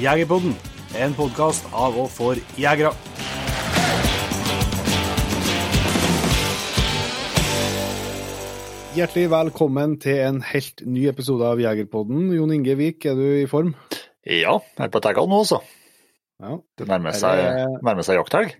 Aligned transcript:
Jegerpodden, 0.00 0.54
en 0.98 1.14
podkast 1.14 1.66
av 1.72 1.96
og 2.04 2.10
for 2.10 2.40
jegere. 2.58 2.92
Hjertelig 8.94 9.26
velkommen 9.32 9.96
til 10.02 10.20
en 10.22 10.36
helt 10.46 10.84
ny 10.86 11.08
episode 11.10 11.46
av 11.48 11.58
Jegerpodden. 11.58 12.28
Jon 12.36 12.52
Inge 12.54 12.76
Vik, 12.78 13.06
er 13.10 13.16
du 13.18 13.24
i 13.40 13.48
form? 13.50 13.72
Ja, 14.24 14.54
jeg 14.60 14.86
er 14.86 14.92
på 14.94 15.00
taggene 15.02 15.32
nå, 15.32 15.40
altså. 15.42 15.58
Ja, 16.42 16.58
Det 16.78 16.86
nærmer 16.88 17.12
seg, 17.12 17.38
Er 17.38 17.56
det- 17.66 17.82
nærmer 17.82 18.02
seg 18.06 18.16
jakthelg. 18.20 18.54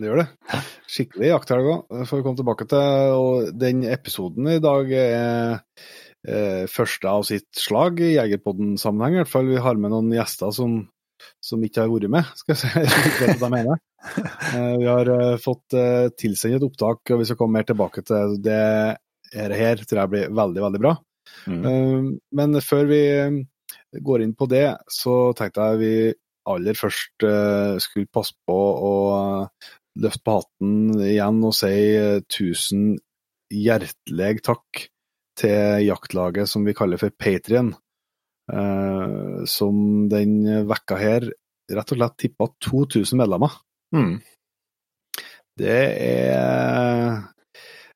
det 0.00 0.08
gjør 0.08 0.16
det. 0.24 0.28
Skikkelig 0.88 1.28
jakthelg 1.30 1.64
òg, 1.70 2.06
får 2.08 2.16
vi 2.16 2.22
komme 2.22 2.36
tilbake 2.36 2.66
til. 2.68 2.78
Og 3.14 3.58
den 3.58 3.84
episoden 3.84 4.48
i 4.48 4.58
dag 4.58 4.90
er 4.92 5.60
eh, 6.28 6.64
første 6.70 7.10
av 7.10 7.26
sitt 7.28 7.48
slag 7.56 8.00
i 8.02 8.14
Jegerpodden-sammenheng. 8.14 9.18
I 9.18 9.22
hvert 9.22 9.32
fall 9.32 9.50
vi 9.50 9.60
har 9.62 9.78
med 9.80 9.92
noen 9.94 10.10
gjester 10.14 10.52
som, 10.54 10.80
som 11.44 11.62
ikke 11.64 11.84
har 11.84 11.92
vært 11.92 12.12
med, 12.12 12.32
skal 12.40 12.56
jeg 12.56 12.62
si. 12.62 12.72
Jeg 13.20 13.28
vet 13.28 13.42
hva 13.42 13.50
jeg 13.50 13.54
mener. 13.56 13.82
Eh, 14.10 14.74
vi 14.80 14.88
har 14.88 15.12
eh, 15.16 15.36
fått 15.42 15.76
eh, 15.76 16.08
tilsendt 16.16 16.60
et 16.60 16.66
opptak, 16.66 17.04
og 17.12 17.22
vi 17.22 17.28
skal 17.28 17.40
komme 17.40 17.60
mer 17.60 17.68
tilbake 17.68 18.04
til 18.06 18.38
det 18.44 18.60
her, 19.30 19.54
her 19.54 19.84
tror 19.84 20.02
jeg 20.02 20.12
blir 20.14 20.32
veldig, 20.34 20.62
veldig 20.66 20.82
bra. 20.82 20.96
Mm. 21.46 21.60
Eh, 21.60 22.08
Men 22.40 22.62
før 22.64 22.88
vi 22.90 23.02
eh, 23.12 23.38
går 24.00 24.24
inn 24.24 24.34
på 24.38 24.48
det, 24.50 24.66
så 24.90 25.20
tenkte 25.38 25.72
jeg 25.72 25.82
vi 25.84 25.94
aller 26.50 26.74
først 26.74 27.22
skulle 27.84 28.08
passe 28.10 28.32
på 28.48 28.54
å 28.56 28.92
løfte 30.00 30.22
på 30.24 30.36
hatten 30.38 31.02
igjen 31.04 31.42
og 31.44 31.52
si 31.54 31.74
tusen 32.32 32.94
hjertelig 33.52 34.40
takk 34.46 34.80
til 35.40 35.86
jaktlaget 35.86 36.50
som 36.50 36.66
vi 36.66 36.76
kaller 36.76 37.00
for 37.00 37.14
Patrion, 37.16 37.72
eh, 38.52 39.44
som 39.48 40.08
den 40.12 40.42
vekka 40.68 40.98
her 41.00 41.30
rett 41.70 41.92
og 41.94 42.00
slett 42.00 42.16
tippa 42.20 42.48
2000 42.66 43.20
medlemmer. 43.20 43.56
Mm. 43.94 44.18
Det 45.60 45.80
er 46.00 47.18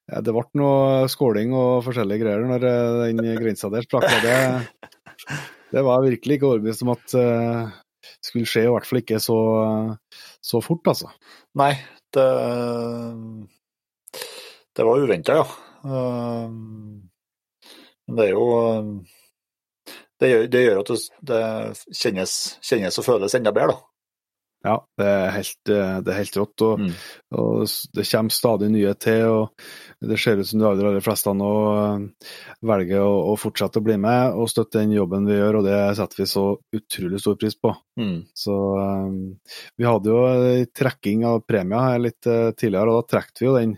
ja, 0.05 0.21
Det 0.21 0.35
ble 0.35 0.45
noe 0.61 1.07
skåling 1.09 1.55
og 1.57 1.85
forskjellige 1.87 2.25
greier 2.25 2.45
når 2.49 2.67
eh, 2.69 2.99
den 3.07 3.41
grensa 3.41 3.71
der 3.73 3.87
sprakk. 3.87 4.09
Det, 4.25 4.37
det 5.73 5.85
var 5.87 6.05
virkelig 6.05 6.39
ikke 6.39 6.51
overbevist 6.51 6.85
om 6.85 6.93
at 6.93 7.17
uh, 7.17 7.73
skulle 8.21 8.49
skje, 8.49 8.67
i 8.67 8.73
hvert 8.73 8.89
fall 8.89 9.01
ikke 9.01 9.21
så, 9.23 9.39
så 10.45 10.61
fort, 10.65 10.93
altså. 10.93 11.11
Nei, 11.59 11.73
det 12.15 12.29
Det 14.75 14.85
var 14.85 15.03
uventa, 15.07 15.41
ja. 15.41 15.47
Men 15.85 17.14
det 18.09 18.29
er 18.29 18.35
jo 18.35 18.47
eh, 18.61 18.93
Det 20.21 20.31
gjør, 20.31 20.47
det 20.53 20.63
gjør 20.65 20.79
at 20.85 20.95
det, 21.33 21.43
kjennes, 21.99 22.37
kjennes 22.65 23.01
og 23.01 23.05
føles 23.05 23.35
enda 23.37 23.53
bedre, 23.53 23.75
da. 23.75 23.91
Ja, 24.65 24.79
det 24.97 25.07
er 25.07 25.27
helt, 25.35 25.69
eh, 25.69 25.97
det 26.01 26.13
er 26.13 26.17
helt 26.23 26.37
rått. 26.41 26.63
Og, 26.65 26.79
Mm. 26.81 26.93
og 27.37 27.67
det 27.93 28.07
kommer 28.09 28.33
stadig 28.33 28.71
nye 28.73 28.95
til. 28.95 29.25
og 29.29 29.51
Det 30.01 30.17
ser 30.19 30.39
ut 30.41 30.47
som 30.47 30.59
de 30.61 30.65
aller, 30.67 30.87
aller 30.89 31.05
fleste 31.05 31.35
nå 31.37 31.51
eh, 31.75 32.31
velger 32.65 33.03
å, 33.05 33.33
å 33.33 33.37
fortsette 33.37 33.83
å 33.83 33.85
bli 33.85 33.99
med 34.01 34.33
og 34.33 34.49
støtte 34.49 34.81
den 34.81 34.93
jobben 34.97 35.29
vi 35.29 35.37
gjør, 35.37 35.59
og 35.61 35.65
det 35.69 35.97
setter 35.99 36.23
vi 36.23 36.27
så 36.33 36.47
utrolig 36.73 37.21
stor 37.21 37.37
pris 37.37 37.59
på. 37.61 37.75
Mm. 38.01 38.17
Så 38.33 38.57
um, 38.57 39.39
Vi 39.77 39.85
hadde 39.85 40.17
jo 40.17 40.65
trekking 40.73 41.27
av 41.29 41.45
premier 41.45 41.85
her 41.91 41.99
litt 42.07 42.25
uh, 42.27 42.51
tidligere, 42.57 42.89
og 42.89 43.03
da 43.05 43.19
trekte 43.19 43.45
vi 43.45 43.51
jo 43.51 43.59
den 43.59 43.77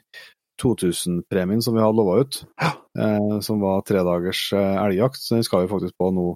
2000-premien 0.62 1.62
som 1.65 1.77
vi 1.77 1.83
hadde 1.83 1.99
lova 1.99 2.19
ut, 2.25 2.41
eh, 2.62 3.39
som 3.44 3.61
var 3.62 3.84
tredagers 3.87 4.43
eh, 4.56 4.77
elgjakt. 4.83 5.21
Så 5.21 5.37
den 5.37 5.47
skal 5.47 5.65
vi 5.65 5.71
faktisk 5.72 5.97
på 6.00 6.11
nå 6.15 6.27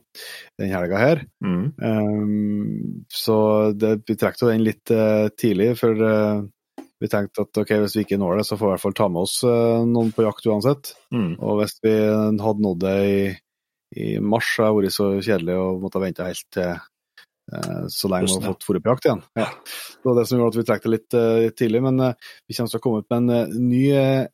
den 0.61 0.73
helga 0.75 1.01
her. 1.01 1.25
Mm. 1.45 1.67
Um, 1.81 3.05
så 3.13 3.37
det, 3.73 4.01
vi 4.09 4.19
trekte 4.21 4.51
den 4.51 4.65
litt 4.67 4.93
eh, 4.95 5.29
tidlig, 5.41 5.73
for 5.81 6.07
eh, 6.07 6.43
vi 7.01 7.09
tenkte 7.09 7.47
at 7.47 7.63
ok, 7.63 7.75
hvis 7.81 7.97
vi 7.97 8.05
ikke 8.05 8.21
når 8.21 8.41
det, 8.41 8.47
så 8.49 8.59
får 8.61 8.67
vi 8.67 8.71
i 8.71 8.75
hvert 8.75 8.85
fall 8.85 8.99
ta 8.99 9.09
med 9.09 9.25
oss 9.25 9.39
eh, 9.49 9.85
noen 9.89 10.13
på 10.13 10.27
jakt 10.27 10.49
uansett. 10.51 10.93
Mm. 11.15 11.33
Og 11.39 11.63
hvis 11.63 11.79
vi 11.85 11.97
hadde 12.05 12.67
nådd 12.67 12.85
det 12.85 12.97
i, 13.09 13.21
i 13.97 14.09
mars, 14.21 14.53
så 14.53 14.69
hadde 14.69 14.85
det 14.85 14.91
vært 14.91 14.99
så 14.99 15.11
kjedelig 15.25 15.61
å 15.63 15.69
måtte 15.81 16.03
vente 16.05 16.29
helt 16.29 16.49
til 16.53 16.75
så 17.89 18.11
lenge 18.11 18.29
vi 18.31 18.45
har 18.47 18.53
fått 18.55 18.83
dratt 18.85 19.07
igjen. 19.07 19.23
Ja. 19.39 19.49
Det 20.03 20.09
var 20.09 20.21
det 20.21 20.27
som 20.29 20.39
gjorde 20.39 20.55
at 20.55 20.61
vi 20.61 20.67
trakk 20.69 20.85
det 20.85 20.93
litt 20.97 21.17
eh, 21.19 21.47
tidlig, 21.57 21.83
men 21.87 22.05
eh, 22.05 22.29
vi 22.47 22.57
kommer 22.57 22.73
til 22.73 22.81
å 22.81 22.85
komme 22.85 23.03
ut 23.03 23.11
med 23.11 23.19
en 23.23 23.35
eh, 23.37 23.57
ny, 23.71 23.83
eh, 23.97 24.29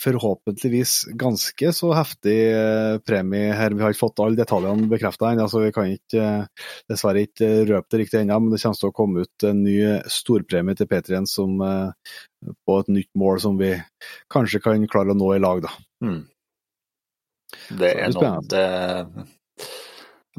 forhåpentligvis 0.00 0.94
ganske 1.20 1.72
så 1.76 1.90
heftig 1.92 2.36
eh, 2.52 2.98
premie 3.04 3.52
her. 3.56 3.74
Vi 3.76 3.84
har 3.84 3.92
ikke 3.92 4.06
fått 4.06 4.22
alle 4.24 4.38
detaljene 4.38 4.88
bekrefta 4.90 5.32
ennå, 5.32 5.48
så 5.50 5.60
vi 5.64 5.72
kan 5.76 5.90
ikke, 5.92 6.24
eh, 6.24 6.68
dessverre 6.88 7.24
ikke 7.26 7.48
eh, 7.48 7.64
røpe 7.68 7.92
det 7.92 8.02
riktig 8.04 8.22
ennå, 8.22 8.38
men 8.40 8.54
det 8.54 8.62
kommer 8.62 8.80
til 8.80 8.92
å 8.92 8.96
komme 8.96 9.26
ut 9.26 9.48
en 9.50 9.64
ny 9.66 9.76
storpremie 10.20 10.78
til 10.78 10.88
P3 10.90 11.24
som 11.28 11.56
eh, 11.66 12.14
på 12.68 12.78
et 12.80 12.92
nytt 12.96 13.10
mål 13.20 13.42
som 13.44 13.60
vi 13.60 13.74
kanskje 14.32 14.62
kan 14.64 14.88
klare 14.90 15.12
å 15.12 15.18
nå 15.18 15.34
i 15.36 15.42
lag, 15.42 15.64
da. 15.66 15.74
Mm. 16.06 16.22
Det 17.50 17.90
er 17.90 18.08
det 18.08 18.08
er 18.08 18.16
noe 18.16 18.48
det 18.48 19.30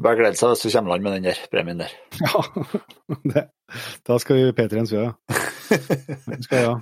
Bare 0.00 0.16
glede 0.16 0.38
seg 0.40 0.54
hvis 0.54 0.62
du 0.64 0.70
kommer 0.72 0.94
land 0.94 1.04
med 1.04 1.18
den 1.18 1.26
der 1.28 1.40
premien 1.52 1.82
der. 1.82 1.92
Ja, 2.22 2.40
det, 3.28 3.42
da 4.08 4.16
skal 4.22 4.38
vi 4.38 4.52
P3 4.56 4.84
svø, 4.88 5.02
ja. 5.04 5.12
Det 6.26 6.38
skal 6.46 6.62
ja. 6.64 6.74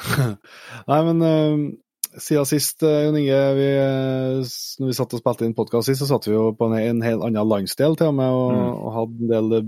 Nei, 0.90 0.98
men 1.08 1.24
uh, 1.26 1.64
siden 2.22 2.46
sist, 2.48 2.84
uh, 2.86 3.00
Jon 3.04 3.18
Inge, 3.18 3.40
vi, 3.58 3.66
uh, 3.82 4.52
når 4.80 4.90
vi 4.92 4.96
satt 4.96 5.16
og 5.18 5.22
spilte 5.22 5.46
inn 5.48 5.56
podkast 5.58 5.90
sist, 5.90 6.02
så 6.04 6.08
satt 6.12 6.28
vi 6.30 6.36
jo 6.36 6.52
på 6.56 6.70
en, 6.70 6.76
en 6.78 7.02
helt 7.04 7.26
annen 7.26 7.50
landsdel 7.50 7.98
til 7.98 8.12
og 8.12 8.16
med, 8.20 8.30
og, 8.38 8.54
Mm. 8.54 8.70
og 8.78 8.94
hadde 8.96 9.26
en 9.26 9.50
del 9.50 9.66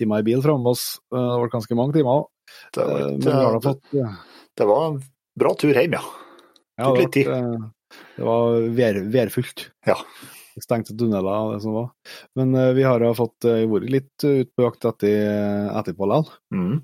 timer 0.00 0.24
i 0.24 0.26
bil 0.30 0.42
framme 0.44 0.72
oss. 0.72 0.86
Uh, 1.12 1.20
Det 1.20 1.38
var 1.44 1.52
ganske 1.58 1.78
mange 1.78 1.96
timer 1.98 2.22
òg. 2.22 2.26
Det 2.74 2.84
det, 3.24 3.36
ja, 4.00 4.08
det 4.58 4.66
var 4.66 4.86
en 4.88 4.98
bra 5.38 5.52
tur 5.60 5.76
hjem, 5.76 5.94
ja. 5.98 6.02
det, 6.02 6.84
tok 6.88 6.98
litt 7.02 7.12
tid. 7.14 7.28
det 8.16 8.26
var 8.32 8.68
vær, 8.80 9.00
værfullt. 9.12 9.68
Ja. 9.86 9.96
Stengte 10.64 10.96
tunneler 10.98 11.48
og 11.48 11.54
det 11.54 11.62
som 11.64 11.76
var. 11.76 11.88
Men 12.38 12.54
uh, 12.56 12.70
vi 12.76 12.86
har 12.86 13.02
jo 13.04 13.14
fått 13.16 13.48
uh, 13.48 13.64
vært 13.70 13.90
litt 13.92 14.26
uh, 14.26 14.40
ute 14.42 14.52
på 14.54 14.66
jakt 14.66 14.88
etter, 14.92 15.72
etterpå 15.80 16.08
likevel. 16.08 16.32
Mm. 16.54 16.78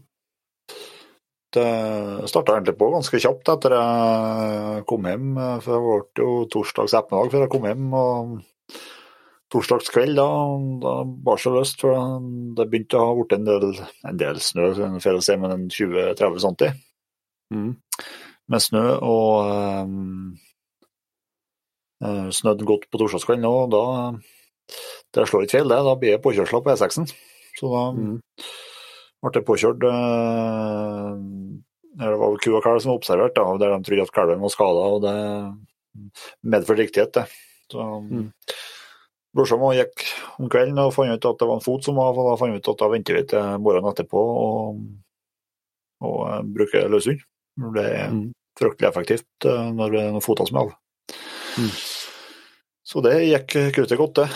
Det 1.55 1.69
starta 2.27 2.57
egentlig 2.57 2.75
på 2.81 2.91
ganske 2.91 3.21
kjapt 3.23 3.53
etter 3.53 3.77
jeg 3.79 4.87
kom 4.91 5.07
hjem. 5.07 5.29
For 5.63 5.71
det 5.71 5.83
ble 5.85 6.25
jo 6.25 6.31
torsdags 6.51 6.97
ettermiddag 6.99 7.31
før 7.31 7.45
jeg 7.45 7.53
kom 7.53 7.69
hjem. 7.71 7.85
og 7.95 8.81
Torsdagskveld 9.55 10.17
da, 10.19 10.27
da 10.83 10.95
bar 11.07 11.39
seg 11.39 11.55
løst. 11.55 11.85
For 11.85 12.19
det 12.59 12.67
begynte 12.73 12.99
å 12.99 13.07
ha 13.07 13.15
blitt 13.21 13.37
en 13.37 13.47
del, 13.47 13.69
en 14.11 14.19
del 14.19 14.41
snø, 14.43 14.73
for 14.99 15.21
å 15.21 15.23
si, 15.23 15.37
men 15.39 15.55
en 15.55 15.71
20-30 15.71 16.43
cm 16.49 16.83
Mm. 17.53 17.77
med 18.49 18.63
snø. 18.63 18.85
Og 19.05 19.85
um, 19.85 20.35
snødde 22.35 22.67
godt 22.69 22.89
på 22.91 23.01
torsdagskvelden 23.01 23.47
òg. 23.49 23.71
Da 23.75 23.85
det 25.15 25.29
slår 25.29 25.45
ikke 25.47 25.59
feil, 25.59 25.69
det. 25.71 25.81
Da 25.87 25.95
blir 26.01 26.15
det 26.17 26.23
påkjørsler 26.25 26.63
på 26.65 26.73
E6-en. 26.75 27.09
Så 27.59 27.71
da 27.71 27.83
Mm. 27.93 28.21
ble 29.23 29.31
det 29.33 29.45
påkjørt 29.47 29.85
eh, 29.89 31.11
Det 31.97 32.17
var 32.19 32.39
ku 32.43 32.49
og 32.57 32.63
kalv 32.65 32.81
som 32.83 32.91
var 32.91 32.99
observert, 32.99 33.35
da, 33.37 33.45
der 33.61 33.77
de 33.79 33.85
trodde 33.87 34.03
at 34.03 34.11
kalven 34.17 34.41
var 34.43 34.51
skada. 34.51 34.87
Og 34.97 35.03
det 35.05 35.15
medførte 36.43 36.83
riktighet, 36.83 37.13
det. 37.15 37.27
Så 37.71 37.79
Mm. 38.03 38.33
Brorsan 39.35 39.59
gikk 39.75 40.03
om 40.39 40.49
kvelden 40.49 40.79
og 40.79 40.93
fant 40.95 41.11
ut 41.11 41.25
at 41.27 41.39
det 41.39 41.47
var 41.49 41.55
en 41.57 41.61
fot 41.65 41.83
som 41.85 41.97
var, 41.97 42.15
og 42.15 42.31
da 42.31 42.37
fant 42.39 42.55
ut 42.55 42.69
at 42.69 42.79
da 42.79 42.89
venter 42.89 43.15
vi 43.15 43.23
til 43.27 43.59
morgenen 43.59 43.91
etterpå 43.91 44.15
og, 44.15 44.81
og 46.03 46.19
eh, 46.29 46.43
bruker 46.43 46.89
løshund. 46.89 47.21
Det 47.75 47.85
er 47.85 48.11
Mm. 48.11 48.33
fryktelig 48.59 48.89
effektivt 48.91 49.47
eh, 49.47 49.71
når 49.73 49.91
det 49.91 50.01
er 50.03 50.11
noen 50.13 50.23
foter 50.23 50.47
som 50.47 50.57
er 50.57 50.61
av. 50.63 50.75
Mm. 51.59 51.71
Så 52.85 53.01
det 53.05 53.17
gikk 53.25 53.57
kruttet 53.75 53.99
godt, 54.01 54.21
det. 54.21 54.29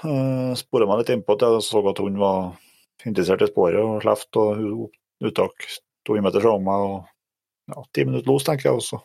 Uh, 0.00 0.56
Spora 0.56 0.88
meg 0.88 1.02
litt 1.02 1.12
innpå 1.12 1.36
at 1.36 1.44
jeg 1.44 1.64
så 1.66 1.82
at 1.90 2.00
hun 2.00 2.16
var 2.20 2.54
interessert 3.04 3.44
i 3.44 3.50
sporet 3.50 3.80
og 3.80 4.00
sleft, 4.04 4.36
og 4.40 4.88
uttak 5.20 5.68
to 6.08 6.16
meter 6.24 6.42
fra 6.42 6.56
meg. 6.58 6.86
og 6.88 7.74
ja, 7.74 7.84
Ti 7.92 8.06
minutter 8.08 8.30
los, 8.30 8.46
tenker 8.46 8.70
jeg, 8.70 8.80
og 8.80 8.84
så 8.84 9.00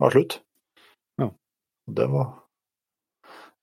var 0.00 0.12
det 0.12 0.18
slutt. 0.18 0.36
Ja. 1.20 1.30
Det 1.96 2.08
var 2.12 2.28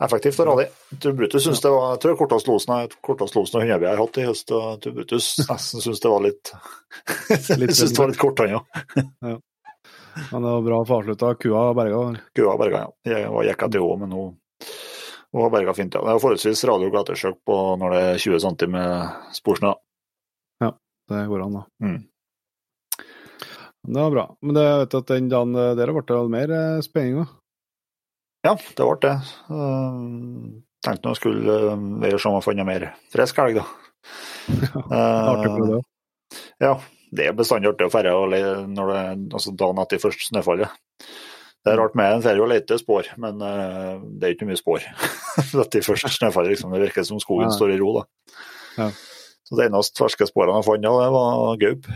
effektivt 0.04 0.40
og 0.44 0.50
rally. 0.52 0.66
Tubrutus 1.02 1.46
syns 1.46 1.62
det 1.64 1.72
var 1.74 1.96
Jeg 1.96 2.02
tror 2.04 2.18
kortest 2.20 2.50
losen 2.50 2.98
kortest 3.06 3.38
losen 3.38 3.66
jeg 3.66 3.82
har 3.82 4.02
hatt 4.02 4.20
i 4.22 4.26
høst, 4.28 4.52
og 4.54 4.82
Tubrutus 4.84 5.36
nesten 5.52 5.86
syns 5.86 6.02
det 6.04 6.14
var 6.14 6.26
litt 6.26 6.54
syns 7.46 7.94
det 7.94 8.02
var 8.02 8.12
litt 8.12 8.22
kort, 8.22 8.42
han 8.42 8.60
òg. 8.60 8.82
ja. 9.32 9.38
Men 10.32 10.42
det 10.44 10.50
var 10.50 10.66
bra 10.66 10.82
avslutta. 10.82 11.36
Kua 11.38 11.64
berga. 11.78 12.02
Kua 12.36 12.58
berga, 12.58 12.86
ja. 12.88 13.14
Jeg 13.14 13.32
var 13.34 13.46
jekka 13.46 13.70
til 13.70 13.86
henne, 13.86 14.06
men 14.06 14.16
hun, 14.18 14.32
har 15.36 15.50
berga 15.54 15.74
fint. 15.76 15.94
ja. 15.94 16.04
Det 16.04 16.14
er 16.14 16.22
forholdsvis 16.24 16.64
radio 16.70 16.92
glatesjøk 16.94 17.42
på 17.46 17.58
når 17.82 17.96
det 17.96 18.04
er 18.04 18.22
20 18.24 18.40
cm 18.46 18.72
med 18.74 19.34
sporsnø. 19.36 19.74
Ja, 20.64 20.72
det 21.12 21.26
går 21.32 21.44
an, 21.46 21.58
da. 21.60 21.66
Mm. 21.84 22.00
Det 23.88 24.00
var 24.02 24.12
bra. 24.12 24.26
Men 24.42 24.56
det, 24.56 24.64
vet 24.82 24.94
du, 24.94 24.98
at 24.98 25.12
den 25.12 25.30
dagen 25.32 25.54
der 25.56 25.92
ble 25.96 26.04
det 26.08 26.24
mer 26.32 26.56
eh, 26.56 26.80
spenning, 26.84 27.22
da? 27.22 27.28
Ja, 28.48 28.54
det 28.56 28.88
ble 28.88 28.98
det. 29.04 29.16
Uh, 29.52 30.64
tenkte 30.86 31.10
nå 31.10 31.16
skulle 31.18 31.60
uh, 31.72 31.86
være 32.04 32.20
sånn 32.22 32.38
å 32.38 32.44
finne 32.44 32.68
mer 32.68 32.90
frisk 33.14 33.40
helg, 33.42 33.62
da. 33.62 33.66
Artig 35.32 35.52
på 35.52 35.70
det. 35.70 35.80
Uh, 35.80 36.44
ja, 36.64 36.74
det 37.16 37.30
er 37.30 37.38
bestandig 37.38 37.72
artig 37.72 37.88
å 37.88 37.94
ferde 37.94 38.14
når 38.68 38.92
det, 38.92 39.02
altså 39.40 39.56
dagen 39.56 39.82
etter 39.84 40.02
første 40.04 40.28
snøfallet. 40.30 40.84
Det 41.66 41.74
er 41.74 41.80
rart 41.82 41.98
med 42.00 42.14
en 42.14 42.24
ferie 42.24 42.44
å 42.44 42.48
lete 42.48 42.78
spor, 42.80 43.08
men 43.20 43.42
uh, 43.44 43.98
det 44.00 44.28
er 44.28 44.36
ikke 44.36 44.48
mye 44.48 44.60
spor 44.60 44.84
Dette 45.60 45.82
første 45.84 46.12
snøfallet. 46.14 46.54
Liksom. 46.54 46.72
Det 46.74 46.86
virker 46.86 47.08
som 47.08 47.20
skogen 47.24 47.50
ja. 47.50 47.56
står 47.56 47.74
i 47.76 47.80
ro. 47.82 47.90
da. 47.98 48.06
Ja. 48.78 48.92
Så 49.48 49.58
Det 49.58 49.68
eneste 49.68 50.02
ferske 50.04 50.28
sporene 50.30 50.60
jeg 50.60 50.68
fant, 50.68 50.84
det 50.84 51.12
var 51.16 51.60
gaup. 51.62 51.92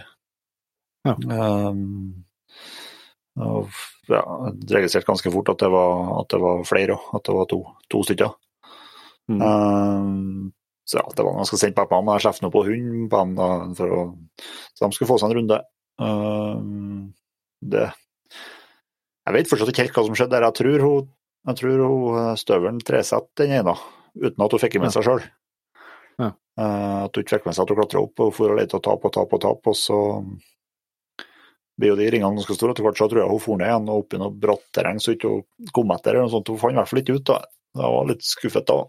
Ja. 1.07 1.15
Um, 1.15 2.23
og, 3.41 3.71
ja, 4.11 4.21
jeg 4.21 4.77
registrerte 4.77 5.09
ganske 5.09 5.33
fort 5.33 5.51
at 5.53 5.63
det 5.63 5.71
var, 5.73 6.01
at 6.21 6.31
det 6.31 6.39
var 6.43 6.63
flere 6.67 6.95
òg, 6.97 7.09
at 7.17 7.27
det 7.27 7.35
var 7.35 7.49
to, 7.51 7.61
to 7.91 8.03
stykker. 8.07 8.35
Mm. 9.31 9.41
Um, 9.41 10.51
så 10.87 10.99
ja, 10.99 11.05
det 11.15 11.25
var 11.25 11.37
ganske 11.39 11.59
sent 11.59 11.77
på 11.77 11.87
dem. 11.91 12.11
Jeg 12.15 12.25
slapp 12.25 12.41
nå 12.43 12.51
på 12.53 12.63
hund 12.67 13.09
på 13.11 13.23
dem, 13.23 13.35
da, 13.39 13.49
for 13.77 13.97
å, 13.97 14.05
så 14.75 14.85
de 14.85 14.95
skulle 14.95 15.11
få 15.11 15.19
seg 15.21 15.31
en 15.31 15.37
runde. 15.39 15.59
Um, 16.01 17.11
det 17.61 17.89
Jeg 19.27 19.35
vet 19.35 19.49
fortsatt 19.49 19.71
ikke 19.71 19.85
helt 19.85 19.97
hva 19.97 20.05
som 20.07 20.17
skjedde 20.17 20.33
der. 20.35 20.47
Jeg 20.47 20.57
tror 20.57 20.85
hun, 20.85 21.09
jeg 21.49 21.59
tror 21.59 21.83
hun 21.85 22.39
støvelen 22.41 22.79
tresatte 22.85 23.43
den 23.43 23.59
ene, 23.59 23.75
uten 24.17 24.45
at 24.45 24.55
hun 24.55 24.63
fikk 24.63 24.79
med 24.81 24.93
seg 24.95 25.05
sjøl. 25.07 25.25
Ja. 26.21 26.31
Uh, 26.59 27.05
at 27.05 27.15
hun 27.15 27.23
ikke 27.23 27.37
fikk 27.37 27.49
med 27.49 27.57
seg 27.57 27.65
at 27.65 27.73
hun 27.73 27.81
klatra 27.81 28.01
opp 28.05 28.23
og 28.25 28.33
for 28.35 28.53
og 28.53 28.59
lette 28.59 28.77
og 28.77 28.83
tap 28.85 29.05
og 29.07 29.13
tap 29.15 29.37
og 29.37 29.43
tap, 29.45 29.69
og 29.71 29.77
så 29.77 29.99
blir 31.79 31.93
jo 31.93 31.99
de 31.99 32.09
ringene 32.13 32.37
ganske 32.37 32.57
store. 32.57 32.75
Etter 32.75 32.85
hvert 32.85 32.99
så 32.99 33.07
tror 33.09 33.23
jeg 33.23 33.31
hun 33.31 33.43
for 33.45 33.61
ned 33.61 33.69
igjen 33.69 33.89
og 33.89 34.03
opp 34.03 34.15
i 34.15 34.21
noe 34.21 34.33
bratt 34.43 34.65
terreng 34.75 34.99
så 35.01 35.15
ikke 35.15 35.31
hun 35.31 35.71
kom 35.75 35.93
etter. 35.95 36.13
eller 36.15 36.27
noe 36.27 36.33
sånt. 36.33 36.51
Hun 36.51 36.61
fant 36.61 36.75
i 36.75 36.81
hvert 36.81 36.91
fall 36.91 37.01
ikke 37.03 37.17
ut. 37.17 37.29
da. 37.31 37.39
Jeg 37.77 37.95
var 37.95 38.09
litt 38.09 38.25
skuffet 38.27 38.67
da. 38.67 38.81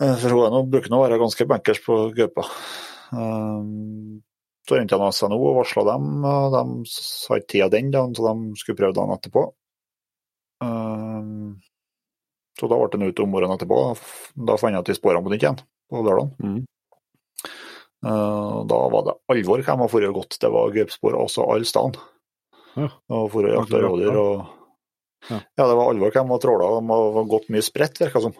For 0.00 0.32
hun 0.32 0.58
er 0.58 0.68
bruker 0.72 0.92
nå 0.92 0.98
å 0.98 1.04
være 1.04 1.20
ganske 1.20 1.46
bankers 1.48 1.80
på 1.84 1.96
gaupa. 2.16 2.46
Um, 3.12 4.20
ringte 4.68 4.98
jeg 4.98 5.16
SNO 5.16 5.38
og 5.38 5.58
varsla 5.62 5.84
dem. 5.92 6.10
og 6.26 6.54
De 6.54 6.92
sa 6.92 7.38
ikke 7.38 7.52
tid 7.54 7.74
den, 7.74 7.90
dagen, 7.94 8.14
så 8.16 8.28
de 8.28 8.60
skulle 8.60 8.78
prøve 8.78 8.96
dagen 8.96 9.14
etterpå. 9.16 9.46
Um, 10.60 11.56
så 12.60 12.68
da 12.68 12.76
ble 12.76 13.00
det 13.00 13.14
ut 13.14 13.22
om 13.24 13.32
morgenen 13.32 13.56
etterpå. 13.56 13.80
Da 14.36 14.58
fant 14.60 14.76
jeg 14.76 14.88
de 14.90 14.98
sporene 14.98 15.24
på 15.24 15.32
nytt 15.32 15.46
igjen, 15.46 15.60
på 15.90 16.04
lørdag. 16.04 16.34
Mm. 16.44 16.60
Uh, 18.00 18.60
da 18.68 18.78
var 18.92 19.04
det 19.08 19.16
alvor 19.32 19.64
hvem 19.64 19.84
har 19.84 19.92
vært 19.92 20.16
gått. 20.16 20.38
Det 20.40 20.52
var 20.52 20.76
gaupespor 20.76 21.18
også 21.18 21.48
alle 21.48 21.68
steder. 21.68 22.00
Ja. 22.78 22.88
Og 23.16 23.26
for 23.32 23.48
å 23.48 23.56
jakte 23.56 23.80
rådyr 23.82 24.14
og 24.14 24.44
ja. 25.28 25.40
ja. 25.40 25.64
det 25.66 25.74
var 25.74 25.88
alvor 25.90 26.14
hvem 26.14 26.30
var 26.32 26.40
tråla. 26.42 26.70
De 26.78 26.96
har 27.18 27.28
gått 27.32 27.50
mye 27.52 27.64
spredt, 27.64 28.00
virka 28.00 28.22
som. 28.24 28.36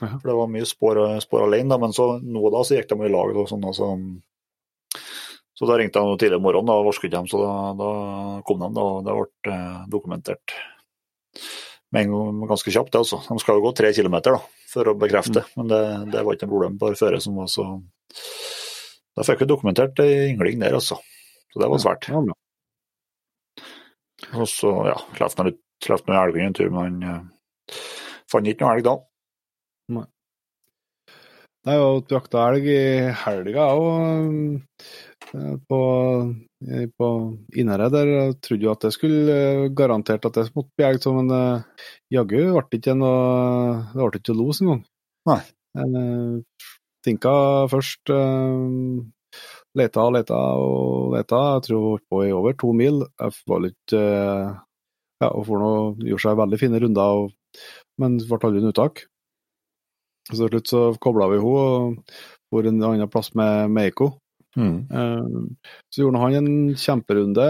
For 0.00 0.24
det 0.24 0.36
var 0.36 0.48
mye 0.48 0.68
spor, 0.68 1.00
spor 1.20 1.44
alene, 1.44 1.68
da, 1.74 1.76
men 1.80 1.92
så 1.92 2.14
nå 2.24 2.44
og 2.46 2.54
da 2.54 2.62
så 2.64 2.78
gikk 2.78 2.88
de 2.92 3.04
i 3.04 3.12
lag. 3.12 3.34
Og 3.36 3.48
sånn, 3.50 3.66
altså. 3.68 3.90
Så 5.60 5.66
da 5.68 5.76
ringte 5.76 6.00
jeg 6.00 6.20
tidlig 6.22 6.38
om 6.40 6.44
morgenen, 6.46 6.70
da 6.72 6.78
varsket 6.86 7.12
de, 7.12 7.20
så 7.28 7.38
da, 7.44 7.54
da 7.76 7.88
kom 8.48 8.62
de. 8.62 8.68
da, 8.78 8.84
og 8.86 9.02
Det 9.04 9.16
ble 9.18 9.52
eh, 9.52 9.82
dokumentert 9.92 10.54
med 11.92 12.12
ganske 12.48 12.72
kjapt. 12.72 12.92
Det, 12.94 13.02
altså. 13.02 13.18
De 13.28 13.36
skal 13.42 13.58
jo 13.58 13.64
gå 13.66 13.72
tre 13.76 13.90
kilometer 13.92 14.38
da, 14.38 14.40
for 14.72 14.88
å 14.88 14.96
bekrefte, 14.96 15.42
Mm. 15.44 15.52
men 15.60 15.68
det, 15.74 15.80
det 16.14 16.22
var 16.24 16.36
ikke 16.38 16.48
noe 16.48 16.54
problem 16.54 16.78
på 16.80 16.94
føret 16.96 17.20
som 17.26 17.36
var 17.36 17.50
så 17.52 17.66
Da 19.18 19.24
fikk 19.26 19.42
vi 19.42 19.50
dokumentert 19.50 20.00
ei 20.00 20.30
yngling 20.30 20.62
der, 20.62 20.78
altså. 20.78 20.96
Så 21.52 21.60
det 21.60 21.68
var 21.68 21.82
svært. 21.82 22.08
Ja, 22.08 22.22
ja. 22.24 22.36
Og 24.38 24.46
så, 24.48 24.70
ja, 24.86 24.96
slapp 25.18 26.06
nå 26.06 26.14
noen 26.14 26.20
elg 26.22 26.40
en 26.40 26.56
tur, 26.56 26.70
men 26.72 27.02
han 27.02 27.04
eh, 27.10 27.76
fant 28.30 28.48
ikke 28.48 28.64
noe 28.64 28.76
elg 28.78 28.86
da. 28.86 28.94
Nei. 29.96 30.06
har 31.66 31.80
jo 31.82 31.88
jakta 32.14 32.46
elg 32.52 32.68
i 32.70 32.80
helga 33.26 33.66
òg, 33.76 34.62
på, 35.32 35.80
eh, 36.66 36.86
på 36.96 37.08
Innherred. 37.54 37.92
Der 37.94 38.10
jeg 38.12 38.36
trodde 38.44 38.66
jo 38.66 38.72
at 38.72 38.86
det 38.86 38.92
skulle 38.96 39.36
eh, 39.36 39.68
garantert 39.76 40.26
at 40.26 40.38
det 40.38 40.48
måtte 40.56 40.72
bli 40.78 40.86
elg, 40.88 41.06
men 41.16 41.30
eh, 41.36 41.86
jaggu 42.16 42.40
ble 42.50 42.64
det 42.70 42.80
ikke 42.80 42.96
noe 42.98 43.86
Det 43.94 44.00
ble 44.00 44.22
ikke 44.22 44.38
los 44.38 44.62
engang. 44.64 44.84
Nei. 45.30 45.40
jeg 45.78 46.44
Tinka 47.04 47.32
først. 47.72 48.12
Eh, 48.12 49.04
leta 49.78 50.06
og 50.06 50.16
leta 50.16 50.40
og 50.58 51.14
leta. 51.14 51.44
Jeg 51.56 51.66
tror 51.68 51.78
hun 51.78 51.92
holdt 51.94 52.08
på 52.10 52.24
i 52.26 52.34
over 52.34 52.58
to 52.58 52.72
mil. 52.76 53.04
Jeg 53.20 53.38
var 53.46 53.64
litt 53.66 53.94
eh, 53.96 54.50
Ja, 55.20 55.28
hun 55.36 55.44
får 55.44 55.60
nå 55.60 55.72
gjorde 56.08 56.24
seg 56.24 56.36
veldig 56.40 56.58
fine 56.60 56.80
runder, 56.80 57.22
og, 57.22 57.64
men 58.00 58.16
ble 58.24 58.38
aldri 58.40 58.62
noe 58.64 58.72
uttak. 58.72 59.04
Så 60.30 60.46
til 60.46 60.52
slutt 60.52 60.70
så 60.70 60.82
kobla 61.02 61.26
vi 61.32 61.40
henne 61.42 61.60
og 61.60 62.14
for 62.50 62.66
en 62.66 62.82
annen 62.82 63.10
plass 63.10 63.32
med 63.38 63.70
Meiko. 63.70 64.19
Mm. 64.58 64.78
Eh, 64.90 65.74
Så 65.90 66.02
gjorde 66.02 66.22
han 66.22 66.38
en 66.40 66.52
kjemperunde. 66.74 67.48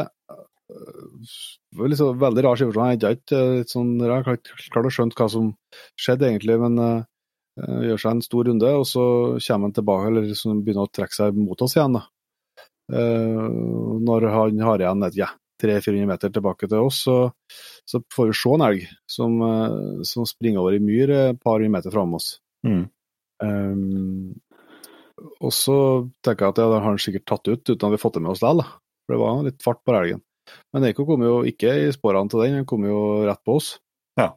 Liksom 1.81 2.19
veldig 2.21 2.45
rar 2.45 2.59
situasjon. 2.59 2.91
Jeg 2.91 3.01
hadde 3.01 3.15
ikke 3.17 3.41
eh, 3.61 3.65
sånn, 3.69 3.95
jeg 4.01 4.11
har 4.27 4.39
ikke 4.39 4.71
klart 4.75 4.89
å 4.91 4.95
skjønne 4.95 5.19
hva 5.19 5.29
som 5.33 5.53
skjedde 5.99 6.29
egentlig, 6.29 6.57
men 6.63 6.79
uh, 6.83 7.81
gjør 7.87 8.01
seg 8.03 8.17
en 8.17 8.25
stor 8.25 8.49
runde, 8.51 8.73
og 8.79 8.87
så 8.89 9.05
kommer 9.39 9.69
han 9.69 9.77
tilbake, 9.77 10.09
eller 10.11 10.29
liksom 10.31 10.65
begynner 10.65 10.89
å 10.89 10.95
trekke 10.95 11.17
seg 11.17 11.39
mot 11.39 11.67
oss 11.67 11.77
igjen. 11.77 11.99
da. 11.99 12.07
Uh, 12.91 13.47
når 14.03 14.29
han 14.35 14.63
har 14.67 14.83
igjen 14.83 15.07
et, 15.07 15.19
ja, 15.21 15.31
300-400 15.63 16.09
meter 16.09 16.33
tilbake 16.35 16.69
til 16.71 16.87
oss, 16.89 17.03
så, 17.07 17.17
så 17.89 18.01
får 18.15 18.31
vi 18.31 18.39
se 18.41 18.55
en 18.55 18.67
elg 18.67 18.87
som, 19.11 19.37
uh, 19.43 20.07
som 20.09 20.27
springer 20.29 20.63
over 20.63 20.79
i 20.79 20.83
myr 20.83 21.15
et 21.19 21.43
par 21.43 21.59
hundre 21.59 21.75
meter 21.79 21.95
fram 21.95 22.17
oss. 22.19 22.33
Mm. 22.67 22.87
Um, 23.41 24.41
og 25.41 25.53
så 25.55 25.77
tenker 26.25 26.47
jeg 26.47 26.55
at 26.55 26.61
ja, 26.63 26.67
det 26.71 26.79
har 26.81 26.87
han 26.87 27.01
sikkert 27.03 27.27
tatt 27.29 27.49
ut 27.51 27.63
uten 27.63 27.77
at 27.77 27.93
vi 27.93 27.97
har 27.99 28.03
fått 28.03 28.17
det 28.19 28.23
med 28.25 28.33
oss 28.33 28.43
likevel. 28.45 28.65
For 29.05 29.15
det 29.15 29.21
var 29.23 29.45
litt 29.47 29.65
fart 29.65 29.81
på 29.85 29.95
elgen. 29.97 30.23
Men 30.75 30.87
Eiko 30.89 31.07
kom 31.07 31.23
jo 31.25 31.41
ikke 31.47 31.73
i 31.85 31.89
sporene 31.95 32.31
til 32.31 32.43
den, 32.45 32.59
han 32.61 32.69
kom 32.69 32.85
jo 32.89 33.01
rett 33.29 33.43
på 33.47 33.59
oss. 33.61 33.73
Ja. 34.19 34.33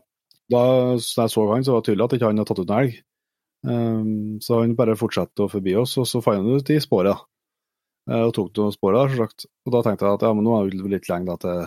Da 0.52 0.64
jeg 0.94 1.34
så 1.34 1.46
han, 1.50 1.66
så 1.66 1.76
var 1.76 1.84
det 1.84 1.90
tydelig 1.90 2.06
at 2.06 2.16
ikke 2.18 2.30
han 2.30 2.42
hadde 2.42 2.50
tatt 2.52 2.64
ut 2.64 2.70
en 2.70 2.80
elg. 2.82 2.98
Um, 3.64 4.42
så 4.44 4.60
han 4.60 4.76
bare 4.76 4.98
fortsatte 5.00 5.46
å 5.46 5.52
forbi 5.52 5.78
oss, 5.80 5.96
og 6.02 6.10
så 6.10 6.22
fant 6.26 6.42
han 6.42 6.60
ut 6.60 6.74
i 6.74 6.82
sporet. 6.84 7.24
Eh, 8.12 8.26
Og 8.28 8.34
tok 8.36 8.52
noen 8.60 8.76
spor 8.76 8.98
der, 8.98 9.14
selvsagt. 9.14 9.48
Og 9.64 9.76
da 9.76 9.84
tenkte 9.86 10.06
jeg 10.10 10.20
at 10.20 10.26
ja, 10.28 10.34
men 10.36 10.44
nå 10.44 10.58
er 10.58 10.74
det 10.74 10.92
litt 10.92 11.08
lenge 11.10 11.32
da, 11.32 11.38
til, 11.40 11.64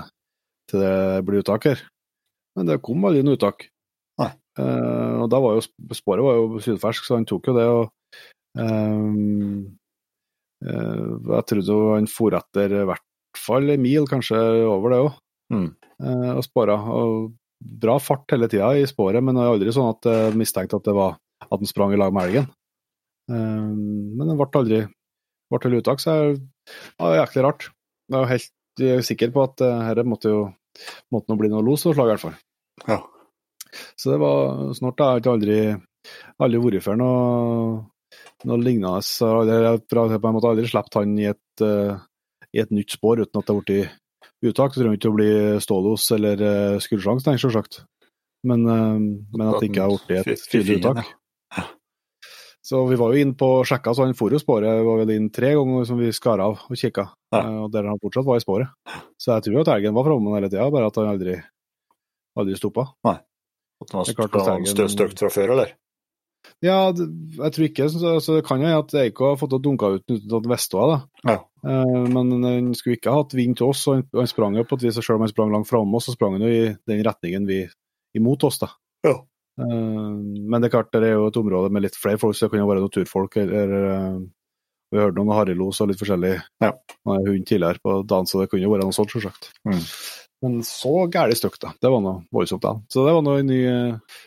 til 0.69 0.85
det 0.85 1.25
blir 1.25 1.41
uttak 1.41 1.71
her. 1.71 1.87
Men 2.57 2.69
det 2.69 2.83
kom 2.85 3.09
aldri 3.09 3.25
noe 3.25 3.39
uttak. 3.41 3.71
Eh, 4.57 5.15
og 5.21 5.29
da 5.33 5.41
var 5.45 5.59
jo 5.59 5.65
sporet 5.97 6.25
var 6.25 6.39
jo 6.39 6.61
sydfersk, 6.65 7.05
så 7.05 7.19
han 7.19 7.27
tok 7.29 7.51
jo 7.51 7.57
det. 7.57 7.67
og 7.69 7.83
ehm, 7.85 7.91
Jeg 10.67 11.45
trodde 11.51 11.77
han 11.95 12.07
for 12.11 12.37
etter 12.39 12.73
i 12.81 12.85
hvert 12.89 13.03
fall 13.37 13.69
en 13.75 13.83
mil, 13.83 14.07
kanskje 14.09 14.39
over 14.67 14.95
det 14.95 15.01
òg, 15.05 15.13
Mm. 15.53 15.69
og 16.37 16.43
spora. 16.43 16.75
Og 16.91 17.33
bra 17.63 17.99
fart 18.03 18.25
hele 18.33 18.49
tida 18.49 18.73
i 18.77 18.87
sporet, 18.89 19.23
men 19.23 19.35
det 19.37 19.43
er 19.45 19.53
aldri 19.53 19.73
sånn 19.73 19.93
at 19.95 20.03
jeg 20.09 20.35
mistenkte 20.37 20.77
at 20.81 20.85
det 20.85 20.95
var 20.97 21.19
at 21.41 21.53
han 21.53 21.67
sprang 21.69 21.93
i 21.93 21.97
lag 22.01 22.13
med 22.13 22.25
elgen. 22.29 22.49
Men 23.29 24.19
det 24.29 24.37
ble 24.37 24.49
aldri 24.61 24.81
ble 25.51 25.59
til 25.63 25.77
uttak, 25.79 26.01
så 26.03 26.35
det 26.35 26.43
var 26.99 27.27
jæklig 27.27 27.43
rart. 27.45 27.69
Jeg 28.11 28.19
er 28.23 28.31
helt 28.33 28.81
eh, 28.83 29.01
sikker 29.03 29.31
på 29.35 29.43
at 29.45 29.57
dette 29.59 30.05
måtte 30.07 30.31
jo 30.31 30.41
måtte 31.13 31.31
nå 31.31 31.37
bli 31.39 31.49
noe 31.49 31.63
los 31.65 31.87
og 31.87 31.95
slag, 31.95 32.07
i 32.11 32.13
hvert 32.15 32.25
fall. 32.27 32.37
Ja. 32.87 32.99
Så 33.97 34.11
det 34.13 34.19
var 34.21 34.73
snart. 34.77 34.99
Jeg 35.01 35.25
har 35.25 35.33
aldri, 35.33 35.59
aldri 36.39 36.59
vært 36.61 36.83
før 36.85 36.97
noe, 37.01 37.87
noe 38.45 38.59
lignende. 38.63 39.03
Så 39.05 39.29
jeg 39.47 39.55
har 39.55 39.69
aldri- 39.77 40.21
på 40.21 40.29
en 40.29 40.35
måte 40.39 40.51
aldri 40.51 40.67
sluppet 40.69 40.95
han 41.01 41.19
i 41.19 41.29
et, 41.33 41.63
uh, 41.63 41.99
i 42.55 42.61
et 42.63 42.71
nytt 42.71 42.91
spor 42.97 43.21
uten 43.21 43.41
at 43.41 43.47
det 43.47 43.55
har 43.55 43.63
blitt 43.63 43.93
uttak. 44.51 44.75
Så 44.75 44.81
trenger 44.83 44.99
ikke 44.99 45.13
å 45.13 45.19
bli 45.19 45.31
stålos 45.65 46.11
eller 46.17 46.43
uh, 46.43 46.79
skuddrsjanse, 46.83 47.27
nei, 47.31 47.37
selvsagt. 47.43 47.85
Men, 48.47 48.67
uh, 48.67 48.99
men 49.37 49.47
at 49.49 49.61
det 49.61 49.71
ikke 49.73 49.87
har 49.87 49.95
blitt 50.07 50.27
et 50.35 50.47
tydelig 50.51 50.81
uttak. 50.83 51.07
Så 52.67 52.81
vi 52.91 52.97
var 52.99 53.13
jo 53.15 53.21
inn 53.23 53.35
på 53.39 53.47
sjekka, 53.63 53.93
så 53.95 54.03
han 54.03 54.15
for 54.19 54.33
jo 54.35 54.41
sporet. 54.43 54.81
Var 54.83 54.97
vel 55.05 55.13
inn 55.15 55.29
tre 55.31 55.53
ganger 55.55 55.85
som 55.87 56.01
vi 56.03 56.09
skar 56.11 56.41
av 56.43 56.65
og 56.67 56.75
kikka, 56.81 57.05
Ja. 57.31 57.39
eh, 57.45 57.59
og 57.63 57.71
der 57.71 57.87
han 57.87 58.01
fortsatt 58.03 58.27
var 58.27 58.41
i 58.41 58.43
sporet. 58.43 58.67
Så 59.23 59.37
jeg 59.37 59.45
tror 59.47 59.61
at 59.63 59.71
elgen 59.77 59.95
var 59.95 60.03
framme 60.09 60.35
hele 60.35 60.49
tida, 60.51 60.67
bare 60.75 60.89
at 60.91 60.97
han 60.99 61.07
aldri 61.13 61.37
aldri 62.37 62.57
stoppa. 62.59 62.89
At 63.07 63.93
han 63.95 64.05
klart 64.19 64.35
var 64.35 64.41
at 64.41 64.67
Steigen- 64.67 64.75
stø- 64.75 64.89
stygt 64.91 65.19
fra 65.23 65.29
før, 65.31 65.53
eller? 65.55 65.71
Ja, 66.65 66.79
jeg 66.93 67.53
tror 67.53 67.67
ikke 67.67 67.89
så, 67.93 68.17
så 68.25 68.39
Det 68.39 68.47
kan 68.47 68.63
jo 68.65 68.71
at 68.79 68.95
Eiko 68.97 69.31
har 69.31 69.39
fått 69.41 69.57
dunka 69.63 69.91
ut 69.99 70.05
uten 70.09 70.49
det. 70.49 70.59
da. 70.73 70.99
Ja. 71.27 71.37
Eh, 71.67 72.05
men 72.13 72.45
han 72.45 72.75
skulle 72.79 72.97
ikke 72.97 73.13
ha 73.13 73.23
hatt 73.23 73.37
vind 73.37 73.59
til 73.59 73.71
oss, 73.71 73.87
og 73.89 73.99
han, 73.99 74.05
han 74.15 74.31
sprang 74.31 74.57
jo 74.57 74.65
på 74.65 74.79
et 74.79 74.87
vis, 74.89 75.01
selv 75.01 75.19
om 75.19 75.27
han 75.27 75.33
sprang 75.33 75.53
langt 75.53 75.69
framme 75.69 75.99
oss, 75.99 76.09
så 76.09 76.17
sprang 76.17 76.39
han 76.39 76.47
jo 76.47 76.53
i 76.53 76.75
den 76.89 77.03
retningen 77.07 77.49
vi 77.49 77.65
imot 78.17 78.47
oss. 78.49 78.61
da. 78.63 78.71
Ja. 79.07 79.17
Eh, 79.61 79.67
men 79.67 80.61
det 80.61 80.71
er 80.71 80.77
klart, 80.79 80.93
det 80.95 81.11
er 81.11 81.19
jo 81.19 81.29
et 81.31 81.41
område 81.41 81.73
med 81.73 81.87
litt 81.87 81.99
flere 81.99 82.21
folk, 82.23 82.37
så 82.37 82.47
det 82.47 82.57
kan 82.57 82.65
jo 82.65 82.71
være 82.71 82.87
naturfolk. 82.87 83.37
eller 83.45 83.77
eh, 83.91 84.19
Vi 84.95 85.03
hørte 85.03 85.19
noen 85.19 85.35
harrylos 85.35 85.81
og 85.83 85.91
litt 85.91 85.99
forskjellig 86.01 86.37
Ja. 86.63 86.73
Hund 87.07 87.47
tidligere 87.47 87.83
på 87.83 88.01
dagen, 88.07 88.27
så 88.31 88.41
det 88.41 88.51
kunne 88.53 88.65
jo 88.65 88.73
være 88.73 88.87
noe 88.87 88.95
sånt, 88.95 89.11
selvsagt. 89.13 89.51
Mm. 89.67 89.83
Men 90.45 90.59
så 90.69 91.07
gæli 91.11 91.35
stygt, 91.39 91.61
da. 91.65 91.71
Det 91.81 91.89
var 91.91 92.03
noe 92.05 92.21
voldsomt. 92.35 92.61
da. 92.63 92.75
Så 92.93 93.07
det 93.07 93.15
var 93.17 93.23
noe 93.25 93.43
ny, 93.47 93.61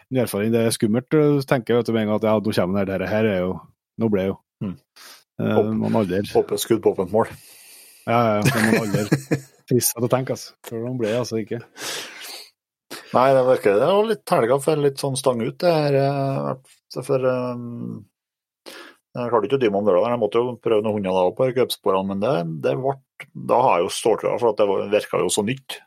ny 0.09 0.19
erfaring. 0.23 0.51
Det 0.55 0.63
er 0.65 0.73
skummelt, 0.73 1.13
eh, 1.13 1.39
tenker 1.45 1.75
jeg 1.75 1.83
vet 1.83 1.91
du, 1.91 1.93
med 1.93 2.01
en 2.01 2.09
gang 2.09 2.17
at 2.17 2.27
ja, 2.29 2.33
nå 2.39 2.53
kommer 2.55 2.73
den 2.73 2.79
her. 2.81 2.89
Dette 2.97 3.11
her 3.13 3.25
er 3.29 3.39
jo 3.45 3.51
Nå 3.99 4.07
ble 4.09 4.21
jeg 4.23 4.31
jo. 4.31 4.37
Mm. 4.63 4.75
Eh, 5.39 5.71
man 5.83 5.95
aldri 5.99 6.21
Åpent 6.39 6.61
skudd 6.63 6.81
på 6.83 6.93
åpent 6.95 7.11
mål. 7.11 7.27
Ja, 8.07 8.19
ja, 8.19 8.35
ja. 8.39 8.61
Man 8.63 8.77
aldri 8.87 9.37
trist 9.69 9.97
å 9.99 10.07
tenke, 10.09 10.33
altså. 10.37 10.53
For 10.65 10.79
man 10.87 10.95
ble 11.01 11.11
altså 11.19 11.37
ikke. 11.43 11.59
Nei, 13.13 13.25
det 13.33 13.41
virker 13.47 13.75
det 13.79 13.89
var 13.89 14.05
litt 14.09 14.31
helga 14.33 14.57
for 14.63 14.81
litt 14.81 15.01
sånn 15.01 15.17
stang 15.19 15.41
ut, 15.41 15.57
det 15.61 15.73
her. 15.73 15.97
eh, 15.99 17.01
For 17.05 17.25
um, 17.25 18.05
jeg 19.17 19.31
klarte 19.33 19.49
ikke 19.49 19.57
å 19.57 19.61
dy 19.63 19.69
meg 19.73 19.81
om 19.81 19.87
lørdag, 19.89 20.13
jeg 20.13 20.21
måtte 20.21 20.41
jo 20.41 20.51
prøve 20.61 20.85
noen 20.85 20.99
hunder 20.99 21.17
da 21.17 21.31
på 21.37 21.47
cupsporene, 21.57 22.07
men 22.11 22.21
det, 22.23 22.33
det 22.65 22.75
ble 22.79 22.93
Da 23.49 23.57
har 23.65 23.79
jeg 23.79 23.87
jo 23.87 23.93
ståltrua, 23.97 24.35
for 24.39 24.53
at 24.53 24.59
det 24.61 24.67
var- 24.69 24.89
virka 24.93 25.19
jo 25.23 25.31
så 25.33 25.43
nytt, 25.45 25.79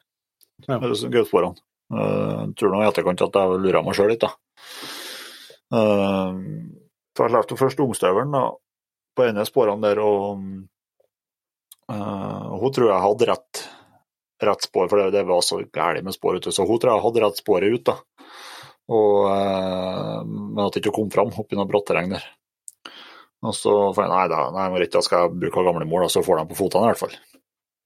Ja. 0.68 0.78
cupsporene. 0.80 1.58
Uh, 1.92 2.48
tror 2.56 2.72
nå 2.72 2.80
i 2.80 2.88
etterkant 2.88 3.20
at 3.20 3.36
jeg 3.36 3.60
lurer 3.60 3.82
meg 3.84 3.96
sjøl 3.98 4.12
litt, 4.14 4.22
da. 4.22 4.32
Uh, 5.72 6.38
så 7.12 7.26
jeg 7.26 7.34
lærte 7.34 7.58
først 7.60 7.82
ungstøvelen 7.84 8.36
på 9.12 9.26
ene 9.26 9.44
sporene 9.44 9.84
der, 9.84 10.00
og 10.00 10.40
uh, 11.92 12.48
hun 12.62 12.72
tror 12.72 12.88
jeg 12.88 13.04
hadde 13.06 13.30
rett 13.32 13.64
rett 14.42 14.64
spor, 14.66 14.88
for 14.90 14.98
det, 14.98 15.12
det 15.14 15.24
var 15.28 15.42
så 15.44 15.60
gærent 15.62 16.06
med 16.06 16.14
spor 16.16 16.36
ute. 16.36 16.52
Så 16.52 16.66
hun 16.66 16.80
tror 16.80 16.96
jeg 16.96 17.04
hadde 17.06 17.24
rett 17.24 17.40
sporet 17.40 17.74
ut, 17.74 17.84
da. 17.86 17.98
Og, 18.92 19.18
uh, 19.30 20.22
men 20.26 20.62
at 20.64 20.74
det 20.74 20.82
ikke 20.82 20.96
kom 20.96 21.10
fram 21.12 21.30
oppi 21.30 21.58
noe 21.58 21.68
brattereng 21.70 22.10
der. 22.12 22.24
Og 23.42 23.54
så 23.58 23.74
fant 23.96 24.06
jeg 24.06 24.12
nei, 24.12 24.24
da, 24.30 24.40
nei, 24.54 24.68
må 24.70 24.80
da 24.82 25.02
skal 25.02 25.26
jeg 25.26 25.38
bruke 25.44 25.66
gamlemor, 25.66 26.04
da, 26.04 26.12
så 26.12 26.22
får 26.26 26.40
de 26.40 26.48
på 26.50 26.58
fotene 26.58 26.86
i 26.86 26.92
hvert 26.92 27.02
fall. 27.02 27.14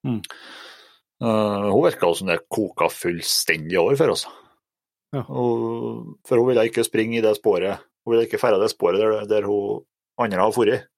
Mm. 0.06 0.21
Eh, 1.23 1.69
hun 1.73 1.85
virka 1.85 2.15
som 2.15 2.29
det 2.29 2.43
koka 2.53 2.89
fullstendig 2.93 3.79
over 3.81 3.97
for 3.97 4.13
oss. 4.17 4.27
Ja. 5.15 5.23
Og, 5.25 6.17
for 6.29 6.41
hun 6.43 6.51
ville 6.51 6.67
ikke 6.69 6.85
springe 6.85 7.21
i 7.21 7.25
det 7.25 7.37
sporet. 7.39 7.85
Hun 8.05 8.15
ville 8.15 8.27
ikke 8.29 8.41
ferde 8.41 8.61
det 8.61 8.73
sporet 8.73 9.01
der, 9.01 9.25
der 9.31 9.49
hun 9.49 9.87
andre 10.21 10.45
har 10.45 10.53
vært. 10.53 10.91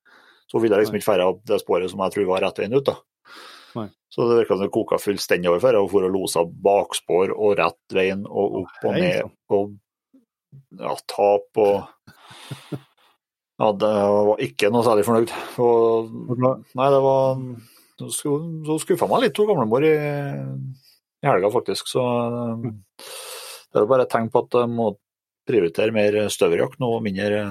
Så 0.49 0.59
hun 0.59 0.65
ville 0.65 0.81
liksom 0.81 0.99
ikke 0.99 1.11
ferde 1.11 1.29
det 1.47 1.61
sporet 1.63 1.93
som 1.93 2.03
jeg 2.03 2.17
tror 2.17 2.33
var 2.33 2.43
rett 2.47 2.59
veien 2.59 2.75
ut. 2.75 2.89
da. 2.89 2.97
Nei. 3.77 3.89
Så 4.09 4.27
det 4.27 4.41
virka 4.41 4.57
som 4.57 4.65
det 4.65 4.73
koka 4.75 4.99
fullstendig 5.03 5.51
over 5.51 5.63
for 5.63 5.71
henne. 5.71 5.85
Hun 5.85 5.93
for 5.93 6.09
og 6.09 6.17
losa 6.17 6.45
bakspor 6.67 7.37
og 7.37 7.57
rett 7.61 7.95
veien 7.95 8.27
og 8.27 8.63
opp 8.65 8.89
og 8.89 8.99
ned 8.99 9.31
og 9.55 9.77
ja, 10.81 10.95
tap 11.07 11.63
og 11.63 11.85
Ja, 13.59 13.73
det 13.75 13.89
var 13.91 14.39
ikke 14.39 14.69
noe 14.71 14.85
særlig 14.87 15.03
fornøyd. 15.03 15.33
Og, 15.59 16.13
nei, 16.79 16.91
det 16.95 17.01
var 17.03 17.41
Så 17.99 18.79
skuffa 18.85 19.09
meg 19.11 19.25
litt 19.27 19.39
hun 19.41 19.49
gamlemor 19.51 19.83
i, 19.87 19.95
i 19.99 21.27
helga, 21.27 21.51
faktisk. 21.51 21.89
Så 21.91 22.03
det 22.63 23.77
er 23.79 23.85
jo 23.85 23.91
bare 23.91 24.07
et 24.07 24.13
tegn 24.13 24.31
på 24.33 24.45
at 24.47 24.55
jeg 24.61 24.71
må 24.71 24.93
prioritere 25.49 25.95
mer 25.97 26.17
støverjakt 26.33 26.79
nå 26.83 26.91
og 26.99 27.03
mindre, 27.07 27.43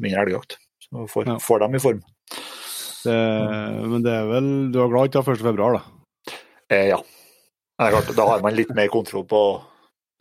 mindre 0.00 0.24
elgjakt. 0.24 0.56
Så 0.86 1.04
får, 1.10 1.26
Ja. 1.26 1.38
får 1.42 1.60
dem 1.66 1.74
i 1.76 1.82
form. 1.82 2.00
Det, 3.04 3.16
men 3.88 4.02
det 4.04 4.12
er 4.12 4.26
vel 4.28 4.48
Du 4.72 4.76
er 4.82 4.90
glad 4.92 5.08
ikke 5.08 5.22
av 5.22 5.28
1. 5.32 5.40
februar, 5.40 5.78
da? 5.78 6.34
Eh, 6.70 6.88
ja. 6.92 6.98
Det 7.00 7.86
er 7.86 7.94
klart, 7.96 8.10
da 8.16 8.26
har 8.28 8.42
man 8.44 8.54
litt 8.56 8.72
mer 8.76 8.88
kontroll 8.92 9.24
på 9.28 9.40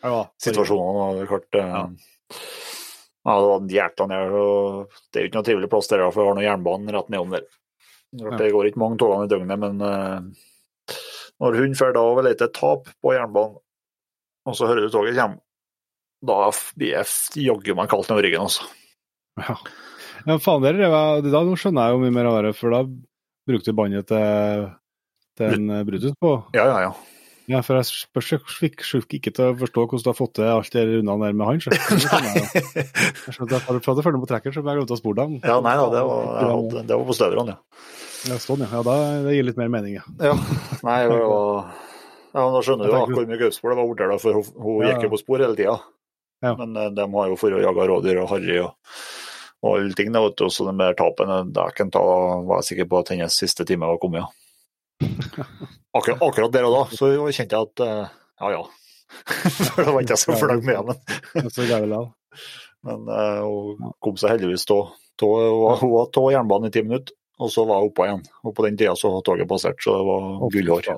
Ja. 0.03 0.25
situasjonene. 0.39 1.09
det 1.17 1.23
er 1.25 1.31
klart, 1.33 1.47
ja. 1.59 1.65
ja. 1.67 1.87
det 3.35 3.49
var 3.51 3.67
hjertet 3.75 4.11
her, 4.15 4.31
og 4.31 4.93
det 5.11 5.19
er 5.19 5.25
jo 5.25 5.29
ikke 5.29 5.39
noe 5.41 5.47
trivelig 5.49 5.69
plass 5.69 5.87
der, 5.91 6.05
for 6.11 6.23
vi 6.23 6.27
har 6.29 6.35
noe 6.39 6.47
jernbane 6.47 6.95
rett 6.95 7.09
nedom 7.11 7.31
der. 7.35 7.43
Det 8.13 8.49
går 8.53 8.69
ikke 8.69 8.81
mange 8.81 8.97
togene 9.01 9.27
i 9.27 9.31
døgnet, 9.31 9.59
men 9.61 9.83
uh, 9.83 10.95
når 11.39 11.59
hun 11.59 11.75
drar 11.77 11.93
da 11.95 12.05
over 12.05 12.25
lete 12.25 12.49
tap 12.55 12.89
på 13.03 13.13
jernbanen, 13.13 13.59
og 14.49 14.57
så 14.57 14.69
hører 14.69 14.87
du 14.87 14.93
toget 14.93 15.19
komme, 15.19 15.37
da 16.25 16.39
blir 16.75 16.95
jeg 16.97 17.45
jaggu 17.45 17.75
meg 17.77 17.91
kaldt 17.91 18.09
ned 18.09 18.23
ryggen, 18.25 18.47
altså. 18.47 18.65
Ja. 19.39 19.55
ja, 20.25 20.39
faen, 20.41 20.65
dere, 20.65 20.89
er 20.89 21.29
da 21.29 21.43
skjønner 21.53 21.85
jeg 21.85 21.95
jo 21.95 22.01
mye 22.01 22.15
mer 22.17 22.31
av 22.31 22.41
det, 22.47 22.55
for 22.57 22.75
da 22.75 22.81
brukte 23.49 23.71
du 23.71 23.77
båndet 23.77 24.09
til, 24.09 24.65
til 25.39 25.55
en 25.55 25.85
Brutus 25.87 26.17
på. 26.19 26.33
Ja, 26.57 26.65
ja, 26.65 26.81
ja. 26.89 27.18
Ja, 27.49 27.63
for 27.65 27.79
jeg 27.79 27.87
spørs 27.89 28.29
fikk 28.59 29.15
ikke 29.17 29.31
til 29.33 29.47
å 29.49 29.57
forstå 29.57 29.85
hvordan 29.87 30.03
du 30.05 30.09
har 30.11 30.17
fått 30.17 30.35
til 30.37 30.49
alt 30.53 30.75
det 30.75 30.83
rundene 30.85 31.25
der 31.25 31.37
med 31.37 31.47
han. 31.49 31.61
så. 31.63 31.73
Jeg 31.73 33.33
skjønte 33.33 33.57
at 33.57 33.65
du 33.65 33.79
prøvde 33.81 34.03
å 34.03 34.05
følge 34.05 34.19
med 34.19 34.25
på 34.27 34.29
trekker, 34.29 34.53
så 34.53 34.61
jeg 34.61 34.77
glemte 34.77 34.93
å 34.93 34.99
spore 34.99 35.25
deg. 35.25 35.49
ja 35.49 35.57
nei 35.65 35.73
da, 35.79 35.87
det 35.95 36.03
var, 36.05 36.27
hadde, 36.45 36.83
det 36.85 36.99
var 36.99 37.07
på 37.09 37.17
støverne, 37.17 37.55
ja. 37.57 37.85
Ja, 38.29 38.37
sånn, 38.43 38.65
ja. 38.65 38.69
ja 38.75 38.81
da, 38.85 38.97
det 39.25 39.33
gir 39.33 39.47
litt 39.47 39.57
mer 39.57 39.71
mening, 39.71 39.95
ja. 39.97 40.05
Ja, 40.21 40.35
nei, 40.85 40.99
det 41.09 41.21
var 41.23 41.71
ja, 42.29 42.43
men 42.43 42.53
Da 42.53 42.61
skjønner 42.61 42.85
du 42.85 42.93
Jeg 42.93 43.15
hvor 43.15 43.25
mye 43.29 43.39
det 43.39 43.49
var 43.63 43.79
borte 43.79 44.19
for 44.21 44.37
hun, 44.37 44.51
hun 44.61 44.83
Ja, 44.83 44.91
gikk 44.91 45.07
jo 45.07 45.13
på 45.15 45.21
spor 45.23 45.41
hele 45.41 45.57
tida. 45.57 45.79
Ja. 46.45 46.53
Men 46.59 46.77
eh, 46.77 46.91
de 46.95 47.07
har 47.15 47.31
jo 47.31 47.39
for 47.39 47.55
å 47.55 47.63
jage 47.63 47.87
rådyr 47.89 48.21
og 48.21 48.29
harry 48.35 48.59
og, 48.61 49.01
og 49.63 49.71
alle 49.73 49.97
ting. 49.97 50.13
da, 50.13 50.21
vet 50.27 50.37
du, 50.37 50.45
Så 50.53 50.67
de 50.69 50.75
der 50.77 50.97
tapene 50.99 51.41
dæken 51.55 51.91
ta, 51.95 52.03
var 52.45 52.61
jeg 52.61 52.69
sikker 52.69 52.91
på 52.91 53.01
at 53.01 53.13
hennes 53.15 53.41
siste 53.41 53.65
time 53.67 53.89
var 53.89 54.01
kommet. 54.01 54.29
Ja. 55.01 55.09
Akkurat, 55.97 56.21
akkurat 56.21 56.53
der 56.53 56.67
og 56.67 56.75
da 56.75 56.81
så 56.93 57.09
kjente 57.33 57.57
jeg 57.57 57.69
at 57.69 57.83
eh, 57.85 58.17
ja 58.43 58.51
ja. 58.53 58.63
For 59.73 59.83
da 59.83 59.93
var 59.93 60.03
ikke 60.03 60.15
jeg 60.15 60.21
så 60.21 60.35
fornøyd 60.37 60.65
med 60.67 60.77
henne. 60.77 60.95
Men 62.85 63.07
eh, 63.11 63.39
hun 63.43 63.95
kom 64.03 64.19
seg 64.19 64.35
heldigvis 64.35 64.67
av 64.75 64.91
Hun 65.19 65.89
var 65.91 66.11
av 66.21 66.29
jernbanen 66.31 66.69
i 66.69 66.73
ti 66.73 66.83
minutter, 66.85 67.15
og 67.41 67.51
så 67.51 67.65
var 67.67 67.81
hun 67.81 67.89
oppå 67.89 68.05
igjen. 68.05 68.21
Og 68.45 68.53
på 68.55 68.67
den 68.67 68.77
tida 68.79 68.93
så 68.95 69.11
var 69.15 69.25
toget 69.27 69.49
passert, 69.49 69.81
så 69.83 69.97
det 69.97 70.05
var 70.07 70.53
gullhår. 70.53 70.91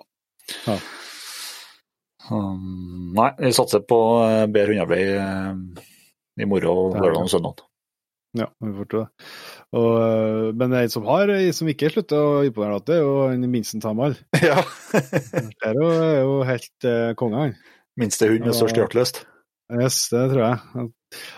Ja. 0.68 0.78
Um, 2.32 3.12
nei, 3.18 3.32
vi 3.40 3.50
satser 3.56 3.82
på 3.88 3.98
eh, 4.28 4.46
bedre 4.52 4.76
hundearbeid 4.76 5.10
eh, 5.18 5.88
i 6.44 6.48
morgen, 6.48 7.00
lørdag 7.02 7.26
og 7.26 7.32
søndag. 7.34 7.64
Ja, 8.38 8.48
vi 8.62 8.76
får 8.78 8.92
tro 8.92 9.02
det. 9.02 9.28
Og, 9.72 9.92
øh, 10.04 10.48
men 10.60 10.74
en 10.76 10.92
som, 10.92 11.06
har, 11.08 11.32
som 11.56 11.70
ikke 11.72 11.92
slutter 11.94 12.20
å 12.20 12.40
imponere, 12.48 12.82
det 12.88 12.98
er 12.98 13.06
jo 13.06 13.50
Minsten 13.52 13.84
Tamal. 13.84 14.18
ja. 14.50 14.60
Det 14.92 15.70
er 15.70 15.78
jo, 15.80 15.92
er 15.92 16.18
jo 16.20 16.40
helt 16.48 16.90
eh, 16.90 17.12
konge, 17.20 17.46
han. 17.46 17.60
Minste 18.00 18.28
hund 18.32 18.48
med 18.48 18.58
størst 18.58 18.80
hjerteløst. 18.80 19.24
Yes, 19.72 20.10
det 20.12 20.26
tror 20.34 20.42
jeg. 20.44 20.90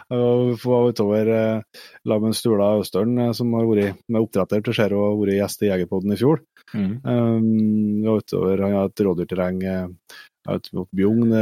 Jeg 0.10 0.58
var 0.64 0.88
utover 0.90 1.30
eh, 1.34 1.84
lag 2.10 2.24
med 2.24 2.38
Stula 2.38 2.72
Østern, 2.80 3.14
eh, 3.22 3.34
som 3.38 3.54
har 3.58 3.68
vært 3.70 4.02
med 4.08 4.26
oppdretter 4.26 4.64
til 4.66 4.78
Skjero 4.78 5.04
og 5.12 5.22
vært 5.24 5.38
gjest 5.38 5.66
i 5.66 5.70
Jegerpodden 5.70 6.16
i 6.16 6.20
fjor. 6.20 6.42
Mm. 6.74 6.94
Um, 7.06 8.02
var 8.06 8.24
utover, 8.24 8.64
Han 8.66 8.76
har 8.80 8.90
et 8.90 9.06
rådyrterreng 9.06 9.64
eh, 9.70 10.18
ut 10.50 10.74
mot 10.74 10.90
Bjugn, 10.96 11.34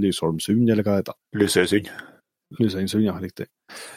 Lysholmsund, 0.00 0.66
eller 0.68 0.84
hva 0.84 0.96
det 0.96 1.04
heter. 1.04 1.20
Lysøysund. 1.40 1.92
Lysøysund, 2.60 3.04
ja, 3.06 3.14
riktig. 3.18 3.48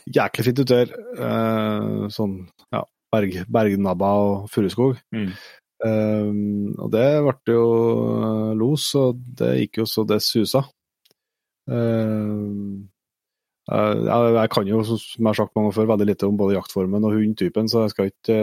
Jæklig 0.09 0.45
fint 0.47 0.59
ute 0.63 0.77
der. 0.81 0.93
Eh, 1.19 2.07
sånn 2.13 2.37
ja, 2.73 2.83
berg, 3.13 3.39
bergnabba 3.51 4.11
og 4.23 4.51
furuskog. 4.53 4.97
Mm. 5.13 5.31
Um, 5.85 6.71
og 6.81 6.89
det 6.95 7.05
ble 7.21 7.53
jo 7.53 7.65
eh, 8.17 8.53
los, 8.57 8.87
og 8.97 9.19
det 9.37 9.51
gikk 9.59 9.83
jo 9.83 9.85
så 9.85 10.05
det 10.09 10.23
susa. 10.25 10.63
Um, 11.69 12.87
eh, 13.69 13.93
jeg, 14.07 14.31
jeg 14.39 14.51
kan 14.55 14.71
jo, 14.71 14.79
som 14.87 14.97
jeg 14.97 15.27
har 15.29 15.37
sagt 15.41 15.53
mange 15.59 15.75
før, 15.75 15.89
veldig 15.91 16.07
lite 16.09 16.29
om 16.29 16.39
både 16.39 16.55
jaktformen 16.57 17.05
og 17.05 17.13
hundtypen, 17.19 17.69
så 17.69 17.85
jeg 17.85 17.93
skal 17.93 18.09
ikke 18.13 18.39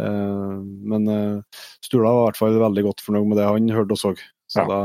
eh, 0.00 0.58
Men 0.94 1.08
eh, 1.12 1.62
Stula 1.84 2.10
var 2.10 2.24
i 2.24 2.26
hvert 2.30 2.40
fall 2.42 2.58
veldig 2.64 2.86
godt 2.88 3.04
fornøyd 3.06 3.28
med 3.30 3.38
det 3.40 3.46
han 3.50 3.70
hørte 3.76 3.94
og 3.98 4.02
så. 4.02 4.14
Så 4.48 4.64
Ja. 4.64 4.66
da 4.70 4.80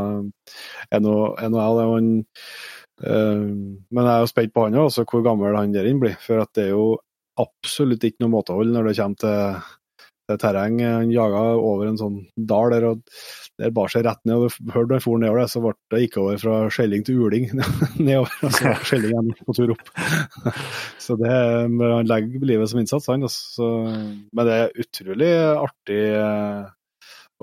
er 0.92 1.00
nå 1.00 1.16
jeg 1.40 1.52
det. 1.56 1.62
Han, 1.64 2.10
eh, 2.20 2.83
men 3.04 4.00
jeg 4.00 4.14
er 4.14 4.24
jo 4.24 4.30
spent 4.32 4.54
på 4.56 4.68
han 4.68 4.78
òg, 4.80 4.90
altså 4.90 5.04
hvor 5.10 5.24
gammel 5.26 5.58
han 5.60 5.76
der 5.76 5.90
inne 5.90 6.04
blir. 6.06 6.18
For 6.24 6.46
det 6.56 6.68
er 6.68 6.74
jo 6.76 6.88
absolutt 7.42 8.04
ikke 8.06 8.24
noe 8.24 8.36
måtehold 8.36 8.74
når 8.74 8.90
det 8.90 8.98
kommer 9.00 9.24
til 9.24 9.64
det 10.30 10.38
terreng. 10.40 10.80
Han 10.84 11.12
jaga 11.12 11.42
over 11.60 11.90
en 11.90 12.00
sånn 12.00 12.20
dal 12.50 12.72
der, 12.74 12.86
og 12.92 13.02
der 13.60 13.74
bar 13.76 13.92
seg 13.92 14.06
rett 14.08 14.22
ned. 14.28 14.46
og 14.46 14.76
Hørte 14.76 14.98
han 14.98 15.04
for 15.04 15.22
nedover 15.22 15.44
det, 15.44 15.50
så 15.52 15.64
ble 15.64 15.74
det 15.94 16.04
gikk 16.06 16.20
over 16.22 16.40
fra 16.42 16.60
skjelling 16.74 17.04
til 17.08 17.26
uling 17.26 17.50
nedover. 18.08 18.38
og 18.40 18.56
så 18.56 18.70
var 18.70 18.88
skjelling 18.88 19.12
igjen 19.12 19.34
på 19.50 19.58
tur 19.58 19.76
opp. 19.76 19.92
så 21.06 21.18
det, 21.20 21.34
Han 21.34 22.10
legger 22.10 22.48
livet 22.54 22.72
som 22.72 22.82
innsats, 22.84 23.12
han. 23.12 23.28
Altså. 23.28 23.44
Så, 23.58 23.74
men 24.32 24.50
det 24.50 24.58
er 24.62 24.84
utrolig 24.86 25.34
artig 25.58 26.02
eh, 26.14 26.74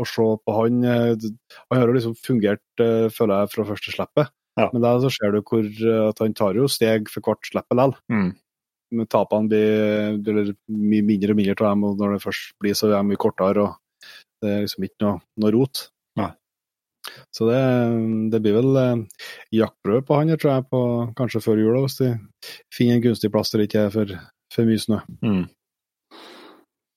å 0.00 0.08
se 0.08 0.28
på 0.40 0.58
han. 0.60 0.82
Eh, 0.84 1.30
Han 1.68 1.82
har 1.82 1.88
jo 1.88 1.98
liksom 1.98 2.18
fungert, 2.18 2.66
eh, 2.80 3.08
føler 3.12 3.44
jeg, 3.44 3.54
fra 3.56 3.68
første 3.74 3.96
slippet. 3.96 4.34
Ja. 4.58 4.68
Men 4.72 4.82
da 4.82 4.96
så 5.02 5.10
ser 5.12 5.34
du 5.34 5.42
hvor 5.46 5.64
eh, 5.64 6.06
at 6.08 6.22
han 6.22 6.36
tar 6.36 6.58
jo 6.58 6.68
steg 6.70 7.10
for 7.12 7.24
hvert 7.24 7.46
slipp 7.46 7.68
likevel. 7.70 7.94
Mm. 8.12 8.32
Men 8.98 9.06
tapene 9.06 9.50
blir 9.50 10.18
blir, 10.26 10.52
mye 10.66 11.06
mindre 11.06 11.34
og 11.34 11.38
mindre 11.38 11.54
av 11.54 11.76
dem, 11.76 11.86
og 11.86 12.00
når 12.00 12.16
det 12.16 12.24
først 12.24 12.52
blir, 12.62 12.74
så 12.74 12.88
er 12.88 12.96
de 12.96 13.04
mye 13.12 13.22
kortere. 13.22 13.68
og 13.68 14.12
Det 14.42 14.50
er 14.50 14.66
liksom 14.66 14.88
ikke 14.88 15.06
noe, 15.06 15.22
noe 15.42 15.54
rot. 15.54 15.84
Nei. 16.18 16.32
Så 17.34 17.46
det, 17.48 17.60
det 18.34 18.42
blir 18.42 18.58
vel 18.58 18.82
eh, 18.82 19.06
jaktprøve 19.60 20.04
på 20.08 20.18
han, 20.18 20.34
her, 20.34 20.42
tror 20.42 20.56
jeg, 20.56 20.66
på, 20.74 20.82
kanskje 21.20 21.44
før 21.46 21.62
jul, 21.62 21.78
hvis 21.86 22.00
de 22.02 22.12
finner 22.74 22.98
en 22.98 23.06
gunstig 23.06 23.32
plass 23.32 23.54
der 23.54 23.62
det 23.62 23.70
ikke 23.70 23.86
er 23.86 23.94
for, 23.94 24.18
for 24.54 24.68
mye 24.68 24.82
snø. 24.82 25.00
Mm. 25.22 25.46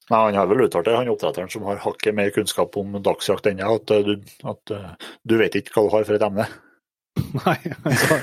Nei, 0.10 0.20
Han 0.20 0.36
har 0.36 0.50
vel 0.50 0.66
uttalt 0.66 0.90
det, 0.90 0.98
han 0.98 1.10
oppdretteren 1.14 1.52
som 1.52 1.64
har 1.70 1.80
hakket 1.82 2.16
mer 2.16 2.34
kunnskap 2.36 2.76
om 2.80 2.98
dagsjakt 3.06 3.48
enn 3.50 3.62
jeg, 3.64 3.80
at, 3.80 3.94
eh, 3.94 4.10
du, 4.10 4.36
at 4.52 4.74
eh, 4.76 5.12
du 5.24 5.38
vet 5.40 5.56
ikke 5.56 5.78
hva 5.78 5.86
du 5.86 5.94
har 5.96 6.08
for 6.10 6.18
et 6.18 6.26
emne. 6.28 6.48
Nei, 7.44 7.60
altså, 7.86 8.18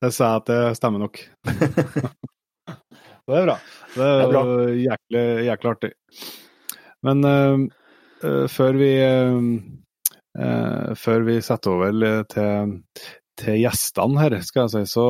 det, 0.00 0.12
sa 0.14 0.28
jeg 0.30 0.40
at 0.40 0.48
det 0.50 0.60
stemmer 0.78 1.02
nok. 1.02 1.20
det 1.44 3.36
er 3.36 3.44
bra. 3.48 3.56
Det 3.94 4.06
er, 4.06 4.16
Det 4.16 4.24
er 4.24 4.32
bra. 4.32 4.44
jæklig, 4.84 5.24
jæklig 5.48 5.70
artig. 5.74 5.92
Men 7.06 7.24
uh, 7.24 8.46
før 8.52 8.80
vi 8.80 8.90
uh, 9.00 10.94
før 11.00 11.26
vi 11.26 11.40
setter 11.42 11.74
over 11.74 12.22
til, 12.30 12.76
til 13.40 13.60
gjestene 13.60 14.20
her, 14.22 14.38
skal 14.46 14.68
jeg 14.68 14.74
si, 14.76 14.92
så 14.94 15.06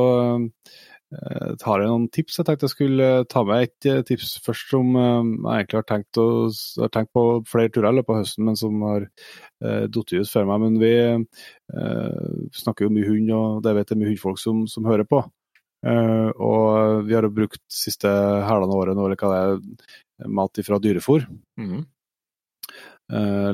eh, 1.11 1.51
har 1.67 1.83
jeg 1.83 1.91
noen 1.91 2.07
tips. 2.13 2.39
Jeg 2.39 2.47
tenkte 2.47 2.67
jeg 2.67 2.75
skulle 2.75 3.09
ta 3.31 3.43
med 3.47 3.67
et 3.67 3.89
eh, 3.89 4.01
tips 4.07 4.37
først 4.45 4.73
som 4.73 4.95
eh, 4.95 5.19
jeg 5.35 5.63
egentlig 5.63 5.79
har 5.81 5.87
tenkt, 5.91 6.21
å, 6.21 6.29
har 6.83 6.93
tenkt 6.95 7.13
på 7.17 7.25
flere 7.51 7.73
turer 7.73 7.91
i 7.91 7.99
løpet 7.99 8.15
av 8.15 8.23
høsten, 8.23 8.47
men 8.47 8.59
som 8.59 8.87
har 8.87 9.05
uh, 9.07 9.85
falt 9.85 10.15
ut 10.15 10.31
før 10.31 10.49
meg. 10.49 10.65
Men 10.65 10.79
vi 10.81 10.95
eh, 11.11 12.25
snakker 12.63 12.87
jo 12.87 12.95
mye 12.95 13.11
hund, 13.11 13.35
og 13.37 13.61
det 13.67 13.77
vet 13.77 13.93
jeg 13.93 14.01
mye 14.01 14.11
hundfolk 14.13 14.41
som, 14.41 14.65
som 14.71 14.89
hører 14.89 15.07
på. 15.09 15.23
Eh, 15.81 16.29
og 16.37 17.07
vi 17.07 17.15
har 17.17 17.25
jo 17.25 17.33
brukt 17.33 17.63
siste 17.73 18.09
hælene 18.45 18.77
året 18.77 18.97
nå, 18.97 19.07
eller 19.07 19.17
hva 19.17 19.31
det 19.33 19.41
er, 19.41 19.95
mat 20.29 20.61
fra 20.67 20.77
dyrefòr. 20.81 21.25
Mm. 21.57 21.79
Eh, 21.79 21.87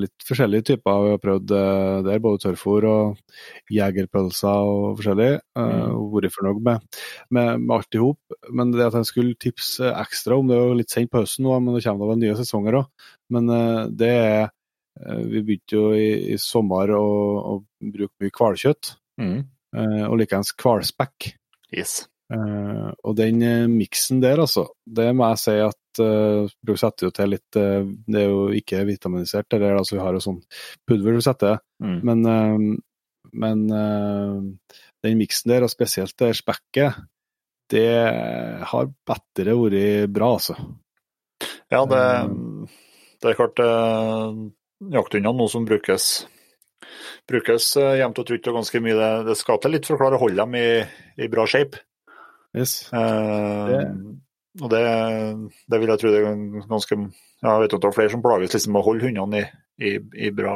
litt 0.04 0.26
forskjellige 0.28 0.66
typer. 0.72 1.00
Vi 1.06 1.12
har 1.16 1.22
prøvd 1.24 1.54
eh, 1.58 2.02
der, 2.06 2.20
både 2.24 2.42
tørrfôr 2.44 2.86
og 2.90 3.72
jegerpølser 3.74 4.68
og 4.72 4.98
forskjellig. 5.00 5.30
Mm. 5.58 5.96
Vært 6.14 6.36
fornøyd 6.36 6.62
med, 6.68 7.00
med, 7.34 7.50
med 7.64 7.74
alt 7.78 7.98
i 7.98 8.02
hop. 8.04 8.38
Men 8.54 8.74
det 8.76 8.86
at 8.88 8.98
jeg 9.00 9.10
skulle 9.10 9.40
tipse 9.42 9.90
ekstra 9.94 10.38
om, 10.38 10.48
det 10.50 10.58
er 10.58 10.64
jo 10.70 10.78
litt 10.82 10.94
sent 10.94 11.12
på 11.14 11.24
høsten 11.24 11.48
nå, 11.48 11.56
men 11.64 11.78
det 11.78 11.84
kommer 11.88 12.12
da 12.14 12.20
nye 12.22 12.38
sesonger 12.40 12.80
òg. 12.82 13.10
Men 13.34 13.50
eh, 13.54 13.82
det 14.04 14.12
er 14.14 14.44
eh, 14.46 15.24
Vi 15.34 15.42
begynte 15.44 15.78
jo 15.80 15.88
i, 15.98 16.10
i 16.34 16.38
sommer 16.42 16.94
å, 16.98 17.04
å 17.56 17.58
bruke 17.94 18.14
mye 18.24 18.34
hvalkjøtt, 18.38 18.96
Mm. 19.18 19.40
eh, 19.74 20.04
og 20.06 20.20
likeens 20.22 20.52
hvalspekk. 20.62 21.32
Yes. 21.74 22.04
Eh, 22.28 22.88
og 23.08 23.14
den 23.16 23.40
uh, 23.40 23.70
miksen 23.72 24.20
der, 24.20 24.42
altså, 24.44 24.66
det 24.84 25.06
må 25.16 25.30
jeg 25.32 25.40
si 25.40 25.54
at 25.64 26.02
uh, 26.04 26.50
du 26.68 26.74
setter 26.76 27.08
jo 27.08 27.12
til 27.16 27.32
litt 27.32 27.56
eh, 27.56 27.86
Det 28.04 28.20
er 28.20 28.28
jo 28.28 28.42
ikke 28.52 28.82
vitaminisert, 28.90 29.48
det 29.54 29.62
der, 29.64 29.78
altså 29.80 29.96
vi 29.96 30.02
har 30.04 30.18
jo 30.18 30.24
sånn 30.26 30.42
pulver 30.88 31.16
du 31.16 31.24
setter, 31.24 31.62
Mm. 31.78 32.00
men, 32.10 32.24
eh, 32.26 32.62
men 33.38 33.60
eh, 33.70 34.70
den 35.06 35.20
miksen 35.20 35.52
der, 35.52 35.64
og 35.68 35.70
spesielt 35.70 36.16
det 36.18 36.32
spekket, 36.40 36.96
det 37.70 37.86
har 38.66 38.90
bedre 39.06 39.54
vært 39.54 40.10
bra, 40.10 40.32
altså. 40.40 40.56
Ja, 41.70 41.84
det, 41.86 42.02
det 43.22 43.30
er 43.30 43.38
klart 43.38 43.62
eh, 43.62 44.42
jakthundene 44.98 45.38
nå 45.38 45.48
som 45.54 45.68
brukes 45.70 46.26
brukes 47.30 47.70
eh, 47.78 47.98
jevnt 48.02 48.24
og 48.24 48.28
trutt 48.30 48.50
og 48.50 48.58
ganske 48.62 48.82
mye. 48.84 48.96
Det, 48.98 49.12
det 49.30 49.38
skal 49.38 49.62
til 49.62 49.76
litt 49.76 49.88
for 49.88 49.98
å 49.98 50.02
klare 50.02 50.18
å 50.18 50.24
holde 50.24 50.42
dem 50.42 50.58
i, 50.58 50.68
i 51.24 51.30
bra 51.32 51.46
shape. 51.50 51.84
Yes. 52.56 52.88
Eh, 52.94 53.68
Det- 53.68 54.64
Og 54.64 54.70
det, 54.72 54.80
det 55.70 55.80
vil 55.80 55.90
jeg 55.92 56.00
tro 56.02 56.10
det 56.10 56.22
er 56.26 56.68
ganske 56.68 56.96
ja, 57.44 57.52
Jeg 57.52 57.62
vet 57.62 57.74
at 57.76 57.82
det 57.82 57.88
er 57.92 57.94
flere 57.94 58.10
som 58.10 58.22
plages 58.24 58.54
liksom 58.56 58.72
med 58.74 58.82
å 58.82 58.86
holde 58.88 59.06
hundene 59.06 59.42
i, 59.44 59.46
i, 59.86 59.92
i 60.26 60.32
bra, 60.34 60.56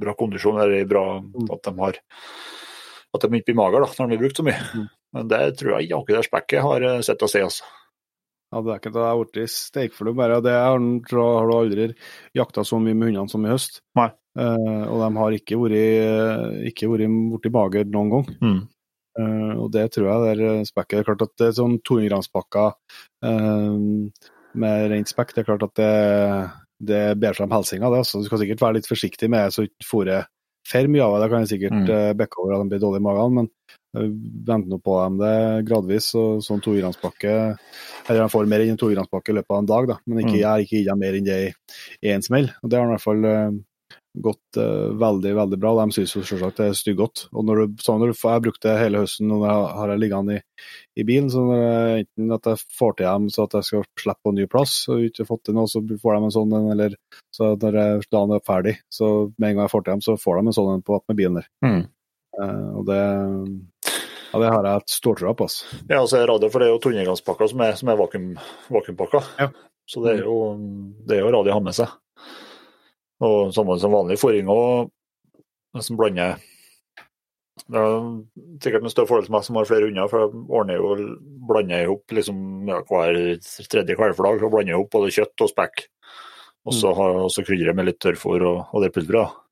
bra 0.00 0.14
kondisjon, 0.16 0.56
eller 0.62 0.80
i 0.80 0.86
bra 0.88 1.20
Mm. 1.20 1.50
At 1.52 1.62
de 1.66 1.74
har 1.78 1.98
at 3.14 3.20
de 3.22 3.28
ikke 3.38 3.52
blir 3.52 3.54
magre 3.60 3.84
da, 3.84 3.86
når 3.86 4.08
de 4.08 4.16
blir 4.16 4.22
brukt 4.24 4.36
så 4.40 4.42
mye. 4.46 4.58
Mm. 4.74 4.86
Men 5.14 5.28
det 5.30 5.42
tror 5.60 5.76
jeg 5.78 5.90
ikke 5.92 6.16
det 6.16 6.24
spekket 6.26 6.62
har 6.64 6.82
eh, 6.82 7.00
sett 7.06 7.22
å 7.22 7.28
sett. 7.30 7.44
Altså. 7.46 7.64
Ja, 8.50 8.60
det 8.62 8.72
er 8.72 8.80
ikke 8.80 8.92
det 8.94 9.02
jeg 9.04 9.12
har 9.12 9.20
blitt 9.22 9.52
steikflue 9.54 10.14
bare. 10.18 10.40
Det 10.42 10.54
har 10.54 10.78
du 10.80 11.54
aldri 11.54 11.86
jakta 12.34 12.64
så 12.66 12.80
mye 12.82 12.94
med 12.94 13.12
hundene 13.12 13.30
som 13.30 13.44
i 13.46 13.52
høst. 13.52 13.82
Nei. 13.94 14.08
Eh, 14.34 14.82
og 14.90 14.98
de 15.04 15.10
har 15.20 15.36
ikke 15.36 15.60
vært, 15.60 16.66
ikke 16.72 16.88
vært 16.90 17.14
borti 17.30 17.52
mager 17.54 17.84
noen 17.92 18.10
gang. 18.16 18.26
Mm. 18.42 18.60
Eh, 19.18 19.52
og 19.60 19.70
det 19.74 19.88
tror 19.94 20.08
jeg 20.10 20.34
er 20.34 20.44
eh, 20.50 20.64
spekket. 20.68 20.96
Det 20.98 21.02
er 21.04 21.08
klart 21.10 21.24
at 21.28 21.34
det 21.40 21.48
er 21.50 21.56
sånn 21.60 21.78
200 21.86 22.08
grams-pakker 22.10 22.72
uh, 23.24 24.10
med 24.54 24.86
rent 24.92 25.10
spekk. 25.10 25.34
Det 25.34 25.42
er 25.44 25.48
klart 25.48 25.66
at 25.66 25.74
det, 25.80 25.90
det 26.92 27.00
er 27.28 27.34
for 27.36 27.46
de 27.46 27.54
helsinga. 27.56 27.90
det, 27.90 28.02
Altså. 28.04 28.20
Du 28.22 28.28
skal 28.28 28.42
sikkert 28.44 28.62
være 28.62 28.78
litt 28.80 28.90
forsiktig 28.90 29.30
med 29.30 29.46
det, 29.48 29.54
så 29.56 29.66
ikke 29.66 29.88
fôret 29.88 30.30
for 30.64 30.88
mye 30.88 31.04
av 31.04 31.18
det. 31.20 31.30
Kan 31.32 31.42
jeg 31.44 31.52
sikkert 31.56 31.74
Mm. 31.76 31.86
mm. 31.90 32.16
bekke 32.22 32.40
over 32.40 32.54
at 32.54 32.62
de 32.64 32.68
blir 32.72 32.80
dårlige 32.80 33.02
i 33.02 33.04
magen, 33.04 33.34
men 33.36 33.50
uh, 33.98 34.08
vent 34.48 34.68
nå 34.70 34.78
på 34.80 34.94
dem 35.02 35.18
det 35.20 35.34
gradvis. 35.68 36.06
Og 36.18 36.40
sånn 36.46 36.62
200 36.64 36.80
grams-pakke 36.82 37.34
Eller 38.08 38.20
de 38.22 38.28
får 38.32 38.48
mer 38.50 38.60
enn 38.64 38.74
en 38.74 38.80
200 38.80 38.96
grams-pakke 38.98 39.30
i 39.32 39.36
løpet 39.38 39.54
av 39.54 39.58
en 39.62 39.70
dag, 39.70 39.86
da. 39.92 39.96
men 40.06 40.18
ikke, 40.24 40.34
Mm. 40.38 40.42
jeg 40.44 40.66
ikke 40.66 40.76
gitt 40.80 40.88
dem 40.90 40.98
mer 41.04 41.14
enn 41.20 41.24
det 41.28 41.38
i, 41.44 41.54
én 42.08 42.14
en 42.18 42.22
smell. 42.26 42.50
Og 42.62 42.70
det 42.70 42.78
har 42.78 42.86
i 42.86 42.92
hvert 42.94 43.04
fall 43.06 43.24
eh, 43.24 43.50
gått 44.14 44.58
uh, 44.58 44.92
veldig 44.94 45.32
veldig 45.34 45.58
bra. 45.58 45.72
De 45.80 45.94
syns 45.96 46.14
jo 46.14 46.22
selvsagt 46.26 46.60
det 46.60 46.68
er 46.70 46.76
stygggodt. 46.78 47.24
Og 47.34 47.46
når 47.46 47.60
du, 47.60 47.82
sånn 47.82 47.98
når 48.02 48.12
du 48.12 48.14
jeg 48.14 48.30
har 48.30 48.44
brukt 48.44 48.62
det 48.62 48.76
hele 48.78 49.02
høsten 49.02 49.32
og 49.34 49.42
jeg 49.46 49.64
har 49.80 49.92
jeg 49.92 50.02
liggende 50.02 50.36
i, 50.38 50.44
i 51.02 51.06
bilen, 51.08 51.30
så 51.32 51.42
når 51.48 51.64
jeg, 51.64 52.04
enten 52.04 52.36
at 52.38 52.48
jeg 52.52 52.62
får 52.78 52.96
til 52.98 53.08
dem 53.08 53.28
så 53.34 53.48
at 53.48 53.58
jeg 53.58 53.68
skal 53.70 53.86
slippe 54.04 54.22
på 54.22 54.34
en 54.34 54.40
ny 54.40 54.46
plass, 54.50 54.76
og 54.92 55.08
ikke 55.08 55.28
fått 55.28 55.44
til 55.48 55.58
noe, 55.58 55.70
så 55.70 55.82
får 55.82 56.16
de 56.16 56.22
en 56.22 56.36
sånn 56.38 56.56
en, 56.60 56.70
eller 56.76 56.96
så 57.34 57.52
når 57.58 57.80
jeg, 57.80 58.06
dagen 58.14 58.36
er 58.36 58.46
ferdig, 58.46 58.76
så 58.92 59.10
med 59.34 59.50
en 59.50 59.58
gang 59.58 59.66
jeg 59.66 59.74
får 59.74 59.84
til 59.84 59.92
dem, 59.96 60.06
så 60.06 60.16
får 60.20 60.38
de 60.40 60.46
en 60.46 60.58
sånn 60.60 60.72
en 60.76 60.86
på 60.86 61.00
med 61.02 61.20
bilen 61.20 61.40
der. 61.40 61.50
Mm. 61.66 61.84
Uh, 62.34 62.70
og 62.80 62.88
det 62.90 63.02
ja, 64.34 64.40
det 64.42 64.48
har 64.50 64.66
jeg 64.66 64.82
et 64.82 64.90
stortrua 64.90 65.30
på. 65.38 65.46
Altså. 65.46 65.76
Ja, 65.86 66.00
altså 66.00 66.24
radio, 66.26 66.48
for 66.50 66.62
det 66.62 66.66
er 66.66 66.72
jo 66.72 66.80
200 66.82 67.50
som 67.52 67.60
er, 67.62 67.76
som 67.78 67.90
er 67.92 68.00
vakuum, 68.00 68.32
vakuumpakker. 68.74 69.28
Ja. 69.38 69.52
Så 69.86 70.00
det 70.02 70.16
er 70.16 70.24
jo, 70.24 70.38
det 71.06 71.18
er 71.18 71.22
jo 71.22 71.30
radio 71.30 71.52
å 71.52 71.58
ha 71.60 71.62
med 71.62 71.76
seg. 71.76 71.92
Og 73.22 73.54
samme 73.54 73.76
som 73.78 73.94
vanlig 73.94 74.18
fòring 74.18 74.50
òg, 74.50 74.90
som 75.82 75.98
blander 75.98 76.40
Det 77.70 77.78
er 77.78 77.94
sikkert 78.62 78.82
en 78.82 78.92
større 78.92 79.08
fordel 79.08 79.28
for 79.28 79.36
meg 79.36 79.44
som 79.46 79.56
har 79.56 79.68
flere 79.68 79.86
hunder, 79.86 80.08
for 80.10 80.24
jeg 80.24 80.42
ordner 80.58 80.80
jo 80.80 80.96
blander 81.48 81.84
i 81.84 81.88
hop 81.88 82.12
liksom, 82.12 82.38
ja, 82.68 82.80
hver 82.88 83.20
tredje 83.70 83.96
kveldflag. 83.96 84.42
og 84.42 84.50
blander 84.50 84.74
opp 84.74 84.90
ihop 84.90 84.92
både 84.98 85.14
kjøtt 85.14 85.46
og 85.46 85.52
spekk. 85.52 85.86
Og 86.64 86.74
så 86.74 86.92
har 86.96 87.12
jeg 87.12 87.24
også 87.28 87.44
krydder 87.44 87.76
med 87.76 87.90
litt 87.90 88.00
tørrfôr 88.00 88.42
og, 88.48 88.58
og 88.72 88.82
det 88.82 88.92
pulveret. 88.94 89.30
da. 89.30 89.44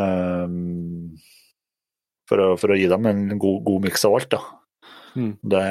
Ehm, 0.00 1.14
for, 2.28 2.40
å, 2.40 2.54
for 2.60 2.72
å 2.72 2.78
gi 2.78 2.88
dem 2.90 3.08
en 3.10 3.24
god, 3.38 3.58
god 3.66 3.86
miks 3.86 4.06
av 4.08 4.16
alt. 4.18 4.30
da. 4.34 4.40
Mm. 5.14 5.32
Det, 5.54 5.64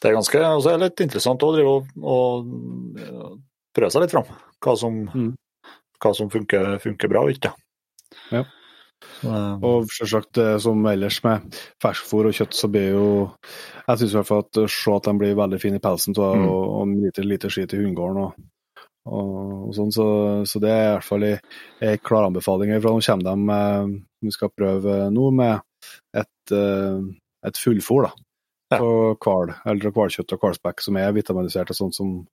det 0.00 0.08
er 0.08 0.14
ganske 0.16 0.38
Og 0.48 0.62
det 0.64 0.70
er 0.72 0.84
litt 0.86 1.02
interessant 1.04 1.42
å 1.44 1.50
drive 1.52 1.74
og, 1.74 2.54
prøve 3.74 3.90
seg 3.94 4.02
litt 4.04 4.14
fram. 4.14 4.24
Hva 4.62 4.76
som, 4.78 4.98
Mm. 5.14 5.34
hva 6.02 6.14
som 6.14 6.28
funker, 6.30 6.78
funker 6.82 7.08
bra 7.08 7.22
og 7.24 7.30
ikke. 7.34 7.52
Ja. 8.32 8.44
Um, 9.24 9.64
Og 9.64 9.88
selvsagt, 9.90 10.38
eh, 10.38 10.58
som 10.62 10.84
ellers 10.86 11.16
med 11.24 11.56
ferskfôr 11.82 12.28
og 12.28 12.34
kjøtt, 12.36 12.54
så 12.54 12.68
blir 12.70 12.92
jo 12.92 13.06
Jeg 13.88 13.98
syns 13.98 14.12
i 14.12 14.16
hvert 14.16 14.26
fall 14.28 14.44
at 14.44 14.70
se 14.70 14.92
at 14.94 15.02
de 15.08 15.14
blir 15.18 15.34
veldig 15.34 15.58
fine 15.60 15.76
i 15.80 15.82
pelsen 15.82 16.14
av 16.18 16.36
Mm. 16.36 16.46
og, 16.48 16.64
og 16.80 16.88
lite, 17.02 17.24
lite 17.26 17.50
skit 17.50 17.74
i 17.74 17.78
hundegården 17.82 18.20
og, 18.22 18.34
og, 19.06 19.68
og 19.68 19.74
sånn, 19.74 19.90
så, 19.90 20.06
så 20.46 20.60
det 20.62 20.70
er 20.70 20.84
i 20.86 20.92
hvert 20.94 21.08
fall 21.08 21.24
en 21.24 21.98
klar 21.98 22.28
anbefaling 22.28 22.70
herfra. 22.70 22.92
Nå 22.94 23.02
kommer 23.02 23.24
de 23.24 23.36
med 23.36 24.02
Vi 24.22 24.30
skal 24.30 24.50
prøve 24.56 25.10
nå 25.10 25.30
med 25.34 25.60
et, 26.14 26.52
eh, 26.52 27.00
et 27.44 27.54
fullfôr, 27.58 28.06
da. 28.06 28.12
Ja. 28.70 28.78
På 28.78 29.16
hval, 29.18 29.50
eller 29.66 29.90
hvalkjøtt 29.90 30.32
og 30.32 30.40
hvalspekk 30.40 30.80
som 30.80 30.96
er 30.96 31.10
vitaminisert 31.12 31.70
og 31.70 31.76
sånn 31.76 31.92
som 31.92 32.26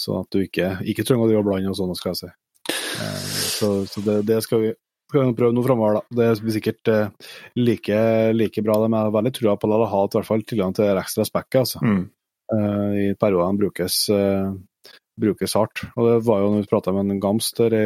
sånn 0.00 0.24
at 0.24 0.32
du 0.32 0.42
ikke, 0.44 0.72
ikke 0.88 1.04
trenger 1.06 1.26
å 1.26 1.30
drive 1.30 1.44
og 1.44 1.48
blande 1.50 1.72
og 1.72 1.78
sånn, 1.78 1.94
skal 1.98 2.14
jeg 2.14 2.20
si. 2.24 2.32
Eh, 2.72 3.22
Så, 3.56 3.70
så 3.88 4.02
det, 4.04 4.20
det 4.28 4.42
skal 4.44 4.64
vi 4.64 4.74
skal 5.06 5.28
vi 5.28 5.36
prøve 5.38 5.54
noe 5.54 5.62
framover, 5.62 6.00
da. 6.00 6.18
Det 6.18 6.42
blir 6.42 6.54
sikkert 6.56 6.90
eh, 6.90 7.30
like, 7.60 7.98
like 8.34 8.62
bra. 8.66 8.80
De 8.82 8.88
har 8.90 9.12
veldig 9.14 9.32
trua 9.36 9.54
på 9.56 9.70
å 9.70 9.86
ha 9.86 10.00
i 10.02 10.14
hvert 10.16 10.26
fall 10.26 10.42
tilgang 10.42 10.74
til 10.74 10.98
ekstra 10.98 11.26
spekket 11.28 11.62
altså. 11.62 11.82
mm, 11.84 12.04
Eh, 12.46 12.90
i 13.10 13.14
perioder 13.18 13.52
de 13.52 13.58
brukes, 13.58 13.94
brukes 15.18 15.54
hardt. 15.58 15.82
Og 15.96 16.06
det 16.06 16.18
var 16.26 16.42
jo 16.42 16.50
når 16.52 16.62
vi 16.62 16.70
prata 16.70 16.92
med 16.94 17.10
en 17.10 17.22
gamster 17.22 17.74
i, 17.74 17.84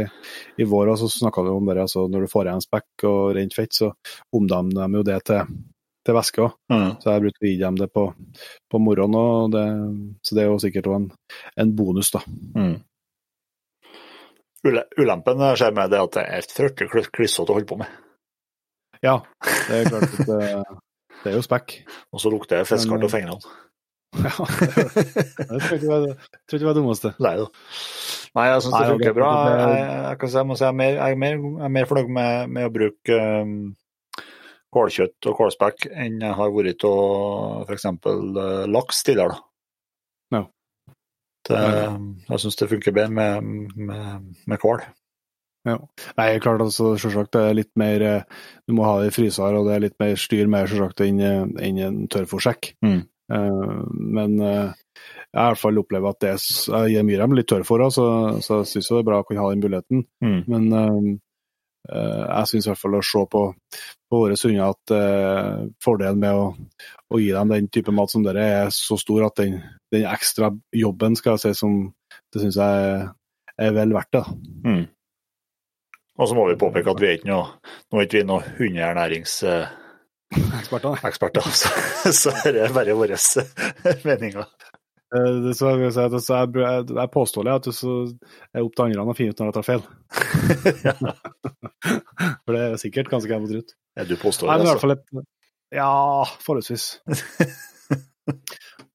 i 0.61 0.66
vår, 0.69 0.95
så 1.01 1.09
snakka 1.09 1.45
vi 1.47 1.55
om 1.55 1.69
det. 1.71 1.79
Altså, 1.81 2.07
når 2.12 2.27
du 2.27 2.33
får 2.33 2.51
igjen 2.51 2.64
spekk 2.64 3.07
og 3.09 3.21
rent 3.38 3.57
fett, 3.57 3.73
så 3.77 3.93
omdanner 4.37 4.85
de 4.85 5.01
jo 5.01 5.07
det 5.07 5.21
til, 5.31 5.55
til 6.11 6.18
væske 6.18 6.44
òg. 6.44 6.59
mm. 6.75 6.90
Så 7.01 7.14
jeg 7.14 7.25
brukte 7.25 7.46
å 7.46 7.49
gi 7.49 7.57
dem 7.62 7.81
det 7.81 7.90
på, 7.94 8.05
på 8.70 8.83
morgenen, 8.83 9.18
og 9.23 9.55
det, 9.55 9.64
så 10.27 10.37
det 10.37 10.44
er 10.44 10.51
jo 10.51 10.61
sikkert 10.62 10.90
en, 10.99 11.11
en 11.64 11.75
bonus, 11.79 12.11
da. 12.18 12.23
Mm. 12.59 12.79
Ulempen 15.01 15.40
jeg 15.40 15.57
ser 15.62 15.73
med 15.73 15.88
det 15.88 15.96
er 15.96 16.05
at 16.05 16.16
det 16.18 16.25
er 16.37 16.53
fryktelig 16.53 16.90
kl- 16.92 17.11
klissete 17.16 17.49
å 17.49 17.57
holde 17.57 17.70
på 17.70 17.79
med. 17.81 17.88
Ja, 19.01 19.16
det 19.40 19.79
er 19.79 19.87
klart 19.88 20.11
at 20.11 20.29
det, 20.29 20.49
det 21.23 21.31
er 21.33 21.38
jo 21.38 21.44
spekk. 21.46 21.79
Og 22.12 22.20
så 22.20 22.33
lukter 22.33 22.61
det 22.61 22.68
fiskekart 22.68 23.09
og 23.09 23.12
fingrene. 23.14 23.40
Ja, 24.11 24.33
det, 24.42 25.05
det 25.07 25.61
tror 25.62 25.70
jeg 25.70 25.77
ikke 25.79 25.88
var 25.88 26.07
tror 26.11 26.59
ikke 26.59 26.66
var 26.66 26.75
det 26.75 26.81
dummeste. 26.81 27.12
Nei 27.23 27.31
da. 27.38 27.44
Nei, 28.35 28.46
jeg 28.49 28.64
syns 28.64 28.75
det 28.75 28.88
funker 28.90 29.14
bra. 29.14 29.29
Jeg, 29.46 29.77
jeg, 29.87 30.16
kan 30.18 30.33
jeg, 30.35 30.57
si, 30.59 30.64
er 30.66 30.81
jeg, 30.83 30.96
er 31.07 31.20
mer, 31.23 31.37
jeg 31.38 31.66
er 31.68 31.73
mer 31.77 31.87
fornøyd 31.87 32.11
med, 32.16 32.51
med 32.57 32.66
å 32.66 32.73
bruke 32.75 33.18
um, 33.46 33.55
kålkjøtt 34.75 35.29
og 35.31 35.37
kålspekk 35.39 35.89
enn 35.91 36.21
jeg 36.23 36.37
har 36.39 36.55
vært 36.55 36.87
av 36.89 37.67
f.eks. 37.67 37.87
Uh, 38.07 38.65
laks 38.71 39.03
tidligere. 39.07 39.41
Ja. 40.35 40.45
Det, 41.49 41.61
jeg 42.29 42.43
syns 42.43 42.59
det 42.61 42.71
funker 42.71 42.95
bedre 42.95 43.15
med, 43.17 43.71
med, 43.77 44.33
med 44.47 44.61
kål. 44.63 44.83
Ja. 45.69 45.77
Nei, 46.17 46.29
klart 46.41 46.63
altså, 46.65 46.95
selvsagt 47.01 47.35
det 47.37 47.41
er 47.45 47.57
litt 47.59 47.73
mer 47.77 48.03
eh, 48.07 48.45
Du 48.65 48.73
må 48.73 48.87
ha 48.87 48.95
det 49.03 49.11
i 49.11 49.13
fryser, 49.13 49.57
og 49.59 49.67
det 49.69 49.75
er 49.75 49.83
litt 49.85 49.99
mer 50.01 50.15
styr 50.17 50.49
med 50.49 50.71
selvsagt 50.71 51.03
enn 51.05 51.21
en, 51.21 51.57
enn 51.61 51.81
en 51.85 51.99
tørrfòrsekk. 52.13 52.75
Mm. 52.87 53.03
Uh, 53.31 53.83
men 54.17 54.39
uh, 54.43 54.73
jeg 55.31 55.39
har 55.39 55.53
i 55.53 55.55
hvert 55.55 55.63
fall 55.63 55.79
opplevd 55.79 56.09
at 56.09 56.23
det 56.25 56.31
jeg 56.35 56.95
gir 56.95 57.05
mye 57.07 57.21
dem 57.21 57.37
litt 57.39 57.49
tørrfòr, 57.51 57.85
så, 57.95 58.07
så 58.43 58.63
jeg 58.63 58.71
syns 58.73 58.89
det 58.91 58.99
er 58.99 59.07
bra 59.07 59.21
å 59.23 59.27
kunne 59.29 59.45
ha 59.45 59.53
den 59.53 59.63
muligheten. 59.63 60.03
Mm. 60.25 60.41
Men 60.51 60.67
uh, 60.75 61.11
eh, 61.93 62.25
jeg 62.25 62.51
syns 62.51 62.67
i 62.67 62.73
hvert 62.73 62.83
fall 62.83 62.99
å 62.99 63.05
se 63.07 63.23
på, 63.31 63.45
på 64.11 64.25
våre 64.25 64.35
hunder 64.42 64.75
at 64.75 64.90
eh, 64.94 65.66
fordelen 65.83 66.20
med 66.20 66.35
å, 66.35 66.55
å 67.14 67.16
gi 67.20 67.31
dem 67.35 67.49
den 67.55 67.68
type 67.70 67.92
mat 67.94 68.11
som 68.11 68.23
dere 68.27 68.42
er 68.42 68.70
så 68.75 68.96
stor 68.99 69.27
at 69.29 69.37
den, 69.38 69.53
den 69.94 70.05
ekstra 70.11 70.46
jobben 70.75 71.16
skal 71.18 71.33
jeg 71.37 71.42
si 71.44 71.53
som 71.62 71.73
det 72.31 72.38
syns 72.42 72.57
jeg 72.59 72.73
er, 72.87 73.01
er 73.61 73.70
vel 73.77 73.90
verdt 73.94 74.14
det. 74.16 74.25
Mm. 74.66 74.85
Og 76.20 76.25
så 76.29 76.35
må 76.37 76.42
vi 76.51 76.61
påpeke 76.61 76.90
at 76.92 77.01
vi 77.01 77.09
er 77.09 77.14
ikke 77.18 77.31
noe, 77.31 77.46
nå 77.90 77.94
er 77.96 78.05
ikke 78.07 78.18
vi 78.18 78.29
noen 78.29 78.46
hundeernæringseksperter, 78.59 81.44
eh, 81.46 81.53
så, 81.62 81.68
så 82.12 82.31
det 82.51 82.61
er 82.66 82.77
bare 82.77 82.99
våre 82.99 83.16
meninger. 84.05 84.44
Eh, 85.11 85.33
det- 85.44 85.57
Så 85.59 85.66
si 85.90 86.01
så 86.23 86.37
jeg, 86.38 86.55
jeg, 86.55 86.87
jeg 87.01 87.11
påstår 87.11 87.44
det 87.49 87.55
at 87.59 87.64
det 87.66 87.75
så 87.75 87.94
er 88.55 88.62
opp 88.62 88.75
til 88.77 88.85
andre 88.85 89.01
å 89.11 89.16
finne 89.18 89.31
ut 89.35 89.40
når 89.40 89.51
jeg 89.51 89.57
tar 89.59 89.68
feil. 89.70 89.83
For 92.44 92.55
det 92.55 92.62
er 92.66 92.77
sikkert 92.83 93.11
ganske 93.11 93.31
jeg 93.33 93.42
må 93.42 93.49
tro. 93.51 93.62
Ja, 93.99 94.05
du 94.07 94.14
påstår 94.20 94.46
det, 94.46 94.53
altså. 94.70 94.81
fall 94.85 94.96
et 94.96 95.05
Ja, 95.75 95.90
forholdsvis. 96.46 96.85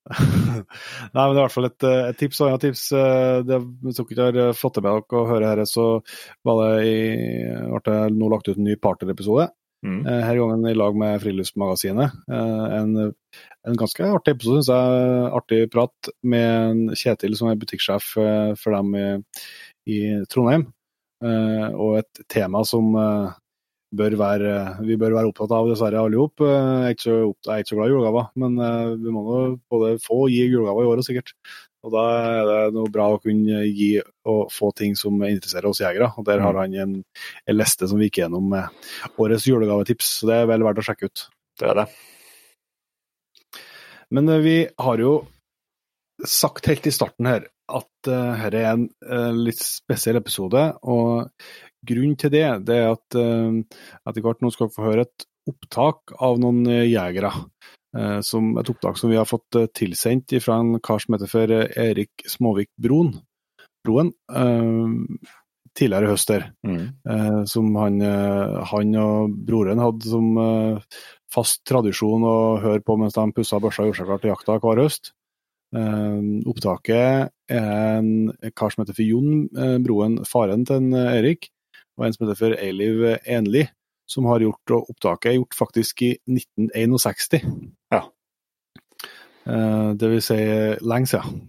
Nei, 0.06 1.24
men 1.26 1.34
det 1.34 1.40
er 1.40 1.40
i 1.40 1.42
hvert 1.42 1.54
fall 1.56 1.66
et, 1.68 1.84
et 2.12 2.18
tips 2.20 2.42
og 2.46 2.52
et 2.54 2.62
tips. 2.68 2.84
eh, 2.94 3.40
Det, 3.48 3.58
hvis 3.84 3.98
dere 3.98 4.06
ikke 4.30 4.46
har 4.52 4.58
fått 4.60 4.78
det 4.78 4.84
med 4.86 4.92
dere 5.00 5.22
å 5.22 5.28
høre 5.30 5.50
dette, 5.56 5.66
så 5.72 5.86
var 6.46 6.60
det 6.62 6.86
i, 6.92 6.98
ble 7.72 7.82
det 7.90 7.98
nå 8.20 8.30
lagt 8.32 8.50
ut 8.52 8.60
en 8.60 8.68
ny 8.70 8.76
partnerepisode. 8.82 9.48
Mm. 9.84 10.00
Eh, 10.08 10.22
Her 10.26 10.38
gangen 10.40 10.68
i 10.70 10.74
lag 10.78 10.96
med 10.98 11.20
Friluftsmagasinet. 11.22 12.14
Eh, 12.32 12.66
En, 12.80 12.96
en 13.68 13.76
ganske 13.80 14.06
artig 14.08 14.36
episode, 14.36 14.64
syns 14.64 14.72
jeg. 14.72 15.32
Artig 15.40 15.60
prat 15.74 16.10
med 16.24 16.94
Kjetil 16.98 17.36
som 17.38 17.50
er 17.52 17.60
butikksjef 17.60 18.14
eh, 18.22 18.54
for 18.62 18.78
dem 18.78 18.96
i, 18.96 19.08
i 19.90 20.00
Trondheim. 20.32 20.68
Og 21.26 21.98
et 21.98 22.20
tema 22.30 22.60
som 22.68 22.92
bør 23.96 24.16
være, 24.20 24.50
vi 24.86 24.98
bør 25.00 25.14
være 25.16 25.30
opptatt 25.32 25.54
av, 25.56 25.70
dessverre 25.72 26.02
alle 26.04 26.18
ihop. 26.18 26.42
Eh, 26.44 26.90
Jeg 26.92 26.98
jeg 27.06 27.54
er 27.54 27.64
ikke 27.64 27.72
så 27.72 27.78
glad 27.80 27.88
i 27.90 27.94
julegaver, 27.96 28.28
men 28.36 28.58
vi 29.02 29.14
må 29.14 29.24
nå 29.26 29.38
både 29.72 29.96
få 30.04 30.26
og 30.26 30.30
gi 30.34 30.44
julegaver 30.50 30.84
i 30.84 30.90
året, 30.92 31.08
sikkert. 31.08 31.34
Og 31.86 31.94
da 31.94 32.04
er 32.18 32.48
det 32.50 32.60
noe 32.74 32.90
bra 32.90 33.12
å 33.14 33.22
kunne 33.22 33.62
gi 33.68 33.92
og 34.02 34.50
få 34.54 34.72
ting 34.78 34.96
som 34.98 35.22
interesserer 35.22 35.70
oss 35.70 35.84
jegere. 35.84 36.10
Og 36.18 36.26
der 36.26 36.42
har 36.42 36.58
han 36.58 36.74
en, 36.74 36.96
en 37.46 37.58
liste 37.60 37.90
som 37.90 38.02
vi 38.02 38.10
gikk 38.10 38.24
gjennom 38.24 38.48
med 38.56 39.22
årets 39.22 39.46
julegavetips, 39.46 40.10
så 40.20 40.32
det 40.32 40.40
er 40.42 40.50
vel 40.50 40.66
verdt 40.66 40.82
å 40.82 40.88
sjekke 40.88 41.12
ut. 41.12 41.26
Det 41.62 41.70
er 41.70 41.84
det. 41.84 41.86
Men 44.18 44.34
eh, 44.34 44.42
vi 44.42 44.58
har 44.88 45.04
jo 45.04 45.14
sagt 46.26 46.72
helt 46.72 46.88
i 46.88 46.96
starten 46.96 47.30
her 47.30 47.46
at 47.66 47.90
dette 48.08 48.58
er 48.62 48.70
en 48.70 48.84
uh, 49.10 49.34
litt 49.34 49.60
spesiell 49.60 50.20
episode. 50.20 50.62
og 50.86 51.32
Grunnen 51.86 52.18
til 52.18 52.32
det, 52.34 52.46
det 52.66 52.78
er 52.78 52.92
at 52.94 53.18
uh, 53.18 53.58
etter 54.06 54.24
hvert 54.26 54.44
nå 54.46 54.52
skal 54.54 54.70
vi 54.70 54.78
få 54.78 54.86
høre 54.86 55.06
et 55.06 55.26
opptak 55.50 56.14
av 56.24 56.40
noen 56.42 56.64
jegere. 56.86 57.34
Eh, 57.98 58.20
som 58.26 58.54
et 58.60 58.70
opptak 58.72 59.00
som 59.00 59.12
vi 59.12 59.20
har 59.20 59.28
fått 59.30 59.58
eh, 59.60 59.70
tilsendt 59.74 60.36
fra 60.44 60.60
en 60.62 60.80
kar 60.84 61.02
som 61.02 61.16
heter 61.16 61.32
for 61.32 61.52
eh, 61.54 61.72
Erik 61.90 62.26
Småvik 62.30 62.72
Broen. 62.82 63.16
Broen 63.86 64.14
tidligere 65.76 66.08
i 66.08 66.10
høst 66.10 66.30
der. 66.32 66.46
Mm. 66.66 67.44
Som 67.52 67.76
han, 67.76 68.00
han 68.72 68.94
og 68.98 69.34
broren 69.46 69.82
hadde 69.84 70.08
som 70.08 70.30
fast 71.30 71.60
tradisjon 71.68 72.24
å 72.26 72.38
høre 72.64 72.82
på 72.82 72.96
mens 72.98 73.18
de 73.18 73.26
pussa 73.36 73.60
børsa 73.62 73.84
og 73.84 73.92
gjorde 73.92 74.00
seg 74.00 74.08
klar 74.10 74.24
til 74.24 74.32
jakta 74.32 74.56
hver 74.64 74.82
høst. 74.82 75.12
Opptaket 75.76 77.30
er 77.60 78.00
en 78.00 78.32
kar 78.56 78.74
som 78.74 78.86
heter 78.86 78.98
for 78.98 79.06
Jon 79.06 79.84
Broen, 79.86 80.18
faren 80.26 80.66
til 80.66 80.96
Erik, 81.04 81.52
og 82.00 82.08
en 82.08 82.16
som 82.16 82.26
heter 82.26 82.40
for 82.40 82.58
Eiliv 82.58 83.06
Enli, 83.22 83.68
som 84.06 84.26
har 84.30 84.44
gjort 84.44 84.76
opptaket 84.78 85.38
gjort 85.40 85.58
faktisk 85.58 86.02
i 86.06 86.12
1961. 86.30 87.46
Eh, 89.46 89.94
det 89.94 90.10
vil 90.10 90.24
si 90.24 90.40
lenge 90.82 91.12
siden. 91.12 91.46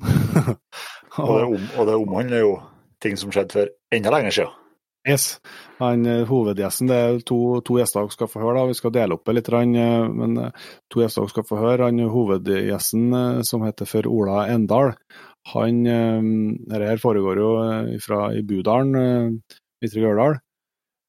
Og 1.17 1.33
det, 1.33 1.45
om, 1.49 1.63
og 1.81 1.87
det 1.89 1.93
omhandler 1.97 2.43
jo 2.43 2.57
ting 3.01 3.15
som 3.17 3.31
skjedde 3.33 3.55
for 3.57 3.71
enda 3.97 4.11
lenger 4.13 4.35
siden. 4.37 4.57
Yes. 5.09 5.25
Han, 5.79 6.03
eh, 6.05 6.27
hovedgjesten, 6.29 6.91
det 6.91 6.97
er 6.99 7.23
to, 7.25 7.39
to 7.65 7.79
gjester 7.79 8.03
dere 8.03 8.13
skal 8.13 8.29
få 8.29 8.43
høre. 8.43 8.59
da, 8.59 8.67
Vi 8.69 8.77
skal 8.77 8.93
dele 8.93 9.17
opp 9.17 9.25
det 9.25 9.37
litt, 9.39 9.49
eh, 9.49 10.09
men 10.13 10.35
to 10.93 11.01
gjester 11.01 11.25
dere 11.25 11.33
skal 11.33 11.47
få 11.49 11.61
høre. 11.63 11.89
Han 11.89 12.13
Hovedgjesten, 12.13 13.17
som 13.49 13.65
heter 13.65 13.89
for 13.89 14.11
Ola 14.13 14.45
Endal, 14.53 14.93
han 15.55 15.85
Dette 15.87 16.99
foregår 17.01 17.39
jo 17.41 17.51
fra 18.03 18.21
i 18.35 18.43
Budalen, 18.43 19.41
Ytre 19.81 20.03
Gørdal. 20.03 20.41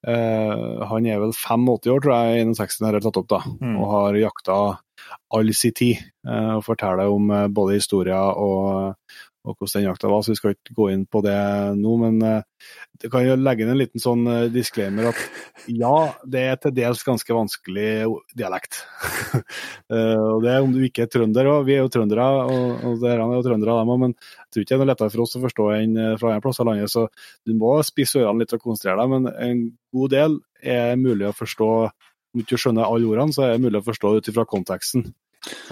Eh, 0.08 0.84
han 0.88 1.06
er 1.10 1.20
vel 1.20 1.34
85 1.36 1.92
år, 1.92 2.04
tror 2.04 2.14
jeg, 2.16 2.46
61 2.54 2.86
har 2.88 2.98
jeg 2.98 3.06
tatt 3.08 3.20
opp, 3.22 3.28
da, 3.34 3.42
Mm. 3.60 3.78
og 3.82 3.90
har 3.92 4.20
jakta 4.22 4.60
all 5.34 5.54
sin 5.54 5.74
tid. 5.76 5.98
Uh, 6.28 6.58
og 6.58 6.64
forteller 6.66 7.08
om 7.12 7.30
uh, 7.32 7.48
både 7.48 7.78
historier 7.78 8.36
og, 8.36 8.96
og 9.48 9.56
hvordan 9.56 9.80
den 9.80 9.88
jakta 9.88 10.10
var, 10.12 10.24
så 10.24 10.34
vi 10.34 10.40
skal 10.40 10.54
ikke 10.56 10.76
gå 10.76 10.90
inn 10.92 11.06
på 11.10 11.22
det 11.24 11.38
nå. 11.80 11.94
Men 12.02 12.18
eh, 12.26 12.70
det 13.02 13.12
kan 13.14 13.24
jo 13.24 13.38
legge 13.40 13.64
inn 13.64 13.72
en 13.72 13.80
liten 13.80 14.04
sånn 14.04 14.26
eh, 14.32 14.48
disclaimer 14.52 15.10
at 15.12 15.22
ja, 15.72 15.94
det 16.28 16.44
er 16.52 16.60
til 16.62 16.74
dels 16.76 17.04
ganske 17.08 17.40
vanskelig 17.40 17.92
dialekt. 18.38 18.84
Eh, 19.88 20.20
og 20.20 20.42
det 20.44 20.50
er 20.52 20.66
om 20.66 20.74
du 20.74 20.82
ikke 20.84 21.06
er 21.06 21.10
trønder 21.12 21.48
òg. 21.48 21.62
Vi 21.64 21.78
er 21.78 21.80
jo 21.80 21.92
trøndere, 21.92 22.26
og, 22.52 22.82
og 22.90 22.98
dere 23.00 23.24
er 23.24 23.38
jo 23.38 23.44
trøndere 23.46 23.78
dem 23.80 23.92
òg, 23.94 24.00
men 24.02 24.14
jeg 24.18 24.50
tror 24.52 24.66
ikke 24.66 24.68
det 24.68 24.76
er 24.76 24.82
noe 24.82 24.90
lettere 24.90 25.14
for 25.14 25.24
oss 25.24 25.38
å 25.38 25.42
forstå 25.46 25.68
enn 25.78 25.94
fra 26.20 26.34
en 26.34 26.44
plass 26.44 26.60
i 26.60 26.66
landet. 26.68 26.92
Så 26.92 27.06
du 27.48 27.54
må 27.56 27.72
spisse 27.88 28.20
ørene 28.20 28.44
litt 28.44 28.56
og 28.58 28.66
konsentrere 28.66 29.00
deg, 29.00 29.14
men 29.14 29.30
en 29.32 29.62
god 29.96 30.12
del 30.12 30.36
er 30.60 31.00
mulig 31.00 31.30
å 31.30 31.38
forstå. 31.38 31.70
Om 31.88 32.42
du 32.42 32.44
ikke 32.44 32.60
skjønner 32.60 32.90
alle 32.90 33.08
ordene, 33.08 33.38
så 33.38 33.46
er 33.46 33.56
det 33.56 33.64
mulig 33.64 33.80
å 33.80 33.88
forstå 33.88 34.12
ut 34.18 34.30
ifra 34.34 34.44
konteksten. 34.50 35.08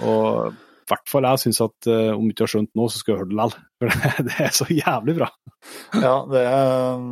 Og 0.00 0.56
hvert 0.90 1.10
fall 1.10 1.26
jeg 1.28 1.42
syns 1.42 1.62
at 1.64 1.88
uh, 1.90 2.12
om 2.14 2.26
du 2.26 2.34
ikke 2.34 2.46
har 2.46 2.52
skjønt 2.54 2.72
noe, 2.78 2.90
så 2.92 3.00
skal 3.00 3.14
du 3.14 3.20
høre 3.22 3.30
det 3.30 3.38
likevel. 3.40 3.64
For 3.80 3.90
det, 3.92 4.12
det 4.28 4.36
er 4.46 4.54
så 4.56 4.66
jævlig 4.70 5.16
bra. 5.18 5.30
Ja, 5.98 6.14
det 6.30 6.44
er, 6.46 7.02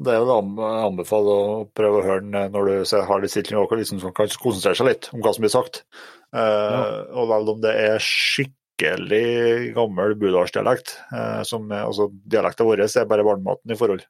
det 0.00 0.12
er 0.14 0.20
jo 0.20 0.36
å 0.36 0.70
anbefaler 0.90 1.32
å 1.32 1.58
prøve 1.76 2.00
å 2.00 2.06
høre 2.06 2.22
den 2.26 2.54
når 2.54 2.70
du 2.70 3.02
har 3.10 3.22
litt 3.22 3.34
stilt 3.34 3.50
nivå, 3.52 3.66
og 3.66 3.82
liksom 3.82 4.00
kan 4.06 4.30
konsentrere 4.40 4.78
seg 4.78 4.88
litt 4.88 5.10
om 5.14 5.24
hva 5.24 5.34
som 5.34 5.46
blir 5.46 5.52
sagt. 5.52 5.82
Ja. 6.30 6.80
Og 7.18 7.26
vel 7.32 7.52
om 7.56 7.58
det 7.64 7.74
er 7.74 8.04
skikkelig 8.04 9.74
gammel 9.74 10.14
budalsdialekt, 10.20 10.94
eh, 11.10 11.40
som 11.48 11.66
altså 11.74 12.06
dialekten 12.14 12.68
vår 12.68 12.84
er 12.86 13.10
bare 13.10 13.26
barnematen 13.26 13.74
i 13.74 13.78
forhold. 13.78 14.06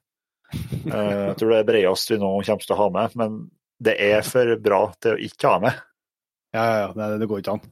Eh, 0.53 1.27
jeg 1.31 1.37
tror 1.39 1.53
det 1.53 1.59
er 1.61 1.67
bredest 1.67 2.11
vi 2.11 2.19
nå 2.21 2.31
kommer 2.45 2.65
til 2.65 2.75
å 2.75 2.79
ha 2.81 2.87
med, 2.93 3.17
men 3.19 3.37
det 3.81 3.95
er 4.03 4.25
for 4.25 4.55
bra 4.61 4.83
til 5.01 5.15
å 5.15 5.21
ikke 5.27 5.53
ha 5.53 5.61
med. 5.63 5.85
Ja, 6.51 6.63
ja, 6.63 6.79
ja, 6.83 6.89
det, 6.97 7.21
det 7.21 7.29
går 7.31 7.41
ikke 7.41 7.55
an. 7.57 7.63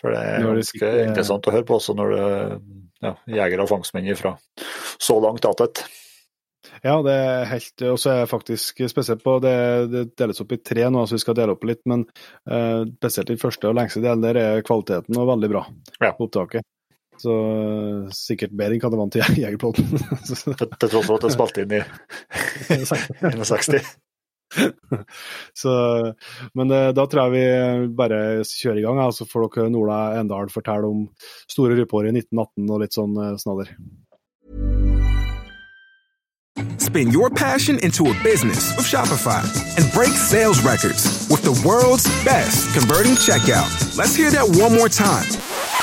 For 0.00 0.14
det 0.14 0.20
er 0.24 0.44
ganske 0.46 0.66
sitter- 0.72 1.02
interessant 1.08 1.46
å 1.50 1.54
høre 1.54 1.66
på 1.68 1.76
også 1.76 1.94
når 1.98 2.14
det 2.16 2.26
ja, 3.04 3.14
jegere 3.28 3.64
og 3.64 3.70
fangstmenn 3.72 4.08
fra 4.16 4.34
så 5.00 5.16
langt 5.24 5.44
attett. 5.48 5.82
Ja, 6.84 6.98
det 7.04 7.12
er 7.12 7.44
helt 7.50 7.82
Og 7.88 7.96
så 8.00 8.10
er 8.12 8.18
jeg 8.22 8.28
faktisk 8.30 8.80
spesielt 8.88 9.22
på 9.24 9.34
Det, 9.42 9.52
det 9.92 10.02
deles 10.20 10.40
opp 10.40 10.52
i 10.52 10.58
tre 10.64 10.86
nå, 10.92 11.02
så 11.08 11.16
vi 11.16 11.22
skal 11.22 11.36
dele 11.36 11.52
opp 11.56 11.64
litt. 11.68 11.80
Men 11.88 12.04
uh, 12.48 12.84
spesielt 13.00 13.32
den 13.32 13.40
første 13.40 13.68
og 13.68 13.76
lengste 13.76 14.02
delen 14.04 14.24
der 14.24 14.36
er 14.40 14.62
kvaliteten 14.64 15.16
og 15.20 15.28
veldig 15.32 15.50
bra 15.52 15.64
Ja. 16.00 16.12
opptaket. 16.16 16.64
Så 17.20 17.32
eh, 17.36 18.12
sikkert 18.16 18.54
bedre 18.56 18.78
enn 18.78 18.80
hva 18.80 18.88
det 18.92 18.98
var 19.00 19.10
til 19.12 19.40
Jegerpodden. 19.42 19.90
Til 20.24 20.88
tross 20.88 21.04
for 21.04 21.18
at 21.18 21.26
det 21.26 21.32
spilte 21.34 21.64
inn 21.66 21.74
i 21.76 21.82
61. 22.80 23.90
så, 25.62 25.72
men 26.58 26.74
eh, 26.74 26.90
da 26.96 27.06
tror 27.06 27.28
jeg 27.28 27.34
vi 27.36 27.94
bare 27.98 28.20
kjører 28.46 28.82
i 28.82 28.84
gang, 28.86 29.00
så 29.10 29.24
så 29.24 29.30
får 29.30 29.46
dere 29.46 29.66
høre 29.66 29.82
Ola 29.82 30.00
Endal 30.20 30.52
fortelle 30.52 30.90
om 30.90 31.08
store 31.50 31.78
rypeår 31.78 32.10
i 32.10 32.14
1918 32.18 32.70
og 32.70 32.84
litt 32.84 32.96
sånn 32.98 33.18
eh, 33.18 33.36
snadder. 33.40 33.74
spin 36.90 37.12
your 37.12 37.30
passion 37.30 37.78
into 37.84 38.06
a 38.10 38.14
business 38.24 38.76
with 38.76 38.84
Shopify 38.84 39.44
and 39.76 39.92
break 39.92 40.10
sales 40.10 40.60
records 40.64 41.28
with 41.30 41.42
the 41.42 41.54
world's 41.66 42.06
best 42.24 42.74
converting 42.76 43.12
checkout. 43.12 43.70
Let's 43.96 44.16
hear 44.16 44.30
that 44.32 44.48
one 44.58 44.74
more 44.76 44.88
time. 44.88 45.59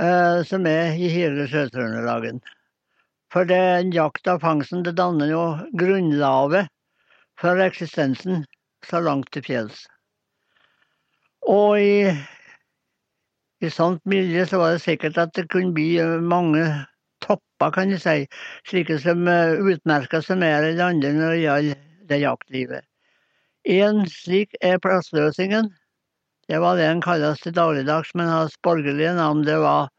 eh, 0.00 0.42
som 0.48 0.66
er 0.66 0.96
i 0.96 1.10
hele 1.12 1.48
Sør-Trøndelagen. 1.50 2.40
For 3.32 3.44
den 3.48 3.92
jakta 3.92 4.38
og 4.38 4.44
fangsten 4.44 4.84
det 4.86 4.96
danner 4.96 5.28
jo 5.28 5.44
grunnlaget 5.78 6.70
for 7.38 7.60
eksistensen 7.60 8.44
så 8.88 9.00
langt 9.04 9.30
til 9.32 9.44
fjells. 9.44 9.84
Og 11.48 11.80
i, 11.80 12.12
i 13.64 13.70
sånt 13.72 14.00
miljø 14.08 14.44
så 14.48 14.60
var 14.60 14.76
det 14.76 14.84
sikkert 14.84 15.18
at 15.20 15.34
det 15.36 15.48
kunne 15.52 15.74
bli 15.76 15.96
eh, 16.02 16.18
mange 16.20 16.64
topper, 17.24 17.72
kan 17.74 17.92
du 17.92 17.98
si, 17.98 18.26
slike 18.68 18.98
som 19.02 19.26
uh, 19.28 19.58
utmerka 19.58 20.22
som 20.22 20.42
er 20.46 20.70
i 20.70 20.76
andre 20.82 21.12
når 21.16 21.34
det 21.34 21.42
gjelder 21.42 21.80
det 22.08 22.20
jaktlivet. 22.22 22.84
En 23.68 24.04
slik 24.08 24.54
er 24.64 24.78
plassløsingen. 24.80 25.72
Det 26.48 26.58
var 26.64 26.76
det 26.76 26.86
han 26.88 27.04
kalles 27.04 27.40
til 27.44 27.52
dagligdags, 27.56 28.14
men 28.16 28.30
hans 28.32 28.56
borgerlige 28.64 29.12
navn 29.18 29.44
det 29.44 29.58
var 29.60 29.90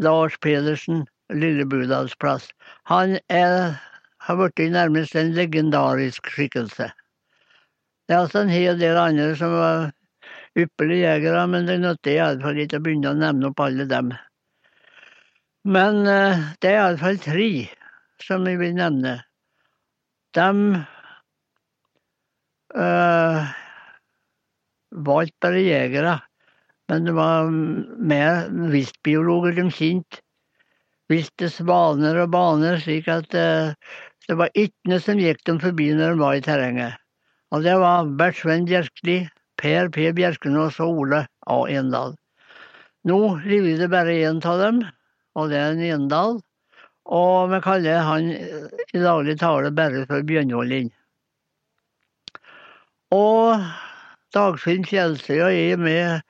Lars 0.00 0.38
Pedersen, 0.40 1.04
Lille 1.32 1.66
Budals 1.68 2.16
plass. 2.16 2.48
Han 2.88 3.18
er, 3.28 3.76
har 4.24 4.40
blitt 4.40 4.72
nærmest 4.72 5.14
en 5.14 5.34
legendarisk 5.36 6.32
skikkelse. 6.32 6.88
Det 8.08 8.16
er 8.16 8.24
altså 8.24 8.40
en 8.42 8.52
hel 8.52 8.80
del 8.80 8.96
andre 8.98 9.34
som 9.36 9.52
var 9.54 9.90
ypperlige 10.58 11.04
jegere, 11.04 11.46
men 11.46 11.68
det 11.68 11.78
nytter 11.82 12.16
iallfall 12.16 12.58
ikke 12.58 12.80
å 12.80 12.84
begynne 12.86 13.12
å 13.12 13.20
nevne 13.20 13.52
opp 13.52 13.60
alle 13.62 13.86
dem. 13.90 14.10
Men 15.68 16.02
uh, 16.08 16.48
det 16.64 16.72
er 16.72 16.80
iallfall 16.80 17.20
tre 17.20 17.50
som 18.24 18.48
vi 18.48 18.56
vil 18.60 18.74
nevne. 18.78 19.18
De 20.34 20.48
uh, 22.74 23.52
ikke 24.90 25.42
bare 25.42 25.62
jegere, 25.62 26.18
men 26.90 27.06
det 27.06 27.14
var 27.14 27.50
mer 27.50 28.48
viltbiologer 28.50 29.54
de 29.58 29.68
kjente. 29.70 30.22
Vilte 31.10 31.48
svaner 31.50 32.20
og 32.22 32.30
baner, 32.30 32.78
slik 32.78 33.08
at 33.10 33.34
uh, 33.34 33.74
det 34.28 34.36
var 34.38 34.50
ikke 34.54 35.00
som 35.02 35.18
gikk 35.18 35.42
dem 35.46 35.58
forbi 35.62 35.88
når 35.94 36.14
de 36.14 36.22
var 36.22 36.36
i 36.38 36.42
terrenget. 36.44 36.98
Og 37.50 37.64
det 37.66 37.74
var 37.82 38.06
Bert 38.18 38.38
Sven 38.38 38.66
Bjerkli, 38.68 39.24
Per 39.58 39.90
P. 39.90 40.12
Bjerkenås 40.14 40.78
og 40.80 41.02
Ole 41.02 41.24
A. 41.26 41.56
Endal. 41.66 42.14
Nå 43.04 43.18
lever 43.42 43.80
det 43.80 43.90
bare 43.90 44.14
én 44.22 44.38
av 44.46 44.62
dem, 44.62 44.80
og 45.34 45.50
det 45.50 45.58
er 45.58 45.74
en 45.74 45.82
Endal. 45.82 46.38
Og 47.10 47.50
vi 47.50 47.60
kaller 47.64 48.06
han 48.06 48.30
i 48.30 49.02
daglig 49.02 49.38
tale 49.40 49.72
bare 49.74 50.04
for 50.06 50.22
Bjørnholin. 50.26 50.92
Og 53.10 53.66
Dagfinn 54.34 54.84
Fjellstøy 54.86 55.40
og 55.42 55.50
jeg 55.50 55.78
med 55.78 56.20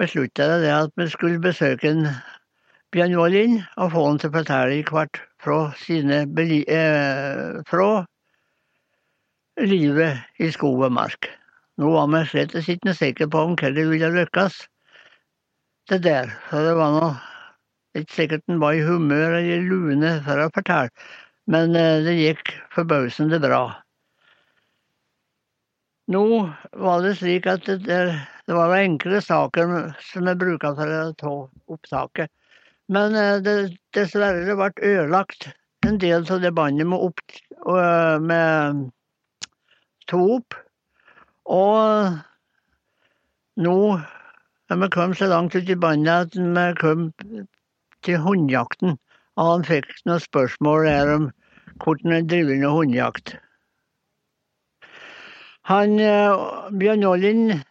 beslutta 0.00 0.46
det 0.62 0.70
at 0.72 0.94
vi 0.96 1.08
skulle 1.12 1.40
besøke 1.42 1.90
en 1.92 2.06
Wallin 3.16 3.58
og 3.76 3.92
få 3.92 4.06
han 4.06 4.20
til 4.20 4.30
å 4.30 4.36
fortelle 4.38 4.78
hvert 4.88 5.20
fra 5.42 5.58
sine 5.80 6.22
eh, 6.24 7.60
fra 7.68 7.90
livet 9.60 10.40
i 10.40 10.50
skog 10.52 10.84
og 10.88 10.92
mark. 10.92 11.28
Nå 11.76 11.92
var 11.92 12.08
vi 12.12 12.24
slett 12.30 12.56
ikke 12.56 12.94
sikre 12.96 13.28
på 13.28 13.44
om 13.50 13.56
det 13.56 13.84
ville 13.88 14.12
lykkes, 14.16 14.66
det 15.88 16.02
der. 16.04 16.32
Så 16.48 16.64
det 16.64 16.74
var 16.76 16.96
noe 16.96 17.12
ikke 17.96 18.14
sikkert 18.14 18.48
han 18.48 18.60
var 18.60 18.72
i 18.72 18.84
humør 18.84 19.38
eller 19.42 19.68
lune 19.68 20.20
for 20.24 20.40
å 20.40 20.50
fortelle, 20.56 20.88
men 21.46 21.72
det 21.76 22.16
gikk 22.16 22.56
forbausende 22.72 23.40
bra. 23.40 23.81
Nå 26.12 26.24
var 26.84 27.02
det 27.04 27.16
slik 27.20 27.46
at 27.48 27.66
det, 27.66 28.00
det 28.46 28.54
var 28.56 28.74
enkle 28.76 29.20
saker 29.24 29.74
som 30.10 30.28
jeg 30.28 30.40
bruker 30.40 30.74
for 30.76 30.94
å 30.98 31.02
ta 31.20 31.34
opptaket. 31.72 32.32
Men 32.92 33.14
det, 33.46 33.54
dessverre 33.96 34.44
det 34.44 34.56
ble 34.58 34.72
ødelagt 34.82 35.48
en 35.86 35.98
del 36.02 36.26
av 36.30 36.42
det 36.42 36.52
bandet 36.54 36.86
med, 36.86 36.98
opp, 36.98 37.20
med 38.22 38.90
to 40.10 40.20
opp. 40.36 40.58
Og 41.50 42.18
nå 43.62 43.76
har 43.96 44.82
vi 44.82 44.90
kommet 44.94 45.18
så 45.18 45.30
langt 45.30 45.56
ut 45.56 45.70
i 45.70 45.78
bandet 45.78 46.28
at 46.28 46.36
vi 46.36 46.66
kom 46.80 47.08
til 48.06 48.20
hundjakten. 48.26 48.98
Og 49.40 49.54
han 49.54 49.64
fikk 49.66 49.88
noen 50.04 50.22
spørsmål 50.22 50.90
her 50.90 51.14
om 51.16 51.30
hvordan 51.82 52.18
en 52.18 52.28
driver 52.28 52.60
med 52.60 52.76
hundejakt. 52.76 53.36
Han, 55.72 55.96
Bjørn 56.76 57.04
Ollin 57.08 57.62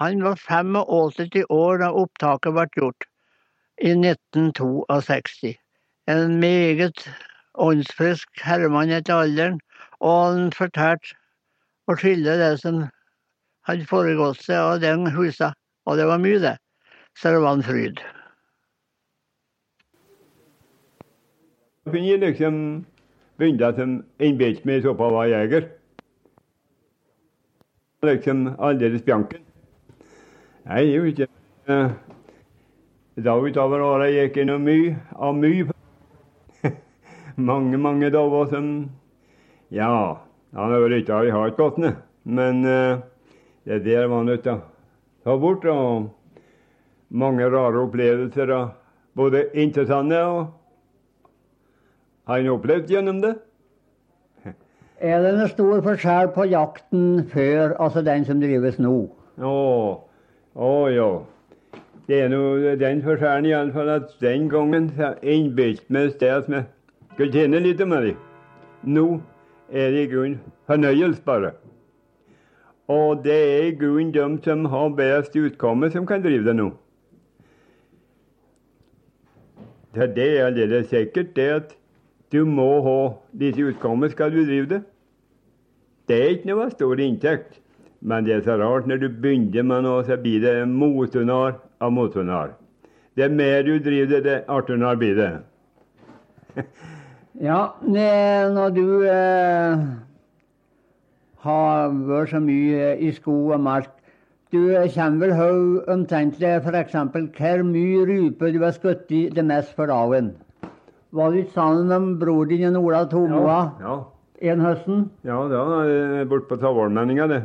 han 0.00 0.22
var 0.24 0.34
85 0.34 1.44
år 1.48 1.78
da 1.78 1.92
opptaket 1.94 2.52
ble 2.56 2.64
gjort, 2.74 3.06
i 3.78 3.92
1962. 3.94 5.52
En 6.10 6.40
meget 6.42 7.04
åndsfrisk 7.54 8.42
herremann 8.42 8.90
etter 8.96 9.22
alderen, 9.22 9.60
og 10.00 10.16
han 10.24 10.50
fortalte 10.52 11.14
og 11.86 12.02
skildret 12.02 12.42
det 12.42 12.50
som 12.64 12.82
hadde 13.68 13.86
foregått 13.88 14.42
seg 14.42 14.58
av 14.58 14.82
den 14.82 15.06
husa. 15.14 15.52
Og 15.86 15.96
det 15.96 16.10
var 16.10 16.18
mye, 16.18 16.42
det. 16.42 16.56
Så 17.14 17.30
det 17.32 17.40
var 17.46 17.56
en 17.56 17.64
fryd. 17.64 18.02
Jeg 21.86 21.94
kunne 21.94 22.06
jeg 22.10 22.20
liksom 22.26 22.60
begynne 23.38 23.72
som 23.78 23.98
meg 24.66 24.82
såpass 24.82 25.14
var 25.14 25.30
jeger. 25.30 25.70
Liksom 28.04 28.50
aldeles 28.58 29.04
bjanken. 29.04 29.40
Nei, 30.68 30.82
jeg 30.84 30.96
jo 30.96 31.04
ikke. 31.08 31.26
Da 33.16 33.34
utover 33.40 33.80
åra 33.80 34.10
gikk 34.12 34.36
jeg 34.36 34.48
noe 34.50 34.60
mye 34.60 34.90
av 35.16 35.32
mye. 35.38 35.72
mange, 37.50 37.80
mange 37.80 38.10
dager 38.12 38.50
som 38.52 38.68
Ja, 39.72 39.88
han 40.52 40.74
har 40.74 40.84
vært 40.84 41.06
ute, 41.06 41.22
jeg 41.24 41.32
har 41.32 41.54
ikke. 41.54 41.94
Men 42.28 42.60
uh, 42.68 43.00
det 43.64 43.80
der 43.88 44.10
var 44.12 44.28
nødt 44.28 44.44
til 44.44 44.58
å 44.58 44.60
ta 45.24 45.38
bort. 45.40 45.64
Og 45.64 46.12
mange 47.08 47.48
rare 47.48 47.80
opplevelser. 47.80 48.52
Både 49.16 49.46
interessante 49.56 50.20
og 50.20 50.52
har 52.28 52.44
en 52.44 52.52
opplevd 52.58 52.92
gjennom 52.92 53.24
det. 53.24 53.38
Er 54.96 55.20
det 55.20 55.34
noen 55.36 55.48
stor 55.52 55.80
forskjell 55.84 56.30
på 56.32 56.46
jakten 56.48 57.26
før, 57.28 57.74
altså 57.84 58.00
den 58.00 58.24
som 58.24 58.40
drives 58.40 58.78
nå? 58.80 58.94
Å, 59.44 59.56
å 60.56 60.70
ja. 60.88 61.08
Det 62.08 62.22
er 62.22 62.30
nå 62.32 62.40
den 62.80 63.02
forskjellen 63.04 63.48
iallfall 63.50 63.90
at 63.92 64.14
den 64.22 64.48
gangen 64.48 64.88
innbilte 65.20 65.84
vi 65.92 66.06
oss 66.06 66.16
det 66.20 66.32
at 66.32 66.48
vi 66.48 66.62
skulle 67.12 67.32
tjene 67.34 67.60
litt 67.60 67.82
med 67.84 68.08
det. 68.08 68.14
Nå 68.88 69.20
er 69.68 69.92
det 69.92 70.06
i 70.06 70.10
grunnen 70.14 70.40
fornøyelse 70.70 71.24
bare. 71.26 71.52
Og 72.88 73.24
det 73.24 73.36
er 73.36 73.62
i 73.66 73.76
grunnen 73.76 74.14
de 74.14 74.44
som 74.44 74.64
har 74.70 74.94
best 74.96 75.36
utkomme, 75.36 75.90
som 75.90 76.06
kan 76.06 76.24
drive 76.24 76.46
det 76.46 76.56
nå. 76.56 76.70
Det 79.96 80.24
er 80.24 80.46
aldeles 80.46 80.88
sikkert 80.88 81.36
det 81.36 81.50
at 81.50 81.76
du 82.36 82.44
må 82.44 82.68
ha 82.84 82.98
disse 83.40 83.64
utkommene 83.70 84.12
skal 84.12 84.34
du 84.34 84.42
drive 84.44 84.68
det. 84.74 84.82
Det 86.06 86.16
er 86.16 86.34
ikke 86.34 86.52
noe 86.52 86.68
stor 86.70 87.00
inntekt, 87.02 87.58
men 88.00 88.26
det 88.26 88.36
er 88.36 88.44
så 88.46 88.58
rart 88.60 88.86
når 88.86 89.00
du 89.02 89.08
begynner 89.10 89.64
med 89.66 89.86
noe, 89.86 90.04
så 90.06 90.18
blir 90.20 90.42
det 90.44 90.54
motunar 90.70 91.56
av 91.82 91.94
motunar. 91.96 92.54
Det 93.16 93.30
mer 93.32 93.64
du 93.64 93.78
driver 93.80 94.12
det, 94.12 94.22
det 94.26 94.36
artigere 94.52 94.96
blir 95.00 95.16
det. 95.16 95.30
ja, 97.48 97.60
når 97.82 98.74
du 98.76 98.86
eh, 99.08 99.86
har 101.46 101.98
vært 102.10 102.34
så 102.34 102.40
mye 102.44 102.94
i 103.00 103.12
skog 103.16 103.54
og 103.56 103.62
mark 103.70 103.92
Du 104.54 104.70
kommer 104.94 105.18
vel 105.24 105.32
høy 105.34 105.88
omtrentlig 105.90 106.52
f.eks. 106.62 106.92
hvor 106.94 107.62
mye 107.66 108.04
rype 108.06 108.52
du 108.54 108.60
har 108.62 108.76
skutt 108.76 109.10
i 109.10 109.26
det 109.34 109.44
mest 109.44 109.74
for 109.74 109.90
dagen? 109.90 110.36
Var 111.16 111.32
du 111.32 111.44
sammen 111.54 111.88
med 111.88 112.18
bror 112.20 112.46
din 112.46 112.76
Ola 112.76 113.06
Tomoa? 113.08 113.58
Ja, 113.80 113.94
ja, 114.40 114.50
En 114.52 114.60
høsten? 114.60 115.06
Ja, 115.24 115.38
da 115.48 115.62
det 115.88 116.26
borte 116.28 116.50
på 116.50 116.58
Tavolmenninga, 116.60 117.26
det. 117.30 117.38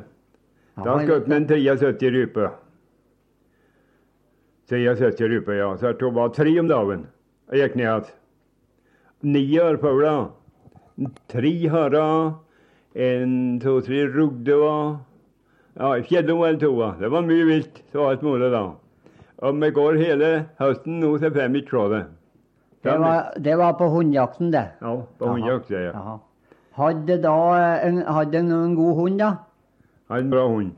Da 0.76 0.98
skjøt 1.00 1.30
han 1.30 1.38
en 1.38 1.48
73 1.48 2.12
rype. 2.12 2.50
73 4.68 5.30
rype, 5.32 5.56
ja. 5.56 5.70
Så 5.78 5.94
det 5.96 6.12
var 6.16 6.36
tre 6.36 6.58
om 6.60 6.68
dagen. 6.68 7.08
Jeg 7.52 7.64
gikk 7.64 7.80
ned 7.80 7.88
igjen. 7.88 8.12
Ni 9.32 9.46
ørfugler. 9.62 10.30
Tre 11.32 11.56
harer. 11.72 12.32
En, 12.92 13.60
to, 13.64 13.80
tre 13.86 14.04
rugdever. 14.12 14.98
Ja, 15.80 15.96
fjellom 16.04 16.44
eller 16.44 16.60
to. 16.60 16.76
Det 17.00 17.12
var 17.12 17.28
mye 17.28 17.48
vilt. 17.48 17.84
Så 17.92 18.10
alt 18.10 18.24
mulig 18.26 18.52
da. 18.52 18.66
Om 19.42 19.64
vi 19.64 19.72
går 19.76 20.00
hele 20.02 20.32
høsten 20.60 21.00
nå, 21.00 21.16
til 21.24 21.32
fem 21.40 21.56
i 21.56 21.64
trådet. 21.68 22.10
Det. 22.84 23.00
Var, 23.00 23.34
det 23.38 23.58
var 23.58 23.74
på 23.80 23.88
hundjakten, 23.90 24.52
det. 24.54 24.66
Ja, 24.82 24.96
på 25.20 25.32
hundjakt, 25.36 25.72
ja. 25.72 25.80
Jaha. 25.92 26.18
Hadde 26.78 27.18
da 27.24 27.36
en, 27.88 27.98
hadde 28.08 28.38
en, 28.40 28.52
en 28.52 28.76
god 28.76 28.96
hund, 28.96 29.20
da? 29.20 29.34
Hadde 30.10 30.24
en 30.26 30.32
bra 30.32 30.48
hund. 30.48 30.72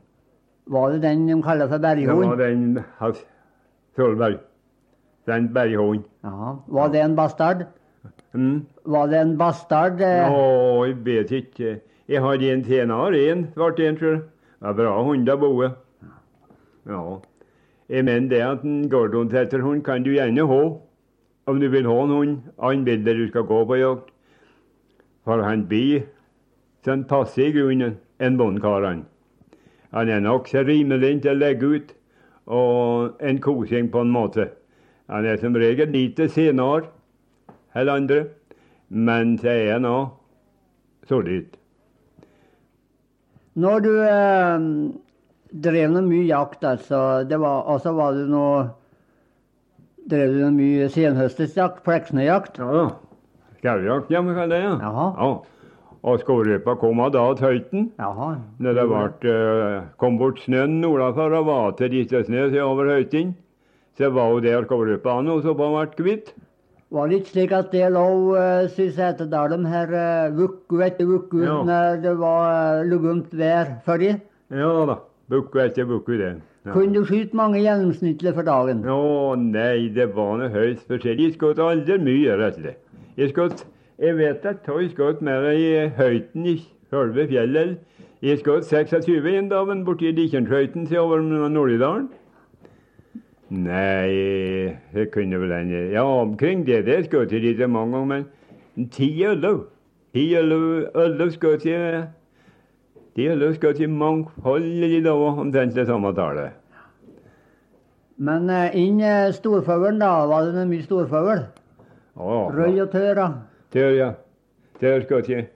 Var 0.66 0.90
det 0.92 1.02
den 1.02 1.26
de 1.28 1.42
kaller 1.42 1.68
for 1.68 1.78
berghund? 1.78 2.22
Det 2.22 2.28
var 2.28 2.36
den 2.36 2.84
hans 2.98 3.24
Solberg. 3.96 4.38
Den 5.26 5.48
berghund. 5.54 6.04
Var 6.66 6.88
det 6.92 7.00
en 7.00 7.16
bastard? 7.16 7.66
Mm. 8.32 8.66
Var 8.84 9.06
det 9.06 9.20
en 9.20 9.36
bastard? 9.38 10.00
eh? 10.00 10.30
Nå, 10.30 10.84
jeg 10.84 10.96
vet 11.06 11.30
ikke. 11.30 11.80
Jeg 12.08 12.20
hadde 12.22 12.50
en 12.52 12.64
tjener, 12.64 13.14
en 13.30 13.46
svart 13.54 13.78
en, 13.80 13.96
tror 13.96 14.10
jeg. 14.10 14.20
Det 14.60 14.66
var 14.66 14.72
bra 14.80 15.02
hunder 15.04 15.36
boe. 15.36 15.70
Ja. 16.88 17.02
Jeg 17.88 18.04
mener 18.04 18.28
det 18.28 18.40
at 18.42 18.62
en 18.64 18.88
Gordon-tetterhund 18.90 19.82
kan 19.84 20.02
du 20.02 20.10
gjerne 20.10 20.46
ha. 20.48 20.62
Om 21.46 21.60
du 21.60 21.68
vil 21.68 21.86
ha 21.86 21.96
en 22.02 22.10
hund, 22.10 22.36
han 22.60 22.84
vil 22.86 23.04
du 23.04 23.26
skal 23.28 23.44
gå 23.48 23.64
på 23.68 23.76
jakt. 23.76 24.10
For 25.24 25.40
han 25.44 25.66
blir 25.68 26.06
sånn 26.84 27.04
passe 27.08 27.40
i 27.40 27.52
grunnen, 27.52 27.98
en 28.20 28.38
bondekar, 28.40 28.84
han. 28.84 29.04
Han 29.94 30.10
er 30.10 30.24
nokså 30.24 30.64
rimelig 30.66 31.20
til 31.22 31.32
å 31.32 31.38
legge 31.38 31.70
ut, 31.76 31.92
og 32.46 33.22
en 33.24 33.40
kosing 33.40 33.88
på 33.92 34.04
en 34.04 34.12
måte. 34.12 34.48
Han 35.08 35.26
er 35.28 35.40
som 35.40 35.56
regel 35.56 35.92
lite 35.92 36.28
senere 36.32 36.88
enn 37.76 37.90
andre, 37.92 38.24
men 38.88 39.36
så 39.40 39.52
er 39.52 39.72
han 39.74 39.88
òg 39.88 41.08
solid. 41.08 41.56
Når 43.54 43.84
du 43.84 43.92
eh, 44.02 44.68
drev 45.66 45.92
noe 45.92 46.06
mye 46.06 46.26
jakt, 46.26 46.64
altså, 46.66 47.00
var, 47.30 47.64
altså 47.70 47.92
var 47.94 48.16
det 48.16 48.26
noe 48.32 48.64
Drev 50.10 50.34
du 50.36 50.44
mye 50.52 50.88
senhøstesjakt, 50.92 51.80
fleksnøjakt? 51.86 52.58
Ja 52.60 52.70
da. 52.76 52.86
Ja, 53.64 54.20
vi 54.20 54.34
kaller 54.36 54.52
det. 54.52 54.62
Ja. 54.66 54.74
Jaha. 54.82 55.06
ja. 55.16 55.28
Og 56.04 56.18
skårrypa 56.20 56.74
kom 56.76 56.98
da 57.14 57.22
til 57.38 57.46
høyten. 57.46 57.86
Jaha. 57.98 58.34
Når 58.60 58.74
det 58.76 58.88
vart, 58.90 59.24
eh, 59.24 59.86
kom 59.96 60.18
bort 60.20 60.42
snøen 60.44 60.82
nordafor 60.82 61.32
og 61.32 61.46
var 61.46 61.70
til 61.78 61.88
disse 61.94 62.24
snø 62.26 62.50
over 62.60 62.90
høyten, 62.92 63.34
så 63.96 64.10
var 64.12 64.28
jo 64.34 64.40
der 64.44 64.66
skårrypa 64.68 65.22
nå 65.24 65.40
så 65.40 65.54
på 65.56 65.70
ble 65.72 65.86
kvitt. 65.96 66.34
Var 66.92 67.08
det 67.08 67.16
ikke 67.22 67.32
slik 67.32 67.52
at 67.56 67.72
det 67.72 67.88
lå 67.90 68.04
uh, 68.36 68.68
i 68.68 68.88
de 68.92 69.66
her 69.66 70.30
uke 70.36 70.84
etter 70.84 71.06
uke 71.08 71.40
Ja. 71.42 71.62
når 71.64 72.02
det 72.02 72.18
var 72.18 72.80
uh, 72.80 72.84
lugumt 72.84 73.32
vær 73.32 73.80
før? 73.86 74.00
i? 74.00 74.20
Ja 74.50 74.86
da. 74.86 74.98
Bukku 75.30 75.58
etter 75.58 75.86
bukku, 75.86 76.18
det. 76.18 76.36
Ja. 76.64 76.72
Kunne 76.72 76.94
du 76.94 77.04
skyte 77.04 77.36
mange 77.36 77.60
gjennomsnittlig 77.60 78.32
for 78.32 78.46
dagen? 78.46 78.78
Å 78.88 79.34
nei, 79.36 79.90
det 79.92 80.06
var 80.16 80.38
noe 80.40 80.48
høyst 80.48 80.86
forskjellig. 80.88 81.26
Jeg 81.28 81.36
skjøt 81.36 81.60
aldri 81.60 81.98
mye, 82.00 82.36
rett 82.40 82.56
og 82.56 82.64
slett. 82.64 82.80
Jeg 83.20 83.34
skjøt 83.34 83.64
Jeg 84.00 84.16
vet 84.18 84.46
at 84.48 84.66
jeg 84.66 84.88
skjøt 84.90 85.20
mer 85.22 85.44
i 85.52 85.66
høyden 85.98 86.46
i 86.50 86.54
selve 86.90 87.28
fjellet. 87.30 87.76
Jeg 88.24 88.40
skjøt 88.40 88.64
26 88.66 89.28
en 89.38 89.50
dag 89.52 89.70
borti 89.84 90.10
Dikjernskøyten 90.16 90.88
til 90.88 90.98
over 90.98 91.20
Nordidalen. 91.22 92.08
Nei, 93.54 94.74
det 94.94 95.10
kunne 95.12 95.38
vel 95.38 95.52
hende 95.52 95.92
Ja, 95.92 96.02
omkring 96.02 96.64
det 96.66 96.86
der 96.88 97.04
skjøt 97.04 97.32
jeg 97.32 97.44
ikke 97.52 97.68
mange 97.68 97.98
ganger, 97.98 98.24
men 98.76 98.88
ti-elleve. 98.88 99.66
Ti-elleve 100.16 101.30
skjøt 101.36 101.68
jeg 101.68 102.06
Ti-elleve 103.14 103.54
skjøt 103.54 103.80
jeg 103.80 103.90
mangfoldig 103.94 105.00
da, 105.04 105.14
omtrent 105.14 105.76
det 105.76 105.86
samme 105.86 106.10
tallet. 106.16 106.56
Men 108.16 108.50
uh, 108.50 108.70
inn 108.78 109.00
uh, 109.02 109.30
storfuglen, 109.34 110.00
da? 110.02 110.24
Var 110.30 110.50
det 110.54 110.66
mye 110.70 110.86
storfugl? 110.86 111.44
Røy 112.14 112.80
og 112.82 112.90
tør, 112.90 113.14
da? 113.18 113.26
Der, 113.74 113.90
ja. 113.94 114.10
Tørr 114.80 115.02
skal 115.06 115.30
jeg 115.30 115.48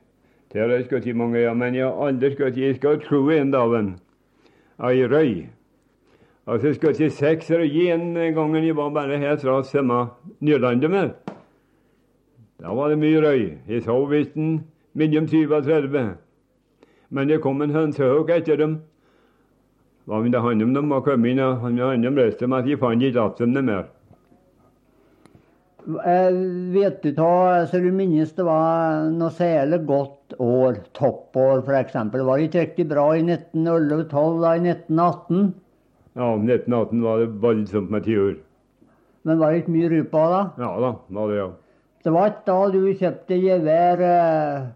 Tørr 0.53 0.71
har 0.71 0.79
jeg 0.81 1.07
i 1.07 1.12
mange, 1.12 1.38
ja. 1.38 1.53
Men 1.55 1.75
jeg 1.75 1.85
har 1.87 2.07
aldri 2.07 2.33
skutt 2.33 2.57
Jeg 2.57 2.77
skal 2.77 3.03
sju 3.05 3.31
en 3.31 3.51
dagen. 3.53 3.97
Ei 4.81 5.07
røy. 5.07 5.49
Og 6.47 6.61
så 6.61 6.73
skal 6.75 6.94
jeg 6.99 7.12
seks 7.12 7.51
røyer 7.51 7.94
en 7.94 8.14
gangen 8.35 8.64
jeg 8.64 8.77
var 8.77 8.90
bare 8.90 9.18
her 9.18 9.37
fra 9.37 9.62
samme 9.62 10.07
Nylandet 10.40 10.90
med. 10.90 11.11
Da 12.59 12.73
var 12.75 12.88
det 12.88 12.99
mye 12.99 13.21
røy. 13.21 13.59
Jeg 13.68 13.83
så 13.83 13.99
visst 14.07 14.37
en 14.37 14.64
mellom 14.94 15.27
20 15.27 15.55
og 15.55 15.64
30. 15.64 16.07
Men 17.09 17.29
det 17.29 17.40
kom 17.44 17.62
en 17.64 17.73
hønsehøk 17.73 18.31
etter 18.35 18.61
dem. 18.61 18.81
Hva 20.09 20.23
ville 20.25 20.40
han 20.40 20.64
om 20.64 20.75
dem 20.77 20.90
var 20.92 21.05
kommet 21.05 21.35
inn, 21.35 21.40
han 21.40 21.79
han 21.81 22.09
om 22.09 22.16
resten, 22.16 22.51
men 22.53 22.68
jeg 22.68 22.81
fant 22.81 23.03
ikke 23.05 23.29
igjen 23.29 23.57
dem 23.57 23.68
mer. 23.68 23.87
Eh, 25.88 26.38
vet 26.75 27.03
du 27.03 27.14
ta, 27.16 27.64
så 27.68 27.81
du 27.81 27.88
minnes 27.97 28.33
det 28.37 28.44
var 28.44 29.07
noe 29.12 29.33
særlig 29.33 29.79
godt 29.88 30.35
år, 30.37 30.83
toppår 30.97 31.62
f.eks. 31.62 31.94
Var 31.97 32.29
det 32.29 32.49
ikke 32.49 32.64
riktig 32.64 32.87
bra 32.90 33.07
i 33.16 33.23
1911-12 33.25 34.42
da, 34.42 34.51
i 34.57 34.64
1918? 34.66 35.47
Ja, 36.18 36.29
1918 36.35 37.07
var 37.07 37.23
det 37.23 37.31
voldsomt 37.44 37.94
med 37.94 38.05
tiur. 38.05 38.37
Men 39.25 39.40
var 39.40 39.53
det 39.53 39.62
ikke 39.62 39.77
mye 39.77 39.88
rupa 39.94 40.27
da? 40.33 40.42
Ja 40.61 40.75
da, 40.85 40.92
var 41.16 41.33
det 41.33 41.40
ja. 41.40 41.49
Det 42.05 42.12
var 42.14 42.31
ikke 42.33 42.44
da 42.49 42.59
du 42.73 42.81
kjøpte 43.01 43.40
gevær 43.42 44.05
eh, 44.09 44.68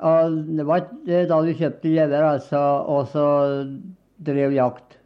ja, 0.00 0.28
Det 0.28 0.66
var 0.66 0.84
da 1.04 1.40
du 1.44 1.52
kjøpte 1.54 1.94
gevær, 1.94 2.28
altså, 2.34 2.60
og 2.90 3.06
så 3.12 3.26
drev 4.24 4.52
jakt 4.56 4.98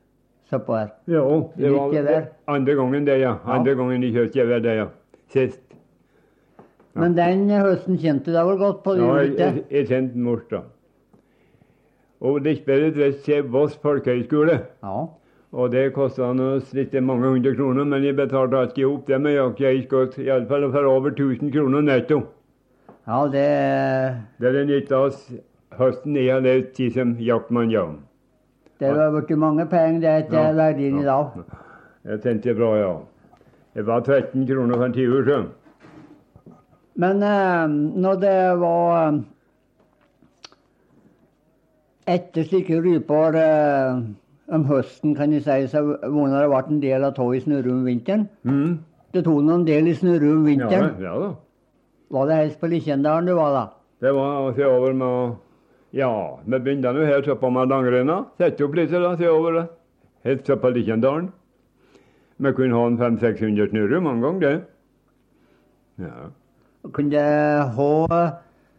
så 0.48 0.58
på 0.64 0.76
her. 0.78 0.92
Ja, 1.06 1.24
det 1.56 1.72
var 1.74 1.92
gevær? 1.92 2.28
andre 2.48 2.74
gangen 2.74 3.06
det, 3.06 3.20
ja. 3.20 3.36
Ja. 3.46 3.62
Gangen 3.74 4.00
de 4.02 4.12
kjøpte 4.12 4.40
gevær, 4.40 4.64
det, 4.64 4.76
ja. 4.80 4.88
Sist. 5.28 5.60
Men 6.98 7.14
den 7.14 7.46
høsten 7.52 7.98
kjente 8.00 8.32
du 8.32 8.34
deg 8.34 8.48
vel 8.48 8.58
godt 8.58 8.82
på? 8.82 8.96
Ja, 8.98 9.12
jeg, 9.22 9.36
jeg, 9.38 9.64
jeg 9.70 9.88
kjente 9.90 10.18
mors 10.18 10.46
da. 10.50 10.64
Og 12.18 12.40
det 12.42 12.56
spillet 12.58 12.96
til 13.22 13.44
Voss 13.52 13.76
folkehøgskole. 13.82 14.58
Ja. 14.82 14.96
Og 15.52 15.70
det 15.72 15.92
kosta 15.94 16.32
oss 16.32 16.74
litt 16.76 16.92
mange 17.00 17.30
hundre 17.30 17.54
kroner, 17.56 17.86
men 17.88 18.04
jeg 18.04 18.16
betalte 18.18 18.66
ikke 18.68 18.88
opp 18.88 19.06
det 19.08 19.20
med 19.22 19.36
jakt. 19.36 19.62
Jeg 19.62 19.86
skjøt 19.86 20.18
iallfall 20.20 20.66
for 20.74 20.88
over 20.90 21.14
1000 21.14 21.52
kroner 21.54 21.86
netto. 21.86 22.20
Ja, 23.08 23.20
det 23.32 23.46
Det 24.40 24.54
er 24.54 24.64
nytt 24.68 24.92
av 24.92 25.08
oss 25.08 25.22
høsten 25.78 26.16
jeg 26.16 26.32
har 26.32 26.42
levd 26.44 26.72
tid 26.76 26.94
som 26.96 27.14
jaktmann, 27.22 27.70
ja. 27.72 27.86
Det 28.78 28.90
var 28.94 29.10
blitt 29.14 29.38
mange 29.38 29.66
penger, 29.66 30.00
det 30.00 30.28
til 30.30 30.38
Ja, 30.38 30.52
verdien 30.52 30.98
i 31.00 31.02
ja. 31.02 31.16
dag. 31.16 31.56
Jeg 32.04 32.20
tenkte 32.22 32.54
bra, 32.54 32.74
ja. 32.78 32.92
Det 33.74 33.86
var 33.86 34.00
13 34.00 34.46
kroner 34.46 34.76
for 34.76 34.84
en 34.84 34.92
tiur, 34.92 35.24
så. 35.24 35.40
Men 36.94 37.22
eh, 37.22 37.68
når 38.02 38.14
det 38.22 38.60
var 38.60 39.08
eh, 39.08 39.18
etter 42.14 42.46
slike 42.48 42.80
ryper 42.82 43.38
eh, 43.38 44.00
om 44.54 44.64
høsten, 44.64 45.14
kan 45.14 45.32
jeg 45.32 45.44
si, 45.44 45.66
så 45.70 45.82
vonde 45.84 46.40
det 46.40 46.48
ble 46.48 46.62
en 46.68 46.80
del 46.82 47.04
av 47.04 47.14
tog 47.14 47.36
i 47.36 47.42
snurre 47.44 47.70
om 47.70 47.84
vinteren. 47.86 48.28
Mm. 48.42 48.78
Det 49.14 49.24
tok 49.24 49.44
noen 49.44 49.66
del 49.66 49.88
i 49.88 49.94
snurre 49.94 50.32
om 50.32 50.48
Ja, 50.48 50.90
ja 50.98 51.18
da. 51.22 51.34
Var 52.08 52.28
det 52.28 52.38
helst 52.38 52.60
på 52.60 52.70
Likkjendalen 52.72 53.28
du 53.28 53.34
var 53.36 53.52
da? 53.52 53.64
Det 54.00 54.12
var 54.16 54.46
å 54.46 54.54
se 54.56 54.64
over 54.64 54.94
med 54.96 55.36
Ja, 55.96 56.12
vi 56.44 56.58
begynte 56.60 56.92
nå 56.92 57.04
her 57.08 57.24
oppe 57.32 57.50
med 57.52 57.70
langrenna. 57.72 58.18
Sette 58.40 58.64
opp 58.64 58.76
litt 58.76 58.92
da, 58.92 59.14
se 59.16 59.28
over 59.28 59.56
det. 59.56 59.66
Helt 60.28 60.50
oppe 60.50 60.62
på 60.66 60.72
Likkjendalen. 60.76 61.30
Vi 62.38 62.52
kunne 62.54 62.76
ha 62.76 62.86
en 62.86 62.98
500-600 63.00 63.72
snurrer 63.72 64.04
mange 64.04 64.22
ganger, 64.22 64.40
det. 64.44 66.04
Ja. 66.06 66.28
Kunne 66.94 67.24
ha 67.74 67.90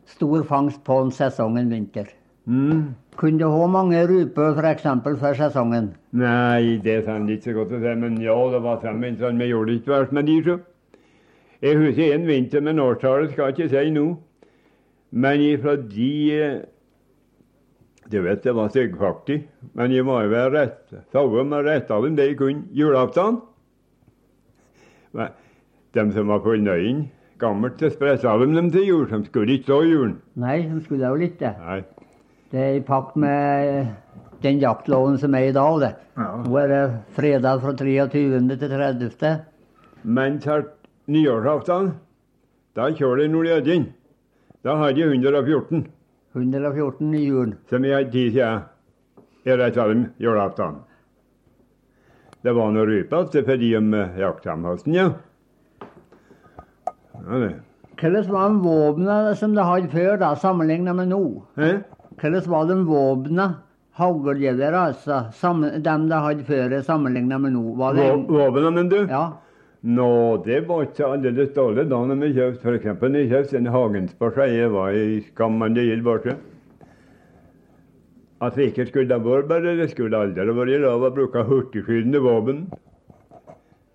stor 0.07 0.45
fangst 0.47 0.81
på 0.87 1.01
en 1.03 1.11
sesongen 1.11 1.69
vinter. 1.73 2.07
Mm. 2.49 2.95
Kunne 3.19 3.49
ha 3.51 3.65
mange 3.67 4.05
ruper 4.07 4.55
f.eks. 4.57 4.87
før 5.19 5.35
sesongen. 5.37 5.91
Nei, 6.15 6.79
det 6.81 7.01
er 7.03 7.25
ikke 7.27 7.51
så 7.51 7.57
godt 7.57 7.75
å 7.75 7.81
si, 7.83 7.95
men 7.99 8.15
ja, 8.23 8.37
det 8.53 8.61
var 8.63 8.79
fem 8.81 9.01
vintre. 9.03 9.33
Vi 9.37 9.49
gjorde 9.51 9.73
det 9.73 9.81
ikke 9.81 9.95
verst 9.97 10.15
med 10.15 10.29
de, 10.29 10.37
så. 10.47 10.57
Jeg 11.61 11.75
husker 11.77 12.13
en 12.15 12.27
vinter, 12.27 12.61
men 12.63 12.79
årstallet 12.79 13.33
skal 13.33 13.49
jeg 13.49 13.57
ikke 13.57 13.69
si 13.73 13.89
nå. 13.91 14.05
Men 15.11 15.41
ifra 15.43 15.75
de 15.75 16.61
Du 18.09 18.21
vet, 18.25 18.41
det 18.41 18.55
var 18.55 18.71
styggfaktig, 18.73 19.43
men 19.77 19.91
jeg 19.93 20.05
var 20.05 20.23
jo 20.23 20.31
være 20.31 20.53
rett. 20.55 20.95
Sauer 21.13 21.43
med 21.45 21.67
rett 21.67 21.91
av 21.93 22.07
dem 22.07 22.15
det 22.17 22.31
jeg 22.31 22.39
kunne 22.39 22.65
julaften. 22.73 23.37
Men 25.13 25.35
De 25.93 26.05
som 26.13 26.27
var 26.27 26.41
fornøyd, 26.41 27.03
gammelt 27.41 27.79
så 27.79 27.91
spressa 27.93 28.33
de 28.39 28.47
dem 28.55 28.71
til 28.71 28.87
jul. 28.87 29.05
De 29.09 29.25
skulle 29.25 29.53
ikke 29.53 29.69
stå 29.69 29.81
i 29.83 29.91
julen. 29.91 30.17
Nei, 30.35 30.57
de 30.69 30.81
skulle 30.85 31.05
jo 31.05 31.21
ikke 31.21 31.43
det. 31.43 31.53
Nei. 31.59 31.79
Det 32.49 32.59
er 32.59 32.75
i 32.79 32.81
pakt 32.81 33.15
med 33.15 33.87
den 34.41 34.59
jaktloven 34.61 35.19
som 35.21 35.35
er 35.37 35.51
i 35.51 35.53
dag, 35.53 35.79
det. 35.83 35.93
Ja. 36.17 36.29
Nå 36.45 36.57
er 36.63 36.67
det 36.73 36.83
fredag 37.13 37.61
fra 37.61 37.75
23. 37.77 38.57
til 38.57 38.73
30. 38.73 39.33
Men 40.03 40.39
til 40.41 40.65
nyårsaften, 41.09 41.93
da 42.77 42.89
kjører 42.95 43.23
de 43.23 43.31
Nordjødin. 43.33 43.87
Da 44.63 44.75
hadde 44.77 44.95
de 44.95 45.07
114, 45.15 45.87
114 46.35 47.13
i 47.15 47.23
jul. 47.25 47.55
som 47.69 47.85
jeg 47.85 47.95
hadde 47.95 48.11
tid 48.11 48.31
siden 48.31 48.61
i 49.45 49.49
Spredsalum 49.49 50.05
julaften. 50.19 50.75
Det 52.43 52.53
var 52.55 52.71
noe 52.71 52.85
rypete 52.87 53.43
for 53.43 53.57
de 53.59 53.71
om 53.77 53.93
eh, 53.93 54.19
jakthøsten, 54.19 54.93
ja. 54.95 55.09
Hvordan 57.99 58.29
var 58.31 58.49
de 58.49 58.59
våpnene 58.63 59.35
som 59.35 59.55
de 59.55 59.63
hadde 59.63 59.89
før, 59.91 60.15
da, 60.21 60.35
sammenlignet 60.39 60.95
med 60.95 61.09
nå? 61.11 61.23
Hæ? 61.59 61.71
Hvordan 62.21 62.47
var 62.47 62.69
de 62.69 62.77
våpnene, 62.87 63.47
haglgeværene, 63.99 64.85
altså, 64.93 65.73
dem 65.83 66.07
de 66.09 66.15
hadde 66.15 66.47
før, 66.47 66.81
sammenlignet 66.81 67.41
med 67.41 67.51
nå? 67.57 67.75
Våpnene, 67.75 68.71
men 68.71 68.89
du? 68.89 69.01
Ja. 69.09 69.25
Nå, 69.81 70.43
det 70.43 70.59
var 70.67 70.83
ikke 70.83 71.07
aldeles 71.07 71.53
dårlig 71.55 71.85
da 71.87 72.01
når 72.03 72.17
vi 72.19 72.33
kjøpte 72.35 72.65
når 72.67 73.15
jeg 73.15 73.29
kjøpte 73.31 73.57
en 73.57 73.69
Hagensport, 73.71 74.39
jeg 74.51 74.71
var 74.73 74.91
i 74.91 75.21
skammende 75.29 75.85
gild 75.87 76.03
borte. 76.03 76.35
At 78.43 78.55
det 78.55 78.69
ikke 78.69 78.85
skulle 78.89 79.15
ha 79.15 79.23
vært 79.23 79.47
bare, 79.47 79.77
det 79.79 79.89
skulle 79.91 80.19
aldri 80.19 80.51
vært 80.51 80.83
lov 80.83 81.05
å 81.07 81.11
bruke 81.15 81.43
hurtigskytende 81.47 82.19
våpen. 82.23 82.65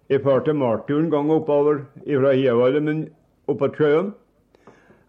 Jeg 0.09 0.25
farte 0.25 0.53
marturen 0.57 1.07
en 1.07 1.13
gang 1.13 1.31
oppover 1.33 1.85
fra 2.01 2.33
Hievallet, 2.33 2.83
men 2.83 3.05
oppå 3.49 3.69
sjøen. 3.77 4.13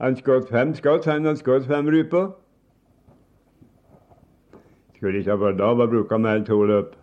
Han 0.03 0.19
skjøt 0.19 0.51
fem 0.51 0.75
skudd, 0.75 1.07
han 1.07 1.39
skjøt 1.39 1.67
fem 1.71 1.87
ryper. 1.87 2.33
Skulle 4.99 5.23
ikke 5.23 5.35
ha 5.35 5.39
vært 5.39 5.63
lov 5.63 5.83
å 5.83 5.87
bruke 5.91 6.19
mer 6.19 6.43
to 6.43 6.59
løp. 6.67 6.95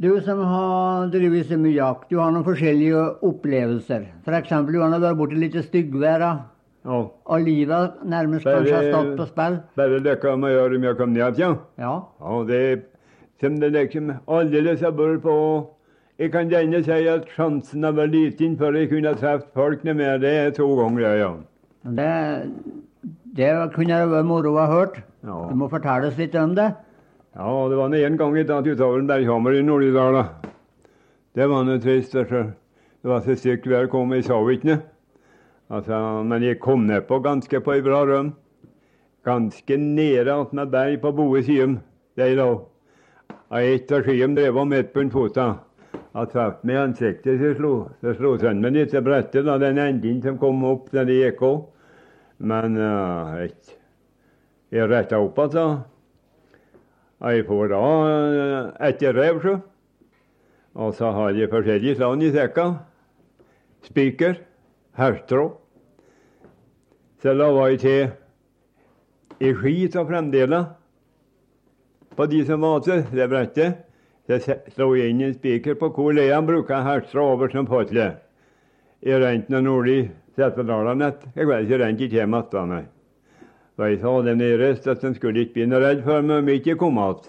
Du 0.00 0.20
som 0.22 0.38
har 0.46 1.08
drevet 1.10 1.48
så 1.48 1.56
mye 1.58 1.74
jakt, 1.74 2.06
du 2.10 2.18
har 2.20 2.30
noen 2.30 2.44
forskjellige 2.46 3.00
opplevelser. 3.26 4.04
F.eks. 4.22 4.52
du 4.70 4.76
har 4.78 4.94
vært 5.02 5.18
borti 5.18 5.38
litt 5.40 5.56
styggvær, 5.64 6.24
Ja, 6.88 6.98
og 7.26 7.40
livet 7.42 7.96
nærmest 8.06 8.44
Bare- 8.46 8.62
kanskje 8.62 8.76
har 8.76 8.84
stått 8.92 9.16
på 9.18 9.26
spill. 9.26 9.56
bare 9.76 9.98
det 10.00 10.22
med 10.22 10.44
å 10.46 10.52
gjøre 10.54 10.76
om 10.76 10.82
jeg 10.84 10.96
kom 10.96 11.12
ned 11.12 11.34
igjen. 11.38 11.58
Ja. 11.78 12.02
Ja, 12.20 12.44
det 12.44 12.84
som 13.40 13.58
det 13.58 13.72
liksom 13.72 14.14
aldeles 14.28 14.80
har 14.80 14.92
vært 14.92 15.22
på 15.22 15.66
Jeg 16.18 16.32
kan 16.32 16.48
gjerne 16.50 16.82
si 16.84 17.06
at 17.08 17.26
sjansen 17.36 17.84
har 17.84 17.92
vært 17.92 18.10
liten 18.10 18.56
før 18.56 18.74
jeg 18.74 18.88
kunne 18.90 19.14
truffet 19.14 19.52
folk 19.54 19.84
med. 19.84 20.20
Det 20.20 20.54
to 20.56 20.66
ganger, 20.76 21.16
ja. 21.18 21.34
Det, 21.84 22.50
det 23.36 23.72
kunne 23.74 24.00
vært 24.10 24.26
moro 24.26 24.54
å 24.54 24.58
ha 24.58 24.66
hørt. 24.66 24.96
Ja. 25.22 25.48
Du 25.48 25.54
må 25.54 25.68
fortelle 25.70 26.08
oss 26.08 26.18
litt 26.18 26.34
om 26.34 26.54
det. 26.56 26.74
Ja, 27.36 27.68
det 27.68 27.76
var 27.76 27.94
en 27.94 28.16
gang 28.16 28.36
jeg 28.36 28.46
tatt 28.48 28.66
utover 28.66 28.98
en 28.98 29.10
berghammer 29.10 29.58
i 29.58 29.62
Nord-Idala. 29.62 30.24
Det 31.36 31.46
var 31.46 31.66
noe 31.66 31.80
trist. 31.82 32.16
Altså. 32.16 32.48
Det 33.02 33.10
var 33.10 33.20
så 33.22 33.36
stygt 33.38 33.68
vær 33.70 33.86
kom, 33.92 34.12
jeg 34.16 34.26
sov 34.26 34.48
ikke 34.50 34.72
noe. 34.72 34.80
Altså, 35.68 35.98
men 36.24 36.42
jeg 36.42 36.58
kom 36.64 36.86
nedpå 36.88 37.20
ganske 37.22 37.60
på 37.60 37.74
ei 37.76 37.84
bra 37.84 38.00
røm. 38.08 38.32
Ganske 39.28 39.76
nede 39.76 40.32
attmed 40.32 40.72
berg 40.72 40.96
på 41.02 41.12
boe 41.12 41.42
siden. 41.44 41.78
Der 42.16 42.34
lå. 42.38 42.48
Og 43.48 43.58
ett 43.60 43.92
av 43.92 44.02
skyene 44.04 44.36
drev 44.36 44.56
om 44.58 44.72
midt 44.72 44.94
på 44.94 45.04
en 45.04 45.12
fota. 45.12 45.48
Jeg 45.92 46.30
traff 46.32 46.64
meg 46.66 46.74
i 46.74 46.80
ansiktet, 46.80 47.38
så 47.38 47.52
slo, 47.54 47.72
så 48.00 48.14
slo 48.16 48.32
sønnen 48.40 48.64
min 48.64 48.80
litt 48.80 48.96
brettet, 49.04 49.44
da, 49.46 49.58
den 49.60 49.78
enden 49.78 50.22
som 50.24 50.38
kom 50.40 50.64
opp 50.66 50.88
der 50.90 51.06
det 51.06 51.20
gikk 51.20 51.44
òg. 51.46 51.60
Men 52.38 52.74
uh, 52.80 53.38
jeg, 53.44 54.88
retta 54.88 55.20
opp 55.22 55.38
altså. 55.44 55.68
Jeg 57.18 57.46
får 57.48 57.72
da 57.72 57.82
eh, 58.06 58.68
etter 58.88 59.16
rev, 59.16 59.40
så. 59.42 59.56
Og 60.78 60.92
så 60.94 61.10
har 61.10 61.34
jeg 61.34 61.50
forskjellige 61.50 61.96
slag 61.98 62.22
i 62.22 62.30
sekka. 62.30 62.66
Spiker, 63.88 64.36
herstrå. 64.98 65.48
Så 67.22 67.34
la 67.34 67.48
jeg 67.66 67.80
til 67.82 68.12
i 69.42 69.50
skit 69.54 69.96
og 69.98 70.06
fremdeles 70.10 70.70
på 72.14 72.26
de 72.30 72.44
som 72.46 72.66
til 72.82 73.02
det 73.10 73.28
brettet. 73.30 73.84
Så 74.28 74.58
slo 74.74 74.92
jeg 74.94 75.10
inn 75.10 75.24
en 75.24 75.34
spiker 75.34 75.74
på 75.80 75.90
hvor 75.94 76.14
leia 76.14 76.38
bruker 76.44 76.84
herstrå 76.86 77.24
over 77.32 77.50
som 77.50 77.66
potle. 77.66 78.12
I 79.02 79.14
renten 79.14 79.54
av 79.54 79.62
nordlig 79.62 80.10
Setesdalnett. 80.36 81.24
Jeg 81.34 81.48
vet 81.48 81.66
ikke 81.66 81.78
rent 81.82 82.00
ikke 82.00 82.20
hjem 82.20 82.34
igjen, 82.38 82.70
nei. 82.70 82.84
Så 83.78 83.86
jeg 83.86 84.00
sa 84.02 84.12
dem 84.26 84.40
nede 84.40 84.72
at 84.74 85.02
de 85.02 85.14
skulle 85.14 85.44
ikke 85.44 85.52
bli 85.54 85.66
redd 85.78 86.00
for 86.02 86.24
meg 86.26 86.40
om 86.42 86.48
jeg 86.50 86.58
ikke 86.58 86.74
kom 86.80 86.96
igjen. 86.98 87.28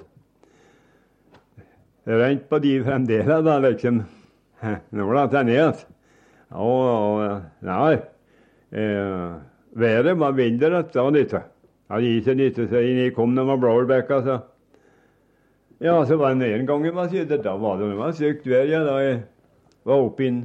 Jeg 2.10 2.18
rente 2.24 2.50
på 2.50 2.58
de 2.64 2.72
fremdeles, 2.82 3.43
da, 3.45 3.58
liksom. 3.62 4.00
Nå 4.97 5.06
ble 5.12 5.26
det 5.30 5.43
ned. 5.45 5.84
Og, 6.58 7.36
nei. 7.62 8.00
Eh, 8.74 9.36
været 9.78 10.18
var 10.18 10.34
vinter 10.34 10.74
da 10.74 11.04
nytte. 11.14 11.43
Hadde 11.93 12.16
isen 12.18 12.41
nytte 12.41 12.66
seg 12.72 12.88
inn 12.95 13.04
i 13.04 13.14
kom 13.14 13.38
når 13.38 13.45
man 13.52 13.62
blåser 13.62 13.91
bekka, 13.93 14.20
så. 14.26 14.39
Ja, 15.86 16.00
så 16.06 16.18
var 16.18 16.34
det 16.34 16.50
en 16.50 16.66
gang 16.66 16.89
jeg 16.89 16.97
var 16.97 17.14
sydd. 17.14 17.36
Da 17.45 17.54
var 17.62 17.78
det, 17.78 17.91
det 17.93 18.02
var 18.02 18.18
sykt 18.18 18.50
vær, 18.50 18.66
ja, 18.66 18.82
da 18.89 18.97
jeg 19.06 19.22
var 19.86 20.02
oppe 20.02 20.26
inn. 20.26 20.41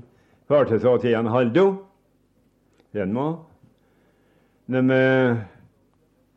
Førte 0.53 0.77
så 0.85 0.99
til 1.01 1.17
en 1.17 1.33
Haldo. 1.33 1.67
Den 2.93 3.17
var 3.17 3.41
Når 4.69 5.54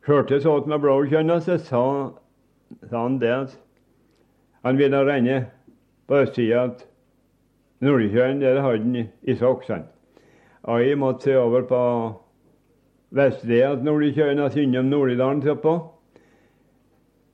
vi 0.08 0.14
kjørte 0.14 0.38
så 0.40 0.54
med 0.66 0.80
blåkjønna, 0.80 1.42
så 1.44 1.58
sa, 1.60 1.80
sa 2.88 3.02
han 3.02 3.18
det 3.20 3.32
at 3.34 3.58
han 4.64 4.78
ville 4.80 5.02
renne 5.04 5.42
på 6.08 6.22
østsida 6.24 6.62
at 6.70 6.86
Nordkjøen, 7.84 8.40
der 8.40 8.62
hadde 8.62 8.84
han 8.84 8.96
i- 8.96 9.10
i. 9.28 9.84
Og 10.64 10.80
jeg 10.82 10.98
måtte 10.98 11.24
se 11.24 11.36
over 11.36 11.62
på 11.62 11.82
vestsida 13.12 13.72
av 13.72 13.84
Nordkjøen 13.84 14.40
og 14.40 14.56
innom 14.58 14.86
Nordidalen 14.86 15.42
etterpå. 15.44 15.76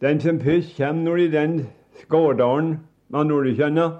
Den 0.01 0.19
som 0.19 0.39
først 0.39 0.75
kommer 0.77 1.03
nord 1.03 1.19
i 1.19 1.27
den 1.27 1.67
skårdalen 2.01 2.79
med 3.09 3.25
Nordkjønna, 3.25 3.99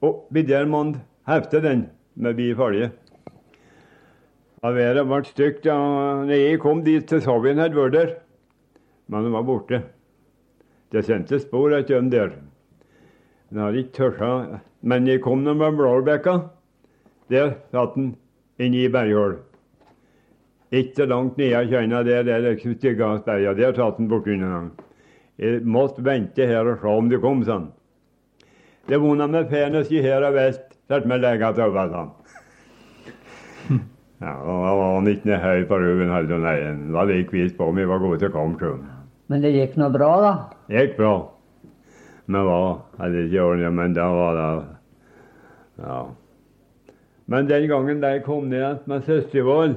og 0.00 0.28
blir 0.30 0.46
der 0.46 0.64
man 0.64 1.02
hefter 1.26 1.60
hefte 1.60 1.60
den 1.60 1.90
med 2.14 2.34
vi 2.34 2.54
Og 4.66 4.74
været 4.74 5.04
ble 5.06 5.22
stygt. 5.24 5.66
Ja. 5.66 5.76
når 6.26 6.34
jeg 6.34 6.60
kom 6.60 6.82
dit, 6.84 7.10
så 7.10 7.20
sa 7.22 7.38
vi 7.38 7.52
en 7.52 7.62
hadde 7.62 7.78
vært 7.78 7.94
der. 7.94 8.14
Men 9.06 9.24
den 9.24 9.36
var 9.36 9.46
borte. 9.46 9.82
Det 10.90 11.04
sendte 11.06 11.38
spor 11.38 11.74
etter 11.76 12.00
dem 12.00 12.10
der. 12.10 12.32
Den 13.50 13.62
hadde 13.62 13.84
ikke 13.84 13.94
tørsa. 14.00 14.60
Men 14.82 15.06
jeg 15.06 15.22
kom 15.22 15.44
når 15.44 15.54
med 15.54 15.66
var 15.66 15.76
Blåbekka. 15.78 16.38
Der 17.30 17.54
satt 17.70 17.94
den 17.94 18.16
i 18.58 18.88
berghull. 18.88 19.38
Ikke 20.72 21.06
langt 21.06 21.38
nede 21.38 21.54
av 21.60 21.70
kjønna 21.70 22.02
der, 22.02 22.24
der 22.26 22.34
er 22.34 22.50
liksom 22.50 22.74
berga. 23.24 23.54
Der 23.54 23.74
satt 23.74 23.98
han 23.98 24.08
bortunder 24.08 24.50
han. 24.50 24.70
Jeg 25.38 25.62
måtte 25.62 26.02
vente 26.02 26.46
her 26.46 26.66
og 26.66 26.80
se 26.80 26.88
om 26.88 27.08
det 27.08 27.20
kom, 27.20 27.44
sånn. 27.44 27.70
Det 28.88 28.98
vonde 28.98 29.26
med 29.28 29.50
penis 29.50 29.90
i 29.92 30.00
her 30.02 30.24
og 30.24 30.34
vest, 30.34 30.64
satte 30.88 31.06
med 31.06 31.20
legga 31.20 31.52
til 31.52 31.68
over, 31.68 31.90
sånn. 31.92 32.10
Ja, 34.16 34.32
og 34.40 34.62
da 34.64 34.74
var 34.78 34.92
han 34.94 35.08
ikke 35.10 35.38
høy 35.42 35.64
på 35.68 35.78
ryggen, 35.80 36.12
heller, 36.12 36.38
nei, 36.40 36.58
var 36.94 37.08
like 37.10 37.34
vis 37.34 37.52
på 37.56 37.68
om 37.68 37.76
vi 37.76 37.84
var 37.88 38.00
gode 38.00 38.20
til 38.22 38.32
ham. 38.32 38.54
Men 39.28 39.42
det 39.42 39.52
gikk 39.52 39.74
nå 39.76 39.90
bra, 39.92 40.12
da? 40.24 40.30
Det 40.70 40.86
gikk 40.86 40.94
bra. 41.00 41.14
Men 42.26 42.46
hva? 42.46 42.60
Hadde 42.98 43.26
ikke 43.26 43.42
ordentlig, 43.44 43.72
men 43.76 43.96
da 43.96 44.06
var 44.14 44.40
det 44.40 44.48
Ja. 45.76 45.98
Men 47.26 47.46
den 47.46 47.68
gangen 47.68 48.00
da 48.00 48.14
jeg 48.14 48.24
kom 48.24 48.48
ned 48.48 48.60
igjen 48.62 48.78
med 48.86 49.04
Søstervoll, 49.04 49.74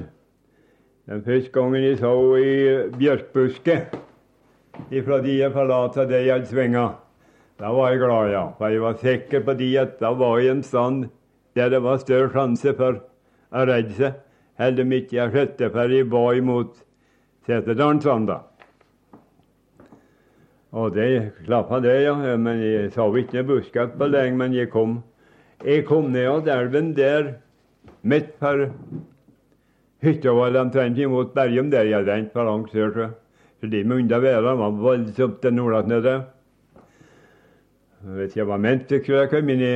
den 1.10 1.22
første 1.26 1.50
gangen 1.50 1.82
jeg 1.82 1.98
så 1.98 2.12
henne 2.14 2.38
i 2.46 2.90
bjørkbusket 2.96 3.96
ifra 4.94 5.18
de 5.20 5.34
jeg 5.40 5.52
forlata 5.52 6.06
det 6.08 6.22
jeg 6.24 6.32
hadde 6.32 6.46
svinga, 6.46 6.86
da 7.58 7.72
var 7.74 7.90
jeg 7.90 8.00
glad, 8.00 8.30
ja. 8.32 8.44
For 8.56 8.72
jeg 8.72 8.80
var 8.80 9.00
sikker 9.02 9.44
på 9.44 9.54
de 9.58 9.70
at 9.82 9.98
da 10.00 10.14
var 10.16 10.38
jeg 10.38 10.54
en 10.54 10.62
stand 10.62 11.08
der 11.58 11.68
det 11.68 11.82
var 11.82 11.98
større 12.00 12.30
sjanse 12.32 12.72
for 12.78 13.02
å 13.50 13.64
redde 13.66 13.96
seg, 13.98 14.14
heller 14.60 14.86
om 14.86 14.94
ikke 14.96 15.16
jeg 15.16 15.34
skjøtte 15.34 15.72
for 15.74 15.96
jeg 15.96 16.08
var 16.12 16.38
imot 16.38 16.80
Seterdalsand, 17.48 18.28
da. 18.28 18.42
Og 20.70 20.92
det 20.94 21.32
klappa 21.46 21.80
det, 21.82 21.96
ja. 22.04 22.14
Men 22.38 22.60
jeg 22.62 22.90
sa 22.94 23.08
ikke 23.08 23.40
noe 23.40 23.48
buskat 23.48 23.96
på 23.98 24.10
lenge, 24.10 24.36
men 24.38 24.54
jeg 24.54 24.70
kom. 24.70 25.00
Jeg 25.64 25.86
kom 25.88 26.12
ned 26.12 26.28
av 26.30 26.50
elven 26.52 26.92
der, 26.96 27.32
midt 28.02 28.36
på 28.40 28.52
hytta 30.00 30.32
var 30.32 30.56
omtrent 30.56 30.98
imot 30.98 31.34
Bergum, 31.34 31.70
der 31.72 31.88
jeg 31.90 32.06
rent 32.06 32.32
for 32.32 32.48
langt 32.48 32.72
sør. 32.72 32.92
Så, 32.94 33.08
så 33.60 33.70
de 33.72 33.82
munde 33.84 34.22
være 34.22 34.56
var 34.56 34.76
voldsomt 34.76 35.40
til 35.42 35.54
nord 35.54 35.88
nede. 35.88 36.20
Jeg 38.34 38.46
var 38.48 38.56
ment, 38.56 38.88
så 38.88 39.00
skulle 39.02 39.24
jeg 39.26 39.32
kommet 39.32 39.58
inn 39.58 39.66
i 39.66 39.74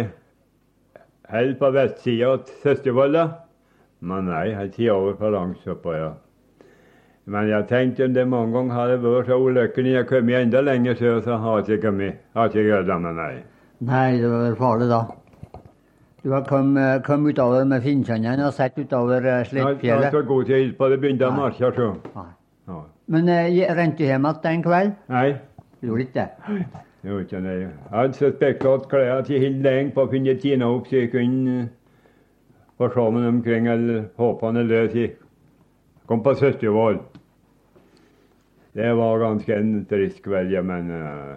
hell 1.28 1.56
på 1.60 1.70
vestsida 1.74 2.30
av 2.32 2.46
Søstervolla. 2.62 3.26
Men 4.04 4.28
nei, 4.28 4.50
jeg 4.52 4.70
tar 4.74 4.92
over 4.92 5.16
for 5.16 5.32
langt 5.32 5.68
oppå, 5.68 5.96
ja. 5.96 6.12
Men 7.24 7.48
jeg 7.48 7.64
tenkte 7.70 8.08
det 8.12 8.26
mange 8.28 8.52
ganger 8.52 8.76
hadde 8.76 8.96
vært 9.00 9.30
så 9.30 9.38
ulykkelig 9.40 9.94
jeg 9.94 10.06
kom 10.10 10.28
enda 10.28 10.60
lenger 10.60 10.98
sør, 10.98 11.20
så 11.24 11.38
har 11.40 11.60
jeg 11.62 11.78
ikke 11.78 11.86
kommet. 11.86 12.18
Har 12.36 12.50
ikke 12.50 12.64
greid 12.66 12.90
det, 12.90 12.98
men 13.00 13.16
nei. 13.16 13.34
Nei, 13.88 14.08
det 14.20 14.32
var 14.32 14.56
farlig 14.58 14.88
da. 14.90 15.02
Du 16.24 16.30
har 16.32 16.44
kommet 16.48 17.04
kom 17.04 17.24
utover 17.28 17.64
med 17.68 17.84
Finnkjønnen 17.84 18.40
og 18.44 18.52
sett 18.56 18.76
utover 18.80 19.20
Slettfjellet? 19.20 19.84
Jeg 19.84 19.94
har 19.94 20.02
Slettfjellet. 20.02 20.28
god 20.28 20.44
tid 20.44 20.74
på 20.78 20.88
det 20.88 20.98
begynte 21.00 21.28
å 21.28 21.36
marsje, 21.36 21.70
så. 21.76 21.88
Ja. 22.68 22.80
Men 23.12 23.28
uh, 23.28 23.74
rente 23.76 23.98
du 24.00 24.04
hjem 24.04 24.28
igjen 24.28 24.50
en 24.50 24.62
kveld? 24.64 24.92
Nei, 25.12 25.26
gjorde 25.84 26.06
ikke 26.06 26.20
det? 26.20 26.28
det 27.02 27.10
gjorde 27.10 27.24
ikke 27.24 27.42
det. 27.44 27.56
Jeg 27.60 27.72
hadde 27.92 28.20
så 28.20 28.30
spekulert 28.36 28.86
klær 28.92 29.24
til 29.24 29.40
helt 29.40 29.64
lenge 29.64 29.96
på 29.96 30.04
å 30.04 30.12
finne 30.12 30.36
tina 30.40 30.68
opp, 30.72 30.88
så 30.88 31.02
jeg 31.02 31.12
kunne 31.12 31.56
eh, 32.84 32.94
få 32.94 33.06
omkring 33.28 33.66
eller 33.66 34.04
hoppende 34.16 34.62
løs 34.62 34.94
i. 34.94 35.10
Kom 36.06 36.22
på 36.22 36.34
Søstervoll. 36.34 36.98
Det 38.72 38.94
var 38.94 39.18
ganske 39.18 39.54
en 39.54 39.84
trist 39.86 40.22
kveld, 40.22 40.50
ja, 40.50 40.62
men 40.62 40.90
uh, 40.90 41.36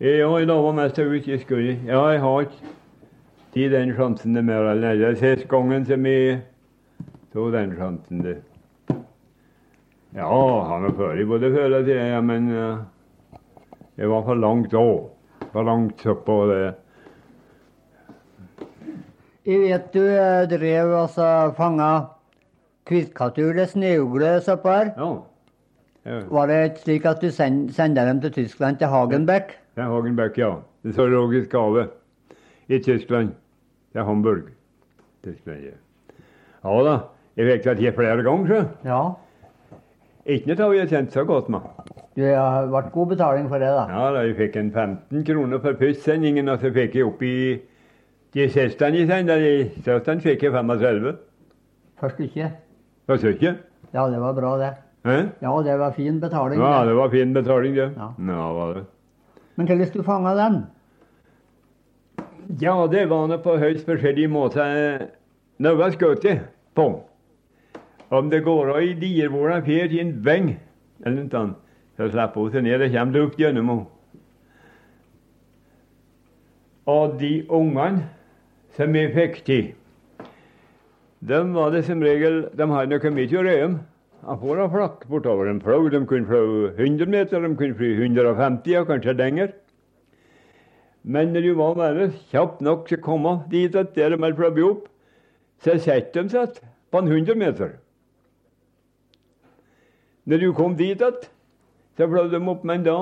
jeg 0.00 0.46
lova 0.46 0.72
mest 0.76 0.98
ut 0.98 1.28
i 1.28 1.38
skulle. 1.38 1.78
Ja, 1.86 2.02
jeg 2.12 2.20
har 2.20 2.40
ikke 2.44 2.74
tid 3.54 3.70
den 3.72 3.94
sjansen 3.96 4.34
det 4.36 4.44
mer 4.44 4.68
eller. 4.70 4.98
Det 5.00 5.06
er 5.08 5.14
siste 5.14 5.48
gangen 5.48 5.86
som 5.88 6.06
jeg 6.06 6.42
tok 7.32 7.52
den 7.52 7.72
sjansen. 7.78 8.20
det. 8.22 8.36
Ja, 10.12 10.64
han 10.68 10.82
var 10.82 10.92
før 10.96 11.20
i 11.20 11.24
både 11.24 11.50
til, 11.54 11.88
ja, 11.88 12.20
men 12.20 12.50
uh, 12.52 12.78
det 13.96 14.08
var 14.08 14.22
for 14.28 14.34
langt 14.34 14.74
òg. 14.74 15.08
For 15.52 15.64
langt 15.64 16.06
oppå 16.06 16.46
det. 16.52 16.74
Jeg 19.46 19.60
vet 19.62 19.92
du 19.94 20.02
drev 20.02 20.48
drev 20.50 20.92
altså 21.04 21.26
fanga 21.54 21.90
kvistkattur, 22.86 23.58
snøugle 23.70 24.32
oppå 24.50 24.72
her. 24.74 24.88
Ja. 24.96 25.10
ja. 26.06 26.16
Var 26.30 26.46
det 26.50 26.56
ikke 26.64 26.82
slik 26.82 27.06
at 27.06 27.22
du 27.22 27.30
send, 27.30 27.70
sendte 27.74 28.02
dem 28.08 28.20
til 28.24 28.32
Tyskland, 28.32 28.80
til 28.80 28.90
Hagenbeck? 28.90 29.54
Til 29.74 29.82
Hagenbeck, 29.92 30.38
ja. 30.38 30.54
Det 30.82 30.94
zoologisk 30.94 31.50
gave 31.50 31.86
i 32.68 32.78
Tyskland. 32.78 33.30
Det 33.92 34.00
er 34.00 34.04
Hamburg. 34.04 34.50
Tyskland, 35.22 35.62
ja. 35.62 35.78
ja 36.64 36.82
da. 36.88 36.98
Jeg 37.36 37.52
fikk 37.52 37.64
det 37.64 37.76
til 37.78 37.92
flere 37.92 38.22
ganger, 38.26 38.46
så. 38.50 38.90
Ja. 38.90 39.00
Ikke 40.26 40.50
noe 40.50 40.66
av 40.66 40.74
jeg 40.74 40.90
kjente 40.90 41.14
så 41.14 41.22
godt 41.24 41.48
med. 41.54 41.70
Du 42.18 42.24
har 42.26 42.66
vært 42.72 42.90
god 42.92 43.14
betaling 43.14 43.46
for 43.48 43.62
det, 43.62 43.70
da. 43.70 43.86
Ja, 43.94 44.10
da 44.10 44.26
jeg 44.26 44.34
fikk 44.40 44.58
en 44.58 44.74
15 44.74 45.24
kroner 45.30 45.62
for 45.62 45.78
postsendingen, 45.78 46.48
og 46.50 46.58
så 46.58 46.74
fikk 46.74 46.98
jeg 46.98 47.06
opp 47.06 47.22
i 48.36 48.42
de 48.44 48.52
siste 48.52 48.88
jeg 48.92 49.08
sendte, 49.08 49.34
de 49.40 49.52
siste 49.80 50.18
fikk 50.20 50.42
jeg 50.44 50.52
35. 50.52 51.14
Først 52.00 52.18
ikke. 52.20 52.50
Først 53.08 53.24
ikke? 53.24 53.54
Ja, 53.94 54.02
det 54.12 54.20
var 54.20 54.34
bra, 54.36 54.50
det. 54.60 54.72
Hæ? 55.06 55.16
Ja, 55.42 55.52
det 55.64 55.78
var 55.78 55.92
fin 55.96 56.20
betaling. 56.20 56.60
Ja, 56.60 56.84
det. 56.84 56.96
var 56.96 57.10
fin 57.10 57.32
betaling, 57.34 57.76
det. 57.76 57.92
Ja. 57.96 58.08
Ja, 58.18 58.52
var 58.52 58.74
det. 58.74 58.84
Men 59.56 59.66
hvordan 59.66 59.92
du 59.94 60.02
fanga 60.02 60.34
den? 60.36 60.64
Ja, 62.60 62.86
det 62.92 63.08
var 63.10 63.26
nå 63.26 63.38
på 63.42 63.56
høyst 63.56 63.86
forskjellige 63.88 64.28
måter. 64.28 65.06
Noe 65.58 65.88
skjøt 65.94 66.24
jeg 66.24 66.42
på. 66.76 66.86
Om 68.10 68.28
det 68.30 68.42
går 68.44 68.74
av 68.74 68.82
i 68.84 68.92
diervåla 69.00 69.62
fer 69.64 69.88
til 69.88 70.02
en 70.02 70.12
veng, 70.24 70.50
eller 71.04 71.22
noe 71.22 71.32
sånt, 71.32 71.56
så 71.96 72.10
slipper 72.12 72.44
hun 72.44 72.52
seg 72.52 72.66
ned 72.66 72.84
Det 72.84 72.90
kommer 72.92 73.16
lukt 73.16 73.40
gjennom 73.40 73.72
henne. 73.72 73.86
Og 76.86 77.16
de 77.18 77.32
ungene 77.48 78.04
som 78.76 78.92
vi 78.92 79.06
fikk 79.12 79.42
til, 79.46 79.68
de 81.26 81.38
var 81.54 81.70
det 81.72 81.86
som 81.86 82.02
regel 82.04 82.42
De 82.54 82.66
hadde 82.68 82.92
noe 82.92 83.12
mye 83.16 83.38
å 83.38 83.44
røye 83.44 83.62
om. 83.64 83.76
Han 84.26 84.70
flakk 84.70 85.06
bortover 85.08 85.48
en 85.48 85.60
fløy. 85.62 85.88
De 85.90 86.02
kunne 86.06 86.26
fly 86.26 86.42
100 86.76 87.06
meter, 87.10 87.40
de 87.40 87.56
kunne 87.56 87.74
fly 87.78 87.94
150 87.94 88.76
og 88.80 88.86
kanskje 88.90 89.16
lenger. 89.16 89.54
Men 91.02 91.32
når 91.32 91.40
du 91.40 91.54
var 91.54 91.74
bare 91.74 92.10
kjapt 92.32 92.60
nok 92.60 92.88
til 92.88 92.98
å 92.98 93.04
komme 93.04 93.34
dit 93.50 93.74
at 93.76 93.94
der 93.94 94.12
de 94.12 94.20
hadde 94.22 94.36
fløyet 94.36 94.62
opp, 94.66 94.86
så 95.62 95.78
satte 95.78 96.22
de 96.22 96.34
seg 96.34 96.60
på 96.90 97.00
en 97.00 97.10
100 97.12 97.38
meter. 97.38 97.76
Når 100.26 100.42
du 100.42 100.52
kom 100.52 100.74
dit 100.76 100.98
igjen, 100.98 101.20
så 101.96 102.08
fløy 102.10 102.28
de 102.30 102.42
opp, 102.42 102.64
men 102.66 102.84
da 102.84 102.96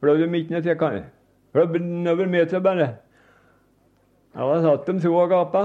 fløy 0.00 0.22
de 0.22 0.30
ikke 0.38 0.54
ned 0.54 0.62
til 0.68 0.78
kanten. 0.78 1.10
Fløy 1.52 1.66
over 2.08 2.26
meter 2.26 2.62
bare. 2.62 2.92
Ja, 4.36 4.46
da 4.48 4.60
satt 4.64 4.86
de 4.88 5.00
så 5.02 5.12
og 5.12 5.28
gapa. 5.32 5.62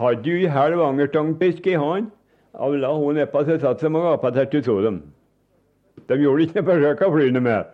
Hadde 0.00 0.22
du 0.24 0.30
ei 0.34 0.48
halv 0.50 0.80
angerstangpisk 0.82 1.66
i 1.70 1.76
hånd, 1.78 2.08
og 2.54 2.78
la 2.82 2.90
hun 2.96 3.14
nedpå, 3.20 3.44
så 3.46 3.58
satt 3.62 3.80
de 3.84 3.90
og 3.92 4.06
gapa 4.08 4.30
til 4.34 4.48
du 4.52 4.64
så 4.66 4.78
dem. 4.86 5.02
De 6.08 6.16
gjorde 6.18 6.42
ikke 6.48 6.58
noe 6.60 6.66
forsøk 6.72 7.04
å 7.06 7.10
fly 7.14 7.28
noe 7.34 7.44
mer. 7.44 7.68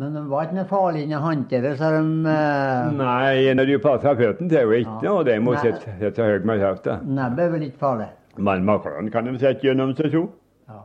Men 0.00 0.14
det 0.14 0.22
var 0.30 0.46
ikke 0.46 0.56
noe 0.60 0.68
farlig 0.70 1.02
inni 1.06 1.18
håndtere, 1.18 1.72
så 1.78 1.88
de 1.96 2.02
eh, 2.30 2.90
Nei, 2.98 3.54
når 3.58 3.66
du 3.72 3.78
passer 3.82 4.14
føttene 4.18 4.48
til, 4.52 4.60
jo 4.68 4.76
ikke 4.78 4.98
Ja. 5.02 5.12
og 5.12 5.24
Det 5.26 5.38
må 5.42 5.54
sitte 5.58 6.12
så 6.16 6.28
høyt 6.28 6.44
med 6.46 6.60
kjeften. 6.62 7.08
Nebbet 7.16 7.44
er 7.44 7.50
vel 7.56 7.64
ikke 7.66 7.80
farlig? 7.80 8.06
Men 8.38 8.64
makrellen 8.64 9.10
kan 9.10 9.26
de 9.26 9.34
sette 9.38 9.66
gjennom 9.66 9.94
seg 9.98 10.12
så. 10.14 10.22
Ja. 10.70 10.82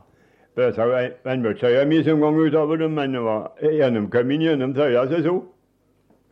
Bøsa 0.57 0.87
vannmørksøya 1.25 1.85
mi 1.87 2.01
som 2.03 2.19
gang 2.23 2.39
utover 2.41 2.77
dem, 2.81 2.95
men 2.97 3.13
det 3.13 3.21
var 3.23 3.51
gjennomkommet 3.61 4.41
gjennom 4.47 4.73
trøya, 4.75 5.05
seg 5.11 5.23
så. 5.27 5.35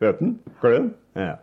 Føttene, 0.02 0.34
kløn. 0.60 0.90
Ja. 1.16 1.36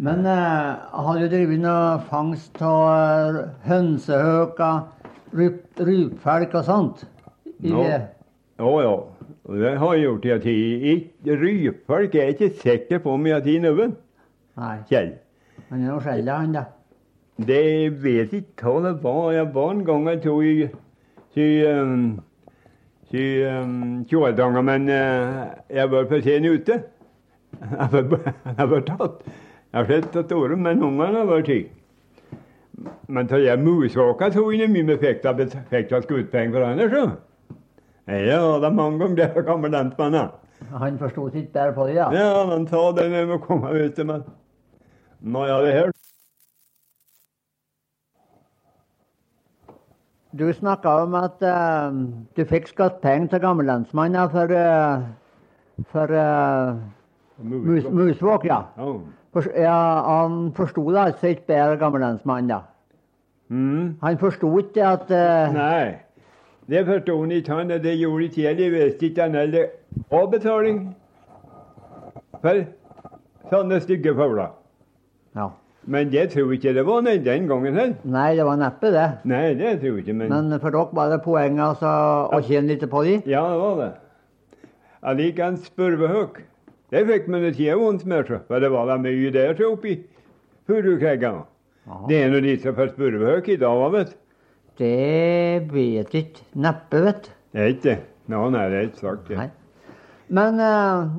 Men 0.00 0.22
jeg 0.24 0.76
har 1.04 1.18
du 1.20 1.26
drevet 1.28 1.60
noe 1.60 1.98
fangst 2.08 2.56
av 2.64 3.36
hønsehøker, 3.66 4.78
ryp- 5.36 5.82
rypfelk 5.84 6.54
og 6.56 6.64
sånt? 6.64 7.02
I, 7.60 7.68
no. 7.74 7.82
Ja. 7.84 7.98
Og 9.50 9.58
det 9.60 9.74
har 9.80 9.94
jeg 9.96 10.04
gjort 10.06 10.24
i 10.24 10.32
en 10.32 10.40
tid. 10.44 10.86
Ikke- 10.94 11.36
er 12.20 12.30
jeg 12.30 12.36
ikke 12.38 12.60
sikker 12.62 12.98
på 13.04 13.12
om 13.12 13.26
jeg 13.26 13.34
har 13.34 13.44
tatt 13.44 13.58
noen. 13.66 13.96
Kjell. 14.88 15.12
han 15.70 15.82
er 15.82 15.90
noe 15.90 16.00
av 16.28 16.38
han 16.38 16.52
da. 16.52 16.64
Det 17.40 18.02
vet 18.02 18.32
ikke 18.36 18.64
hva 18.64 18.82
det 18.88 19.02
var. 19.02 19.32
Jeg 19.32 19.54
var 19.54 19.70
en 19.70 19.84
gang 19.84 20.08
jeg 20.08 20.22
tror 20.22 20.42
i 20.42 20.70
i, 21.36 21.62
um, 21.64 22.20
um, 23.62 24.04
men 24.64 24.88
eh, 24.88 25.46
jeg 25.70 25.90
var 25.90 26.04
for 26.10 26.20
sen 26.20 26.44
ute. 26.44 26.82
Jeg 27.60 27.90
var, 28.10 28.34
jeg 28.58 28.68
var 28.70 28.80
tatt. 28.86 29.22
Jeg 29.70 29.78
har 29.78 29.86
sett 29.86 30.16
at 30.16 30.32
året, 30.32 30.58
men 30.58 30.82
ungene 30.82 31.26
var 31.28 31.42
ti. 31.46 31.60
Men 33.06 33.28
til 33.28 33.44
jeg 33.44 33.62
musvåka 33.62 34.30
tok 34.34 34.54
inn 34.56 34.72
mye 34.74 34.86
med 34.88 34.98
fikk 35.02 35.22
da 35.22 35.34
fikk 35.70 35.92
skuddpenger 36.06 36.56
for 36.56 36.66
henne, 36.66 36.88
så. 36.90 37.02
Ja, 38.10 38.40
det 38.58 38.66
er 38.66 38.74
mange 38.74 38.98
ganger 38.98 39.34
det 39.36 39.44
kommer 39.46 39.70
den 39.70 39.92
henne. 39.98 40.24
Han 40.70 40.98
forsto 40.98 41.28
ikke 41.28 41.52
bedre 41.52 41.72
på 41.72 41.86
det, 41.86 41.94
ja. 41.94 42.10
Ja, 42.12 42.44
men 42.46 42.66
ta 42.66 42.82
den 42.98 43.14
jeg 43.14 43.30
å 43.30 43.38
komme 43.42 43.70
ut 43.70 43.94
til 43.94 44.10
meg. 44.10 44.26
Nå, 45.20 45.44
er 45.46 45.64
det 45.64 45.72
her. 45.76 45.94
Du 50.38 50.44
snakka 50.54 50.96
om 51.04 51.14
at 51.18 51.42
uh, 51.42 51.94
du 52.36 52.44
fikk 52.46 52.68
skattepenger 52.70 53.32
til 53.32 53.42
gammellandsmannen 53.46 54.30
for, 54.34 54.50
uh, 54.50 55.86
for 55.90 56.10
uh, 56.14 56.76
mus, 57.38 57.86
musvåk, 57.86 58.46
ja. 58.50 58.62
Ja. 58.76 58.92
Ja. 59.56 60.02
Han 60.06 60.52
forsto 60.56 60.90
det 60.90 60.98
altså 60.98 61.26
ikke 61.26 61.46
bedre, 61.46 61.76
gammellandsmannen, 61.78 62.48
da. 62.50 62.58
Mm. 63.48 63.96
Han 64.02 64.18
forsto 64.18 64.50
ikke 64.58 64.86
at 64.86 65.10
uh, 65.10 65.54
Nei, 65.54 65.94
det 66.70 66.84
forsto 66.86 67.20
han 67.20 67.30
ikke. 67.34 67.52
han, 67.52 67.70
og 67.70 67.82
Det 67.82 67.98
gjorde 67.98 68.24
ikke 68.24 68.42
jeg. 68.42 68.60
Jeg 68.60 68.72
visste 68.72 69.06
ikke 69.06 69.22
han 69.22 69.34
heller. 69.34 69.64
Avbetaling 70.10 70.96
for 72.40 72.62
sånne 73.50 73.80
stygge 73.82 74.14
fugler. 74.14 74.52
Ja. 75.36 75.48
Men 75.90 76.10
det 76.12 76.28
tror 76.34 76.52
ikke 76.52 76.74
det 76.76 76.84
var 76.86 77.00
nei, 77.02 77.16
den 77.24 77.48
gangen 77.48 77.74
heller. 77.74 77.96
Nei, 78.04 78.28
det 78.36 78.44
var 78.46 78.58
neppe 78.60 78.92
det. 78.94 79.06
Nei, 79.24 79.54
det 79.58 79.78
tror 79.80 79.96
jeg 79.96 80.04
ikke. 80.04 80.14
Men, 80.20 80.28
Men 80.28 80.60
for 80.60 80.70
dere 80.70 80.94
var 80.94 81.10
det 81.10 81.22
poenget 81.24 81.64
altså, 81.64 81.90
å 82.30 82.40
tjene 82.46 82.74
litt 82.74 82.86
på 82.90 83.02
dem? 83.06 83.22
ja, 83.26 83.42
det 83.50 83.58
var 83.62 83.76
det. 83.80 83.90
Jeg 85.00 85.16
liker 85.16 85.46
en 85.46 85.56
spurvehøk. 85.56 86.42
Det 86.90 87.04
fikk 87.06 87.28
man 87.30 87.46
ikke 87.46 87.78
vondt 87.78 88.06
med. 88.10 88.30
For 88.48 88.62
det 88.62 88.70
var 88.72 88.88
da 88.90 88.98
mye 88.98 89.30
der 89.34 89.54
til 89.58 89.72
oppi 89.74 89.96
furukreggene. 90.66 91.46
Det 92.08 92.18
er 92.22 92.30
nå 92.30 92.40
de 92.44 92.54
som 92.62 92.76
får 92.76 92.92
spurvehøk 92.94 93.48
i 93.50 93.58
dag, 93.58 93.84
vet 93.94 94.12
du. 94.12 94.16
Det 94.80 95.72
vet 95.72 96.14
ikke. 96.14 96.44
Neppe, 96.62 97.02
vet 97.04 97.26
du. 97.26 97.30
Det 97.52 97.60
er 97.60 97.72
ikke 97.74 97.86
det. 97.88 97.98
Nå, 98.30 98.42
nei, 98.54 98.66
det 98.70 98.78
er 98.78 98.88
ikke 98.88 99.02
sagt 99.02 99.28
det. 99.28 99.38
Nei. 99.40 99.48
Men 100.30 100.60
uh, 100.62 101.10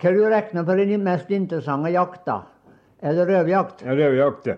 hva 0.00 0.12
du 0.14 0.22
regner 0.32 0.64
for 0.64 0.80
den 0.80 1.04
mest 1.04 1.32
interessante 1.34 1.92
jakta? 1.92 2.38
Er 3.04 3.18
det 3.18 3.26
røvjakt? 3.28 3.84
Ja, 3.84 3.96
Rødjakt, 3.98 4.46
ja. 4.48 4.56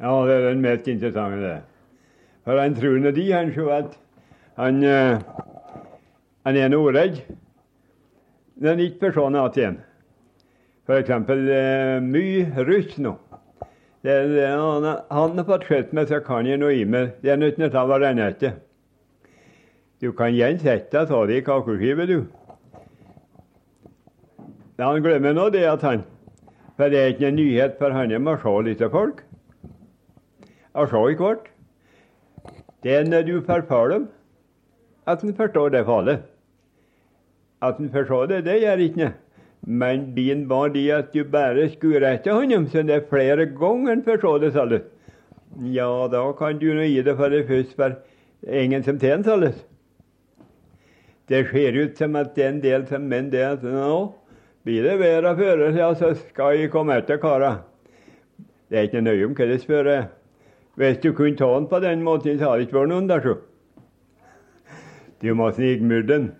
Ja, 0.00 0.14
det 0.26 0.34
er 0.34 0.48
den 0.48 0.64
mest 0.64 0.88
interessante, 0.90 1.38
det. 1.44 1.58
For 2.44 2.58
han 2.58 2.74
tror 2.74 2.98
nå 2.98 3.12
de, 3.14 3.26
han 3.30 3.52
så 3.54 3.68
at 3.76 3.94
han, 4.58 4.82
uh, 4.82 5.44
han 6.48 6.58
er 6.58 6.72
noe 6.72 6.94
er 8.68 8.82
ikke 8.84 9.08
for 9.08 9.30
se 9.30 9.40
at 9.40 9.56
igjen. 9.56 9.78
Eksempel 10.90 11.46
eh, 11.54 12.00
mye 12.02 12.64
russ 12.66 12.96
nå. 12.98 13.14
Det, 14.02 14.14
det, 14.32 14.46
han, 14.48 14.86
har 15.12 15.46
fått 15.46 15.68
skjøtt 15.68 15.92
meg, 15.94 16.08
så 16.08 16.18
kan 16.24 16.48
jeg 16.48 16.58
noe 16.58 16.74
i 16.74 16.84
meg. 16.88 17.14
Det 17.22 17.30
er 17.30 17.38
nødt 17.38 17.58
til 17.60 17.68
å 17.68 17.72
ta 17.72 17.84
hverandre. 17.86 18.52
Du 20.00 20.10
kan 20.16 20.32
igjen 20.32 20.58
sette 20.58 21.04
deg 21.04 21.34
i 21.36 21.42
kakeskive, 21.44 22.06
du. 22.08 22.18
Han 24.80 25.02
glemmer 25.04 25.36
nå 25.36 25.50
det 25.52 25.66
at 25.68 25.82
han 25.84 26.06
For 26.78 26.88
det 26.88 26.98
er 26.98 27.10
ikke 27.12 27.28
en 27.28 27.36
nyhet 27.36 27.74
for 27.76 27.92
han 27.92 28.14
om 28.16 28.30
å 28.32 28.38
se 28.40 28.54
litt 28.64 28.80
av 28.80 28.94
folk. 28.94 29.20
Å 30.72 30.86
se 30.88 31.02
i 31.12 31.18
hvert. 31.18 31.50
Det 32.80 32.94
er 32.96 33.04
når 33.04 33.26
du 33.28 33.34
forfører 33.44 33.92
dem, 33.92 34.06
at 35.04 35.20
en 35.24 35.36
forstår 35.36 35.74
det 35.74 35.84
fallet. 35.84 36.29
At 37.60 37.76
han 37.76 37.90
forstår 37.92 38.26
det, 38.26 38.44
det 38.48 38.60
gjør 38.62 38.84
ikke 38.86 39.02
noe. 39.02 39.16
Men 39.60 40.06
bien 40.16 40.46
var 40.48 40.70
det 40.72 40.86
at 40.96 41.10
du 41.12 41.24
bare 41.28 41.66
skulle 41.68 42.00
rette 42.00 42.32
honom, 42.32 42.64
så 42.66 42.80
det 42.82 42.94
er 42.94 43.08
flere 43.10 43.44
ganger 43.44 43.92
han 43.92 44.04
forstår 44.06 44.38
det, 44.40 44.54
du. 44.54 44.78
Ja, 45.68 46.08
da 46.08 46.22
kan 46.38 46.58
du 46.58 46.70
nå 46.74 46.86
gi 46.88 47.02
det 47.02 47.16
for 47.18 47.28
det 47.28 47.46
først, 47.48 47.74
for 47.76 47.98
ingen 48.48 48.82
som 48.82 48.98
tjener, 48.98 49.36
du. 49.36 49.50
Det 51.28 51.44
ser 51.50 51.76
ut 51.76 51.98
som 51.98 52.16
at 52.16 52.32
det 52.34 52.44
er 52.44 52.48
en 52.48 52.62
del 52.62 52.86
som 52.88 53.02
mener 53.02 53.30
det 53.30 53.44
at 53.44 53.62
nå 53.62 54.14
blir 54.64 54.82
det 54.82 54.96
verre 54.98 55.36
føre, 55.36 55.70
ja, 55.76 55.92
så 55.94 56.14
skal 56.14 56.56
jeg 56.56 56.72
komme 56.72 56.96
etter 56.96 57.20
kara. 57.20 57.58
Det 58.70 58.78
er 58.78 58.88
ikke 58.88 59.04
nøye 59.04 59.28
om 59.28 59.36
hva 59.36 59.46
det 59.46 59.60
spør. 59.60 59.92
Hvis 60.80 60.98
du 61.02 61.12
kunne 61.12 61.36
ta 61.36 61.46
den 61.54 61.68
på 61.68 61.80
den 61.84 62.02
måten, 62.02 62.38
så 62.38 62.48
hadde 62.48 62.62
det 62.62 62.68
ikke 62.68 62.80
vært 62.80 62.92
noen 62.94 63.08
der, 63.08 63.20
så. 63.20 63.36
Du 65.20 65.34
må 65.34 65.50
snike 65.52 66.02
den. 66.08 66.30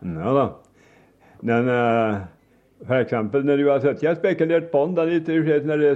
Ja 0.00 0.34
da. 0.34 0.46
Men 1.42 1.68
uh, 1.68 2.20
for 2.86 3.00
eksempel 3.00 3.44
når 3.44 3.56
du 3.60 3.68
har 3.68 3.80
sittet 3.84 4.08
og 4.10 4.20
spekulert 4.20 4.70
på 4.72 4.84
den, 4.86 4.96
da 4.96 5.04
litt 5.08 5.28
når 5.28 5.84
det 5.84 5.94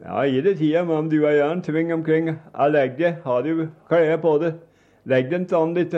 ja, 0.00 0.22
Gi 0.24 0.40
det 0.40 0.56
tida, 0.56 0.84
men 0.88 1.10
du 1.12 1.18
er 1.26 1.36
gjerne 1.36 1.62
tving 1.62 1.92
omkring. 1.92 2.30
Jeg 2.32 2.72
legger 2.72 2.96
det. 2.96 3.16
Har 3.24 3.42
du 3.44 3.66
klær 3.88 4.16
på 4.22 4.38
det, 4.40 4.54
legg 5.04 5.28
den 5.30 5.44
sånn 5.48 5.74
litt. 5.76 5.92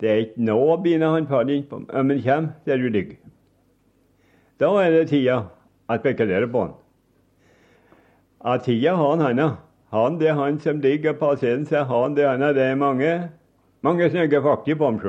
Det 0.00 0.08
er 0.08 0.22
ikke 0.24 0.44
nå 0.46 0.58
begynner 0.84 1.16
han 1.16 1.26
faller 1.26 1.64
på, 1.66 1.80
men 1.90 2.22
kommer 2.22 2.52
der 2.66 2.78
du 2.78 2.86
ligger. 2.88 3.18
Da 4.60 4.70
er 4.84 4.94
det 4.94 5.08
tida 5.10 5.40
å 5.90 5.98
spekulere 5.98 6.46
på 6.52 6.62
han. 6.62 6.78
Av 8.40 8.62
tida 8.64 8.94
har 8.96 9.10
han 9.16 9.26
henne. 9.26 9.48
Han 9.90 10.20
det 10.20 10.30
er 10.30 10.38
han 10.38 10.60
som 10.62 10.78
ligger 10.80 11.18
på 11.18 11.34
scenen, 11.36 11.66
så 11.66 11.82
han 11.84 12.14
det 12.14 12.28
henne. 12.28 12.52
Det 12.54 12.62
er 12.62 12.78
mange, 12.78 13.10
mange 13.82 14.10
snygge 14.10 14.38
fakter 14.44 14.78
på 14.78 14.86
ham. 14.86 15.02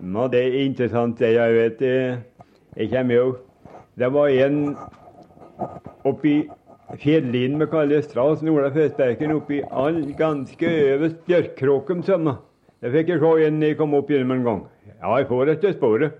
Og 0.00 0.32
det 0.32 0.40
er 0.40 0.64
interessant, 0.64 1.18
det 1.18 1.34
jeg 1.34 1.54
vet. 1.54 1.82
Jeg 2.76 2.90
kommer 2.90 3.14
jo 3.14 3.36
Det 3.98 4.08
var 4.12 4.28
en 4.28 4.76
oppi 6.04 6.48
fjellinen 6.98 7.60
vi 7.60 7.66
kaller 7.66 8.00
Strass, 8.02 8.42
Ola 8.42 8.70
for 8.72 9.34
oppi 9.36 9.60
all 9.70 10.14
ganske 10.16 10.66
øverst 10.66 11.24
bjørkkråken 11.26 12.02
sommer. 12.02 12.40
Det 12.80 12.90
fikk 12.92 13.08
jeg 13.08 13.20
se 13.20 13.46
en 13.46 13.62
jeg 13.62 13.76
kom 13.76 13.94
opp 13.94 14.08
gjennom 14.10 14.32
en 14.36 14.44
gang. 14.44 14.62
Ja, 15.02 15.18
jeg 15.18 15.28
får 15.28 15.52
etter 15.52 15.72
sporet. 15.72 16.12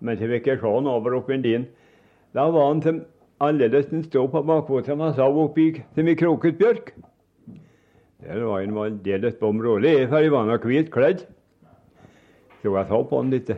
Men 0.00 0.16
så 0.16 0.26
fikk 0.26 0.46
jeg 0.46 0.58
se 0.58 0.72
han 0.72 0.86
over 0.86 1.14
oppi 1.20 1.34
en 1.34 1.42
din. 1.42 1.66
Da 2.34 2.48
var 2.50 2.72
han 2.72 2.82
som 2.82 3.04
annerledes 3.40 3.92
enn 3.92 4.04
stå 4.04 4.26
på 4.32 4.42
bakfoten 4.46 5.00
han 5.00 5.14
sa 5.14 5.28
oppi 5.28 5.82
som 5.94 6.08
i 6.08 6.16
kroket 6.16 6.58
bjørk. 6.58 6.94
Der 8.24 8.40
var 8.44 8.60
han 8.60 8.76
aldeles 8.76 9.36
bom 9.40 9.60
rolig, 9.62 10.08
for 10.08 10.18
jeg 10.18 10.32
var 10.32 10.48
nok 10.48 10.64
hvit 10.64 10.90
kledd. 10.92 11.26
Jeg 12.62 12.86
så 12.88 13.02
på 13.08 13.20
han 13.20 13.30
litt. 13.32 13.50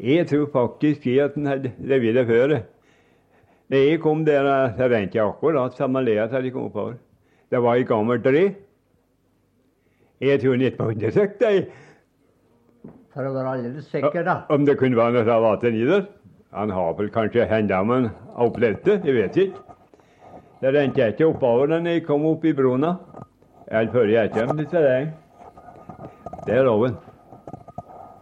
Jeg 0.00 0.26
tror 0.26 0.46
faktisk 0.52 1.06
at 1.22 1.36
den 1.36 1.46
hadde 1.46 1.72
revet 1.78 2.16
det 2.16 2.26
før. 2.26 2.54
Da 3.70 3.78
jeg 3.78 4.00
kom 4.02 4.24
der, 4.26 4.48
så 4.76 4.88
rente 4.90 5.18
jeg 5.18 5.26
akkurat 5.26 5.76
samme 5.78 6.02
leia 6.02 6.26
som 6.28 6.42
jeg 6.42 6.52
kom 6.54 6.66
oppover. 6.66 6.96
Det 7.50 7.60
var 7.62 7.78
i 7.78 7.86
gammelt 7.86 8.24
tre. 8.24 8.42
Jeg 10.20 10.40
tror 10.40 10.56
han 10.56 10.64
ikke 10.66 10.82
må 10.82 10.90
undersøke 10.94 11.38
det. 11.40 11.68
For 13.14 13.26
å 13.26 13.34
være 13.34 13.52
aldeles 13.56 13.86
sikker, 13.90 14.22
da. 14.26 14.36
Om 14.50 14.66
det 14.66 14.76
kunne 14.78 14.98
være 14.98 15.14
noe 15.18 15.26
ravater 15.26 15.74
i 15.74 15.86
det? 15.86 16.00
Han 16.54 16.70
har 16.74 16.94
vel 16.98 17.10
kanskje 17.14 17.46
henda 17.50 17.82
med 17.86 18.04
en 18.04 18.10
opplevd 18.42 18.82
det, 18.86 18.96
jeg 19.06 19.16
vet 19.16 19.38
ikke. 19.44 19.64
Det 20.60 20.74
rente 20.74 21.06
ikke 21.12 21.30
oppover 21.30 21.70
da 21.70 21.78
jeg 21.86 22.04
kom 22.06 22.26
opp 22.28 22.44
i 22.44 22.54
brona. 22.56 22.96
Eller 23.70 23.92
før 23.94 24.10
jeg 24.10 24.32
kom 24.34 24.56
dit. 24.58 24.74
det. 24.74 25.12
Der 26.46 26.66
lå 26.66 26.74
han. 26.84 26.98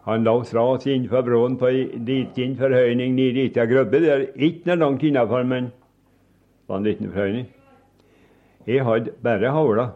Han 0.09 0.25
lå 0.25 0.39
stras 0.49 0.87
innenfor 0.89 1.23
broen 1.27 1.59
på 1.61 1.69
ei 1.69 1.83
liten 2.01 2.55
forhøyning 2.57 3.13
nede 3.13 3.43
i 3.43 3.51
ei 3.53 3.67
grubbe. 3.69 4.01
Det 4.01 4.13
er 4.15 4.23
ikke 4.35 4.71
noe 4.71 4.81
langt 4.81 5.03
innafor, 5.05 5.45
men 5.45 5.69
det 5.69 6.73
var 6.73 6.81
en 6.81 6.89
liten 6.89 7.11
forhøyning. 7.13 7.49
Jeg 8.65 8.87
hadde 8.89 9.13
bare 9.23 9.53
havla. 9.53 9.91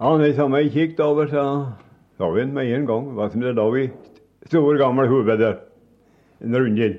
Han 0.00 0.24
i 0.24 0.34
samme 0.36 0.60
kikket 0.68 1.00
over, 1.00 1.26
så 1.32 1.44
så 2.20 2.28
vi 2.34 2.44
med 2.44 2.68
en 2.68 2.84
gang 2.84 3.06
hva 3.16 3.30
som 3.32 3.40
det 3.40 3.56
lå 3.56 3.66
i 3.80 3.86
stor, 4.44 4.76
gammel 4.76 5.08
hode 5.08 5.38
der. 5.40 5.56
En 6.44 6.56
rundhild. 6.56 6.98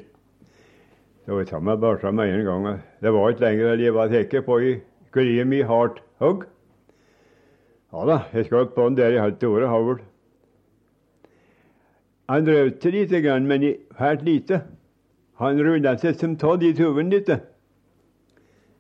Så 1.26 1.38
vi 1.38 1.46
samme 1.46 1.78
børsa 1.78 2.12
med 2.12 2.34
en 2.34 2.46
gang. 2.46 2.80
Det 3.02 3.14
var 3.14 3.30
ikke 3.30 3.46
lenger 3.46 3.74
enn 3.76 3.84
jeg 3.86 3.94
var 3.94 4.10
sikker 4.10 4.42
på 4.42 4.58
i 4.66 4.80
kuriet 5.14 5.54
i 5.54 5.62
hardt 5.62 6.02
hogg. 6.18 6.48
Ja 7.94 8.06
da, 8.10 8.24
jeg 8.34 8.50
skjøt 8.50 8.74
på 8.74 8.88
den 8.90 8.98
der 8.98 9.14
jeg 9.14 9.22
hadde 9.22 9.38
store 9.38 9.70
havl. 9.70 10.02
Han 12.32 12.48
røvte 12.48 12.92
lite 12.92 13.20
grann, 13.22 13.48
men 13.48 13.64
fælt 13.98 14.22
lite. 14.24 14.62
Han 15.36 15.60
rulla 15.60 15.98
seg 16.00 16.16
som 16.16 16.38
av 16.48 16.64
i 16.64 16.70
tuven 16.74 17.10
litt. 17.12 17.28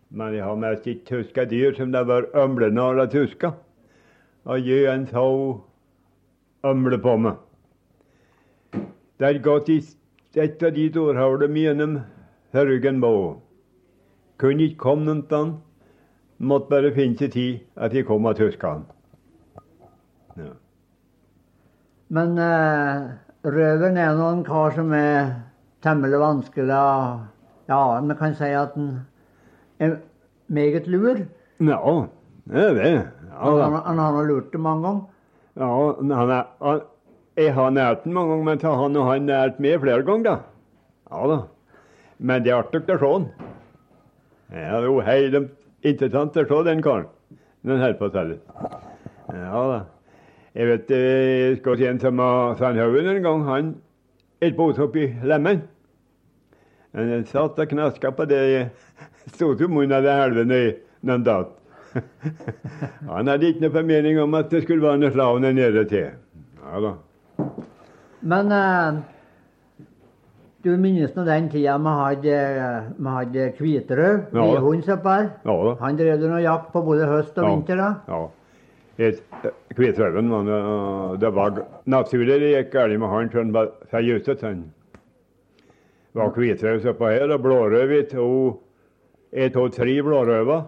Men 0.09 0.35
jeg 0.37 0.43
har 0.45 0.59
mest 0.59 0.87
ikke 0.87 1.17
huska 1.19 1.43
dyr 1.51 1.73
som 1.75 1.91
det 1.91 2.05
var 2.07 2.29
ømlenåla 2.35 3.09
tuska 3.11 3.51
og 4.45 4.67
gi 4.67 4.85
en 4.89 5.03
så 5.07 5.25
ømle 6.65 6.97
på 7.03 7.15
meg. 7.17 7.35
Det 9.19 9.27
er 9.27 9.41
gått 9.43 9.69
i 9.69 9.79
et 10.39 10.63
av 10.63 10.71
de 10.73 10.87
dårhavlene 10.89 11.59
gjennom 11.59 11.97
ryggen 12.55 13.01
på. 13.03 13.11
Kunne 14.39 14.69
ikke 14.69 14.83
komme 14.85 15.05
noen 15.09 15.25
sted. 15.27 15.51
Måtte 16.39 16.71
bare 16.71 16.93
finne 16.95 17.19
seg 17.19 17.35
tid 17.35 17.59
at 17.75 17.93
jeg 17.93 18.07
kom 18.07 18.25
av 18.25 18.39
tyskerne. 18.39 18.87
Ja. 20.39 20.53
Men 22.09 22.39
uh, 22.39 23.11
røveren 23.43 23.97
er 23.97 24.15
nå 24.17 24.27
en 24.35 24.43
kar 24.45 24.75
som 24.75 24.93
er 24.93 25.33
temmelig 25.83 26.19
vanskelig 26.21 26.67
Ja, 27.69 27.99
vi 27.99 28.15
kan 28.19 28.35
si 28.35 28.51
at 28.53 28.75
han 28.75 29.05
er 29.79 29.97
meget 30.47 30.87
lur. 30.87 31.25
Ja, 31.59 32.07
det 32.45 32.63
er 32.65 32.73
det. 32.73 32.91
Ja, 33.31 33.57
han, 33.63 33.73
han, 33.85 33.97
har 33.97 34.11
nå 34.11 34.23
lurt 34.27 34.51
det 34.51 34.59
mange 34.59 34.83
ganger. 34.83 35.01
Ja, 35.55 36.15
han 36.15 36.29
er, 36.31 36.43
han, 36.61 36.81
jeg 37.37 37.53
har 37.53 37.69
nært 37.69 38.03
den 38.03 38.13
mange 38.13 38.29
ganger, 38.29 38.43
men 38.43 38.59
han 38.61 38.95
har 38.95 39.19
nært 39.19 39.59
meg 39.59 39.79
flere 39.81 40.03
ganger, 40.03 40.23
da. 40.23 40.37
Ja 41.11 41.27
da. 41.27 41.39
Men 42.19 42.43
det 42.43 42.51
er 42.51 42.59
artig 42.61 42.83
å 42.85 42.99
se 42.99 43.07
han. 43.07 43.25
Ja, 44.51 44.77
det 44.77 44.83
er 44.83 44.89
jo 44.89 44.99
helt 45.07 45.37
interessant 45.87 46.37
å 46.37 46.43
se 46.45 46.63
den 46.67 46.81
karen 46.83 47.07
Den 47.63 47.79
holder 47.79 47.97
på 47.99 48.09
å 48.09 48.13
selge. 48.13 48.37
Ja 49.31 49.63
da. 49.71 49.79
Jeg 50.55 50.67
vet 50.67 50.89
jeg 50.91 51.57
skal 51.61 51.77
si 51.79 51.85
en 51.87 51.99
som 52.01 52.17
Sandhaugen 52.59 53.07
en 53.07 53.23
gang. 53.23 53.45
Han 53.47 53.75
et 54.41 54.55
bodde 54.57 54.83
oppi 54.83 55.05
Lemmen. 55.23 55.61
Han 56.95 57.25
satt 57.29 57.59
og 57.59 57.69
knaska 57.71 58.11
på 58.11 58.25
det 58.27 58.41
sto 59.31 59.53
til 59.55 59.69
munnen 59.71 59.93
av 59.95 60.03
det 60.03 60.15
helvene 60.17 60.59
noen 61.07 61.23
dager. 61.23 61.53
Han 63.11 63.27
hadde 63.27 63.47
ikke 63.51 63.63
noe 63.65 63.73
formening 63.75 64.19
om 64.23 64.35
at 64.39 64.51
det 64.51 64.61
skulle 64.63 64.83
være 64.83 64.99
noe 65.01 65.11
slavn 65.11 65.43
nede 65.55 65.85
til. 65.91 66.11
Ja 66.61 66.81
da. 66.83 66.91
Men 68.21 68.51
uh, 68.55 68.99
du 70.63 70.69
minnes 70.77 71.15
nå 71.15 71.25
den 71.27 71.49
tida 71.51 71.77
vi 71.81 71.95
hadde, 72.01 72.35
vi 72.97 73.15
hadde 73.15 73.47
Kviterød, 73.57 74.19
Ja. 74.35 74.45
vedhundsoppar. 74.51 75.29
Ja 75.47 75.55
da. 75.69 75.73
Han 75.83 75.97
drev 75.99 76.27
noe 76.27 76.43
jakt 76.43 76.71
på 76.75 76.83
både 76.85 77.07
høst 77.09 77.37
og 77.37 77.43
Ja. 77.47 77.49
vinter, 77.55 77.75
da? 77.81 77.89
Ja. 78.07 78.21
Kvitrøven 78.97 80.29
var 80.29 80.43
noe- 80.43 81.17
Det 81.19 81.33
var 81.33 81.65
naturlig 81.85 82.39
gikk 82.41 82.71
galt 82.71 82.99
med 82.99 83.09
han 83.09 83.29
sånn 83.31 83.51
var 83.53 83.71
seriøst. 83.91 84.41
Han 84.41 84.71
var 86.13 86.31
kvitrøv 86.35 86.85
oppå 86.91 87.07
her, 87.09 87.31
og 87.31 87.41
blårøv 87.41 87.91
i 87.91 88.03
to 88.03 88.59
ett 89.31 89.55
og 89.55 89.71
tre 89.73 90.01
blårøver 90.03 90.65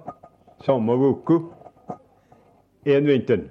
samme 0.64 0.94
uke 0.96 1.42
en 2.86 3.06
vinter 3.06 3.44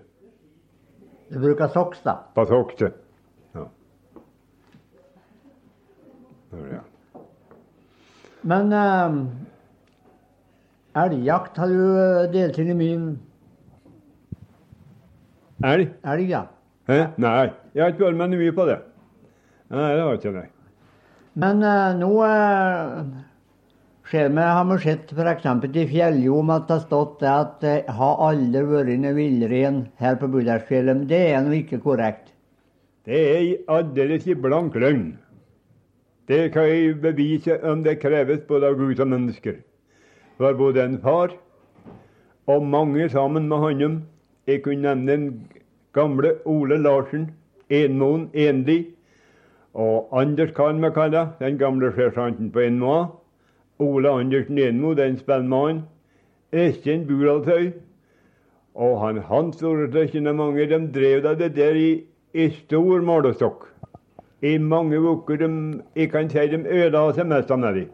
Du 1.31 1.39
bruker 1.41 1.69
soks, 1.69 2.01
da. 2.05 2.15
på 2.35 2.45
soks, 2.47 2.83
Ja. 3.55 3.67
Ja. 6.53 6.81
Men 8.43 8.73
um, 8.73 9.31
elgjakt 10.97 11.57
har 11.57 11.69
du 11.69 11.79
eh, 11.99 12.31
deltatt 12.33 12.69
i 12.69 12.75
mye 12.77 13.17
Elg? 15.63 15.93
elg, 16.05 16.31
ja. 16.31 16.47
Hæ? 16.91 16.99
Nei, 17.23 17.51
jeg 17.75 17.85
har 17.85 17.93
ikke 17.93 18.09
vært 18.09 18.19
med 18.19 18.39
mye 18.41 18.55
på 18.57 18.67
det. 18.67 18.79
Nei, 19.71 19.91
det 19.95 20.01
har 20.03 20.11
jeg 20.11 20.21
ikke. 20.21 20.33
Nei. 20.35 20.49
Men 21.43 21.63
uh, 21.65 21.93
nå 21.97 22.11
uh, 22.21 23.05
vi 24.13 24.19
har 24.19 24.65
vi 24.69 24.79
sett 24.83 25.13
f.eks. 25.15 25.47
i 25.65 25.87
Fjelljom 25.89 26.51
at 26.53 26.67
det 26.69 26.75
har 26.75 26.83
stått 26.83 27.21
det 27.23 27.31
at 27.31 27.55
det 27.63 27.77
har 27.89 28.19
aldri 28.27 28.65
vært 28.69 28.99
noe 29.01 29.15
villrein 29.17 29.79
her 30.03 30.19
på 30.21 30.29
Budalsfjellet. 30.29 30.99
Men 30.99 31.09
det 31.09 31.23
er 31.31 31.41
nå 31.47 31.55
ikke 31.57 31.81
korrekt. 31.81 32.35
Det 33.07 33.21
er 33.37 33.47
aldeles 33.73 34.27
i 34.29 34.35
blank 34.35 34.77
løgn. 34.77 35.15
Det 36.29 36.51
kan 36.53 36.69
jeg 36.69 36.99
bevise 37.03 37.57
om 37.67 37.81
det 37.87 38.01
kreves 38.03 38.45
både 38.49 38.69
av 38.69 38.77
Gud 38.79 39.01
og 39.01 39.09
mennesker. 39.15 39.57
For 40.37 40.59
både 40.59 40.85
en 40.85 41.01
far 41.01 41.33
og 42.51 42.67
mange 42.67 43.09
sammen 43.09 43.49
med 43.49 43.63
honom 43.63 43.97
Jeg 44.47 44.63
kunne 44.63 44.83
nevne 44.83 45.13
den 45.13 45.49
gamle 45.93 46.35
Ole 46.45 46.79
Larsen, 46.83 47.31
Enmoen 47.71 48.31
Enli, 48.35 48.87
og 49.75 50.09
Anders 50.13 50.51
kan 50.57 50.83
vi 50.83 50.91
kalle 50.95 51.29
den 51.41 51.59
gamle 51.59 51.93
sersjanten 51.95 52.51
på 52.53 52.61
Enmoa. 52.61 53.07
Ole 53.79 54.11
Andersen 54.11 54.59
Enmo, 54.59 54.95
den 54.95 55.17
spellmannen. 55.17 55.83
Eskjen 56.53 57.07
Buraltøy. 57.07 57.73
Og 58.75 59.01
han 59.01 59.19
Hans 59.19 59.57
Storeslekken 59.57 60.37
mange, 60.37 60.67
de 60.67 60.93
drev 60.95 61.23
da 61.23 61.35
det 61.35 61.57
der 61.57 61.75
i, 61.75 62.05
i 62.35 62.51
stor 62.51 63.01
målestokk. 63.01 63.67
I 64.43 64.59
mange 64.59 65.01
uker. 65.01 65.37
De, 65.37 65.49
jeg 65.97 66.11
kan 66.11 66.31
si 66.31 66.47
de 66.53 66.61
ødela 66.69 67.13
seg 67.15 67.27
mest 67.27 67.51
av 67.51 67.59
meg. 67.63 67.87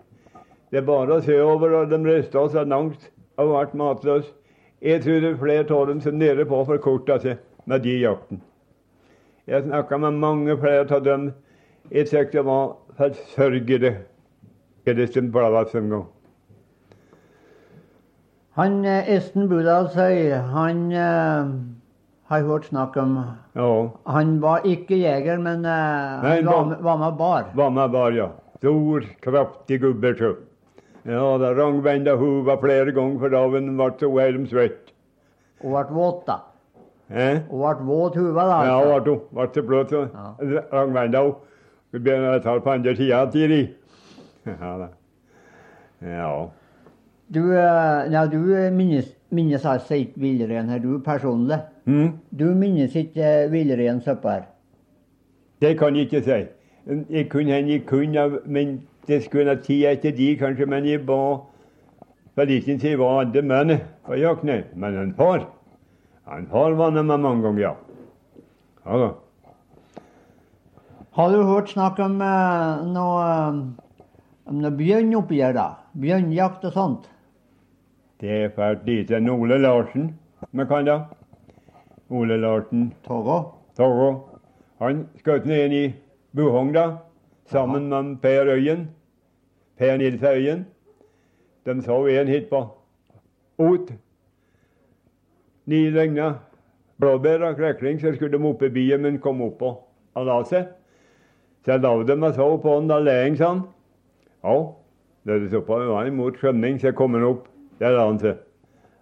Det 0.71 0.83
er 0.83 0.87
bare 0.87 1.19
å 1.19 1.23
se 1.23 1.39
over, 1.43 1.83
og 1.83 1.91
de 1.91 1.99
rista 2.05 2.49
seg 2.51 2.69
langt 2.69 3.11
og 3.39 3.55
ble 3.55 3.79
matløse. 3.79 4.38
Jeg 4.83 5.03
tror 5.03 5.13
det 5.21 5.31
er 5.33 5.39
flere 5.41 5.75
av 5.75 5.87
dem 5.89 6.01
som 6.01 6.15
nede 6.15 6.45
på 6.47 6.61
forkorta 6.65 7.19
seg 7.23 7.41
med 7.67 7.83
de 7.83 7.97
jakten. 7.99 8.43
Jeg 9.49 9.65
snakka 9.65 9.97
med 9.99 10.21
mange 10.23 10.55
flere 10.61 10.85
av 10.95 11.03
dem. 11.05 11.33
Jeg 11.91 12.09
syntes 12.09 12.33
det 12.33 12.45
var 12.45 12.77
forsørgede. 12.99 13.97
Han 18.59 18.85
eh, 18.85 19.11
Esten 19.17 19.49
Budalsøy, 19.49 20.31
han 20.33 20.79
uh, 20.93 21.51
har 22.31 22.47
hørt 22.47 22.65
snakk 22.71 22.97
om 22.97 23.19
Ja. 23.55 23.89
Han 24.07 24.41
var 24.43 24.65
ikke 24.65 24.97
jeger, 24.97 25.39
men 25.39 25.67
uh, 25.67 26.23
Nei, 26.23 26.37
han 26.41 26.47
var, 26.47 26.77
var 26.81 26.97
med 26.97 27.19
bar. 27.19 27.51
Var 27.55 27.71
med 27.71 27.91
bar, 27.91 28.11
ja. 28.13 28.29
Stor, 28.57 29.05
kraftig 29.23 29.81
gubbe. 29.81 30.15
Ja, 31.05 31.39
det 31.39 31.55
rangbenda 31.57 32.17
huva 32.17 32.57
flere 32.61 32.93
ganger, 32.93 33.19
for 33.19 33.33
da 33.33 33.45
ble 33.49 33.61
ble 33.69 33.91
så 34.01 34.11
veldig 34.15 34.49
svett. 34.51 34.93
Hun 35.63 35.75
ble 35.75 35.85
våt, 35.95 36.25
da. 36.27 36.39
Eh? 37.09 37.41
Og 37.51 37.63
ble 37.63 37.87
våt 37.89 38.17
huva, 38.19 38.47
da. 38.49 38.59
Ja, 38.67 38.79
altså. 38.79 39.05
ble 39.05 39.15
hun. 39.15 39.21
Ble 39.35 39.49
så 39.55 39.67
bløt, 39.71 39.95
så. 39.95 40.07
Ja. 40.15 40.63
Rangbenda 40.73 41.25
hun. 41.25 41.35
Vi 41.93 41.99
begynner 42.05 42.37
å 42.37 42.43
ta 42.45 42.59
på 42.61 42.71
andre 42.75 42.93
sida 42.97 43.23
av 43.23 43.33
tida. 43.33 43.63
Ja 44.49 44.73
da. 44.81 44.89
Ja. 46.05 46.33
Du, 47.29 47.41
eh, 47.53 48.13
ja, 48.13 48.27
du 48.27 48.39
minnes, 48.73 49.09
minnes 49.31 49.65
altså 49.65 49.95
ikke 49.95 50.21
villrein 50.21 50.69
her, 50.69 50.79
du 50.79 51.01
personlig. 51.05 51.59
Mm? 51.85 52.13
Du 52.31 52.45
minnes 52.57 52.95
ikke 52.97 53.25
eh, 53.25 53.51
villrein 53.53 54.01
oppå 54.07 54.31
her. 54.31 54.47
Det 55.61 55.75
kan 55.79 55.97
jeg 55.97 56.09
ikke 56.09 56.23
si. 56.25 56.39
Jeg 57.11 57.29
kunne 57.29 57.53
hende 57.53 57.73
jeg 57.73 57.87
kunne, 57.87 58.29
men 58.47 58.79
det 59.07 59.23
skulle 59.25 59.57
tid 59.63 59.85
etter 59.93 60.13
de, 60.17 60.37
kanskje. 60.37 60.67
Men 60.67 60.85
jeg 60.85 61.07
ba 61.07 61.45
For 62.35 62.47
liten 62.47 62.79
tid 62.79 62.99
var 62.99 63.21
alle 63.21 63.43
menn 63.43 63.81
på 64.07 64.19
jakt. 64.19 64.45
Men 64.75 64.97
en 64.97 65.15
far 65.15 65.47
Han 66.29 66.47
far 66.47 66.73
var 66.77 66.91
med 66.91 67.05
meg 67.09 67.21
mange 67.21 67.43
ganger, 67.43 67.61
ja. 67.61 67.75
Ja 68.85 68.99
da. 68.99 69.09
Har 71.19 71.33
du 71.33 71.43
hørt 71.43 71.71
snakk 71.73 71.99
om 71.99 72.21
eh, 72.23 72.85
noe, 72.93 73.23
eh, 73.27 73.57
om 74.47 74.61
noe 74.63 74.71
bjørn 74.77 75.15
oppi 75.19 75.41
her, 75.41 75.57
da? 75.57 75.65
Bjørnjakt 75.99 76.67
og 76.69 76.77
sånt? 76.77 77.09
Det 78.21 78.31
er 78.45 78.53
fælt 78.55 78.85
lite. 78.87 79.17
En 79.17 79.31
Ole 79.31 79.59
Larsen, 79.59 80.13
vi 80.53 80.67
kan 80.69 80.87
da. 80.87 80.99
Ole 82.11 82.37
Larsen 82.39 82.93
Togo? 83.07 83.41
Togo. 83.77 84.13
Han 84.79 85.07
skjøt 85.25 85.47
ned 85.47 85.65
en 85.65 85.73
i 85.73 85.85
Buhong, 86.37 86.73
da. 86.77 86.87
Sammen 87.49 87.89
med 87.89 88.17
Per 88.23 88.47
Øyen. 88.47 88.89
Per 89.79 89.97
Nils 89.97 90.23
Øyen. 90.23 90.67
De 91.67 91.83
så 91.83 92.07
en 92.07 92.29
hit 92.29 92.49
på 92.51 92.67
Ot. 93.59 93.93
Ni 95.67 95.91
regna 95.91 96.35
blåbær 96.99 97.43
og 97.43 97.57
krekling, 97.57 98.01
så 98.01 98.15
skulle 98.15 98.39
de 98.39 98.45
opp 98.45 98.63
i 98.63 98.69
byen, 98.69 99.03
men 99.03 99.19
kom 99.19 99.43
opp 99.43 99.63
og, 99.63 99.79
la 100.27 100.39
seg. 100.49 100.71
Så 101.65 101.77
la 101.77 101.95
de 102.03 102.17
og 102.17 102.35
så 102.35 102.49
på 102.63 102.75
han, 102.75 102.89
da 102.89 102.99
leing, 102.99 103.37
sa 103.37 103.53
han. 103.53 103.63
Ja, 104.45 104.57
da 105.27 105.39
de 105.39 105.51
så 105.51 105.61
på, 105.61 105.79
han 105.79 105.89
var 105.93 106.07
imot 106.07 106.39
skjønning, 106.41 106.79
så 106.81 106.93
kom 106.93 107.15
han 107.15 107.27
opp. 107.27 107.49
Der 107.79 107.95
la 107.95 108.07
han 108.07 108.19
seg. 108.23 108.39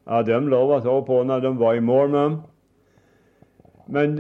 Ja, 0.07 0.23
de 0.23 0.41
lå 0.41 0.63
og 0.67 0.83
så 0.83 1.01
på 1.07 1.21
han, 1.21 1.33
da 1.33 1.41
de 1.41 1.55
var 1.59 1.75
i 1.75 1.85
mål 1.85 2.11
med 2.11 2.21
ham. 2.21 2.41
Men 3.87 4.19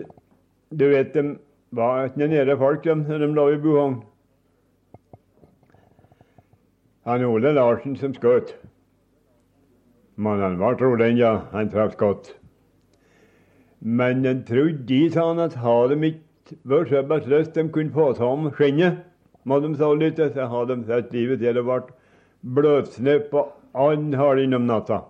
du 0.70 0.88
vet, 0.92 1.14
de 1.14 1.38
var 1.74 2.06
ikke 2.06 2.28
nede 2.28 2.56
folk, 2.56 2.84
de, 2.84 2.94
når 2.94 3.24
de 3.24 3.32
lå 3.34 3.48
i 3.52 3.58
Buhong. 3.60 3.96
Han 7.06 7.24
Ole 7.24 7.52
Larsen 7.54 7.94
som 7.96 8.14
skjøt. 8.14 8.56
Men 10.16 10.40
han 10.42 10.56
var 10.58 10.74
trolig 10.80 11.12
ja, 11.20 11.36
han 11.52 11.70
traff 11.70 11.96
godt. 12.00 12.32
Men 13.80 14.24
en 14.26 14.40
trodde 14.48 14.86
de 14.88 15.02
sa 15.12 15.28
han 15.28 15.42
at 15.44 15.54
hadde 15.62 15.94
de 15.94 16.08
ikke 16.10 16.56
vært 16.66 16.90
såpass 16.90 17.28
løst 17.30 17.54
de 17.54 17.66
kunne 17.70 17.94
få 17.94 18.08
seg 18.16 18.26
om 18.26 18.48
skinnet, 18.56 19.04
må 19.46 19.60
de 19.62 19.70
så 19.78 19.92
lytte, 19.94 20.30
så 20.34 20.48
hadde 20.50 20.80
de 20.80 20.88
sett 20.88 21.12
livet 21.14 21.38
til 21.42 21.54
det 21.54 21.62
ble 21.66 21.82
bløtsnø 22.56 23.18
på 23.30 23.44
annen 23.76 24.16
halv 24.18 24.56
om 24.58 24.66
natta. 24.66 25.02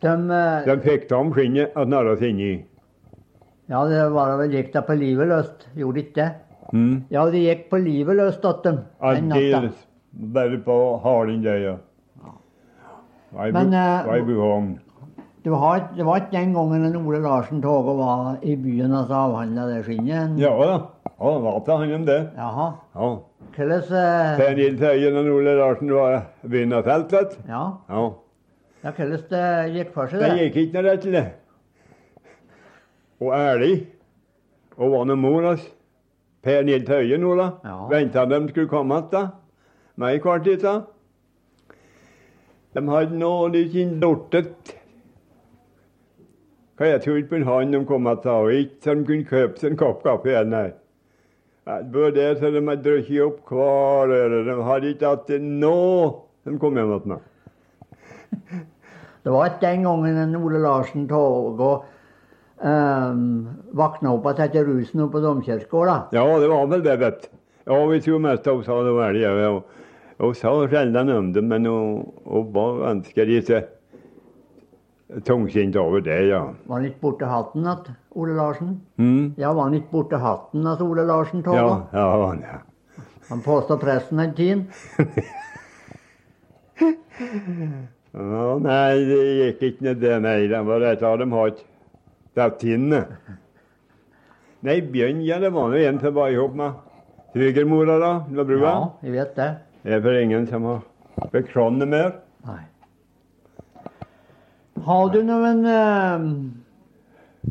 De, 0.00 0.12
eh, 0.12 0.68
De 0.68 0.76
fikk 0.84 1.08
ta 1.08 1.18
om 1.18 1.32
skinnet 1.34 1.74
og 1.76 1.90
narra 1.90 2.14
seg 2.20 2.30
inni. 2.30 2.52
ja, 3.70 3.82
det 3.88 4.04
var 4.12 4.36
vel 4.38 4.54
gikk 4.54 4.72
da 4.72 4.82
på 4.86 4.94
livet 4.98 5.28
løst, 5.28 5.66
gjorde 5.74 5.98
de 5.98 6.06
ikke 6.06 6.20
det? 6.20 6.30
Mm. 6.72 7.04
Ja, 7.10 7.24
de 7.30 7.38
gikk 7.42 7.68
på 7.70 7.76
livet 7.82 8.16
løst 8.16 8.42
datter. 8.42 8.82
Aldeles. 9.00 9.86
Bare 10.12 10.58
på 10.64 10.76
halen 11.02 11.42
der, 11.44 11.56
ja. 11.64 11.74
Bu- 13.32 13.56
eh, 13.56 15.54
har, 15.58 15.78
det 15.96 16.04
var 16.04 16.16
ikke 16.20 16.30
den 16.36 16.52
gangen 16.54 16.84
en 16.84 16.96
Ole 16.96 17.20
Larsen 17.22 17.62
Togo 17.62 17.94
var 17.96 18.36
i 18.42 18.56
byen 18.56 18.92
og 18.92 19.10
avhandla 19.10 19.66
det 19.70 19.84
skinnet? 19.86 20.38
Ja 20.38 20.50
da. 20.58 20.78
Ja, 21.20 21.30
det 21.34 21.42
var 21.44 21.60
til 21.64 21.76
han 21.80 21.92
om 21.94 22.06
det. 22.06 22.18
Jaha. 22.36 22.66
Ja. 22.94 23.08
Hvordan 23.56 23.82
eh, 24.00 24.36
Per 24.38 24.54
Nils 24.56 24.82
Øyen 24.82 25.16
og 25.16 25.24
Ole 25.36 25.54
Larsen 25.56 25.92
var 25.94 26.22
vinnerfelt, 26.42 27.12
vet 27.12 27.30
du. 27.30 27.36
Ja, 27.48 27.64
Ja. 27.88 28.08
ja 28.84 28.90
hvordan 28.90 29.22
det 29.30 29.74
gikk 29.78 29.92
for 29.94 30.06
seg, 30.06 30.20
Det 30.20 30.30
det? 30.30 30.38
gikk 30.40 30.56
ikke 30.56 30.72
noe 30.82 30.90
rett 30.90 31.00
til 31.02 31.12
det. 31.12 31.26
Og 33.20 33.32
ærlig. 33.36 33.86
Og 34.76 34.90
var 34.92 35.04
nå 35.04 35.14
mor 35.16 35.42
hans. 35.42 35.68
Per 36.42 36.62
Nils 36.62 36.90
Øyen 36.90 37.20
nå, 37.20 37.34
da. 37.36 37.50
Ja. 37.64 37.76
Venta 37.90 38.24
de 38.24 38.48
skulle 38.48 38.68
komme 38.68 39.02
igjen. 39.02 39.30
Meg 39.96 40.16
i 40.16 40.22
kvartiet. 40.24 40.64
De 42.74 42.82
hadde 42.88 43.18
nå 43.18 43.32
ikke 43.58 43.86
lortet 44.00 44.76
Hva 46.78 46.86
jeg 46.86 47.02
trodde 47.04 47.28
på 47.28 47.40
han 47.44 47.72
de 47.74 47.84
kom 47.84 48.06
igjen, 48.08 48.28
og 48.30 48.52
ikke 48.56 48.84
så 48.84 48.94
de 48.94 49.04
kunne 49.04 49.28
kjøpe 49.28 49.60
seg 49.60 49.70
en 49.70 49.80
kopp 49.82 50.04
kaffe 50.06 50.30
igjen, 50.30 50.54
nei. 50.54 50.70
Det 51.66 52.00
var 52.00 52.14
det 52.16 52.28
så 52.38 52.48
de 52.54 52.62
hadde 52.64 52.84
drukket 52.86 53.24
opp 53.26 53.52
hver 53.52 54.14
øre. 54.16 54.44
De 54.46 54.54
hadde 54.64 54.94
ikke 54.94 55.10
hatt 55.12 55.28
det 55.28 55.42
nå 55.44 55.76
de 56.48 56.56
kom 56.58 56.78
hjem 56.78 56.94
igjen. 56.96 57.20
Det 59.20 59.32
var 59.34 59.50
ikke 59.50 59.66
den 59.66 59.82
gangen 59.84 60.16
en 60.16 60.36
Ole 60.38 60.58
Larsen 60.62 61.02
Togo 61.08 61.82
um, 62.60 63.48
våkna 63.72 64.12
opp 64.14 64.30
igjen 64.30 64.46
etter 64.46 64.64
rusen 64.64 65.04
oppe 65.04 65.18
på 65.18 65.24
domkirkegården. 65.24 66.08
Ja, 66.16 66.24
det 66.40 66.48
var 66.48 66.66
vel 66.70 66.84
det, 66.84 66.96
vet 67.00 67.22
du. 67.22 67.28
Ja, 67.70 67.84
vi 67.86 68.00
tror 68.00 68.18
mest 68.24 68.46
hun 68.46 68.64
sa 68.64 68.82
det 68.82 68.92
var 68.96 69.12
det. 69.12 69.50
Hun 70.20 70.34
sa 70.34 70.54
sjelden 70.68 71.10
om 71.12 71.32
det, 71.32 71.42
men 71.42 71.66
hun, 71.66 72.08
var 72.52 72.80
ganske 72.84 73.24
litt 73.24 73.50
tungsint 75.26 75.76
over 75.76 76.00
det, 76.00 76.18
ja. 76.28 76.40
Var 76.66 76.76
han 76.76 76.86
ikke 76.88 77.00
borte 77.02 77.28
hatten 77.30 77.66
igjen, 77.66 77.94
Ole 78.14 78.34
Larsen? 78.36 78.80
Mm. 78.98 79.34
Ja, 79.38 79.52
var 79.52 79.62
han 79.68 79.74
ikke 79.78 79.90
borte 79.92 80.20
hatten 80.22 80.66
at 80.66 80.82
Ole 80.84 81.06
Larsen 81.06 81.42
Togo? 81.46 81.56
Ja, 81.56 81.86
ja, 81.92 82.26
han, 82.26 82.44
ja. 82.46 82.58
Han 83.30 83.42
påstod 83.42 83.80
presten 83.80 84.18
den 84.18 84.34
tiden. 84.34 84.66
ja. 88.12 88.58
Nei, 88.58 88.94
det 89.06 89.20
gikk 89.24 89.62
ikke 89.68 89.84
ned 89.86 90.00
det, 90.02 90.16
nei. 90.24 90.38
Det 90.50 90.62
var 90.66 90.82
rett 90.82 91.02
av 91.06 91.18
dem 91.22 91.32
har 91.36 91.52
ikke 92.30 92.44
er 92.46 92.54
tinne. 92.60 93.00
Nei, 94.62 94.78
Bjørn, 94.92 95.22
ja, 95.24 95.38
det 95.40 95.50
var 95.54 95.70
nå 95.72 95.78
en 95.80 96.00
som 96.02 96.14
var 96.14 96.30
i 96.30 96.36
hop 96.38 96.54
med 96.54 96.72
svigermora, 97.34 97.98
da. 97.98 98.10
Det 98.28 98.36
var 98.36 98.48
brua. 98.48 98.70
Ja, 98.70 98.88
jeg 99.06 99.12
vet 99.16 99.36
det. 99.36 99.50
Det 99.82 99.94
er 99.96 100.02
for 100.04 100.18
ingen 100.20 100.46
som 100.46 100.66
har 100.68 101.30
bekrone 101.32 101.86
mer. 101.88 102.12
Nei. 102.46 102.60
Har 104.84 105.10
du 105.12 105.18
noen 105.24 105.64
eh, 105.68 106.22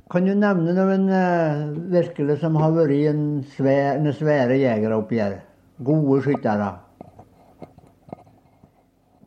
Kan 0.09 0.25
du 0.25 0.33
nevne 0.37 0.73
noen 0.73 1.09
eh, 1.13 1.59
virkelig 1.93 2.39
som 2.41 2.55
har 2.61 2.73
vært 2.73 3.09
en 3.11 3.23
svær, 3.55 3.97
en 3.99 4.13
svære 4.13 4.57
jegere 4.57 4.97
oppi 4.97 5.19
her? 5.21 5.41
Gode 5.85 6.21
skyttere? 6.25 6.71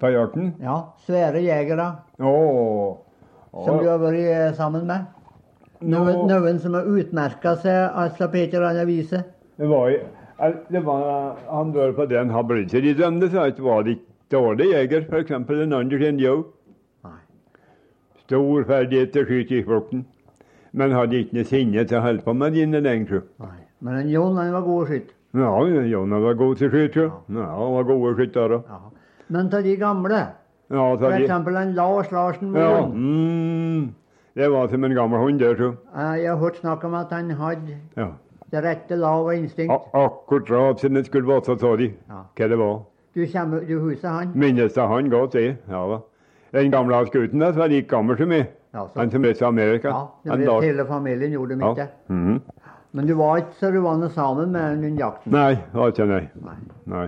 på 0.02 0.08
jakten? 0.10 0.48
Ja, 0.58 0.80
svære 1.06 1.38
jegere 1.44 1.84
Oh. 2.18 2.96
som 3.52 3.78
du 3.78 3.86
har 3.86 4.00
vært 4.02 4.18
eh, 4.18 4.54
sammen 4.58 4.86
med. 4.88 5.04
Noen, 5.82 6.26
noen 6.30 6.58
som 6.62 6.74
har 6.78 6.86
utmerka 6.88 7.56
seg 7.62 7.96
altså 7.98 8.28
på 8.30 8.36
et 8.42 8.54
eller 8.54 8.68
annet 8.70 8.86
vis. 8.86 9.10
Det 9.12 9.68
var, 9.68 9.90
det 10.70 10.82
var 10.84 11.36
Han 11.48 11.72
var 11.74 11.92
på 11.96 12.06
den 12.10 12.30
seg. 12.70 12.82
De 12.82 12.94
dømte 12.94 13.30
at 13.40 13.56
det 13.56 13.64
var 13.64 13.82
litt 13.86 14.04
dårlig 14.32 14.70
jeger, 14.72 15.06
f.eks. 15.10 15.30
en 15.30 15.72
Andersen 15.76 16.18
Joe. 16.22 16.44
Stor 18.22 18.64
ferdighet 18.64 19.10
til 19.12 19.24
å 19.24 19.28
skyte 19.28 19.58
i 19.58 19.64
flukten, 19.66 20.04
Men 20.72 20.92
hadde 20.96 21.18
ikke 21.20 21.36
noe 21.36 21.44
sinne 21.44 21.82
til 21.84 21.98
å 21.98 22.04
holde 22.06 22.22
på 22.24 22.32
med 22.32 22.54
dine 22.56 22.80
lenger. 22.80 23.26
Men 23.82 23.98
en 23.98 24.08
Jon 24.08 24.38
han 24.38 24.52
var 24.54 24.62
god 24.64 24.84
å 24.84 24.86
skyte. 24.88 25.12
Ja, 25.36 25.50
Jonna 25.88 26.18
var 26.20 26.34
god 26.36 26.56
til 26.60 26.68
å 26.68 26.72
skyte. 26.72 27.04
Ja, 27.32 27.48
han 27.56 27.74
var 27.76 27.84
gode 27.88 28.14
skyttere. 28.16 28.62
Ja. 28.68 28.78
Men 29.32 29.48
av 29.52 29.62
de 29.64 29.76
gamle, 29.80 30.20
Ja, 30.72 30.86
f.eks. 30.96 31.28
så 31.28 31.56
en 31.60 31.74
Lars 31.76 32.10
Larsen 32.12 32.54
ja, 32.56 32.68
Moen. 32.80 32.92
mm, 32.96 33.94
det 34.34 34.48
var 34.48 34.68
som 34.68 34.84
en 34.84 34.94
gammel 34.94 35.18
hund, 35.20 35.38
det. 35.40 35.60
Eh, 35.60 36.22
Jeg 36.22 36.30
har 36.30 36.36
hørt 36.36 36.56
snakk 36.56 36.84
om 36.84 36.94
at 36.94 37.10
han 37.10 37.30
hadde 37.30 37.76
Ja. 37.96 38.08
det 38.50 38.64
rette 38.64 38.96
lav 38.96 39.26
og 39.26 39.34
instinkt. 39.34 39.72
A 39.72 40.04
akkurat 40.04 40.80
som 40.80 40.94
det 40.94 41.06
skulle 41.06 41.28
være, 41.28 41.58
sa 41.58 41.76
de 41.76 41.92
Ja. 42.08 42.22
hva 42.36 42.48
det 42.48 42.58
var. 42.58 42.82
Du, 43.14 43.26
kommer, 43.26 43.60
du 43.60 43.78
husker 43.80 44.08
han? 44.08 44.32
Minnes 44.34 44.72
det 44.72 44.88
han 44.88 45.10
godt, 45.10 45.32
det. 45.32 45.56
Ja 45.68 45.86
da. 45.88 45.98
Den 46.52 46.70
gamle 46.70 47.06
skuten 47.06 47.40
der, 47.40 47.52
som 47.52 47.60
var 47.60 47.68
like 47.68 47.88
gammel 47.88 48.16
som 48.16 48.28
meg. 48.28 48.46
Ja. 48.74 48.86
Han 48.96 49.10
som 49.10 49.22
reiste 49.22 49.38
til 49.38 49.44
Amerika. 49.46 49.88
Ja, 50.24 50.36
det 50.36 50.46
vet, 50.46 50.64
hele 50.64 50.86
familien 50.86 51.32
gjorde 51.32 51.58
Ja. 51.76 51.86
Mm 52.08 52.34
-hmm. 52.36 52.40
Men 52.92 53.06
du 53.06 53.14
var 53.14 53.36
ikke 53.36 53.54
så 53.60 53.70
du 53.70 53.80
var 53.80 53.96
noe 53.96 54.10
sammen 54.10 54.52
med 54.52 54.72
under 54.72 54.88
jakten. 54.88 55.32
Nei, 55.32 55.54
det 55.54 55.74
var 55.80 55.86
ikke 55.86 56.06
nei. 56.06 56.28
Nei. 56.34 56.54
nei. 56.86 57.06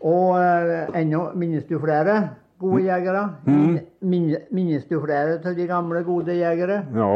Og 0.00 0.38
uh, 0.38 1.00
ennå 1.00 1.30
minnes 1.34 1.64
du 1.64 1.78
flere 1.78 2.30
gode 2.60 2.82
jegere? 2.84 3.22
Mm. 3.46 3.78
Min, 4.00 4.28
minnes 4.50 4.84
du 4.88 4.98
flere 5.00 5.38
av 5.38 5.56
de 5.56 5.66
gamle, 5.66 6.02
gode 6.04 6.36
jegere? 6.36 6.82
Ja, 6.94 7.08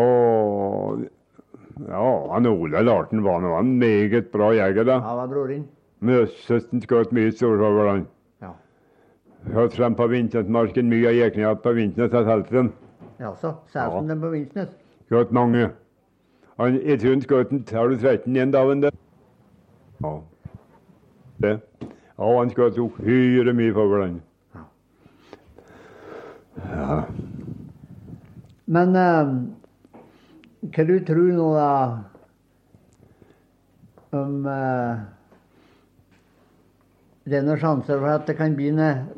ja 1.91 2.33
han 2.33 2.49
Ola 2.49 2.83
Larten 2.83 3.23
var 3.25 3.45
nå 3.45 3.55
en 3.59 3.77
meget 3.79 4.31
bra 4.33 4.53
jeger, 4.57 4.85
da. 4.89 4.99
Han 5.05 5.21
var 5.23 5.33
broren 5.33 5.53
din? 5.53 5.69
Møsøsten 6.05 6.83
skjøt 6.85 7.13
mye 7.17 7.33
storfugl, 7.33 7.87
han. 7.89 8.07
Ja. 8.43 8.53
Hørt 9.53 9.77
frem 9.77 9.97
på 9.97 10.09
Vintnesmarken, 10.13 10.89
mye 10.93 11.13
av 11.13 11.21
jegerne 11.21 11.55
på 11.65 11.77
Vintnes 11.77 12.13
telt 12.13 12.51
dem. 12.53 12.73
Jaså, 13.21 13.55
særlig 13.73 14.09
den 14.09 14.21
på 14.21 14.35
Vinsnes? 14.35 14.77
Skjøt 15.09 15.33
mange. 15.33 15.71
Han, 16.59 16.77
jeg 16.83 17.01
tror 17.01 17.17
han 17.17 17.25
skjøt 17.25 17.51
en 17.53 17.65
12-13 17.71 18.39
en 18.43 18.53
dag. 18.55 18.93
Ja. 20.03 20.13
Det. 21.43 21.59
Ja, 22.19 22.29
han 22.39 22.53
skjøt 22.53 22.79
uhyre 22.79 23.55
mye 23.57 23.75
fugl, 23.75 24.01
han. 24.03 24.23
Ja. 26.63 27.05
Men 28.65 28.97
eh, 28.97 29.33
du 30.87 30.97
tror 31.05 31.33
nå, 31.33 31.49
da? 31.55 31.73
Om 34.15 34.47
eh, 34.47 35.03
det 37.25 37.39
er 37.41 37.45
noen 37.47 37.61
sjanser 37.61 37.99
for 37.99 38.11
at 38.13 38.27
det 38.29 38.37
kan 38.39 38.55
bli 38.57 38.71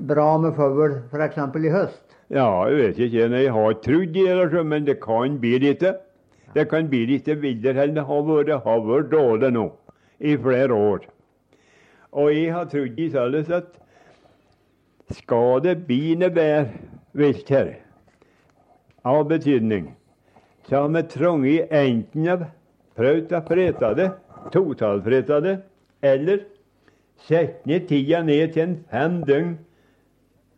bra 0.09 0.26
med 0.39 0.57
fugl 0.57 1.01
f.eks. 1.11 1.39
i 1.39 1.72
høst? 1.74 2.03
Ja, 2.32 2.49
jeg 2.70 2.78
vet 2.80 3.01
ikke. 3.07 3.28
Jeg 3.39 3.53
har 3.55 3.78
trodd 3.82 4.14
det, 4.14 4.28
altså, 4.30 4.62
men 4.62 4.87
det 4.87 5.01
kan 5.03 5.39
bli 5.43 5.59
litt. 5.62 5.84
Det 6.55 6.68
kan 6.70 6.89
bli 6.89 7.05
litt 7.11 7.28
villere 7.28 7.84
enn 7.84 7.99
det 7.99 8.07
har 8.09 8.22
vært. 8.26 8.49
Det 8.49 8.61
har 8.64 8.84
vært 8.87 9.12
dårlig 9.12 9.53
nå 9.55 9.66
i 10.18 10.37
flere 10.41 10.74
år. 10.74 11.07
Og 12.16 12.32
jeg 12.32 12.53
har 12.55 12.70
trodd 12.72 12.99
i 12.99 13.09
stedet 13.12 13.51
at 13.53 13.74
skal 15.18 15.61
det 15.62 15.76
bli 15.87 16.16
noe 16.18 16.32
bedre 16.34 16.95
vilt 17.16 17.48
her, 17.50 17.72
av 19.04 19.24
betydning, 19.28 19.90
så 20.68 20.82
har 20.82 20.92
vi 20.94 21.02
trange 21.12 21.56
enten 21.70 22.28
av 22.28 22.44
prøvd 22.98 23.34
å 23.36 23.42
frete 23.48 23.92
det, 23.98 24.10
totalfrete 24.52 25.40
det, 25.44 25.56
eller 26.04 26.44
sette 27.26 27.68
ned 27.68 27.88
tida 27.88 28.22
ned 28.26 28.52
til 28.54 28.66
en 28.66 28.76
fem 28.90 29.20
døgn 29.26 29.54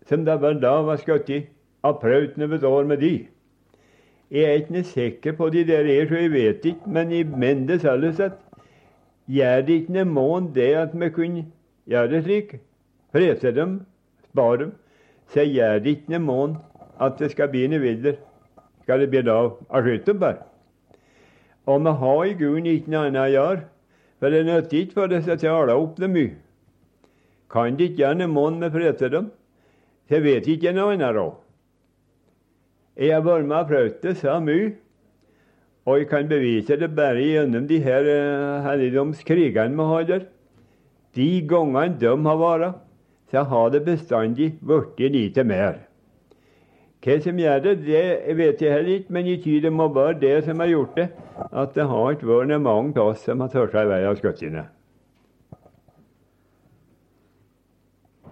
som 0.08 0.24
det 0.24 0.38
var 0.42 0.56
da 0.62 0.74
var 0.86 1.00
skutt 1.00 1.30
i, 1.30 1.42
har 1.84 1.98
prøvd 2.02 2.38
noe 2.40 2.58
år 2.66 2.88
med 2.88 3.02
de. 3.04 3.12
Jeg 4.32 4.44
er 4.44 4.58
ikke 4.60 4.82
sikker 4.84 5.36
på 5.36 5.48
de 5.52 5.64
der 5.68 5.86
er, 5.88 6.08
så 6.08 6.20
jeg 6.20 6.32
vet 6.32 6.64
ikke, 6.64 6.90
men 6.90 7.12
jeg 7.12 7.28
mener 7.28 7.66
det 7.66 7.80
at. 7.84 8.34
Gjør 9.28 9.62
det 9.64 9.74
ikke 9.82 9.92
noe 9.92 10.08
det 10.56 10.68
at 10.80 10.96
vi 10.96 11.08
kunne 11.12 11.44
gjøre 11.88 12.10
det 12.12 12.22
slik, 12.24 12.54
frese 13.12 13.52
dem, 13.56 13.80
spare 14.30 14.58
dem, 14.62 14.72
så 15.32 15.44
gjør 15.44 15.80
det 15.84 15.94
ikke 15.96 16.14
noe 16.14 16.24
mån 16.24 16.56
at 17.00 17.18
det 17.20 17.30
skal 17.32 17.50
bli 17.52 17.66
noe 17.68 17.82
videre. 17.82 18.16
Skal 18.82 19.02
det 19.04 19.10
bli 19.12 19.22
da 19.22 19.38
av 19.44 19.84
skyte 19.84 20.14
bare. 20.16 20.44
Og 21.68 21.82
vi 21.84 21.92
har 22.00 22.22
i 22.24 22.36
grunnen 22.38 22.70
ikke 22.72 22.92
noe 22.92 23.08
annet 23.10 23.24
å 23.26 23.32
gjøre, 23.34 23.64
for 24.18 24.32
det 24.32 24.46
nytter 24.48 24.78
ikke 24.80 24.96
for 24.96 25.12
disse 25.12 25.36
til 25.36 25.50
å 25.52 25.58
holde 25.58 25.76
opp 25.76 25.98
det 26.00 26.08
mye. 26.10 26.30
Kan 27.52 27.76
det 27.76 27.90
ikke 27.90 28.02
gjøre 28.02 28.20
noe 28.22 28.32
mån 28.32 28.58
med 28.62 28.72
frese 28.72 29.10
dem, 29.12 29.28
så 30.08 30.22
vet 30.24 30.48
ikke 30.48 30.72
noe 30.72 30.96
annet 30.96 31.14
råd. 31.16 31.36
Jeg 32.98 33.14
har 33.14 33.22
vært 33.22 33.46
med 33.46 33.60
og 33.60 33.68
prøvd 33.68 34.00
det 34.02 34.16
så 34.18 34.40
mye, 34.42 34.72
og 35.88 36.00
jeg 36.00 36.08
kan 36.10 36.28
bevise 36.28 36.76
det 36.80 36.88
bare 36.96 37.22
gjennom 37.22 37.68
de 37.68 37.78
her 37.84 38.08
uh, 38.08 38.64
helligdomskrigene 38.64 39.76
vi 39.76 39.86
har 39.92 40.08
der. 40.08 40.26
De 41.16 41.28
gangene 41.48 41.96
de 42.00 42.10
har 42.10 42.40
vært, 42.42 42.80
så 43.30 43.44
har 43.50 43.70
det 43.70 43.84
bestandig 43.86 44.54
blitt 44.60 45.12
lite 45.12 45.44
mer. 45.44 45.84
Hva 47.04 47.18
som 47.22 47.38
gjør 47.38 47.60
det, 47.62 47.74
det 47.84 48.34
vet 48.36 48.62
jeg 48.62 48.72
heller 48.74 48.96
ikke, 48.96 49.12
men 49.14 49.28
jeg 49.28 49.42
tror 49.44 49.60
det 49.62 49.72
må 49.72 49.86
være 49.94 50.16
det 50.22 50.32
som 50.48 50.58
har 50.58 50.72
gjort 50.72 50.96
det, 50.96 51.06
at 51.52 51.76
det 51.76 51.86
har 51.86 52.16
ikke 52.16 52.26
vært 52.26 52.64
mange 52.64 52.98
av 52.98 53.12
oss 53.12 53.22
som 53.22 53.44
har 53.44 53.52
tørt 53.52 53.76
seg 53.76 53.86
i 53.86 53.92
vei 53.92 54.00
av 54.08 54.18
skuddene. 54.18 54.64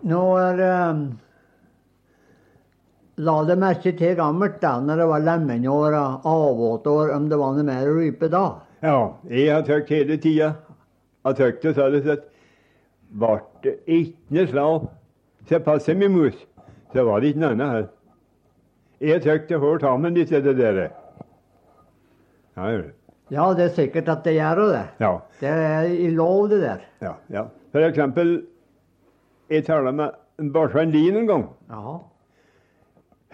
Nå 0.06 0.24
er 0.38 0.60
eh, 0.62 0.98
La 3.16 3.38
det 3.48 3.54
merke 3.56 3.94
til 3.96 4.12
gammelt 4.18 4.58
da, 4.60 4.74
når 4.84 5.00
det 5.00 5.04
var 5.08 5.22
lemenår 5.24 5.94
og 5.96 6.26
avvåtår, 6.28 7.14
om 7.16 7.30
det 7.30 7.38
var 7.40 7.54
noe 7.56 7.64
mer 7.64 7.88
rype 7.88 8.28
da. 8.28 8.44
Ja, 8.84 8.98
jeg 9.30 9.54
har 9.54 9.64
tøkt 9.64 9.92
hele 9.94 10.18
tida. 10.20 10.50
Har 11.24 11.38
tøkt 11.38 11.64
det, 11.64 11.72
så 11.72 11.86
har 11.86 11.94
det 11.94 12.02
sett. 12.04 12.26
Vart 13.16 13.48
det 13.66 13.74
ikke 13.86 14.36
noe 14.38 14.46
slag, 14.50 14.86
så 15.50 15.60
passer 15.66 15.94
min 15.98 16.14
mus, 16.14 16.38
så 16.94 17.04
var 17.06 17.20
det 17.22 17.32
ikke 17.34 17.42
noe 17.44 17.54
annet 17.56 17.72
her. 17.74 17.86
Jeg 19.12 19.22
tøkt 19.26 19.50
det 19.52 19.60
hørt 19.60 19.84
sammen, 19.84 20.14
disse 20.16 20.40
det 20.42 20.56
der. 20.58 20.86
Ja. 22.56 22.70
Ja, 23.30 23.46
det 23.58 23.64
er 23.64 23.72
sikkert 23.74 24.08
at 24.08 24.22
det 24.24 24.36
gjør 24.36 24.60
det. 24.70 24.84
ja, 25.00 25.18
Det 25.40 25.48
er 25.50 25.82
i 25.90 26.10
lov, 26.14 26.48
det 26.48 26.60
der. 26.62 26.78
ja, 27.02 27.12
ja. 27.30 27.42
For 27.72 27.82
eksempel, 27.84 28.46
jeg 29.50 29.64
talte 29.66 29.92
med 29.92 30.52
Barsvein 30.52 30.90
Lien 30.90 31.16
en 31.16 31.26
gang. 31.26 31.44
Ja. 31.70 31.96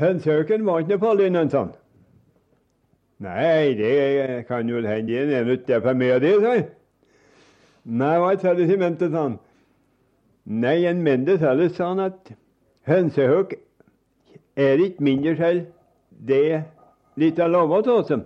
Hønsehauken 0.00 0.66
var 0.66 0.78
ikke 0.82 0.98
farlig, 0.98 1.28
sa 1.50 1.58
han. 1.58 1.72
Nei, 3.22 3.74
det 3.78 4.46
kan 4.48 4.68
jo 4.68 4.80
hende 4.80 5.06
det 5.28 5.36
er 5.36 5.56
til 5.66 5.82
for 5.82 5.94
meg 5.94 6.20
det, 6.24 6.32
sa 6.40 6.54
jeg. 6.56 6.64
Nei, 7.84 8.16
hva 8.18 8.32
er 8.32 8.54
det 8.58 8.68
sementet, 8.70 9.12
sa 9.12 9.22
han. 9.28 9.38
Nei, 10.44 10.84
en 10.86 11.02
mente 11.02 11.38
selv, 11.38 11.68
sa 11.74 11.92
han, 11.92 12.00
at 12.00 12.32
hønsehauk 12.88 13.54
er 14.58 14.80
ikke 14.82 15.04
mindre 15.04 15.36
selv 15.38 15.66
det 16.26 16.64
litt 17.20 17.38
av 17.40 17.52
lava 17.52 17.78
av 17.78 18.08
dem. 18.08 18.24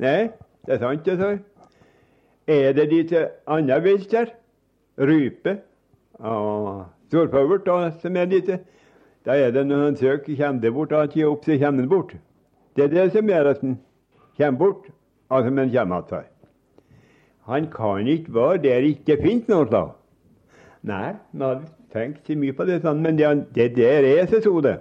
Nei, 0.00 0.30
det 0.66 0.76
er 0.76 0.80
sant, 0.80 1.04
det, 1.04 1.18
sa. 1.20 1.34
Er 2.46 2.72
det 2.72 2.86
litt 2.92 3.12
annet 3.46 3.84
vilt 3.84 4.10
der? 4.10 4.32
Rype 4.96 5.58
og 6.24 6.86
storfugl 7.10 7.60
som 8.00 8.16
er 8.16 8.30
lite? 8.30 8.60
Da 9.26 9.34
er 9.36 9.50
det 9.52 9.66
når 9.66 9.84
han 9.84 9.96
søker, 9.96 10.36
kommer 10.38 10.62
det 10.62 10.72
bort, 10.72 10.92
og 10.92 11.12
han 11.12 11.24
opp, 11.26 11.44
så 11.44 11.58
kommer 11.58 11.82
han 11.82 11.88
bort. 11.90 12.16
Det 12.76 12.84
er 12.84 12.88
det 12.94 13.12
som 13.12 13.28
gjør 13.28 13.50
at 13.50 13.60
han 13.60 13.76
kommer 14.38 14.58
bort, 14.58 14.88
altså 15.28 15.50
men 15.50 15.72
kommer 15.74 16.02
igjen. 16.08 16.32
Han 17.46 17.70
kan 17.70 18.06
ikke 18.06 18.34
være 18.34 18.62
der 18.62 18.88
ikke 18.88 19.20
finnes 19.22 19.48
noe 19.48 19.66
slag. 19.68 19.92
Nei, 20.86 21.14
vi 21.34 21.42
har 21.42 21.62
tenkt 21.92 22.28
så 22.28 22.36
mye 22.38 22.54
på 22.54 22.66
det, 22.68 22.80
sånn, 22.84 23.00
men 23.02 23.18
det, 23.18 23.30
det 23.56 23.72
der 23.76 24.06
er 24.06 24.28
så 24.30 24.40
så 24.44 24.54
det. 24.64 24.76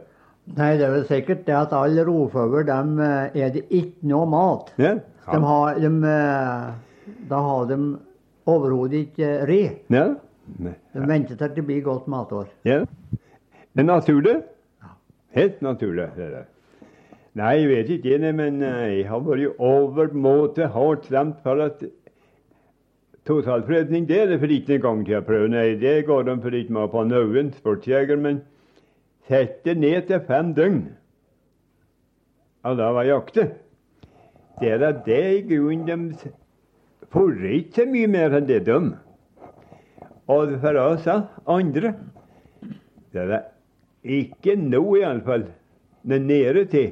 Nei, 0.55 0.75
det 0.77 0.85
er 0.85 0.93
vel 0.93 1.05
sikkert 1.09 1.45
det 1.47 1.55
at 1.57 1.73
alle 1.73 2.03
rovfugler, 2.05 2.67
dem 2.67 2.99
eh, 3.01 3.33
er 3.41 3.53
det 3.55 3.63
ikke 3.73 4.05
noe 4.11 4.27
mat. 4.29 4.69
Ja, 4.77 4.95
De 5.25 5.39
har, 5.41 5.79
de, 5.81 5.89
eh, 6.05 7.15
da 7.31 7.39
har 7.47 7.65
de 7.71 7.79
overhodet 8.45 9.07
ikke 9.07 9.31
re. 9.49 9.61
ja. 9.89 10.07
De 10.61 11.07
venter 11.09 11.35
til 11.39 11.55
det 11.55 11.63
blir 11.65 11.81
godt 11.81 12.05
matår. 12.07 12.45
Ja. 12.69 12.83
Det 13.73 13.81
er 13.81 13.87
naturlig. 13.87 14.35
Helt 15.33 15.61
naturlig. 15.65 16.05
det 16.15 16.27
der. 16.35 16.45
Nei, 17.35 17.55
jeg 17.59 17.69
vet 17.71 17.89
ikke, 17.97 18.31
men 18.31 18.61
eh, 18.63 18.99
jeg 18.99 19.07
har 19.09 19.19
vært 19.25 19.57
overmåte 19.59 20.69
hardt 20.71 21.09
stemt 21.09 21.41
for 21.43 21.65
at 21.65 21.81
totalfredning 23.25 24.07
det 24.09 24.19
er 24.21 24.27
det 24.31 24.39
for 24.41 24.53
ikke 24.53 24.77
en 24.77 24.83
gang 24.83 25.03
til 25.05 25.17
å 25.19 25.25
prøve. 25.25 25.49
Nei, 25.51 25.73
det 25.81 26.05
går 26.07 26.27
de 26.27 26.35
for 26.43 26.57
ikke 26.57 26.75
med 26.77 26.91
på 26.93 27.03
noen 27.09 27.51
sportsjeger, 27.57 28.19
men 28.21 28.41
sette 29.29 29.75
ned 29.77 30.07
til 30.09 30.21
fem 30.27 30.53
døgn. 30.57 30.81
Og 32.65 32.77
da 32.79 32.91
var 32.93 33.09
jakte. 33.09 33.49
Det 34.59 34.71
er 34.71 34.79
da 34.81 34.91
det 35.05 35.23
i 35.35 35.41
grunnen 35.49 36.13
de 36.21 36.31
får 37.13 37.43
ikke 37.57 37.85
mye 37.89 38.07
mer 38.11 38.37
enn 38.37 38.47
det 38.49 38.63
de. 38.67 38.79
Og 40.31 40.55
for 40.61 40.79
oss 40.81 41.05
andre 41.45 41.93
det 43.13 43.21
er 43.21 43.29
det 43.31 43.43
ikke 44.05 44.55
nå, 44.59 44.81
iallfall, 44.99 45.45
nede 46.03 46.65
til 46.69 46.91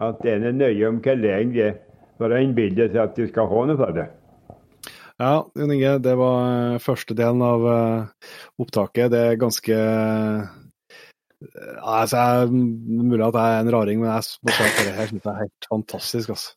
at 0.00 0.20
en 0.24 0.44
er 0.48 0.54
nøye 0.54 0.88
om 0.88 1.00
hvor 1.02 1.18
lenge 1.18 1.54
det 1.56 1.72
for 2.18 2.32
å 2.32 2.38
innbille 2.40 2.86
seg 2.88 3.00
at 3.02 3.16
du 3.18 3.26
skal 3.28 3.48
ha 3.50 3.64
noe 3.68 3.80
for 3.80 3.96
det. 3.96 4.06
Ja, 5.22 5.46
Jon 5.54 5.70
Inge, 5.70 5.98
det 6.02 6.16
var 6.18 6.74
eh, 6.74 6.82
første 6.82 7.14
delen 7.14 7.42
av 7.46 7.64
eh, 7.70 8.30
opptaket. 8.62 9.12
Det 9.12 9.20
er 9.28 9.38
ganske 9.38 9.76
altså, 11.38 12.16
altså, 12.18 12.18
jeg, 12.18 12.50
Mulig 12.50 13.22
at 13.28 13.38
jeg 13.38 13.54
er 13.54 13.62
en 13.62 13.72
raring, 13.76 14.02
men 14.02 14.10
jeg 14.10 14.40
må 14.42 14.56
si 14.56 14.66
at 14.66 14.80
det 14.80 14.94
her 14.96 15.10
synes 15.12 15.28
jeg 15.28 15.32
er 15.32 15.42
helt 15.44 15.68
fantastisk. 15.70 16.34
altså. 16.34 16.50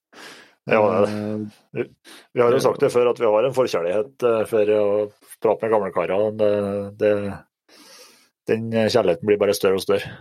Ja, 0.67 0.79
det 0.81 0.95
er 0.95 1.05
det. 1.05 1.83
Eh, 1.83 1.83
Vi, 2.33 2.41
har 2.41 2.55
jo 2.55 2.63
sagt 2.63 2.81
det 2.83 2.91
før 2.91 3.11
at 3.11 3.21
vi 3.21 3.29
har 3.29 3.47
en 3.47 3.55
forkjærlighet 3.55 4.25
eh, 4.31 4.41
for 4.49 4.73
å 4.77 4.87
prate 5.43 5.67
med 5.67 5.75
gamle 5.75 5.91
karer. 5.93 6.25
Det, 6.41 6.49
det, 7.03 7.13
den 8.49 8.67
kjærligheten 8.73 9.29
blir 9.29 9.39
bare 9.43 9.55
større 9.55 9.77
og 9.77 9.85
større. 9.85 10.17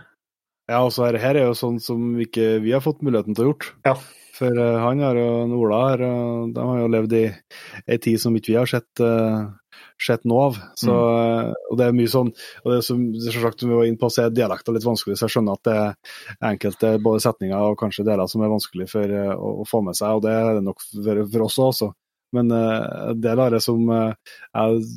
Ja, 0.67 0.83
altså 0.83 1.07
her, 1.07 1.17
her 1.23 1.39
er 1.39 1.49
jo 1.49 1.57
sånn 1.57 1.81
som 1.81 2.13
ikke 2.21 2.57
vi 2.61 2.73
har 2.75 2.83
fått 2.83 3.01
muligheten 3.01 3.35
til 3.35 3.47
å 3.47 3.51
gjort. 3.51 3.69
Ja. 3.87 3.97
For 4.37 4.59
eh, 4.63 4.79
han 4.83 5.03
har 5.03 5.17
jo 5.19 5.29
Ola 5.57 5.79
har, 5.89 6.03
de 6.53 6.65
har 6.69 6.81
jo 6.83 6.91
levd 6.93 7.15
i 7.17 7.23
ei 7.87 7.97
tid 8.03 8.21
som 8.21 8.35
ikke 8.37 8.53
vi 8.53 8.59
har 8.59 8.69
sett, 8.69 9.01
uh, 9.01 9.49
sett 10.01 10.25
noe 10.29 10.47
av. 10.49 10.59
Så, 10.77 10.93
mm. 10.93 11.51
og 11.71 11.79
det 11.79 11.87
er 11.87 11.97
mye 11.97 12.11
sånn, 12.11 12.31
og 12.63 12.73
det 12.73 12.79
som 12.85 13.03
selvsagt 13.25 13.65
vi 13.65 13.73
var 13.73 13.89
inne 13.89 14.01
på, 14.01 14.11
så 14.13 14.25
er 14.27 14.35
dialekter 14.35 14.75
litt 14.75 14.87
vanskelig, 14.87 15.17
så 15.17 15.27
jeg 15.27 15.37
skjønner 15.37 15.57
at 15.57 15.67
det 15.67 15.77
er 15.81 16.51
enkelte 16.53 16.93
både 17.03 17.23
setninger 17.25 17.71
og 17.71 17.79
kanskje 17.81 18.05
deler 18.07 18.29
som 18.29 18.45
er 18.45 18.53
vanskelig 18.53 18.89
for 18.93 19.17
å, 19.35 19.53
å 19.63 19.67
få 19.67 19.83
med 19.85 19.97
seg, 19.97 20.19
og 20.19 20.25
det 20.27 20.35
er 20.37 20.59
det 20.59 20.65
nok 20.67 20.85
for, 20.85 21.23
for 21.33 21.47
oss 21.49 21.59
også. 21.67 21.91
Men 22.35 22.51
uh, 22.51 23.13
det 23.15 23.33
er 23.33 23.57
det 23.57 23.63
som 23.63 23.85
uh, 23.89 24.11
jeg 24.51 24.87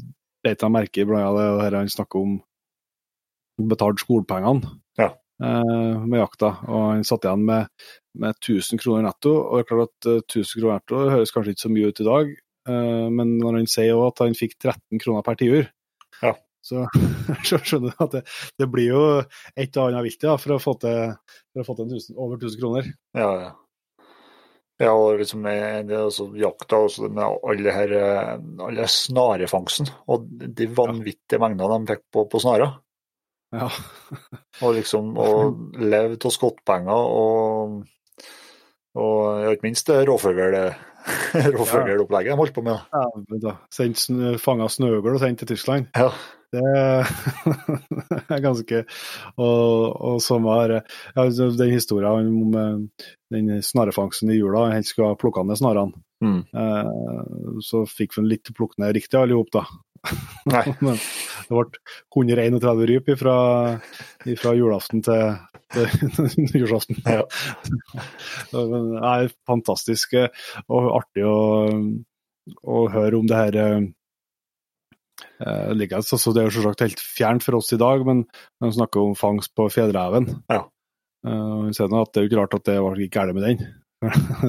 beit 0.45 0.63
meg 0.65 0.77
merke 0.79 1.03
i 1.03 1.09
blant 1.09 1.29
annet 1.29 1.73
det 1.73 1.83
han 1.83 1.93
snakker 1.93 2.25
om 2.25 2.39
betalt 3.71 4.01
skolepengene 4.01 4.65
eh, 4.65 4.80
med 5.41 6.21
jakta, 6.21 6.51
og 6.69 6.83
han 6.91 7.05
satt 7.09 7.25
igjen 7.25 7.45
med, 7.49 7.71
med 8.21 8.37
1000 8.37 8.81
kroner 8.83 9.07
netto. 9.09 9.33
og 9.41 9.57
det 9.57 9.65
er 9.65 9.69
klart 9.71 9.89
at 9.89 10.09
eh, 10.11 10.21
1000 10.43 10.61
kroner 10.61 10.81
netto 10.81 11.03
høres 11.15 11.33
kanskje 11.35 11.55
ikke 11.55 11.65
så 11.65 11.73
mye 11.73 11.89
ut 11.91 12.03
i 12.03 12.09
dag, 12.11 12.35
eh, 12.69 13.07
men 13.17 13.33
når 13.41 13.59
han 13.61 13.71
sier 13.71 13.95
også 13.97 14.11
at 14.13 14.23
han 14.27 14.39
fikk 14.39 14.59
13 14.59 15.03
kroner 15.05 15.25
per 15.27 15.41
tiur, 15.41 15.71
Ja. 16.21 16.35
så, 16.61 16.85
så 17.49 17.61
skjønner 17.65 17.95
du 17.97 18.05
at 18.05 18.19
det, 18.19 18.23
det 18.61 18.69
blir 18.73 18.91
jo 18.93 19.03
et 19.57 19.81
og 19.81 19.89
annet 19.89 20.07
vilt 20.11 20.29
ja, 20.29 20.37
for 20.37 20.57
å 20.59 20.61
få 20.61 20.77
til, 20.83 21.17
å 21.57 21.67
få 21.67 21.79
til 21.79 21.91
tusen, 21.95 22.21
over 22.21 22.37
1000 22.37 22.61
kroner. 22.61 22.93
Ja, 23.17 23.33
ja. 23.47 23.51
Ja, 24.81 24.95
og 24.97 25.19
liksom 25.21 25.43
det 25.45 25.93
er 25.93 26.07
også 26.07 26.31
jakta 26.41 26.79
også 26.87 27.11
med 27.13 27.21
alle 27.21 27.73
her, 27.77 27.91
eh, 27.93 28.31
alle 28.65 28.87
snarefangsten, 28.89 29.91
og 30.09 30.25
de 30.41 30.69
vanvittige 30.73 31.41
mengdene 31.43 31.83
de 31.83 31.91
fikk 31.93 32.07
på, 32.17 32.25
på 32.33 32.41
snarer. 32.41 32.79
Ja. 33.55 33.71
Og 34.65 34.77
liksom 34.77 35.15
å 35.19 35.31
leve 35.81 36.19
av 36.19 36.35
skottpenger 36.35 37.15
og, 37.17 37.81
og 39.01 39.21
ja, 39.43 39.55
ikke 39.55 39.67
minst 39.67 39.91
det 39.91 40.03
råfugl- 40.09 40.75
råfuglopplegget 41.57 42.35
de 42.35 42.37
holdt 42.39 42.55
på 42.55 42.65
med. 42.67 42.83
Ja, 42.93 43.55
snø, 43.71 44.35
fanga 44.43 44.69
snøugl 44.71 45.15
og 45.17 45.23
sendt 45.23 45.43
til 45.43 45.55
Tyskland. 45.55 45.91
Ja. 45.97 46.13
Det 46.51 46.63
er 48.35 48.41
ganske 48.43 48.81
Og, 49.39 49.85
og 49.95 50.17
som 50.19 50.49
var 50.49 50.73
ja, 50.81 51.27
Den 51.31 51.71
historien 51.71 52.27
om 52.27 52.57
eh, 52.59 53.05
den 53.31 53.61
snarefangsten 53.63 54.33
i 54.35 54.41
jula, 54.41 54.65
han 54.73 54.83
skulle 54.83 55.13
ha 55.13 55.19
plukka 55.19 55.45
ned 55.47 55.61
snarene. 55.61 55.95
Mm. 56.25 56.41
Eh, 56.51 57.61
så 57.63 57.85
fikk 57.87 58.19
vi 58.19 58.27
litt 58.33 58.51
plukkende 58.57 58.91
riktig 58.97 59.21
alle 59.21 59.37
i 59.37 59.39
hop, 59.39 59.53
da. 59.55 59.63
Nei. 60.51 60.65
Men 60.85 60.97
det 60.97 61.51
ble 61.51 61.65
131 62.17 62.83
ryp 62.91 63.11
fra, 63.21 63.37
julaften 64.57 65.05
til, 65.05 65.37
til 65.75 66.45
nyårsaften. 66.49 67.01
Ja. 67.05 67.25
Det 68.53 69.05
er 69.13 69.33
fantastisk 69.49 70.17
eh, 70.19 70.31
og 70.69 70.91
artig 71.01 71.27
å, 71.29 71.39
å 72.65 72.85
høre 72.93 73.21
om 73.21 73.29
det 73.29 73.41
her 73.41 73.59
eh, 73.61 73.79
eh, 75.45 75.71
ligger, 75.77 76.05
så, 76.07 76.19
så 76.21 76.35
Det 76.35 76.43
er 76.43 76.49
jo 76.49 76.57
selvsagt 76.59 76.87
helt 76.87 77.05
fjernt 77.05 77.47
for 77.47 77.61
oss 77.61 77.73
i 77.77 77.81
dag, 77.81 78.05
men 78.09 78.25
når 78.25 78.73
vi 78.73 78.79
snakker 78.81 79.05
om 79.05 79.19
fangst 79.19 79.55
på 79.59 79.69
fjellreven 79.73 80.31
Ja. 80.51 80.65
uh, 81.27 81.69
Det 81.69 81.85
er 81.85 82.25
jo 82.25 82.31
ikke 82.31 82.41
rart 82.41 82.59
at 82.59 82.67
det 82.73 82.81
var 82.81 83.01
gærent 83.07 83.37
med 83.37 83.49
den. 83.49 83.65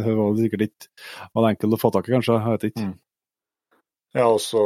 det 0.06 0.16
var 0.16 0.36
sikkert 0.40 0.68
ikke 0.70 0.92
var 1.36 1.50
enkelt 1.52 1.76
å 1.76 1.82
få 1.82 1.92
tak 1.92 2.08
i, 2.08 2.14
kanskje. 2.16 2.38
Jeg 2.40 2.56
vet 2.56 2.70
ikke. 2.72 2.86
Mm. 2.88 3.00
Ja, 4.18 4.28
og 4.28 4.42
så, 4.44 4.66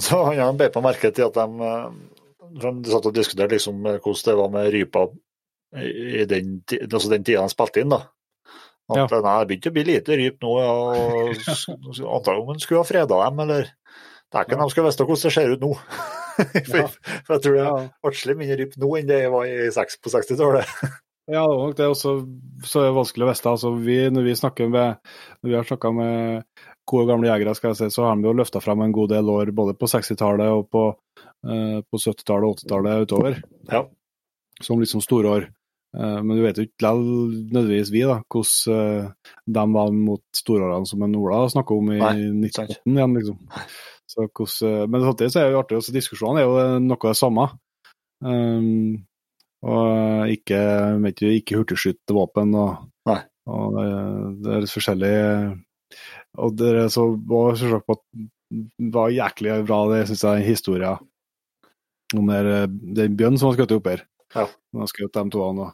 så 0.00 0.20
ja, 0.36 0.48
beit 0.58 0.76
meg 0.78 0.88
merke 0.90 1.12
til 1.14 1.28
at 1.28 1.38
de, 1.38 1.70
eh, 1.70 2.44
de 2.58 2.92
satt 2.92 3.08
og 3.10 3.16
diskuterte 3.16 3.54
liksom 3.54 3.86
eh, 3.86 4.00
hvordan 4.02 4.28
det 4.30 4.36
var 4.42 4.54
med 4.54 4.70
rypa 4.74 5.08
i 5.78 6.24
den, 6.24 6.62
altså 6.86 7.10
den 7.12 7.26
tida 7.26 7.44
de 7.44 7.52
spilte 7.52 7.82
inn. 7.84 7.92
da. 7.92 8.06
At 8.88 9.12
Ja. 9.12 9.20
nei, 9.20 9.34
det 9.42 9.48
begynte 9.50 9.70
å 9.70 9.76
bli 9.76 9.84
lite 9.84 10.16
ryp 10.16 10.38
nå, 10.40 10.52
ja, 10.64 10.70
og 10.72 11.34
antakelig 11.36 12.40
om 12.40 12.54
en 12.54 12.62
skulle 12.62 12.80
ha 12.80 12.88
freda 12.88 13.18
dem, 13.20 13.42
eller 13.44 13.66
Dæken, 14.32 14.60
de 14.60 14.70
skal 14.72 14.84
vite 14.84 15.04
hvordan 15.08 15.24
det 15.24 15.32
ser 15.32 15.52
ut 15.54 15.62
nå. 15.64 15.74
for, 16.70 16.96
for 17.24 17.34
jeg 17.34 17.42
tror 17.44 17.54
det 17.56 17.62
er 17.64 17.84
atskillig 18.10 18.36
mindre 18.38 18.56
ryp 18.60 18.74
nå 18.80 18.90
enn 18.98 19.08
det 19.08 19.20
var 19.32 19.48
i 19.48 19.68
på 19.72 20.12
60-tallet. 20.14 20.72
Ja, 21.28 21.42
det 21.44 21.56
er 21.60 21.72
det 21.76 21.84
er 21.84 21.90
også 21.92 22.12
så 22.64 22.80
er 22.80 22.86
det 22.86 22.96
vanskelig 22.96 23.26
å 23.26 23.28
vite. 23.28 23.50
Altså, 23.50 23.70
vi, 23.84 23.96
når 24.08 24.24
vi 24.24 24.36
snakker 24.38 24.70
med, 24.72 25.10
når 25.42 25.50
vi 25.50 25.56
har 25.58 25.66
snakka 25.68 25.90
med 25.92 26.46
gode 26.88 27.08
gamle 27.10 27.28
jegere, 27.30 27.54
skal 27.58 27.72
jeg 27.74 27.78
si, 27.82 27.90
så 27.94 28.06
har 28.08 28.16
de 28.18 28.26
jo 28.28 28.34
løfta 28.38 28.62
frem 28.64 28.82
en 28.86 28.94
god 28.96 29.12
del 29.12 29.28
år 29.32 29.52
både 29.56 29.76
på 29.78 29.88
60-tallet 29.92 30.50
og 30.54 30.66
på, 30.72 30.82
eh, 31.48 31.78
på 31.84 32.00
70-tallet 32.02 32.48
og 32.48 32.58
80-tallet 32.62 33.06
utover, 33.06 33.38
Ja. 33.72 33.84
som 34.64 34.80
liksom 34.82 35.04
store 35.04 35.34
år. 35.36 35.46
Eh, 35.96 36.18
men 36.22 36.36
du 36.36 36.42
vet 36.44 36.58
jo 36.60 36.66
ikke 36.68 36.90
nødvendigvis 36.94 37.92
vi, 37.94 38.02
da, 38.08 38.18
hvordan 38.28 39.04
eh, 39.04 39.36
de 39.58 39.66
var 39.76 39.92
mot 39.96 40.24
storårene 40.36 40.88
som 40.90 41.04
en 41.06 41.16
Ola 41.20 41.44
snakker 41.52 41.78
om 41.80 41.92
i 41.94 42.00
Nei, 42.00 42.50
sant. 42.52 42.74
1918 42.76 42.98
igjen, 42.98 43.14
liksom. 43.20 43.38
Så 44.08 44.24
hos, 44.40 44.58
eh, 44.64 44.82
men 44.88 45.04
samtidig 45.04 45.32
så 45.34 45.40
er 45.42 45.48
det 45.50 45.56
jo 45.56 45.62
artig, 45.62 45.78
også 45.82 45.94
diskusjonene 45.96 46.42
er 46.42 46.48
jo 46.48 46.58
eh, 46.64 46.74
noe 46.84 47.00
av 47.02 47.12
det 47.12 47.20
samme. 47.20 47.48
Um, 48.24 49.04
og 49.62 50.30
ikke, 50.32 50.58
ikke 51.34 51.58
hurtigskytte 51.60 52.14
våpen. 52.16 52.52
Og, 52.58 52.84
og 53.50 53.76
det, 53.78 53.86
det 54.44 54.54
er 54.56 54.66
forskjellig 54.70 55.12
Og 56.36 56.58
det 56.58 56.74
er 56.84 56.90
så 56.92 57.06
var 57.28 57.56
selvsagt 57.58 57.88
på 57.88 57.96
at 57.96 58.04
det 58.48 58.92
var 58.94 59.12
jæklig 59.12 59.56
bra, 59.68 59.80
det 59.92 60.04
syns 60.08 60.24
jeg, 60.24 60.46
historien 60.46 61.00
om 62.16 62.30
der, 62.30 62.68
den 62.68 63.16
bjørnen 63.18 63.40
som 63.40 63.50
har 63.50 63.58
skutt 63.58 63.74
opp 63.76 63.90
her. 63.90 64.06
Ja. 64.34 64.44
Han 64.72 64.82
har 64.82 64.88
skutt 64.90 65.14
de 65.16 65.22
to. 65.32 65.40
og 65.40 65.72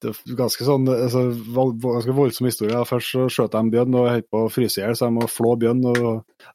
Det 0.00 0.10
er 0.12 0.36
ganske 0.36 0.66
sånn, 0.66 0.88
altså, 0.92 1.22
ganske 1.80 2.16
voldsom 2.16 2.48
historie. 2.48 2.80
Først 2.88 3.14
så 3.14 3.28
skjøt 3.32 3.56
de 3.56 3.72
bjørn 3.72 3.96
og 3.96 4.10
holdt 4.10 4.28
på 4.32 4.42
å 4.44 4.50
fryse 4.52 4.80
i 4.80 4.84
hjel, 4.84 4.96
så 4.96 5.08
de 5.08 5.16
må 5.16 5.28
flå 5.30 5.54
bjørn 5.60 5.84
og 5.92 6.10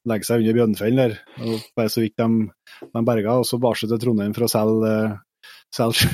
legge 0.10 0.30
seg 0.30 0.44
under 0.44 0.58
bjørnfellen 0.60 1.02
der. 1.02 1.18
Og 1.42 1.66
bare 1.78 1.94
så 1.94 2.04
vidt 2.06 2.18
de, 2.22 2.50
de 2.86 3.04
berga, 3.06 3.40
og 3.42 3.50
så 3.50 3.62
bar 3.62 3.78
seg 3.80 3.94
til 3.94 4.02
Trondheim 4.04 4.36
for 4.38 4.46
å 4.46 4.52
selge 4.54 4.94
eh, 5.70 5.76
selge 5.76 6.10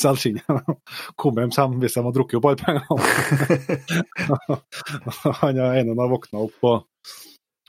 selge 0.00 0.20
skinnet. 0.22 0.72
Kom 1.20 1.38
hjem 1.40 1.52
sammen 1.54 1.82
hvis 1.82 1.96
de 1.96 2.04
har 2.06 2.14
drukket 2.14 2.38
opp 2.40 2.48
alle 2.50 2.60
pengene. 2.62 2.84
Han 5.42 5.58
ene 5.58 5.96
har 5.98 6.12
våkna 6.12 6.46
opp 6.46 6.56
på 6.62 6.76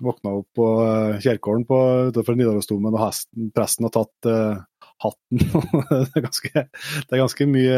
Våkna 0.04 0.34
opp 0.42 0.48
på 0.56 0.66
eh, 0.84 1.20
Kjerkålen 1.24 1.64
på, 1.64 1.78
utenfor 2.12 2.36
Nidarosdomen, 2.36 2.92
og 2.92 3.00
hesten, 3.00 3.46
presten 3.56 3.86
har 3.88 3.94
tatt 3.96 4.28
uh, 4.28 4.58
hatten. 5.00 5.40
det, 6.10 6.18
er 6.20 6.26
ganske, 6.26 6.64
det 6.74 7.16
er 7.16 7.22
ganske 7.22 7.48
mye 7.48 7.78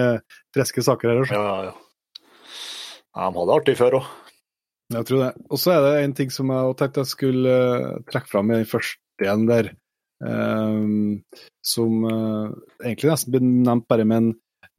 friske 0.55 0.81
saker 0.87 1.11
her. 1.13 1.27
Ja, 1.29 1.43
ja, 1.43 1.67
ja. 1.67 1.75
Ja, 3.17 3.27
De 3.29 3.37
hadde 3.37 3.45
det 3.49 3.57
artig 3.59 3.77
før 3.77 3.99
òg. 3.99 4.09
Jeg 4.93 5.07
tror 5.09 5.23
det. 5.23 5.31
Og 5.51 5.59
så 5.61 5.73
er 5.73 5.83
det 5.83 5.93
en 5.99 6.15
ting 6.17 6.33
som 6.33 6.51
jeg 6.53 6.75
tenkte 6.79 7.03
jeg 7.03 7.11
skulle 7.11 7.53
eh, 7.67 8.01
trekke 8.09 8.31
fram 8.31 8.51
i 8.51 8.59
den 8.61 8.69
første 8.69 9.01
delen 9.21 9.47
der, 9.49 9.71
som 10.18 12.05
eh, 12.09 12.45
egentlig 12.86 13.11
nesten 13.11 13.34
blir 13.36 13.43
nevnt 13.45 13.88
bare 13.89 14.05
med 14.07 14.18
en, 14.18 14.32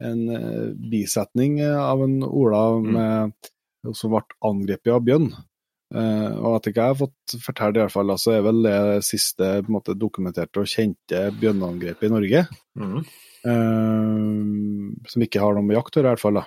en 0.03 0.25
eh, 0.35 0.65
bisetning 0.91 1.59
eh, 1.63 1.77
av 1.79 2.03
en 2.03 2.17
Ola 2.27 2.63
med, 2.83 3.51
som 3.95 4.15
ble 4.15 4.25
angrepet 4.49 4.93
av 4.95 5.05
bjørn. 5.05 5.31
Uh, 5.89 6.35
og 6.45 6.59
at 6.59 6.67
ikke 6.69 6.83
jeg 6.83 6.93
har 6.93 6.97
fått 6.99 7.33
fortalt 7.41 7.77
i 7.79 7.81
hvert 7.81 7.93
fall, 7.95 8.11
så 8.21 8.35
er 8.35 8.43
vel 8.45 8.59
det 8.61 8.75
siste 9.07 9.47
måte, 9.73 9.95
dokumenterte 9.97 10.61
og 10.61 10.69
kjente 10.69 11.23
bjørneangrepet 11.39 12.05
i 12.05 12.11
Norge. 12.13 12.43
Mm. 12.77 12.99
Uh, 13.41 14.91
som 15.09 15.25
ikke 15.25 15.41
har 15.41 15.57
noe 15.57 15.65
med 15.65 15.79
jakt 15.79 15.97
å 15.97 16.03
gjøre, 16.03 16.11
i 16.11 16.13
hvert 16.13 16.25
fall. 16.27 16.41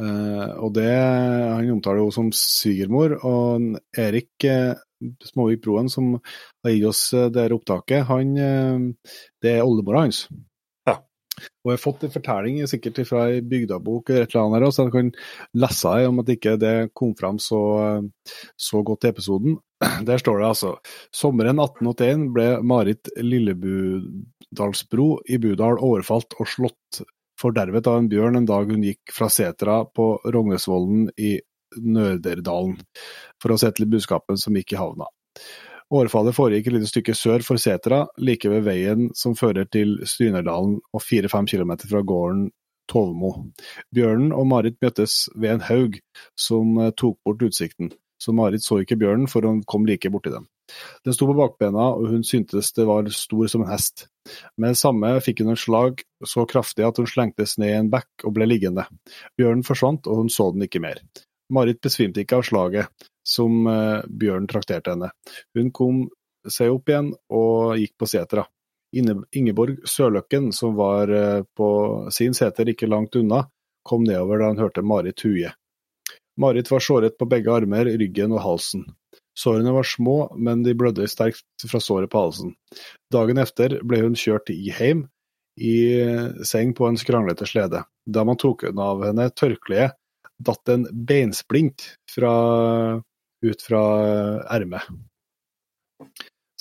Eh, 0.00 0.52
og 0.64 0.70
det 0.72 0.88
Han 0.88 1.68
omtaler 1.74 2.00
jo 2.00 2.12
som 2.14 2.30
svigermor. 2.32 3.18
Og 3.28 3.76
Erik 3.98 4.46
eh, 5.02 5.12
Småvik-Broen, 5.32 5.90
som 5.90 6.14
har 6.64 6.74
gitt 6.74 6.88
oss 6.88 7.04
eh, 7.16 7.28
det 7.32 7.46
her 7.46 7.56
opptaket, 7.56 8.06
han, 8.08 8.32
eh, 8.38 9.12
det 9.42 9.56
er 9.56 9.66
oldemora 9.66 10.06
hans. 10.06 10.24
Ja. 10.88 10.98
Og 11.64 11.72
jeg 11.72 11.78
har 11.78 11.84
fått 11.84 12.04
en 12.06 12.14
fortelling 12.14 12.60
sikkert 12.70 13.02
fra 13.08 13.26
ei 13.30 13.40
bygdabok 13.40 14.10
eller 14.10 14.26
et 14.26 14.34
eller 14.34 14.44
annet, 14.46 14.58
her, 14.60 14.74
så 14.74 14.86
jeg 14.86 14.94
kan 14.96 15.12
lese 15.64 15.94
det 15.98 16.10
om 16.10 16.22
at 16.22 16.34
ikke 16.36 16.56
det 16.60 16.74
kom 16.98 17.14
fram 17.18 17.40
så, 17.42 17.62
så 18.56 18.82
godt 18.86 19.08
i 19.08 19.12
episoden. 19.12 19.56
Der 20.08 20.20
står 20.22 20.42
det 20.42 20.50
altså 20.52 20.76
Sommeren 21.14 21.58
1881 21.58 22.28
ble 22.36 22.46
Marit 22.62 23.10
Lillebudalsbro 23.18 25.08
i 25.26 25.40
Budal 25.42 25.80
overfalt 25.82 26.38
og 26.38 26.50
slått 26.50 27.02
fordervet 27.42 27.88
av 27.90 27.98
en 27.98 28.10
bjørn 28.10 28.38
en 28.38 28.48
dag 28.48 28.70
hun 28.70 28.84
gikk 28.86 29.12
fra 29.14 29.28
setra 29.32 29.82
på 29.88 30.14
Rognesvollen 30.34 31.08
i 31.16 31.38
Nørderdalen 31.80 32.78
for 33.42 33.54
å 33.54 33.60
sette 33.60 33.80
til 33.80 33.90
budskapen 33.92 34.40
som 34.40 34.56
gikk 34.58 34.74
i 34.74 34.80
havna. 34.80 35.08
Årfallet 35.92 36.36
foregikk 36.36 36.70
et 36.70 36.76
lite 36.78 36.88
stykke 36.88 37.14
sør 37.16 37.44
for 37.44 37.60
setra, 37.60 38.06
like 38.16 38.48
ved 38.48 38.64
veien 38.64 39.10
som 39.18 39.36
fører 39.36 39.66
til 39.68 39.98
Strynerdalen 40.08 40.78
og 40.80 41.04
fire-fem 41.04 41.48
kilometer 41.50 41.90
fra 41.90 42.00
gården 42.00 42.46
Tovmo. 42.88 43.32
Bjørnen 43.94 44.32
og 44.36 44.46
Marit 44.48 44.78
møttes 44.82 45.26
ved 45.36 45.56
en 45.56 45.66
haug 45.68 45.98
som 46.38 46.78
eh, 46.80 46.94
tok 46.96 47.18
bort 47.24 47.44
utsikten, 47.44 47.92
så 48.20 48.34
Marit 48.36 48.64
så 48.64 48.80
ikke 48.82 48.98
bjørnen 49.00 49.28
for 49.30 49.44
hun 49.46 49.62
kom 49.68 49.86
like 49.88 50.10
borti 50.12 50.32
dem. 50.32 50.48
Den 51.04 51.12
sto 51.16 51.26
på 51.28 51.36
bakbena, 51.36 51.90
og 51.98 52.08
hun 52.12 52.24
syntes 52.24 52.72
det 52.76 52.86
var 52.88 53.08
stor 53.12 53.50
som 53.50 53.64
en 53.64 53.72
hest. 53.72 54.06
Med 54.56 54.72
det 54.72 54.80
samme 54.80 55.12
fikk 55.24 55.42
hun 55.42 55.52
en 55.52 55.60
slag 55.60 56.04
så 56.24 56.46
kraftig 56.48 56.86
at 56.86 57.00
hun 57.00 57.10
slengtes 57.10 57.58
ned 57.60 57.74
i 57.74 57.80
en 57.80 57.92
bekk 57.92 58.24
og 58.24 58.36
ble 58.38 58.48
liggende. 58.48 58.86
Bjørnen 59.36 59.66
forsvant, 59.66 60.08
og 60.08 60.22
hun 60.22 60.32
så 60.32 60.48
den 60.54 60.64
ikke 60.68 60.82
mer. 60.84 61.02
Marit 61.52 61.80
besvimte 61.84 62.22
ikke 62.22 62.40
av 62.40 62.46
slaget 62.48 63.08
som 63.28 63.66
eh, 63.66 64.02
bjørnen 64.08 64.48
trakterte 64.50 64.94
henne. 64.94 65.12
Hun 65.54 65.70
kom 65.74 66.04
seg 66.48 66.72
opp 66.74 66.90
igjen 66.90 67.12
og 67.32 67.78
gikk 67.78 67.94
på 68.00 68.08
setra. 68.10 68.46
Ingeborg 68.92 69.78
Sørløkken, 69.88 70.50
som 70.52 70.76
var 70.76 71.12
eh, 71.12 71.44
på 71.56 71.68
sin 72.12 72.34
seter 72.36 72.72
ikke 72.72 72.90
langt 72.90 73.16
unna, 73.16 73.46
kom 73.86 74.04
nedover 74.06 74.42
da 74.42 74.50
hun 74.52 74.62
hørte 74.62 74.84
Marit 74.86 75.22
huie. 75.26 75.52
Marit 76.40 76.70
var 76.72 76.80
såret 76.80 77.16
på 77.20 77.28
begge 77.28 77.52
armer, 77.52 77.88
ryggen 78.00 78.32
og 78.32 78.42
halsen. 78.44 78.84
Sårene 79.38 79.72
var 79.72 79.86
små, 79.88 80.32
men 80.36 80.62
de 80.64 80.74
blødde 80.76 81.08
sterkt 81.08 81.66
fra 81.68 81.80
såret 81.80 82.10
på 82.12 82.20
halsen. 82.20 82.54
Dagen 83.12 83.40
efter 83.40 83.78
ble 83.84 84.02
hun 84.04 84.16
kjørt 84.18 84.52
i 84.52 84.72
heim, 84.76 85.06
i 85.60 85.76
seng 86.48 86.72
på 86.76 86.88
en 86.88 86.96
skranglete 87.00 87.48
slede. 87.48 87.82
Da 88.08 88.24
man 88.24 88.40
tok 88.40 88.64
av 88.72 89.04
henne 89.04 89.28
tørkleet, 89.36 89.96
datt 90.46 90.72
en 90.72 90.86
beinsplint 90.92 91.86
fra, 92.10 92.34
ut 93.46 93.64
fra 93.66 93.82
ermet. 94.54 94.86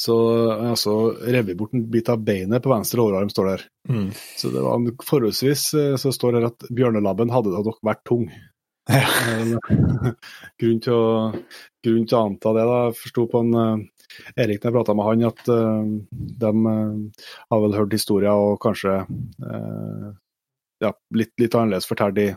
Så 0.02 0.16
altså, 0.52 0.96
rev 1.30 1.52
bort 1.58 1.76
en 1.78 1.84
bit 1.94 2.10
av 2.10 2.24
beinet 2.26 2.64
på 2.64 2.72
venstre 2.72 3.04
overarm, 3.04 3.30
står 3.30 3.48
det 3.48 3.58
her. 3.58 3.66
Mm. 3.90 4.08
Så 4.40 4.50
det 4.54 4.64
var 4.66 4.88
forholdsvis 5.06 5.66
så 6.02 6.14
står 6.16 6.34
det 6.34 6.42
her 6.42 6.50
at 6.50 6.66
bjørnelabben 6.74 7.34
hadde 7.34 7.54
da 7.54 7.62
nok 7.66 7.78
vært 7.86 8.02
tung. 8.10 8.26
Ja. 8.90 9.06
grunn, 10.60 10.80
til 10.82 10.96
å, 10.96 11.06
grunn 11.86 12.08
til 12.10 12.18
å 12.18 12.24
anta 12.26 12.56
det, 12.58 12.66
da. 12.66 12.80
Jeg 12.90 12.98
forsto 13.04 13.28
på 13.30 13.44
en 13.46 13.86
Erik 14.36 14.62
når 14.62 14.70
jeg 14.70 14.76
prata 14.76 14.96
med 14.98 15.08
han, 15.08 15.26
at 15.30 15.52
uh, 15.52 15.92
de 16.44 16.52
uh, 16.66 17.28
har 17.54 17.64
vel 17.66 17.78
hørt 17.78 17.96
historier 17.96 18.36
og 18.36 18.60
kanskje 18.64 18.98
ja, 20.82 20.92
litt, 21.16 21.32
litt, 21.40 21.56
annerledes 21.56 21.88
fortalt 21.90 22.18
i, 22.22 22.30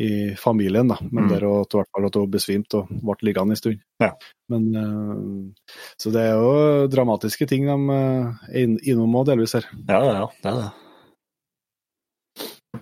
i, 0.00 0.10
familien, 0.40 0.90
da. 0.92 0.98
Men 1.08 1.26
mm. 1.26 1.30
der 1.32 1.46
at, 1.48 1.76
hvert 1.78 1.90
fall 1.94 2.08
at 2.08 2.18
hun 2.20 2.32
besvimte 2.32 2.82
og 2.82 2.90
ble 3.02 3.30
liggende 3.30 3.56
en 3.56 3.60
stund. 3.60 3.80
Ja. 4.02 4.12
Men, 4.52 4.68
så 6.00 6.12
det 6.14 6.26
er 6.28 6.36
jo 6.40 6.90
dramatiske 6.92 7.48
ting 7.48 7.66
de 7.68 7.96
er 7.96 8.76
innom 8.88 9.16
òg, 9.18 9.30
delvis 9.32 9.56
her. 9.58 9.66
Ja, 9.88 10.02
ja, 10.04 10.28
det 10.42 10.52
er 10.52 10.60
det. 10.62 10.68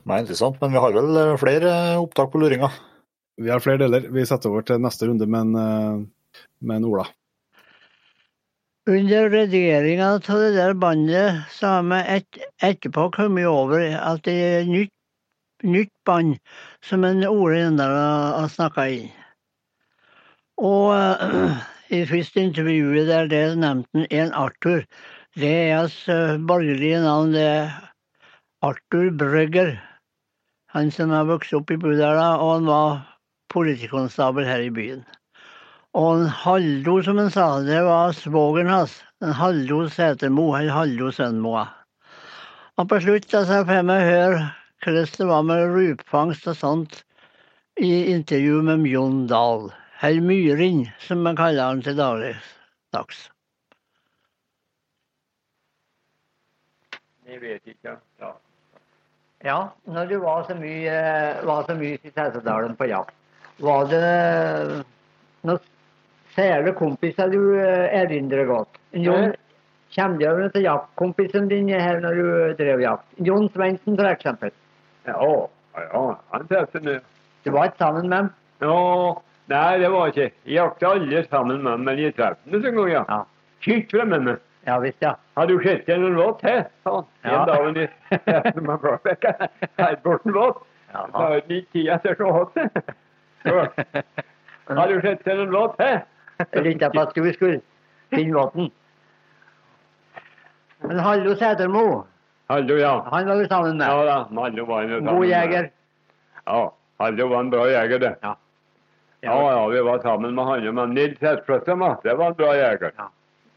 Nei, 0.07 0.21
interessant. 0.23 0.59
Men 0.61 0.75
vi 0.75 0.83
har 0.83 0.95
vel 0.95 1.23
flere 1.41 1.71
opptak 2.03 2.33
på 2.33 2.43
luringa? 2.43 2.71
Vi 3.37 3.51
har 3.51 3.61
flere 3.61 3.85
deler. 3.85 4.09
Vi 4.13 4.25
setter 4.27 4.51
over 4.51 4.65
til 4.67 4.81
neste 4.83 5.09
runde 5.09 5.27
med 5.29 5.41
en, 5.41 5.57
eh, 5.57 6.43
med 6.61 6.77
en 6.77 6.89
Ola. 6.91 7.07
Under 8.87 9.31
redigeringa 9.31 10.09
av 10.15 10.21
det 10.23 10.53
der 10.55 10.75
bandet 10.75 11.43
så 11.51 11.67
har 11.67 11.83
vi 11.83 11.99
et, 12.17 12.39
etterpå 12.63 13.11
kommet 13.17 13.49
over 13.51 13.83
at 13.83 14.23
det 14.23 14.35
er 14.35 14.69
nytt, 14.71 14.93
nytt 15.67 15.93
band 16.07 16.37
som 16.85 17.05
en 17.05 17.25
Ole 17.27 17.61
Jøndal 17.61 17.95
har 17.97 18.51
snakka 18.53 18.87
inn. 18.95 19.11
Og 20.57 20.95
uh, 20.95 21.59
i 21.97 22.05
første 22.09 22.47
intervjuet 22.49 23.11
der 23.11 23.29
det 23.31 23.43
nevnte 23.61 24.07
en 24.11 24.33
Arthur. 24.35 24.87
Det 25.37 25.53
er 25.67 25.83
hans 25.83 25.99
uh, 26.09 26.39
borgerlige 26.49 27.03
navn. 27.05 27.35
Det 27.37 27.45
er 27.45 27.75
Arthur 28.65 29.11
Brøgger. 29.19 29.77
Han 30.73 30.91
som 30.91 31.13
har 31.15 31.29
vokst 31.29 31.55
opp 31.57 31.71
i 31.71 31.79
Budala, 31.81 32.37
og 32.41 32.55
han 32.55 32.67
var 32.69 32.99
politikonstabel 33.53 34.45
her 34.49 34.65
i 34.65 34.73
byen. 34.73 35.05
Og 35.97 36.21
en 36.21 36.27
Haldo, 36.29 36.99
som 37.03 37.17
han 37.17 37.31
sa, 37.33 37.47
det 37.65 37.79
var 37.87 38.13
svogeren 38.13 38.69
hans. 38.69 38.99
En 39.25 39.33
Haldo 39.33 39.87
Setermo, 39.89 40.51
eller 40.57 40.75
Haldo 40.75 41.09
Sønnmoa. 41.15 41.65
Og 42.77 42.89
på 42.91 42.99
slutt 43.01 43.31
da 43.33 43.47
sa 43.49 43.63
jeg 43.63 43.69
for 43.71 43.89
meg 43.89 44.05
høre 44.05 44.41
hvordan 44.85 45.07
det 45.19 45.27
var 45.27 45.43
med 45.43 45.65
rupfangst 45.75 46.47
og 46.51 46.57
sånt 46.57 47.03
i 47.81 48.13
intervju 48.13 48.63
med 48.63 48.87
Jon 48.89 49.27
Dahl. 49.27 49.71
Herr 49.97 50.21
Myrin, 50.21 50.87
som 51.01 51.23
man 51.25 51.37
kaller 51.37 51.71
han 51.71 51.83
til 51.83 51.97
dagligdags. 51.97 53.31
Jeg 57.27 57.41
vet 57.41 57.73
ikke. 57.73 57.97
Ja. 58.21 58.33
ja, 59.45 59.57
når 59.85 60.13
du 60.13 60.19
var 60.21 60.45
så 60.49 60.55
mye, 60.55 60.99
var 61.49 61.65
så 61.67 61.75
mye 61.79 61.97
i 61.97 62.13
Setesdalen 62.13 62.77
på 62.77 62.91
jakt, 62.93 63.17
var 63.65 63.89
det 63.89 64.05
noen 65.49 65.65
sære 66.37 66.77
kompiser 66.77 67.33
du 67.33 67.41
eh, 67.57 67.89
erindrer 67.97 68.45
godt? 68.49 68.79
Jon, 68.93 69.33
Kommer 69.95 70.19
du 70.19 70.27
over 70.29 70.49
til 70.53 70.67
jaktkompisen 70.67 71.49
din 71.49 71.69
her 71.73 72.01
når 72.03 72.19
du 72.21 72.31
drev 72.59 72.83
jakt? 72.83 73.07
Jon 73.25 73.49
Svendsen 73.55 73.97
f.eks.? 73.97 74.53
Ja, 75.07 75.49
ja, 75.77 76.03
han 76.33 76.49
treffer 76.49 76.83
nå. 76.83 76.99
Du 77.45 77.53
var 77.55 77.71
ikke 77.71 77.79
sammen 77.79 78.09
med 78.09 78.17
ham? 78.17 78.33
Ja, 78.61 79.15
nei, 79.53 79.79
det 79.83 79.93
var 79.93 80.11
ikke. 80.11 80.31
Jeg 80.47 80.57
jakta 80.57 80.93
alle 80.97 81.23
sammen 81.31 81.63
med 81.63 81.71
ham, 81.71 81.87
men 81.87 81.99
jeg 82.03 82.17
traff 82.17 82.39
ham 82.45 82.55
en 82.59 82.81
gang, 82.81 82.91
ja. 82.91 83.05
ja. 83.09 83.23
Kikt 83.63 83.95
fra 83.95 84.05
mennene. 84.05 84.39
Ja 84.67 84.81
visst, 84.83 84.99
ja. 85.01 85.13
Har 85.37 85.47
du 85.47 85.61
sett 85.63 85.89
en 85.89 86.03
låt 86.17 86.43
her? 86.43 86.65
Ja. 86.85 87.05
En 87.23 87.47
dag 87.47 87.67
under 87.67 87.89
her 89.79 89.97
borte 90.03 90.29
låt. 90.31 90.65
Da 90.93 91.07
har 91.13 91.31
han 91.31 91.51
ikke 91.51 91.73
tid 91.73 91.89
etter 91.95 92.15
så 92.19 92.33
godt. 92.33 92.59
Har 94.67 94.89
du 94.89 95.01
sett 95.01 95.27
en 95.27 95.51
låt 95.55 95.79
her? 95.79 96.01
Jeg 96.53 96.65
venta 96.65 96.91
på 96.91 97.01
at 97.01 97.15
du 97.15 97.33
skulle 97.33 97.61
finne 98.11 98.33
låten. 98.33 98.73
Men 100.83 100.99
Hallo 100.99 101.35
Sætermo, 101.35 102.05
Hallo, 102.49 102.77
ja. 102.79 103.07
han 103.11 103.27
var 103.27 103.37
du 103.43 103.47
sammen 103.51 103.79
med. 103.79 103.87
Ja 103.89 104.05
da, 104.05 104.17
Hallo 104.41 104.65
var 104.67 104.81
han 104.83 104.91
sammen 104.91 105.07
God 105.07 105.21
med. 105.21 105.29
jeger. 105.31 105.71
Ja, 106.47 106.73
Hallo 106.99 107.27
var 107.29 107.41
en 107.41 107.51
bra 107.51 107.65
jeger, 107.71 107.99
det. 107.99 108.13
Ja. 108.23 108.37
Ja, 109.21 109.37
ja, 109.53 109.67
vi 109.73 109.81
var 109.83 109.99
sammen 110.05 110.35
med 110.35 110.45
han. 110.47 110.75
Men 110.75 110.95
Nils 110.95 111.19
Hestfløtten, 111.21 111.83
det 112.05 112.15
var 112.19 112.27
en 112.31 112.35
bra 112.39 112.53
jeger. 112.55 112.93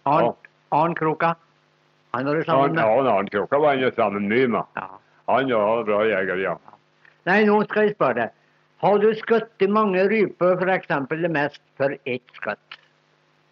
Arn, 0.06 0.34
Arn 0.72 0.96
Kroka. 0.96 1.36
Han 2.12 2.26
var 2.26 2.36
du 2.36 2.44
sammen 2.44 2.74
ja, 2.76 2.86
med. 2.88 2.98
han 2.98 3.08
Arne 3.08 3.30
Kroka 3.30 3.60
var 3.60 3.76
han 3.76 3.80
jo 3.84 3.92
sammen 3.96 4.26
mye 4.30 4.48
med. 4.48 4.64
Ja. 4.76 4.88
Han 5.28 5.52
var 5.54 5.80
en 5.80 5.86
bra 5.86 6.04
jeger, 6.10 6.38
ja. 6.42 6.56
Nei, 7.30 7.44
nå 7.46 7.60
skal 7.70 7.86
jeg 7.90 7.96
spørre 7.96 8.16
deg. 8.24 8.30
Har 8.82 8.98
du 9.04 9.10
skutt 9.20 9.66
mange 9.70 10.08
ryper, 10.10 10.56
f.eks. 10.58 10.88
det 11.10 11.30
mest 11.32 11.62
for 11.78 11.94
ett 12.08 12.34
skudd? 12.34 12.80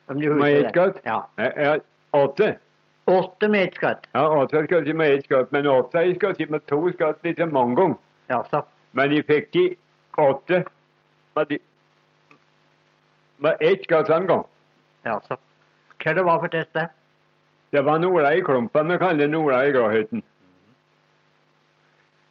Om 0.09 0.21
du 0.21 0.29
Med 0.33 0.39
husker 0.41 0.65
ett 0.65 0.71
skudd? 0.73 1.01
Ja. 1.05 1.21
Jeg- 1.37 1.53
jeg- 1.57 1.81
Åtte? 2.13 2.55
Åtte 3.07 3.47
med 3.47 3.63
ett 3.63 3.75
skudd. 3.75 4.07
Ja, 4.11 4.43
åtte 4.43 4.63
skudd 4.63 4.95
med 4.95 5.13
ett 5.13 5.25
skudd. 5.25 5.47
Men 5.55 5.65
jeg 5.65 6.15
skutt 6.15 6.49
med 6.49 6.65
to 6.67 6.79
skudd 6.91 7.23
litt 7.23 7.39
mange 7.51 7.75
ganger. 7.75 7.99
Ja, 8.27 8.41
så. 8.51 8.65
Men 8.91 9.09
de 9.13 9.21
fikk 9.23 9.51
de 9.53 9.63
åtte 10.19 10.63
med, 11.35 11.47
de, 11.47 11.59
med 13.37 13.63
ett 13.63 13.83
skudd 13.87 14.11
en 14.11 14.27
gang. 14.27 14.43
Ja, 15.07 15.21
så. 15.27 15.37
Hva 16.03 16.13
det 16.17 16.25
var 16.27 16.41
for 16.43 16.51
test 16.51 16.73
det? 16.75 16.89
Det 17.71 17.83
var 17.87 17.99
Nola 17.99 18.33
i 18.35 18.41
klumpen 18.43 18.91
vi 18.91 18.97
kaller 18.99 19.31
Nola 19.31 19.61
i 19.67 19.71
gråhytten. 19.71 20.23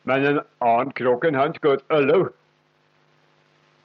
Men 0.05 0.27
en 0.27 0.41
annen 0.61 0.93
kroken, 0.93 1.35
han 1.35 1.57
skjøt 1.57 1.89
elleve 1.89 2.29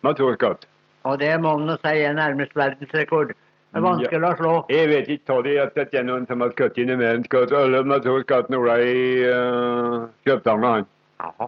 med 0.04 0.20
to 0.20 0.28
skudd. 0.36 0.68
Og 1.08 1.18
det 1.24 1.32
må 1.42 1.56
man 1.58 1.80
si 1.80 1.96
er 2.04 2.14
nærmest 2.20 2.56
verdensrekord. 2.56 3.32
Det 3.72 3.80
er 3.80 3.84
vanskelig 3.86 4.28
å 4.28 4.32
slå. 4.36 4.54
Jeg 4.68 4.88
vet 4.90 5.10
ikke 5.14 5.36
hva 5.38 5.44
det 5.46 5.52
er 5.64 5.70
sett 5.72 5.94
noen 6.04 6.26
som 6.28 6.42
har 6.44 6.50
skutt 6.52 6.80
inn 6.82 6.90
i 6.92 6.96
mer 7.00 7.16
enn 7.16 7.24
skutt 7.24 7.54
elleve 7.56 7.88
med 7.88 8.04
to 8.04 8.18
skudd 8.20 8.50
Nola 8.52 8.74
i 8.84 8.96
uh, 9.24 10.10
Kjøpstanga, 10.28 10.72
han. 10.76 10.88
Jaha. 11.24 11.48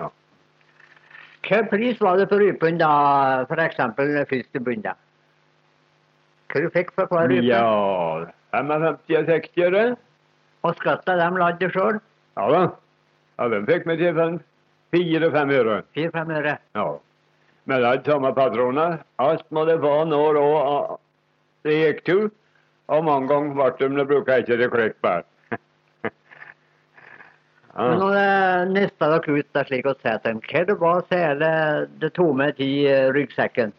Ja. 0.00 0.06
Hvilken 1.42 1.66
pris 1.74 2.00
var 2.00 2.16
det 2.16 2.28
for 2.30 2.40
rypen 2.40 2.80
da, 2.80 2.92
f.eks. 3.44 3.82
første 4.30 4.62
bundet? 4.64 4.96
Hva 6.48 6.62
du 6.64 6.70
fikk 6.72 6.94
for 6.96 7.12
hver 7.12 7.28
rype? 7.28 7.44
Ja 7.50 7.64
55 8.56 9.18
og 9.18 9.28
60 9.28 9.66
øre. 9.66 9.82
Og 10.64 10.78
skatta 10.78 11.18
dem 11.20 11.36
ladde 11.36 11.68
sjøl? 11.74 11.98
Ja 12.40 12.46
da. 12.54 12.62
Ja, 13.36 13.50
de 13.52 13.60
fikk 13.68 13.84
vi 13.90 13.98
til 14.00 14.38
fire-fem 14.94 15.52
øre. 15.58 15.82
Fire-fem 15.98 16.32
øre. 16.38 16.56
Ja. 16.80 16.86
Men 17.68 17.84
det 17.84 17.92
er 17.92 18.02
samme 18.08 18.32
patroner. 18.32 18.96
Alt 19.20 19.44
må 19.52 19.66
det 19.68 19.76
være 19.82 20.08
når 20.08 20.40
og 20.40 20.96
det 21.68 21.78
gikk 21.78 22.04
tur, 22.08 22.28
Og 22.88 23.04
mange 23.04 23.28
ganger 23.28 23.52
ble 23.56 23.72
de, 23.78 23.96
det 23.98 24.06
bruker 24.08 24.42
ikke 24.42 24.56
det 24.56 24.70
klipp 24.72 24.96
bare. 25.04 25.24
Men 27.76 27.92
ja. 27.92 27.98
når 28.00 28.14
det 28.16 28.70
nista 28.72 29.10
dere 29.12 29.34
ut 29.36 29.50
der 29.54 29.68
slik 29.68 29.86
og 29.86 30.00
seteren, 30.00 30.40
hva 30.48 30.62
det 30.70 30.76
var 30.80 31.04
så 31.10 31.20
det 32.00 32.10
tomme 32.16 32.48
i 32.56 32.72
eh, 32.88 33.10
ryggsekken? 33.12 33.74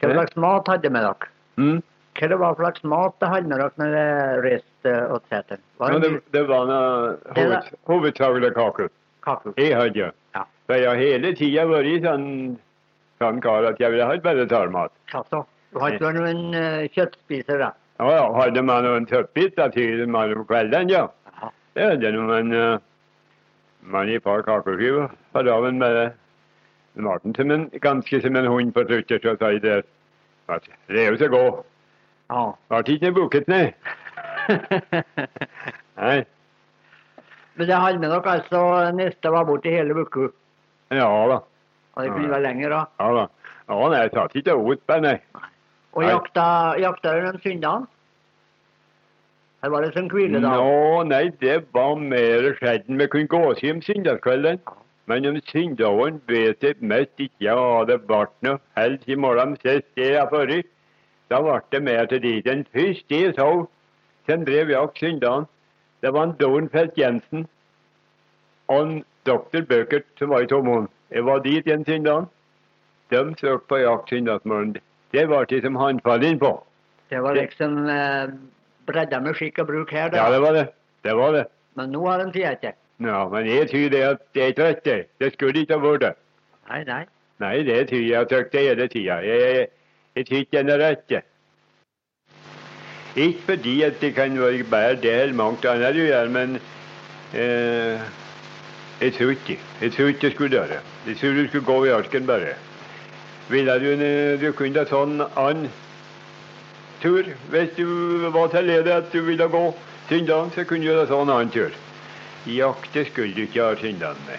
Hva 0.00 0.14
slags 0.14 0.38
mat 0.40 0.70
hadde 0.72 0.90
med 0.94 1.04
dere? 1.04 1.28
Mm. 1.60 1.82
Hva 2.18 2.30
det 2.32 2.38
var 2.40 2.56
for 2.56 2.64
slags 2.64 2.86
mat 2.88 3.18
det 3.20 3.30
hadde 3.34 3.52
med 3.52 3.60
dere 3.60 3.82
når 3.82 3.92
dere 3.94 4.40
reiste 4.46 4.94
seteren? 5.28 5.62
Var 5.78 5.92
Ja, 5.92 5.98
det 5.98 6.10
det, 6.14 6.22
det 6.34 6.44
var 6.48 6.72
Det 6.72 7.44
hoved, 7.44 7.68
hovedsakelig 7.92 8.54
kake. 8.56 8.88
Jeg 9.60 9.76
hadde. 9.76 10.10
Ja. 10.34 10.46
For 10.66 10.80
jeg 10.80 10.88
har 10.88 10.96
hele 10.96 11.34
tida 11.36 11.68
vært 11.68 12.02
sånn, 12.08 12.26
sånn 13.20 13.40
kar 13.44 13.68
at 13.68 13.80
jeg 13.82 13.92
ville 13.92 14.08
ha 14.08 14.18
bare 14.24 14.48
tarmat. 14.48 14.92
Ja, 15.12 15.22
du 15.30 15.42
har 15.76 15.98
du 15.98 16.06
noen 16.16 16.54
eh, 16.56 16.88
kjøttspiser, 16.94 17.60
da? 17.60 17.72
Ja, 17.98 18.12
ja, 18.14 18.26
hadde 18.36 18.62
man 18.62 18.86
noen 18.86 19.08
kjøttbiter 19.10 19.72
til 19.74 20.06
man 20.08 20.32
om 20.36 20.46
kvelden, 20.48 20.92
ja. 20.92 21.08
Det 21.76 21.84
hadde 21.84 22.12
uh, 22.14 22.78
man 23.82 24.08
et 24.08 24.24
par 24.24 24.42
kakeskiver 24.46 25.12
på 25.32 25.42
dagen 25.46 25.78
med 25.78 25.94
det 25.94 26.08
den 26.98 27.34
som 27.34 27.50
en, 27.50 27.70
ganske 27.80 28.20
som 28.20 28.36
en 28.36 28.46
hund 28.46 28.72
på 28.74 28.82
slutten, 28.86 29.20
så 29.22 29.36
sa 29.38 29.50
jeg 29.52 29.62
det. 29.62 29.82
Det 30.88 31.04
er 31.04 31.10
jo 31.10 31.18
så 31.18 31.28
god. 31.28 31.62
Ja. 32.30 32.42
Ble 32.68 32.94
ikke 32.94 33.12
bukket 33.12 33.48
ned. 33.48 33.72
Nei. 36.00 36.24
Men 37.54 37.66
det 37.66 37.74
hadde 37.74 37.98
med 37.98 38.10
dere 38.10 38.34
altså 38.38 38.62
neste 38.94 39.30
var 39.30 39.44
borte 39.44 39.70
hele 39.70 39.94
uka? 39.94 40.28
Ja 40.90 41.08
da. 41.28 41.40
Og 41.94 42.04
det 42.04 42.12
kunne 42.12 42.30
være 42.30 42.42
lenger, 42.42 42.70
da? 42.70 42.84
Ja 43.00 43.14
da. 43.14 43.26
Ja, 43.68 43.88
nei, 43.88 44.00
jeg 44.00 44.12
satt 44.14 44.36
ikke 44.38 44.54
og 44.56 44.70
åt 44.72 44.94
nei. 45.04 45.18
Og 45.96 46.04
jakta, 46.04 46.44
jakta 46.80 47.14
dere 47.14 47.32
de 47.32 47.42
søndagene? 47.42 47.86
Eller 49.62 49.72
var 49.74 49.82
det 49.82 49.94
som 49.94 50.10
hviledag? 50.10 50.60
Nå, 50.60 51.02
nei, 51.10 51.24
det 51.40 51.64
var 51.74 51.96
mer 51.98 52.52
sjelden 52.60 53.00
vi 53.00 53.06
kunne 53.10 53.30
gå 53.30 53.40
oss 53.50 53.62
hjem 53.64 53.80
søndagskvelden. 53.82 54.60
Men 55.08 55.26
om 55.26 55.38
søndagen 55.48 56.20
vet 56.28 56.62
jeg 56.62 56.76
mest 56.80 57.22
ikke 57.24 57.46
jeg 57.48 57.86
det 57.88 57.96
vært 58.10 58.34
noe 58.44 58.60
helt 58.76 59.06
i 59.08 59.16
morgen 59.16 59.56
sist 59.64 59.88
jeg 59.96 60.14
jeg 60.14 60.30
forrige. 60.30 60.68
Da 61.32 61.40
ble 61.44 61.58
det 61.72 61.82
mer 61.82 62.06
til 62.06 62.22
dit. 62.22 62.44
Den 62.44 62.66
første 62.72 63.20
jeg 63.22 63.34
så 63.34 63.66
som 64.28 64.44
drev 64.44 64.70
jakt 64.70 65.00
søndagen, 65.00 65.48
det 66.02 66.12
var 66.12 66.28
en 66.28 66.36
Dornfeldt 66.40 66.98
Jensen 67.00 67.46
og 68.68 68.82
en 68.82 69.04
doktor 69.26 69.64
Bøkert 69.64 70.06
som 70.18 70.28
var 70.28 70.44
i 70.44 70.46
Tomoen. 70.46 70.88
Jeg 71.10 71.24
var 71.24 71.38
dit 71.38 71.66
en 71.66 71.84
søndag. 71.84 72.28
De 73.10 73.34
søkte 73.40 73.66
på 73.68 73.76
jakt 73.80 74.12
søndagsmorgen. 74.12 74.76
Det 75.12 75.24
ble 75.28 75.44
de 75.48 75.60
som 75.64 75.76
han 75.80 76.00
falt 76.04 76.24
inn 76.28 76.40
på. 76.40 76.52
Det 77.08 77.22
var 77.24 77.38
liksom 77.38 77.86
eh, 77.88 78.34
bredda 78.88 79.20
med 79.24 79.36
skikk 79.38 79.62
og 79.62 79.70
bruk 79.70 79.92
her, 79.92 80.10
da. 80.12 80.24
Ja, 80.26 80.32
det 80.34 80.40
var 80.44 80.52
det. 80.56 80.66
Det 81.04 81.14
var 81.16 81.32
det. 81.32 81.46
Men 81.78 81.92
nå 81.94 82.02
har 82.04 82.20
de 82.24 82.32
tid 82.34 82.44
etter. 82.50 82.76
Ja, 83.00 83.22
men 83.30 83.46
jeg 83.46 83.70
tror 83.70 83.88
det 83.94 84.02
at 84.02 84.22
det 84.34 84.42
er 84.42 84.52
ikke 84.52 84.66
rett. 84.68 84.84
det. 84.84 84.98
Det 85.20 85.32
skulle 85.32 85.62
ikke 85.62 85.78
ha 85.78 85.84
vært 85.84 86.04
det. 86.04 86.12
Nei, 86.68 86.82
nei. 86.84 87.02
Nei, 87.38 87.56
det 87.62 87.80
tror 87.88 88.02
jeg 88.02 88.16
har 88.18 88.24
det 88.28 88.60
hele 88.60 88.88
tida. 88.90 89.20
Jeg, 89.24 89.40
jeg, 89.40 89.66
jeg 90.16 90.26
tror 90.26 90.38
ikke 90.42 90.58
den 90.58 90.72
er 90.74 90.82
rett. 90.82 91.04
det. 91.08 91.22
Ikke 93.16 93.40
fordi 93.46 93.82
at 93.82 94.00
det 94.00 94.14
kan 94.14 94.40
være 94.40 94.64
bare 94.70 94.96
det 95.02 95.12
eller 95.22 95.34
mangt 95.34 95.64
annet 95.64 95.94
du 95.94 96.02
gjør, 96.04 96.28
men 96.28 96.58
eh, 97.34 98.00
jeg 99.00 99.12
tror 99.14 99.30
ikke. 99.30 99.58
Jeg 99.82 99.92
tror 99.92 100.12
ikke 100.12 100.26
det 100.26 100.32
skulle 100.34 100.50
gjøre 100.56 100.68
det. 100.74 100.80
Jeg 101.06 101.16
tror 101.16 101.38
du 101.38 101.46
skulle 101.48 101.64
gå 101.64 101.84
i 101.84 101.94
ørken 101.94 102.26
bare. 102.26 102.54
Ville 103.48 103.78
du, 103.80 103.92
eh, 103.92 104.38
du 104.40 104.52
kunne 104.52 104.84
ta 104.84 105.02
en 105.02 105.22
annen 105.36 105.70
tur 107.00 107.24
hvis 107.52 107.70
du 107.76 108.28
var 108.34 108.50
til 108.52 108.68
lede 108.68 108.92
at 108.92 109.12
du 109.12 109.22
ville 109.24 109.48
gå 109.48 109.64
søndagen, 110.08 110.52
så 110.54 110.64
kunne 110.64 110.84
du 110.84 111.06
ta 111.06 111.22
en 111.22 111.30
annen 111.32 111.50
tur. 111.50 111.72
Jakte 112.46 113.04
skulle 113.08 113.34
du 113.34 113.46
ikke 113.46 113.64
ha 113.64 113.74
søndagen, 113.76 114.20
med. 114.28 114.38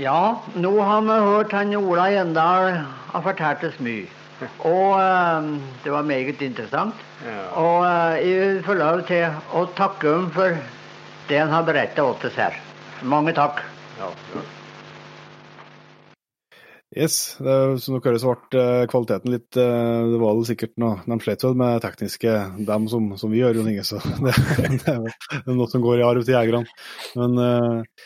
Ja, 0.00 0.40
nå 0.56 0.72
har 0.80 1.02
vi 1.04 1.18
hørt 1.20 1.52
han 1.52 1.74
Ola 1.76 2.08
Gjendal 2.08 2.78
har 3.12 3.24
fortalt 3.24 3.64
oss 3.68 3.76
mye. 3.80 4.08
Og 4.72 4.96
eh, 4.96 5.50
det 5.84 5.92
var 5.92 6.08
meget 6.08 6.40
interessant. 6.40 6.94
Ja. 7.26 7.42
Og 7.60 7.84
eh, 7.84 8.22
jeg 8.24 8.40
vil 8.40 8.64
få 8.64 8.78
lov 8.80 9.04
til 9.10 9.28
å 9.52 9.66
takke 9.76 10.16
ham 10.16 10.30
for 10.32 10.56
det 11.28 11.38
han 11.38 11.52
har 11.52 11.68
berettet 11.68 12.00
oss 12.00 12.40
her. 12.40 12.56
Mange 13.02 13.36
takk. 13.36 13.60
Ja, 14.00 14.08
ja. 14.32 14.48
Yes, 16.92 17.38
det, 17.40 17.52
som 17.80 17.96
dere 18.04 18.18
så 18.20 18.34
ble 18.36 18.60
eh, 18.60 18.82
kvaliteten 18.90 19.32
litt 19.32 19.56
eh, 19.56 20.00
Det 20.12 20.18
var 20.20 20.34
det 20.36 20.48
sikkert 20.50 20.74
noe 20.82 20.98
De 21.06 21.16
slet 21.24 21.44
vel 21.46 21.54
med 21.56 21.78
tekniske, 21.80 22.34
dem 22.68 22.88
som, 22.92 23.06
som 23.16 23.32
vi 23.32 23.40
gjør, 23.40 23.56
Jon 23.56 23.70
Inge, 23.70 23.84
så 23.88 24.00
det, 24.26 24.34
det 24.84 24.92
er 24.92 25.56
noe 25.56 25.70
som 25.72 25.84
går 25.84 26.02
i 26.02 26.04
arv 26.04 26.26
til 26.26 26.36
jegerne. 26.36 26.66
Men 27.16 27.40
eh, 27.46 28.02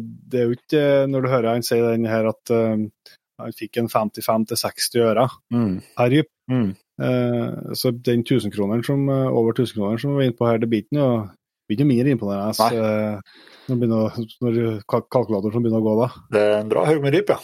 det 0.00 0.40
er 0.40 0.48
jo 0.48 0.56
ikke 0.56 0.84
Når 1.12 1.26
du 1.26 1.28
hører 1.34 1.50
han 1.52 1.66
si 1.66 1.76
den 1.82 2.08
her 2.08 2.30
at 2.32 2.54
han 2.54 3.54
fikk 3.58 3.76
en 3.82 3.90
55-60 3.92 5.04
øre 5.04 5.26
Mm. 5.52 5.76
per 5.98 6.12
dyp. 6.12 6.30
Mm. 6.50 6.74
så 7.74 7.90
den 8.04 8.20
1000-kroneren 8.22 8.84
som 8.86 9.08
over 9.08 9.52
1000-kroneren 9.56 10.00
som 10.00 10.12
vi 10.12 10.18
var 10.20 10.26
inne 10.28 10.36
på 10.38 10.46
her, 10.48 10.60
det 10.62 10.68
blir 10.70 10.84
ikke 10.84 10.98
noe 10.98 11.14
blir 11.66 11.78
ikke 11.78 11.88
mindre 11.88 12.12
imponerende 12.14 13.20
når, 13.68 13.78
begynner, 13.80 14.18
når 14.44 14.58
kalkulatoren 14.92 15.64
begynner 15.64 15.80
å 15.80 15.86
gå 15.86 15.94
da. 16.02 16.08
Det 16.36 16.42
er 16.44 16.58
en 16.60 16.70
bra 16.72 16.84
haug 16.88 17.00
med 17.04 17.16
dyp, 17.16 17.32
ja. 17.32 17.38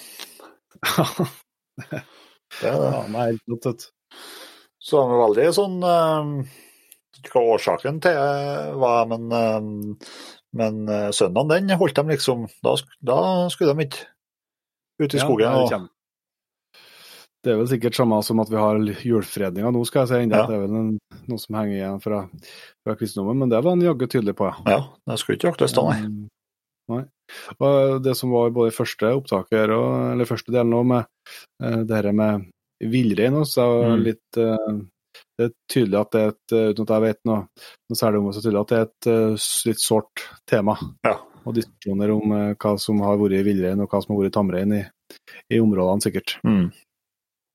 Det 2.61 2.67
er 2.67 2.81
det. 2.81 2.89
ja, 2.91 3.03
nei, 3.13 3.27
helt 3.31 3.53
rått, 3.53 3.69
vet 3.69 3.85
du. 3.85 4.23
Så 4.81 5.03
han 5.05 5.13
er 5.15 5.21
veldig 5.21 5.45
sånn 5.55 5.77
Ikke 7.21 7.35
hva 7.37 7.43
årsaken 7.55 8.01
til 8.03 8.17
hva 8.17 8.81
var, 8.81 9.11
men, 9.13 9.29
eh, 9.37 10.09
men 10.57 10.81
eh, 10.89 11.11
søndagen 11.15 11.53
den 11.53 11.79
holdt 11.79 12.01
de 12.01 12.17
liksom 12.17 12.49
Da, 12.65 12.75
da 13.07 13.21
skulle 13.53 13.77
de 13.77 13.87
ikke 13.87 14.09
ut 15.01 15.15
i 15.15 15.21
skogen. 15.23 15.47
Ja, 15.47 15.63
det 15.63 15.79
og. 15.79 15.89
Det 17.41 17.55
er 17.55 17.57
vel 17.57 17.69
sikkert 17.71 17.97
samme 17.97 18.19
som 18.25 18.41
at 18.43 18.51
vi 18.53 18.59
har 18.61 18.77
julefredninga 18.77 19.71
nå, 19.73 19.81
skal 19.89 20.05
jeg 20.05 20.11
si. 20.11 20.19
enda 20.27 20.43
Ja. 20.43 20.49
Det 20.51 20.59
er 20.59 20.67
vel 20.67 20.75
en, 20.77 20.91
noe 21.31 21.41
som 21.41 21.57
henger 21.57 21.79
igjen 21.79 22.03
fra, 22.05 22.19
fra 22.85 22.97
kristendommen, 23.01 23.39
men 23.41 23.53
det 23.53 23.63
var 23.63 23.73
han 23.73 23.85
jaggu 23.85 24.05
tydelig 24.05 24.35
på, 24.37 24.51
ja. 24.51 24.75
ja, 24.75 24.83
det 25.09 25.17
skulle 25.23 25.39
ikke 25.39 25.49
jaktes 25.49 25.73
da, 25.77 25.87
nei. 25.89 26.29
Nei. 26.91 27.03
Og 27.63 28.01
det 28.03 28.17
som 28.19 28.33
var 28.35 28.51
både 28.55 28.73
i 28.73 28.75
første 28.75 29.13
opptaket 29.15 29.55
her 29.61 29.75
og, 29.77 29.91
eller 30.15 30.29
første 30.29 30.51
delen 30.55 30.75
òg, 30.75 30.89
med 30.91 31.37
eh, 31.63 31.83
det 31.87 32.01
her 32.01 32.11
med 32.17 32.49
villrein 32.81 33.37
også, 33.39 33.55
så 33.55 33.69
er 33.85 33.93
Mm. 33.95 34.05
litt 34.09 34.41
eh, 34.41 34.73
Det 35.41 35.47
er 35.47 35.53
tydelig 35.73 35.99
at 36.01 36.11
det 36.13 36.21
er 36.21 36.29
et, 36.35 36.53
eh, 36.53 36.69
uten 36.75 36.85
at 36.85 36.91
jeg 36.95 37.03
vet 37.07 37.21
noe, 37.31 37.39
noe 37.89 37.97
særlig 37.99 38.19
om 38.21 38.27
det, 38.29 38.35
så 38.37 38.43
tydelig 38.45 38.61
at 38.61 38.73
det 38.75 38.79
er 38.79 38.91
et 38.91 39.47
litt 39.71 39.81
sårt 39.83 40.25
tema. 40.51 40.75
Ja. 41.07 41.15
Og 41.47 41.55
diskusjoner 41.57 42.13
om 42.13 42.35
hva 42.61 42.73
som 42.79 43.01
har 43.01 43.17
vært 43.17 43.47
villrein, 43.47 43.81
og 43.81 43.89
hva 43.89 44.03
som 44.05 44.13
har 44.15 44.21
vært 44.27 44.35
tamrein 44.37 44.75
i, 44.77 44.83
i 45.49 45.61
områdene, 45.63 46.05
sikkert. 46.05 46.37
Mm. 46.45 46.69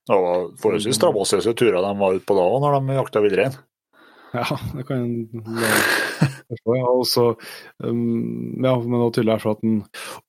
Det 0.10 0.18
var 0.24 0.48
forholdsvis 0.62 0.98
strabasiøse 0.98 1.54
turer 1.58 1.82
de 1.82 1.94
var 2.00 2.18
ute 2.18 2.26
på 2.26 2.38
da 2.38 2.48
òg, 2.50 2.58
når 2.64 2.80
de 2.80 2.98
jakta 2.98 3.22
villrein. 3.22 3.56
Ja, 4.36 4.58
det 4.76 4.84
kan 4.88 5.06
jeg 5.06 5.44
forstå. 6.50 6.76
Ja. 6.78 6.92
Også, 6.92 7.26
um, 7.84 8.62
ja, 8.64 8.74
men 8.82 8.94
det 8.94 9.02
var 9.02 9.14
tydelig 9.16 9.40
for 9.44 9.56
at 9.56 9.64
den, 9.66 9.80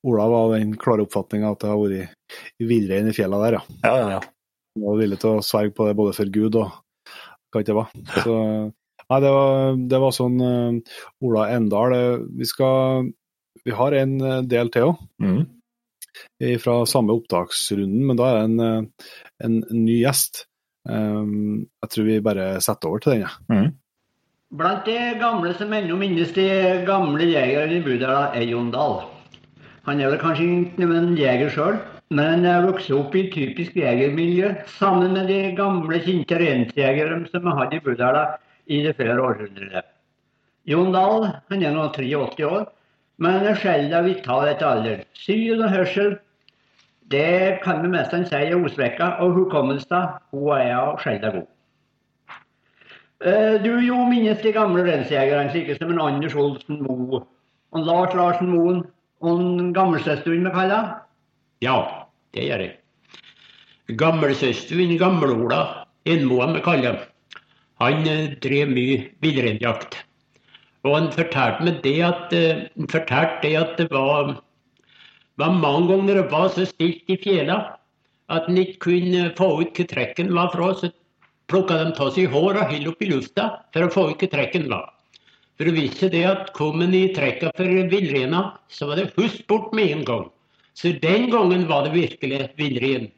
Ola 0.06 0.26
var 0.32 0.54
den 0.54 0.72
klare 0.80 1.04
oppfatninga 1.06 1.52
at 1.52 1.62
det 1.64 1.70
har 1.72 1.82
vært 1.82 2.38
villrein 2.70 3.10
i 3.10 3.14
fjella 3.16 3.40
der, 3.44 3.58
ja. 3.58 3.62
Ja, 3.84 3.94
ja, 4.00 4.08
ja. 4.16 4.22
Han 4.76 4.84
var 4.88 4.98
villig 5.00 5.18
til 5.22 5.38
å 5.38 5.44
sverge 5.44 5.74
på 5.76 5.86
det 5.88 5.94
både 5.98 6.16
for 6.16 6.32
Gud 6.32 6.58
og 6.60 6.72
hva 7.52 7.62
ikke 7.62 7.70
det 7.70 7.76
var. 7.78 7.92
Så, 8.24 8.38
nei, 9.10 9.20
det 9.24 9.30
var, 9.36 9.78
det 9.92 10.00
var 10.02 10.16
sånn 10.16 10.40
uh, 10.42 10.96
Ola 11.24 11.46
Endal 11.54 11.94
eh, 11.96 12.24
Vi 12.40 12.48
skal 12.50 13.06
Vi 13.64 13.72
har 13.78 13.96
en 13.96 14.16
eh, 14.20 14.42
del 14.46 14.72
til 14.74 14.90
òg, 14.90 15.04
Mm. 15.22 15.46
fra 16.60 16.74
samme 16.88 17.12
opptaksrunden, 17.16 18.02
men 18.08 18.16
da 18.18 18.28
er 18.30 18.36
det 18.36 18.44
en, 18.66 18.90
en 19.44 19.56
ny 19.72 19.98
gjest. 20.02 20.44
Um, 20.88 21.66
jeg 21.82 21.90
tror 21.92 22.06
vi 22.06 22.20
bare 22.24 22.44
setter 22.64 22.88
over 22.88 23.02
til 23.02 23.12
den, 23.16 23.24
jeg. 23.26 23.34
Mm. 23.50 23.70
Blant 24.55 24.85
de 24.86 25.18
gamle 25.18 25.51
som 25.59 25.73
ennå 25.74 25.97
minnes 25.98 26.31
de 26.31 26.44
gamle 26.86 27.24
jegerne 27.27 27.81
i 27.81 27.82
Budala, 27.82 28.28
er 28.31 28.44
Jon 28.47 28.68
Dahl. 28.70 29.01
Han 29.89 29.98
er 29.98 30.12
vel 30.12 30.20
kanskje 30.20 30.44
ikke 30.47 30.86
en 30.86 31.16
jeger 31.18 31.51
sjøl, 31.51 31.81
men 32.14 32.28
han 32.31 32.47
er 32.47 32.66
vokst 32.68 32.93
opp 32.94 33.16
i 33.18 33.24
et 33.24 33.32
typisk 33.35 33.74
jegermiljø 33.74 34.52
sammen 34.77 35.16
med 35.18 35.27
de 35.27 35.40
gamle, 35.59 35.98
kjente 35.98 36.39
reinsjegere 36.39 37.18
som 37.32 37.43
vi 37.43 37.56
hadde 37.59 37.81
i 37.81 37.82
Budala 37.89 38.23
i 38.70 38.78
det 38.86 38.94
flere 39.01 39.18
århundret. 39.18 39.90
Jon 40.70 40.94
Dahl 40.94 41.27
han 41.51 41.66
er 41.66 41.74
nå 41.74 41.89
83 41.98 42.47
år, 42.47 42.70
men 43.18 43.51
er 43.51 43.59
sjelden 43.59 44.06
vital 44.06 44.47
etter 44.52 44.70
alder. 44.70 45.02
Syn 45.27 45.59
og 45.59 45.74
hørsel 45.74 46.16
det 47.10 47.59
kan 47.66 47.82
vi 47.82 47.90
mest 47.98 48.14
si 48.14 48.39
er 48.39 48.55
osvekka, 48.55 49.16
og 49.18 49.35
hukommelsen 49.40 50.14
hun 50.31 50.55
er 50.60 51.02
sjelden 51.02 51.40
god. 51.40 51.52
Eh, 53.24 53.59
Du 53.62 53.80
jo 53.80 54.05
minnes 54.10 54.43
de 54.43 54.52
gamle 54.52 54.84
reinsjegerne, 54.84 55.51
slike 55.52 55.78
som 55.78 55.90
en 55.90 56.01
Anders 56.01 56.34
Olsen 56.34 56.82
Moe 56.82 57.22
Og 57.72 57.86
Lars 57.86 58.14
Larsen 58.14 58.51
Moen 58.52 58.84
og 59.24 59.72
Gammelsøstuen 59.74 60.44
vi 60.44 60.52
kaller 60.52 60.94
Ja, 61.64 61.76
det 62.34 62.44
gjør 62.44 62.64
jeg. 62.66 62.76
Gammelsøsteren, 63.97 64.98
Gamle-Ola 65.01 65.86
Enmoen 66.06 66.52
vi 66.59 66.60
kaller 66.60 67.06
han 67.80 68.06
eh, 68.09 68.36
drev 68.40 68.70
mye 68.72 69.01
villreinjakt. 69.20 69.98
Og 70.86 70.94
han 70.94 71.09
fortalte 71.12 71.64
meg 71.66 71.82
det 71.84 71.97
at, 72.06 72.32
eh, 72.32 72.62
han 72.72 72.88
fortalte 72.88 73.43
det 73.43 73.56
at 73.60 73.74
det 73.80 73.88
var, 73.93 74.36
var 75.36 75.56
mange 75.56 75.90
ganger 75.90 76.22
det 76.22 76.30
var 76.32 76.48
så 76.55 76.64
stilt 76.68 77.05
i 77.12 77.18
fjæra 77.20 77.59
at 78.32 78.48
han 78.48 78.59
ikke 78.59 78.78
kunne 78.86 79.26
få 79.36 79.51
ut 79.60 79.76
hvor 79.76 79.90
trekken 79.93 80.32
var 80.34 80.48
fra. 80.55 80.72
Så 80.74 80.90
plukka 81.51 81.78
de 81.78 81.93
av 81.94 82.12
seg 82.14 82.31
hår 82.32 82.59
og 82.59 82.73
holdt 82.73 82.90
opp 82.90 83.02
i 83.02 83.10
lufta 83.10 83.47
for 83.74 83.86
å 83.86 83.93
få 83.93 84.06
ikke 84.14 84.31
trekken 84.32 84.68
var. 84.73 84.90
For 85.56 85.70
å 85.70 85.77
vise 85.77 86.10
det 86.12 86.24
at 86.28 86.52
kom 86.56 86.82
en 86.85 86.94
i 86.94 87.06
trekka 87.16 87.52
for 87.56 87.85
villreina, 87.93 88.51
så 88.68 88.90
var 88.90 89.01
det 89.01 89.12
hust 89.16 89.47
bort 89.48 89.73
med 89.77 89.94
en 89.94 90.05
gang. 90.09 90.27
Så 90.77 90.93
den 91.01 91.31
gangen 91.32 91.64
var 91.70 91.86
det 91.86 91.94
virkelig 91.94 92.51
villrein. 92.60 93.09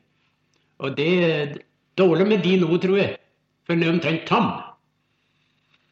Og 0.79 0.95
det 0.95 1.09
er 1.27 1.57
dårlig 1.99 2.29
med 2.31 2.45
de 2.47 2.55
nå, 2.63 2.71
tror 2.79 3.01
jeg. 3.01 3.17
For 3.67 3.75
den 3.75 3.89
er 3.89 3.97
omtrent 3.97 4.29
tam. 4.31 4.53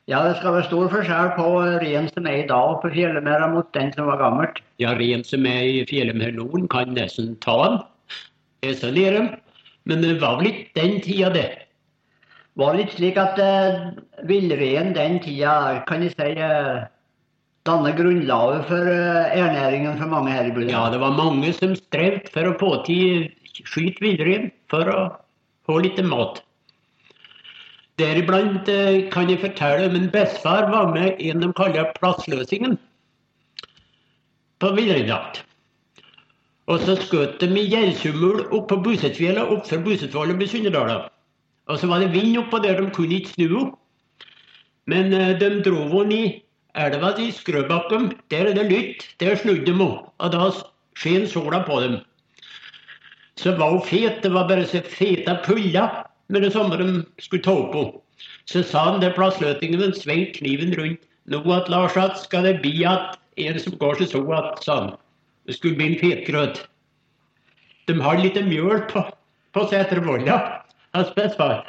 Ja, 0.06 0.20
det 0.22 0.36
skal 0.38 0.54
være 0.54 0.68
stor 0.68 0.86
forskjell 0.92 1.32
på 1.34 1.48
reinen 1.82 2.06
som 2.14 2.28
er 2.30 2.44
i 2.44 2.46
dag 2.46 2.76
på 2.78 2.92
fjellemæra 2.94 3.50
mot 3.50 3.66
den 3.74 3.90
som 3.96 4.06
var 4.06 4.20
gammelt. 4.22 4.60
Ja, 4.78 4.94
reinen 4.94 5.26
som 5.26 5.48
er 5.50 5.66
i 5.66 5.82
Fjellemæra 5.90 6.36
Norden, 6.36 6.68
kan 6.70 6.94
nesten 6.94 7.34
ta 7.42 7.56
den. 7.64 7.80
Det 8.62 8.70
er 8.70 8.78
sånn 8.78 8.94
ned 8.94 9.18
dem. 9.18 9.32
Men 9.90 10.06
det 10.06 10.14
var 10.22 10.38
vel 10.38 10.52
ikke 10.52 10.78
den 10.78 11.00
tida, 11.02 11.32
det. 11.34 11.65
Var 12.56 12.76
litt 12.78 12.94
slik 12.96 13.18
at 13.20 13.40
uh, 13.40 13.88
villreinen 14.28 14.94
den 14.96 15.18
tida 15.24 15.82
kan 15.88 16.04
jeg 16.04 16.14
si 16.14 16.30
uh, 16.40 16.86
danner 17.68 17.96
grunnlaget 17.98 18.64
for 18.70 18.88
uh, 18.88 19.28
ernæringen 19.36 19.98
for 20.00 20.08
mange 20.12 20.32
her 20.32 20.48
i 20.48 20.54
byen. 20.56 20.72
Ja, 20.72 20.86
det 20.92 21.02
var 21.02 21.16
mange 21.18 21.52
som 21.56 21.76
strevde 21.76 22.32
for 22.32 22.48
å 22.48 22.56
få 22.60 22.72
til 22.88 23.28
skyte 23.64 24.02
villrein 24.04 24.50
for 24.72 24.88
å 24.92 25.00
få 25.68 25.80
litt 25.84 26.00
mat. 26.04 26.42
Deriblant 27.96 28.68
eh, 28.68 29.06
kan 29.12 29.30
jeg 29.32 29.40
fortelle 29.40 29.88
om 29.88 29.96
en 29.96 30.10
bestefar 30.12 30.68
var 30.68 30.92
med 30.92 31.20
i 31.22 31.30
en 31.32 31.40
de 31.40 31.48
kaller 31.56 31.92
Plassløsingen 31.96 32.76
på 34.60 34.72
villreinjakt. 34.76 35.40
Og 36.68 36.82
så 36.84 36.96
skjøt 37.00 37.40
de 37.40 37.48
i 37.56 37.64
gjeldsummel 37.70 38.42
opp 38.50 38.68
på 38.72 38.80
Busetfjellet, 38.84 39.52
oppfor 39.54 39.80
Busetvollen 39.86 40.40
ved 40.40 40.50
Sunnerdala. 40.52 41.06
Og 41.66 41.78
så 41.80 41.88
var 41.90 42.02
det 42.02 42.12
vind 42.14 42.38
oppå 42.38 42.60
der, 42.62 42.80
de 42.80 42.90
kunne 42.94 43.18
ikke 43.18 43.34
snu 43.34 43.46
henne. 43.48 43.72
Men 44.86 45.12
eh, 45.12 45.34
de 45.38 45.62
dro 45.66 45.82
henne 45.90 46.14
i 46.14 46.26
elva 46.78 47.12
til 47.16 47.32
Skrøbakken. 47.34 48.12
Der 48.30 48.50
er 48.50 48.54
det 48.54 48.68
lytt. 48.70 49.06
Der 49.20 49.34
snudde 49.36 49.66
de 49.66 49.74
henne. 49.74 50.06
Og 50.18 50.32
da 50.32 50.50
skjen 50.98 51.26
sola 51.28 51.62
på 51.66 51.80
dem. 51.82 51.98
Så 53.36 53.56
var 53.58 53.74
hun 53.74 53.82
fet. 53.82 54.22
Det 54.22 54.32
var 54.32 54.48
bare 54.48 54.66
så 54.66 54.82
fete 54.82 55.38
puller 55.44 56.02
med 56.28 56.42
det 56.42 56.52
samme 56.52 56.78
de 56.78 57.04
skulle 57.18 57.42
ta 57.42 57.56
opp 57.64 57.74
henne. 57.74 58.02
Så 58.46 58.62
sa 58.62 58.92
han 58.92 59.02
der 59.02 59.14
plassløtingen, 59.14 59.80
men 59.80 59.94
sving 59.94 60.30
kniven 60.36 60.74
rundt. 60.78 61.02
Nå 61.26 61.42
at 61.50 61.68
Lars, 61.68 61.96
at 61.98 62.18
skal 62.22 62.46
det 62.46 62.60
bli 62.62 62.84
at 62.86 63.18
en 63.36 63.58
som 63.58 63.74
går 63.78 63.98
så 63.98 64.06
så 64.12 64.22
at, 64.32 64.62
sa 64.64 64.76
han. 64.80 64.92
Det 65.46 65.56
skulle 65.56 65.76
bli 65.76 65.86
en 65.92 65.98
fetgrøt. 65.98 66.62
De 67.90 67.98
har 68.00 68.22
litt 68.22 68.38
mjøl 68.46 68.86
på, 68.90 69.02
på 69.54 69.66
Setervolla, 69.70 70.62
hans 70.96 71.14
bestefar. 71.16 71.62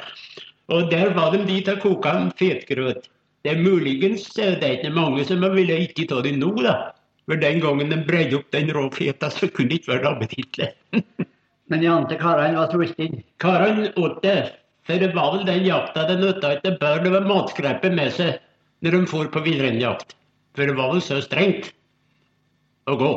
Og 0.68 0.90
der 0.92 1.14
var 1.16 1.32
de 1.32 1.44
dit 1.48 1.68
og 1.72 1.80
koka 1.84 2.12
en 2.16 2.30
fetgrøt. 2.36 3.08
Det 3.44 3.54
er 3.54 3.62
muligens 3.62 4.26
det 4.34 4.58
er 4.60 4.76
ikke 4.76 4.92
mange 4.92 5.24
som 5.24 5.44
ville 5.54 5.78
ikke 5.86 6.08
ta 6.10 6.20
det 6.24 6.34
nå, 6.36 6.50
da. 6.64 6.92
For 7.28 7.40
den 7.40 7.60
gangen 7.60 7.92
de 7.92 8.00
breide 8.08 8.38
opp 8.40 8.48
den 8.52 8.72
rå 8.72 8.88
feta, 8.92 9.30
så 9.30 9.48
kunne 9.52 9.70
det 9.70 9.82
ikke 9.82 9.94
være 9.94 10.14
appetittlig. 10.14 10.70
Men 11.68 11.82
de 11.84 11.90
andre 11.92 12.16
karene 12.16 12.56
var 12.56 12.72
sultne. 12.72 13.22
Karene 13.40 13.92
åt 14.00 14.22
det. 14.24 14.40
For 14.88 15.00
det 15.00 15.12
var 15.12 15.34
vel 15.34 15.44
den 15.44 15.66
jakta 15.68 16.06
det 16.08 16.16
nytta 16.22 16.54
ikke 16.56 16.78
bare 16.80 17.02
det 17.04 17.12
var 17.12 17.26
matskreppet 17.28 17.92
med 17.92 18.14
seg 18.16 18.38
når 18.80 18.94
de 18.94 19.00
for 19.10 19.28
på 19.28 19.42
villreinjakt. 19.44 20.14
For 20.56 20.64
det 20.64 20.76
var 20.78 20.94
vel 20.94 21.02
så 21.04 21.18
strengt 21.20 21.74
å 22.88 22.96
gå. 22.96 23.10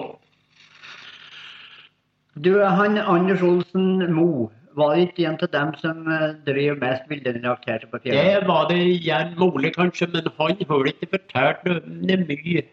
Du, 2.43 2.51
han 2.59 2.99
Anders 2.99 3.43
Olsen 3.43 4.03
Mo 4.11 4.49
var 4.77 4.95
det 4.95 5.07
ikke 5.07 5.26
en 5.30 5.38
av 5.41 5.49
dem 5.53 5.72
som 5.81 6.03
driver 6.06 6.35
drev 6.48 6.81
mest 6.81 7.07
villreinjakt 7.11 7.69
her 7.69 7.85
på 7.91 7.99
fjellet? 8.03 8.27
Det 8.27 8.48
var 8.48 8.68
det 8.69 8.80
igjen 8.95 9.34
mulig, 9.39 9.73
kanskje, 9.76 10.07
men 10.14 10.27
han 10.27 10.35
har 10.68 10.91
ikke 10.91 11.10
fortalt 11.15 11.65
mye 11.88 12.64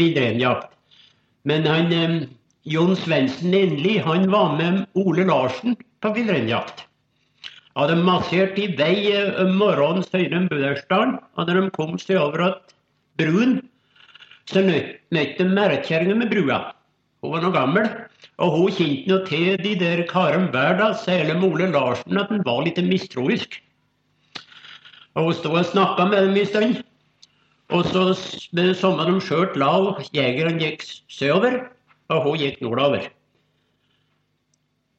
villreinjakt. 0.00 0.72
Men 1.46 1.66
han, 1.66 1.92
eh, 1.92 2.26
Jon 2.66 2.96
Svendsen 2.96 3.54
Endelig, 3.54 4.00
han 4.02 4.30
var 4.30 4.56
med 4.56 4.86
Ole 4.94 5.24
Larsen 5.24 5.76
på 6.02 6.12
villreinjakt. 6.16 6.84
Hadde 7.76 7.96
massert 8.00 8.58
i 8.58 8.66
vei 8.76 9.12
eh, 9.12 9.34
om 9.42 9.54
morgenen 9.60 10.02
søgne 10.02 10.48
Budersdalen, 10.50 11.18
og 11.36 11.46
når 11.46 11.60
de 11.60 11.70
kom 11.76 11.98
seg 12.00 12.18
over 12.20 12.42
at 12.50 12.74
bruen, 13.20 13.60
så 14.50 14.62
møtte 14.62 15.42
de 15.42 15.48
merkekjerringa 15.50 16.16
med 16.22 16.30
brua. 16.32 16.58
Hun 17.22 17.32
var 17.32 17.42
nå 17.42 17.52
gammel, 17.54 17.88
og 18.36 18.52
hun 18.52 18.74
kjente 18.76 19.08
nå 19.08 19.22
til 19.28 19.56
de 19.62 19.72
der 19.80 20.02
karene 20.10 20.50
hver 20.52 20.76
dag, 20.80 20.96
særlig 21.00 21.38
med 21.38 21.48
Ole 21.48 21.70
Larsen, 21.72 22.18
at 22.20 22.28
han 22.32 22.44
var 22.44 22.66
litt 22.66 22.80
mistroisk. 22.84 23.56
Og 25.16 25.30
hun 25.30 25.38
stod 25.38 25.60
og 25.62 25.70
snakka 25.70 26.08
med 26.10 26.26
dem 26.26 26.36
en 26.36 26.50
stund. 26.50 26.82
Og 27.72 27.86
så 27.88 28.02
med 28.52 28.68
det 28.70 28.76
samme 28.78 29.06
de 29.08 29.16
skjøt 29.24 29.56
lav, 29.58 29.96
jegeren 30.14 30.60
gikk 30.60 30.84
sørover, 31.10 31.62
og 32.12 32.26
hun 32.26 32.38
gikk 32.42 32.60
nordover. 32.62 33.08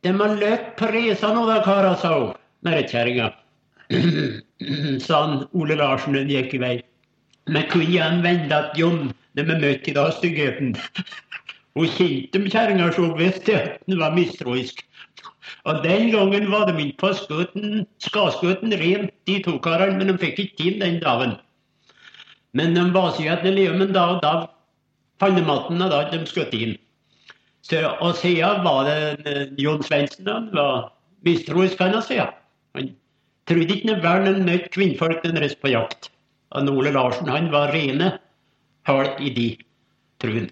De 0.03 0.14
har 0.18 0.35
løpt 0.41 0.73
på 0.80 0.89
reisa 0.91 1.30
nå 1.34 1.45
da, 1.48 1.61
karer, 1.65 1.95
sa 2.02 2.14
hun, 2.18 2.34
merkjerringa. 2.65 3.30
sa 5.06 5.22
han 5.23 5.45
Ole 5.53 5.77
Larsen, 5.77 6.18
hun 6.18 6.34
gikk 6.34 6.57
i 6.57 6.64
vei. 6.65 6.76
Men 7.48 7.69
kunne 7.72 8.02
han 8.02 8.26
vende 8.26 8.52
at 8.57 8.76
Jon, 8.76 9.14
når 9.38 9.48
vi 9.48 9.61
møtte 9.61 9.91
i 9.91 9.95
dag, 9.95 10.11
styggheten. 10.18 10.76
Hun 11.77 11.91
kjente 11.93 12.41
kjerringa 12.49 12.89
så 12.95 13.11
visst 13.17 13.49
at 13.53 13.83
hun 13.85 13.99
var 14.01 14.15
mistroisk. 14.15 14.81
Og 15.69 15.83
den 15.83 16.09
gangen 16.11 16.49
var 16.51 16.65
de 16.67 16.73
inne 16.81 16.95
på 16.97 17.11
skøten, 17.15 17.85
skadskøten 18.03 18.73
rent, 18.81 19.13
de 19.29 19.37
to 19.45 19.57
karene, 19.63 19.97
men 19.99 20.09
de 20.09 20.17
fikk 20.19 20.41
ikke 20.43 20.71
inn 20.71 20.81
den 20.81 20.99
dagen. 21.03 21.37
Men 22.57 22.73
de 22.75 22.87
var 22.95 23.13
seg 23.15 23.29
etter 23.31 23.53
Leomen 23.53 23.93
da, 23.93 24.07
og 24.15 24.23
da 24.25 24.33
fant 25.21 25.37
de 25.37 25.45
maten, 25.45 25.81
og 25.83 25.93
da 25.93 26.03
de 26.11 26.23
skutt 26.29 26.55
inn. 26.57 26.75
Så, 27.67 27.83
og 28.01 28.15
siden 28.17 28.63
var 28.63 28.87
det 28.87 29.27
eh, 29.27 29.47
Jon 29.59 29.83
Svendsen, 29.83 30.27
han 30.29 30.49
var 30.55 30.91
mistroisk, 31.27 31.77
kan 31.77 31.95
jeg 31.97 32.07
si. 32.07 32.19
Han 32.77 32.93
trodde 33.49 33.75
ikke 33.75 33.91
noe 33.91 34.03
vel 34.03 34.29
han 34.31 34.45
møtte 34.47 34.71
kvinnfolk 34.73 35.23
den 35.25 35.39
reiste 35.41 35.61
på 35.61 35.73
jakt. 35.75 36.09
Og 36.55 36.69
Ole 36.71 36.93
Larsen, 36.95 37.27
han 37.29 37.51
var 37.51 37.73
rene 37.75 38.13
hull 38.87 39.09
i 39.19 39.33
de 39.35 39.49
truen. 40.23 40.47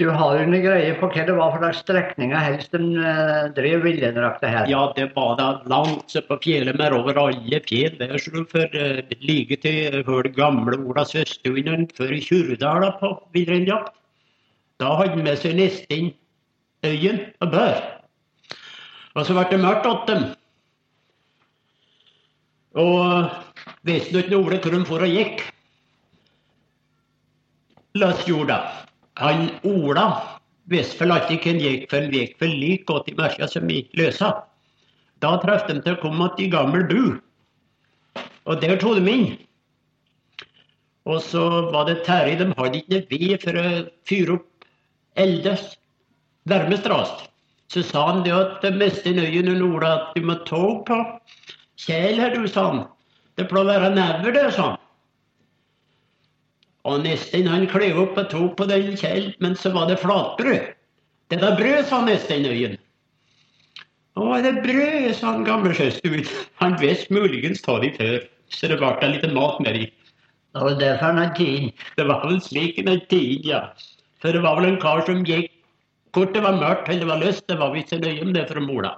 Du 0.00 0.06
har 0.08 0.38
jo 0.38 0.44
noe 0.48 0.62
greie 0.64 0.92
på 0.96 1.10
hva 1.12 1.24
det 1.28 1.34
var 1.36 1.50
for 1.52 1.60
slags 1.60 1.82
strekninger 1.84 2.40
helst 2.40 2.72
en 2.78 2.94
uh, 2.96 3.50
drev 3.52 3.82
villreinjakta 3.84 4.48
her? 4.48 4.70
Ja, 4.70 4.86
det 4.96 5.10
var 5.12 5.34
da 5.36 5.48
langt 5.68 6.14
på 6.24 6.38
fjellet 6.40 6.78
med 6.80 6.96
over 6.96 7.20
alle 7.20 7.60
fjell. 7.66 7.98
Der 8.00 8.16
så 8.16 8.46
for 8.48 8.80
uh, 8.80 9.02
like 9.20 9.60
til 9.60 10.00
hør 10.08 10.30
gamle 10.32 10.78
Ola 10.80 11.04
Søstuen 11.04 11.84
før 11.98 12.16
Tjurdal 12.16 12.88
på 13.02 13.12
villreinjakt. 13.36 13.92
Da 14.80 14.96
hadde 14.96 15.18
han 15.18 15.26
med 15.28 15.36
seg 15.42 15.58
nesten 15.60 16.14
øyen 16.88 17.20
og 17.44 17.52
bør. 17.52 17.84
Og 19.20 19.26
så 19.28 19.36
ble 19.36 19.48
det 19.52 19.60
mørkt 19.60 19.88
åt 19.90 20.08
dem. 20.08 20.28
Og 22.80 23.28
visste 23.84 24.22
ikke 24.22 24.32
noe 24.32 24.46
hvor 24.48 24.56
de 24.56 24.84
for 24.88 25.04
og 25.04 25.18
gikk. 25.18 25.44
Løs 28.00 28.24
jorda. 28.24 28.62
Han 29.20 29.50
Ola 29.68 30.06
visste 30.72 31.04
vel 31.04 31.12
ikke 31.18 31.50
hvem 31.50 31.58
gikk, 31.60 31.86
for 31.90 32.14
gikk 32.14 32.38
for 32.40 32.60
like 32.62 32.86
godt 32.88 33.10
i 33.10 33.16
merka 33.18 33.48
som 33.50 33.68
gikk 33.68 33.92
løsa. 34.00 34.32
Da 35.20 35.34
traff 35.42 35.66
de 35.68 35.76
til 35.80 35.96
å 35.98 36.00
komme 36.00 36.30
til 36.38 36.48
gammel 36.52 36.86
bu, 36.88 37.02
og 38.48 38.62
der 38.62 38.78
tok 38.80 38.96
de 38.96 39.12
inn. 39.12 39.26
Og 41.04 41.20
så 41.24 41.42
var 41.72 41.88
det 41.88 42.00
Terje, 42.06 42.38
de 42.40 42.48
hadde 42.56 42.80
ikke 42.80 43.02
ved 43.10 43.44
for 43.44 43.60
å 43.60 43.66
fyre 44.08 44.38
opp 44.38 44.68
eldes 45.20 45.76
rast. 46.88 47.26
Så 47.70 47.84
sa 47.86 48.06
han 48.08 48.24
det 48.24 48.32
at 48.34 48.64
det 48.64 48.72
meste 48.80 49.12
nøyen 49.14 49.52
og 49.52 49.66
Ola 49.68 49.92
at 49.98 50.16
du 50.16 50.24
må 50.26 50.40
ta 50.48 50.64
på 50.86 51.00
Kjell 51.80 52.18
her, 52.20 52.34
du, 52.36 52.48
sa 52.48 52.66
han. 52.68 52.80
Det 53.36 53.46
pleier 53.48 53.64
å 53.64 53.70
være 53.70 53.92
never, 53.94 54.32
det, 54.36 54.48
sa 54.52 54.72
han. 54.72 54.80
Og 56.88 57.02
nesten 57.04 57.48
han 57.50 57.66
klev 57.68 57.98
opp 58.00 58.18
og 58.20 58.30
tok 58.32 58.54
på 58.56 58.66
den 58.70 58.94
kjell, 58.96 59.32
men 59.44 59.56
så 59.58 59.72
var 59.74 59.90
det 59.90 59.98
flatbrød. 60.00 60.70
Det 61.30 61.38
er 61.38 61.58
brød, 61.58 61.84
sa 61.86 62.00
nesten 62.06 62.46
øyen. 62.48 62.78
Å, 64.18 64.24
er 64.36 64.46
det 64.46 64.62
brød, 64.64 65.12
sa 65.14 65.34
han 65.34 65.44
gamle 65.46 65.74
sjøstuen. 65.76 66.24
Han 66.62 66.76
visste 66.80 67.14
muligens 67.14 67.62
ta 67.62 67.76
de 67.84 67.92
før, 67.94 68.16
så 68.50 68.70
det 68.72 68.80
ble 68.80 69.10
litt 69.12 69.26
mat 69.36 69.60
med 69.62 69.76
de. 69.76 69.84
Det 70.50 70.64
var 70.66 70.80
derfor 70.80 71.06
han 71.06 71.20
hadde 71.22 71.36
tid. 71.38 71.84
Det 71.96 72.06
var 72.08 72.24
vel 72.26 72.40
slik 72.42 72.80
han 72.80 72.90
hadde 72.90 73.06
tid, 73.12 73.46
ja. 73.46 73.60
For 74.20 74.34
det 74.34 74.42
var 74.42 74.58
vel 74.58 74.72
en 74.72 74.80
kar 74.82 75.04
som 75.06 75.22
gikk 75.24 75.52
Hvor 76.10 76.26
det 76.34 76.42
var 76.42 76.58
mørkt 76.58 76.88
eller 76.90 77.04
det 77.04 77.08
var 77.08 77.20
lyst, 77.22 77.44
det 77.46 77.56
var 77.60 77.70
visst 77.70 77.92
så 77.94 78.00
nøye 78.02 78.24
om 78.24 78.32
det 78.34 78.48
fra 78.48 78.60
Mola. 78.64 78.96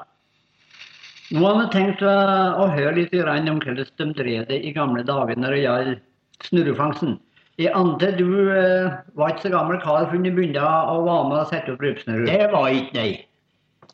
Nå 1.32 1.42
har 1.44 1.58
vi 1.58 1.66
tenkt 1.74 2.00
å, 2.04 2.64
høre 2.72 2.94
litt 2.96 3.12
om 3.12 3.60
hvordan 3.60 3.90
de 3.98 4.06
drev 4.16 4.46
det 4.48 4.62
i 4.64 4.72
gamle 4.72 5.04
dager 5.04 5.36
når 5.36 5.52
det 5.52 5.60
gjaldt 5.60 6.48
snurrefangsten. 6.48 7.18
Jeg 7.60 7.72
antar 7.76 8.14
du 8.16 8.48
eh, 8.48 8.94
var 9.18 9.34
ikke 9.34 9.46
så 9.46 9.52
gammel 9.52 9.80
kar 9.82 10.06
før 10.08 10.22
du 10.24 10.30
begynte 10.32 10.62
å 10.62 11.02
være 11.04 11.28
med 11.28 11.36
og 11.42 11.50
sette 11.50 11.74
opp 11.74 11.84
rypesnurrer? 11.84 12.24
Det 12.30 12.48
var 12.54 12.68
ikke, 12.72 12.94
nei. 12.96 13.10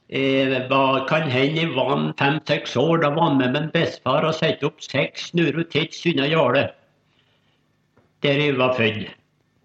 Jeg 0.08 0.62
var, 0.70 1.02
kan 1.08 1.26
hende 1.28 1.60
jeg 1.60 1.72
var 1.74 1.90
fem-seks 2.20 2.76
år. 2.80 3.02
Da 3.02 3.10
var 3.12 3.32
jeg 3.32 3.40
med 3.42 3.56
min 3.56 3.66
bestefar 3.74 4.24
og 4.24 4.36
satte 4.38 4.70
opp 4.70 4.78
seks 4.80 5.26
snurrer 5.32 5.66
tett 5.68 5.98
unna 6.08 6.28
gjerdet. 6.30 6.70
Der 8.24 8.40
jeg 8.40 8.56
var 8.58 8.72
født. 8.78 9.10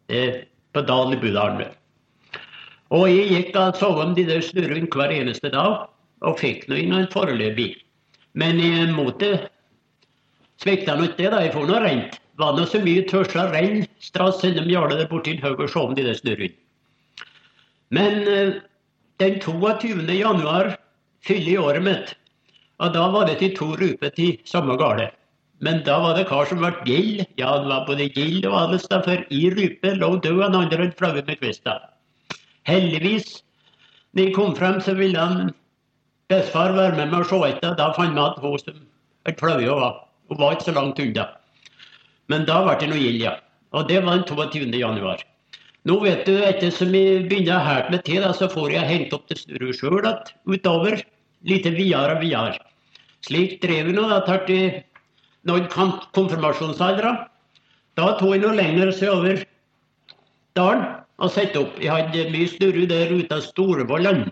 Eh, 0.10 0.41
på 0.74 0.82
Dal 0.82 1.14
i 1.14 1.22
Budalen. 1.22 1.70
Og 2.94 3.07
jeg 3.10 3.30
gikk 3.30 3.56
og 3.61 3.78
så 3.78 3.90
om 4.03 4.11
de 4.18 4.26
der 4.28 4.41
snurrene 4.44 4.90
hver 4.91 5.14
eneste 5.14 5.49
dag, 5.53 5.86
og 6.26 6.40
fikk 6.41 6.68
nå 6.70 6.82
ingen 6.82 7.07
foreløpig. 7.14 7.72
Men 8.34 8.60
i 8.61 8.74
motet 8.94 9.48
svikta 10.61 10.98
nå 10.98 11.07
ikke 11.07 11.22
det, 11.22 11.32
da. 11.34 11.41
Jeg 11.45 11.53
får 11.56 11.70
nå 11.70 11.80
rent. 11.86 12.20
Var 12.42 12.56
det 12.58 12.68
så 12.72 12.82
mye 12.82 13.06
tørsa 13.10 13.46
renn 13.54 13.84
strass 14.02 14.44
innom 14.48 14.70
gjorde 14.72 14.98
der 14.98 15.10
borti 15.10 15.36
en 15.36 15.44
haug 15.44 15.62
og 15.62 15.70
så 15.70 15.88
om 15.88 15.96
de 15.98 16.06
der 16.06 16.18
snurrene. 16.18 16.56
Men 17.94 18.28
eh, 18.28 18.54
den 19.22 19.40
22. 19.42 20.02
januar 20.18 20.74
fyller 21.22 21.62
året 21.62 21.86
mitt. 21.86 22.16
Og 22.82 22.94
da 22.96 23.04
var 23.14 23.28
det 23.30 23.38
til 23.40 23.54
to 23.58 23.68
ruper 23.78 24.10
til 24.18 24.40
samme 24.50 24.78
gale. 24.82 25.12
Men 25.64 25.84
da 25.86 26.00
var 26.02 26.18
det 26.18 26.26
kar 26.28 26.50
som 26.50 26.60
ble 26.60 26.74
gild. 26.88 27.22
Ja, 27.40 27.54
han 27.54 27.70
var 27.70 27.86
både 27.88 28.10
gild 28.12 28.48
og 28.50 28.58
Adelstad, 28.64 29.06
for 29.06 29.22
i 29.30 29.44
rype 29.54 29.94
lå 29.96 30.16
død, 30.26 30.42
han 30.42 30.58
andre 30.60 30.88
enn 30.88 30.96
flagget 30.98 31.30
med 31.30 31.40
kvista. 31.40 31.78
Heldigvis, 32.68 33.44
når 34.14 34.28
jeg 34.28 34.36
kom 34.36 34.58
frem, 34.58 34.82
så 34.82 34.98
ville 34.98 35.20
han 35.20 35.54
bestefar 36.34 36.74
være 36.76 36.98
med 36.98 37.14
meg 37.14 37.22
og 37.22 37.30
se 37.30 37.40
etter. 37.48 37.78
Da 37.80 37.92
fant 37.96 38.18
vi 38.18 38.26
at 38.26 38.42
hun 38.42 38.60
som 38.60 38.82
et 39.30 39.40
flagge 39.40 39.70
var. 39.70 40.04
Hun 40.28 40.42
var 40.42 40.58
ikke 40.58 40.72
så 40.72 40.76
langt 40.76 41.00
unna. 41.00 41.30
Men 42.32 42.45
da 42.48 42.62
ble 42.66 42.90
noe 42.90 43.00
gild, 43.02 43.22
ja. 43.24 43.38
Og 43.74 43.88
det 43.90 44.04
var 44.06 44.20
den 44.20 44.28
22. 44.30 44.70
januar. 44.80 45.24
Nå 45.84 45.98
vet 46.00 46.24
du, 46.28 46.38
etter 46.40 46.72
som 46.72 46.94
jeg 46.95 47.26
begynner 47.28 47.60
her 47.60 47.90
med 47.91 48.06
til, 48.08 48.24
så 48.38 48.48
får 48.52 48.72
jeg 48.72 48.88
hente 48.88 49.18
opp 49.18 49.28
det 49.28 49.41
snurret 49.41 49.80
sjøl 49.80 50.00
utover. 50.48 51.02
Lite 51.44 51.74
videre 51.76 52.16
og 52.16 52.22
videre. 52.24 52.62
Slik 53.28 53.58
drev 53.64 53.90
vi 53.90 53.95
nå 53.98 54.06
da 54.08 54.22
tar 54.24 54.45
vi 54.48 54.62
noen 55.48 55.68
konfirmasjonsalderen. 56.16 57.26
Da 58.00 58.14
tok 58.20 58.36
jeg 58.36 58.44
noe 58.45 58.56
lenger 58.56 58.94
sørover 58.95 59.44
dalen 60.58 60.86
og 61.20 61.32
satte 61.36 61.60
opp. 61.62 61.76
Jeg 61.84 61.91
hadde 61.91 62.32
mye 62.32 62.50
snurre 62.50 62.88
der 62.90 63.12
ute 63.12 63.38
av 63.38 63.44
Storevollan. 63.45 64.26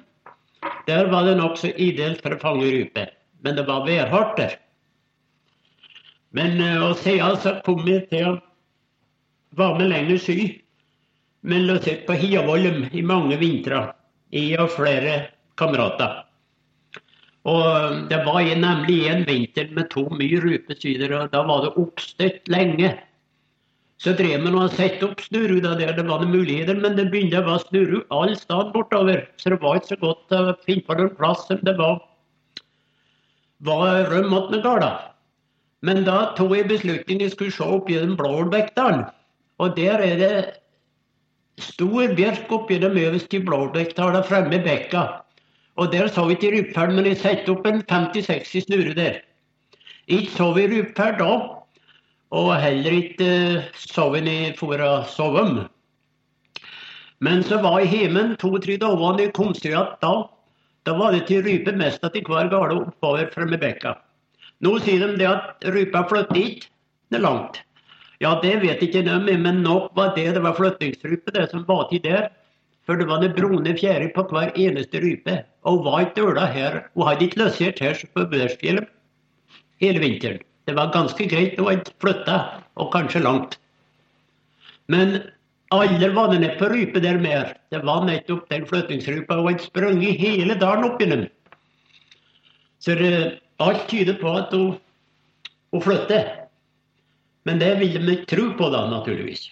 Der 0.88 1.12
var 1.12 1.28
det 1.28 1.38
nokså 1.40 1.74
ideelt 1.76 2.24
for 2.24 2.36
å 2.36 2.42
fange 2.42 2.72
rype. 2.72 3.10
Men 3.44 3.58
det 3.58 3.68
var 3.68 3.84
værhardt 3.88 4.38
der. 4.40 4.56
Men 6.38 6.58
uh, 6.62 6.90
og 6.90 6.98
siden 7.04 7.38
så 7.44 7.58
kom 7.66 7.84
jeg 7.88 8.08
til 8.12 8.30
å 8.30 8.40
være 9.60 9.82
med 9.82 9.92
lenger 9.92 10.22
syd. 10.22 10.58
Men 11.42 11.66
lå 11.68 11.78
sett 11.82 12.06
på 12.08 12.16
Hiavollum 12.16 12.86
i 12.94 13.02
mange 13.02 13.38
vintre. 13.42 13.88
Jeg 14.32 14.60
og 14.62 14.72
flere 14.76 15.16
kamerater. 15.60 16.22
Og 17.50 18.04
det 18.12 18.20
var 18.26 18.46
nemlig 18.46 19.00
en 19.10 19.24
vinter 19.26 19.72
med 19.74 19.90
to 19.90 20.04
mye 20.14 20.42
rypesyder, 20.44 21.16
og 21.18 21.32
da 21.34 21.42
var 21.48 21.66
det 21.66 21.72
oppstøtt 21.82 22.52
lenge. 22.54 22.92
Så 24.02 24.14
drev 24.18 24.42
man 24.42 24.58
og 24.58 24.74
satte 24.74 25.06
opp 25.06 25.22
snurru 25.22 25.60
der 25.62 25.78
det 25.78 26.06
var 26.08 26.22
noen 26.22 26.34
muligheter, 26.34 26.78
men 26.78 26.96
det 26.98 27.10
begynte 27.14 27.42
å 27.42 27.46
være 27.46 27.66
snurru 27.68 28.00
alle 28.14 28.38
steder 28.38 28.72
bortover. 28.74 29.26
Så 29.38 29.54
det 29.54 29.60
var 29.62 29.78
ikke 29.78 29.94
så 29.94 30.00
godt 30.02 30.34
å 30.38 30.56
finne 30.66 30.86
på 30.88 30.98
noen 30.98 31.14
plass 31.18 31.44
som 31.50 31.62
det 31.66 31.76
var, 31.78 32.00
var 33.62 34.10
røm 34.10 34.34
attmed 34.38 34.66
gårda. 34.66 34.92
Men 35.82 36.04
da 36.06 36.32
tok 36.38 36.54
jeg 36.56 36.70
beslutningen 36.70 37.26
jeg 37.26 37.34
skulle 37.34 37.54
se 37.56 37.66
opp 37.66 37.90
gjennom 37.90 38.18
Blålbekkdalen. 38.20 39.08
Og 39.62 39.76
der 39.78 40.02
er 40.06 40.20
det 40.20 40.36
stor 41.62 42.14
bjørk 42.18 42.52
oppi 42.54 42.78
de 42.82 42.90
øverste 42.90 43.42
Blålbekkdalen 43.46 44.26
fremme 44.28 44.58
i 44.58 44.64
bekka. 44.66 45.08
Og 45.82 45.92
der 45.94 46.08
så 46.08 46.26
vi 46.28 46.38
ikke 46.38 46.52
rypferd, 46.54 46.94
men 46.94 47.08
jeg 47.10 47.18
satte 47.22 47.54
opp 47.54 47.66
en 47.66 47.82
50-60 47.90 48.66
snurre 48.68 48.94
der. 48.98 49.22
Ikke 50.12 50.32
så 50.36 50.52
vi 50.54 50.68
rypferd 50.68 51.22
da, 51.22 51.32
og 52.32 52.50
heller 52.62 52.98
ikke 52.98 53.30
uh, 53.58 53.70
så 53.76 54.10
vi 54.14 54.22
når 54.26 54.58
for 54.60 54.82
å 54.84 54.92
sove. 55.10 55.46
Men 57.22 57.44
så 57.46 57.62
var 57.62 57.82
jeg 57.82 58.06
hjemme 58.06 58.36
to-tre 58.42 58.78
dager 58.82 59.26
og 59.26 59.34
kom 59.38 59.54
seg 59.58 59.74
igjen 59.74 59.98
da. 60.04 60.14
Da 60.86 60.96
var 60.98 61.14
det 61.14 61.28
til 61.30 61.44
rype 61.46 61.74
mest 61.78 62.02
til 62.02 62.26
hver 62.26 62.50
gale 62.50 62.80
oppover 62.82 63.30
fremme 63.34 63.58
i 63.58 63.62
bekka. 63.62 63.94
Nå 64.62 64.78
sier 64.86 65.02
de 65.02 65.18
det 65.18 65.28
at 65.30 65.66
rypa 65.74 66.04
flytter 66.10 66.42
ikke 66.42 67.22
langt. 67.22 67.62
Ja, 68.22 68.36
det 68.44 68.60
vet 68.62 68.84
ikke 68.86 69.02
de, 69.08 69.38
men 69.42 69.64
nok 69.66 69.90
var 69.98 70.14
det 70.16 70.28
det 70.36 70.44
var 70.44 70.54
flyttingsrype 70.58 71.34
det 71.34 71.48
som 71.50 71.66
var 71.68 71.88
til 71.90 72.04
der. 72.04 72.30
For 72.86 72.98
det 72.98 73.08
var 73.10 73.22
det 73.22 73.36
brune 73.38 73.74
fjære 73.78 74.12
på 74.14 74.26
hver 74.30 74.54
eneste 74.58 75.02
rype. 75.02 75.42
Og 75.66 75.84
var 75.86 76.06
ikke 76.06 76.28
øla 76.30 76.46
her. 76.46 76.80
Hun 76.94 77.08
hadde 77.08 77.26
ikke 77.26 77.42
løsert 77.44 77.82
her 77.82 77.98
på 78.14 78.26
Børsfjellet 78.30 78.90
hele 79.82 80.02
vinteren. 80.02 80.42
Det 80.68 80.76
var 80.78 80.94
ganske 80.94 81.28
greit. 81.30 81.58
Hun 81.58 81.70
hadde 81.72 81.94
flytta, 82.02 82.38
og 82.78 82.92
kanskje 82.94 83.24
langt. 83.26 83.58
Men 84.88 85.22
alle 85.72 86.10
var 86.14 86.34
nede 86.34 86.56
på 86.60 86.70
rype 86.70 87.02
der 87.02 87.18
mer. 87.18 87.56
Det 87.72 87.82
var 87.86 88.06
nettopp 88.06 88.50
den 88.50 88.66
flyttingsrypa. 88.70 89.40
Hun 89.40 89.50
hadde 89.50 89.66
sprunget 89.66 90.22
hele 90.22 90.58
dalen 90.62 90.90
opp 90.90 91.02
gjennom. 91.02 91.26
Så 92.82 92.98
det, 92.98 93.40
alt 93.62 93.88
tyder 93.92 94.18
på 94.22 94.36
at 94.42 94.54
hun, 94.56 94.78
hun 95.72 95.84
flytter. 95.86 96.30
Men 97.46 97.62
det 97.62 97.74
ville 97.80 98.04
vi 98.06 98.20
ikke 98.20 98.32
tro 98.36 98.52
på 98.58 98.70
da, 98.74 98.86
naturligvis. 98.92 99.50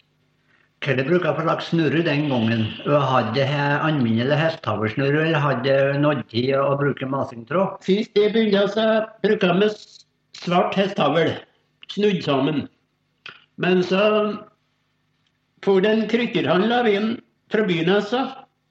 Hva 0.80 0.96
bruker 1.04 1.34
for 1.36 1.44
slags 1.44 1.72
snurre 1.74 2.02
den 2.06 2.30
gangen? 2.32 2.62
Hadde 2.88 3.46
alminnelig 3.84 4.38
hestehavesnurre, 4.40 5.26
eller 5.28 5.44
hadde 5.44 5.74
nådd 6.00 6.22
til 6.32 6.54
å 6.56 6.78
bruke 6.80 7.10
masingtråd? 7.10 7.82
Sist 7.84 8.16
jeg 8.16 8.32
begynte, 8.32 8.64
så 8.72 8.86
brukte 9.26 9.52
vi 9.60 9.68
svart 10.40 10.78
hestehavel, 10.80 11.34
snudd 11.92 12.24
sammen. 12.24 12.64
Men 13.60 13.84
så 13.84 14.04
for 15.66 15.84
den 15.84 16.06
krykkerhandler 16.08 16.88
inn 16.88 17.10
fra 17.52 17.68
byen, 17.68 17.92
altså. 17.92 18.24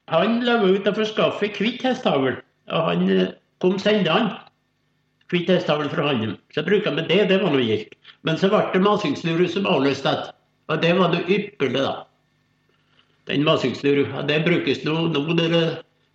Han 0.09 0.41
la 0.47 0.57
ut 0.65 0.89
og 0.89 0.97
forskaffet 0.97 1.61
hvitt 1.61 1.85
hestehavel. 1.85 2.39
Og 2.73 2.87
han 2.89 3.11
kom 3.61 3.77
sende 3.83 4.15
hvitt 5.33 5.51
fra 5.67 6.07
han. 6.09 6.37
Så 6.55 6.63
bruker 6.63 6.95
vi 6.97 7.03
det, 7.09 7.25
det 7.29 7.43
var 7.43 7.53
noe 7.53 7.65
gildt. 7.65 7.95
Men 8.23 8.39
så 8.39 8.51
ble 8.53 8.63
det 8.73 8.83
masingsnurre 8.85 9.49
som 9.49 9.67
avløste. 9.67 10.15
Og 10.69 10.81
det 10.83 10.95
var 10.99 11.13
noe 11.13 11.25
ypperlig, 11.29 11.83
da. 11.85 12.07
Den 13.29 13.45
masingsnurra. 13.45 14.25
Det 14.29 14.41
brukes 14.45 14.85
nå, 14.85 14.97
nå 15.13 15.37
det, 15.37 15.67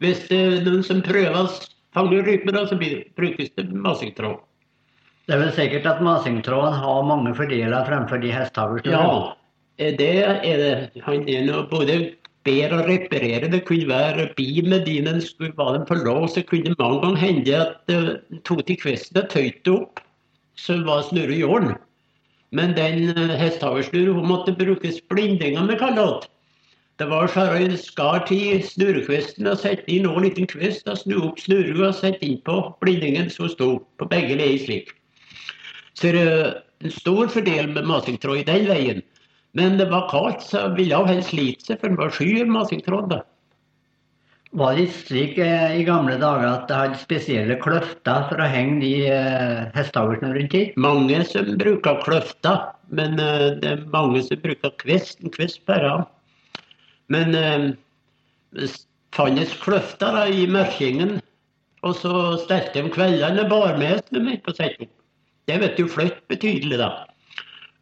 Hvis 0.01 0.25
det 0.29 0.39
er 0.39 0.65
noen 0.65 0.83
som 0.83 1.01
prøver 1.05 1.37
å 1.37 1.45
fange 1.93 2.23
rype, 2.25 2.51
da, 2.51 2.65
så 2.67 2.77
brukes 2.77 3.53
det 3.55 3.69
masingtråd. 3.69 4.41
Det 5.23 5.37
er 5.37 5.39
vel 5.39 5.53
sikkert 5.55 5.85
at 5.87 6.01
masingtråden 6.03 6.73
har 6.81 7.05
mange 7.07 7.31
fordeler 7.37 7.85
fremfor 7.87 8.19
de 8.19 8.33
hestehavlsnurrene? 8.33 9.31
Ja, 9.79 9.93
det 9.97 10.09
er 10.25 10.59
det. 10.59 10.73
Han 11.05 11.23
er 11.29 11.45
nå 11.47 11.61
både 11.71 11.95
bedre 12.47 12.81
å 12.81 12.87
reparere. 12.87 13.49
Det 13.51 13.63
kunne 13.67 13.87
være 13.89 14.29
bil 14.37 14.67
med 14.69 14.85
dinen, 14.89 15.21
skulle 15.21 15.55
være 15.57 15.79
den 15.79 15.87
på 15.89 15.99
lås, 16.01 16.35
så 16.35 16.43
kunne 16.47 16.71
det 16.71 16.79
mange 16.79 17.01
ganger 17.05 17.23
hende 17.23 17.61
at 17.61 17.93
uh, 17.93 18.39
tok 18.47 18.65
til 18.67 18.79
kvesten 18.81 19.21
og 19.23 19.31
tøyte 19.33 19.73
opp, 19.77 20.03
så 20.59 20.77
var 20.85 21.01
snurret 21.07 21.33
i 21.33 21.41
jorden 21.41 21.73
Men 22.53 22.75
den 22.77 23.09
uh, 23.17 24.21
måtte 24.27 24.53
brukes 24.53 25.01
blindinger 25.09 25.65
med 25.65 25.79
kalott 25.79 26.21
det. 26.23 26.29
Det 26.99 27.09
var 27.09 27.27
så 27.27 27.41
en 27.57 27.77
skar 27.77 28.25
til 28.27 28.61
snurrekvesten 28.61 29.47
og 29.49 29.57
sette 29.57 29.89
inn 29.89 30.05
en 30.05 30.21
liten 30.21 30.45
kvest 30.45 30.85
og 30.87 30.99
snu 31.01 31.15
opp 31.25 31.39
snurra 31.41 31.87
og 31.87 31.95
sette 31.97 32.21
inn 32.21 32.37
på 32.45 32.57
blindingen 32.83 33.31
som 33.33 33.49
sto 33.49 33.69
på 33.97 34.07
begge 34.11 34.37
leier 34.37 34.61
slik. 34.61 34.91
Så 35.97 36.13
det 36.13 36.21
er 36.21 36.53
en 36.85 36.93
stor 36.93 37.31
fordel 37.33 37.71
med 37.73 37.89
masingtråd 37.89 38.43
i 38.43 38.45
den 38.45 38.69
veien. 38.69 39.01
Men 39.57 39.77
det 39.77 39.89
var 39.91 40.09
kaldt, 40.09 40.41
så 40.47 40.63
jeg 40.63 40.77
ville 40.79 41.03
helst 41.09 41.29
slite 41.29 41.67
seg, 41.67 41.79
for 41.81 41.93
det 41.93 41.99
var 41.99 42.13
sky 42.15 42.43
masingtråd. 42.49 43.09
da. 43.11 43.21
Var 44.53 44.75
det 44.77 44.85
slik 44.93 45.37
eh, 45.41 45.79
i 45.79 45.85
gamle 45.85 46.19
dager 46.21 46.45
at 46.45 46.67
det 46.69 46.77
hadde 46.77 47.01
spesielle 47.01 47.57
kløfter 47.61 48.27
for 48.29 48.41
å 48.41 48.49
henge 48.49 48.81
de 48.83 48.91
eh, 49.09 49.61
hestehavlene 49.73 50.33
rundt 50.35 50.57
i? 50.57 50.63
Mange 50.77 51.23
som 51.25 51.49
bruker 51.57 52.01
kløfter, 52.05 52.67
men 52.93 53.17
eh, 53.21 53.47
det 53.61 53.71
er 53.71 53.85
mange 53.93 54.21
som 54.25 54.41
bruker 54.43 54.73
kvist. 54.81 55.21
En 55.25 55.33
kvist 55.33 55.63
bare. 55.69 55.95
Men 57.13 57.33
eh, 57.37 58.69
fantes 59.17 59.53
kløfter 59.61 60.13
da, 60.17 60.27
i 60.29 60.45
mørkingen, 60.49 61.17
og 61.83 61.97
så 61.97 62.13
stelte 62.45 62.81
de 62.81 62.93
kveldene 62.93 63.47
bar 63.49 63.77
med 63.81 64.05
seg 64.05 64.37
på 64.45 64.53
setning. 64.57 64.93
Det 65.49 65.57
vet 65.65 65.81
du 65.81 65.89
flytt 65.89 66.21
betydelig, 66.29 66.77
da. 66.79 66.91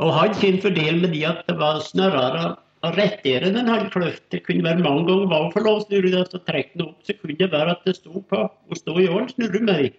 Og 0.02 0.14
hadde 0.18 0.40
sin 0.42 0.60
fordel 0.62 1.02
med 1.04 1.14
de 1.14 1.24
at 1.30 1.44
det 1.48 1.56
var 1.60 1.82
snarere 1.86 2.56
å 2.82 2.92
rettere 2.96 3.52
den 3.54 3.70
halve 3.70 3.92
kløft. 3.94 4.24
Det 4.34 4.42
kunne 4.48 4.66
være 4.66 4.82
mange 4.82 5.06
ganger 5.10 5.30
var 5.30 5.50
for 5.54 5.66
lov 5.66 5.84
snurre 5.86 6.14
det, 6.16 6.24
så 6.32 6.42
trekke 6.48 6.74
den 6.74 6.88
opp. 6.88 7.02
Så 7.06 7.16
kunne 7.20 7.38
det 7.38 7.52
være 7.54 7.76
at 7.76 7.84
det 7.86 7.98
sto 8.00 8.24
på 8.32 8.42
å 8.50 8.78
stå 8.80 8.96
i 8.98 9.10
åren, 9.12 9.30
snurre 9.30 9.62
de. 9.70 9.92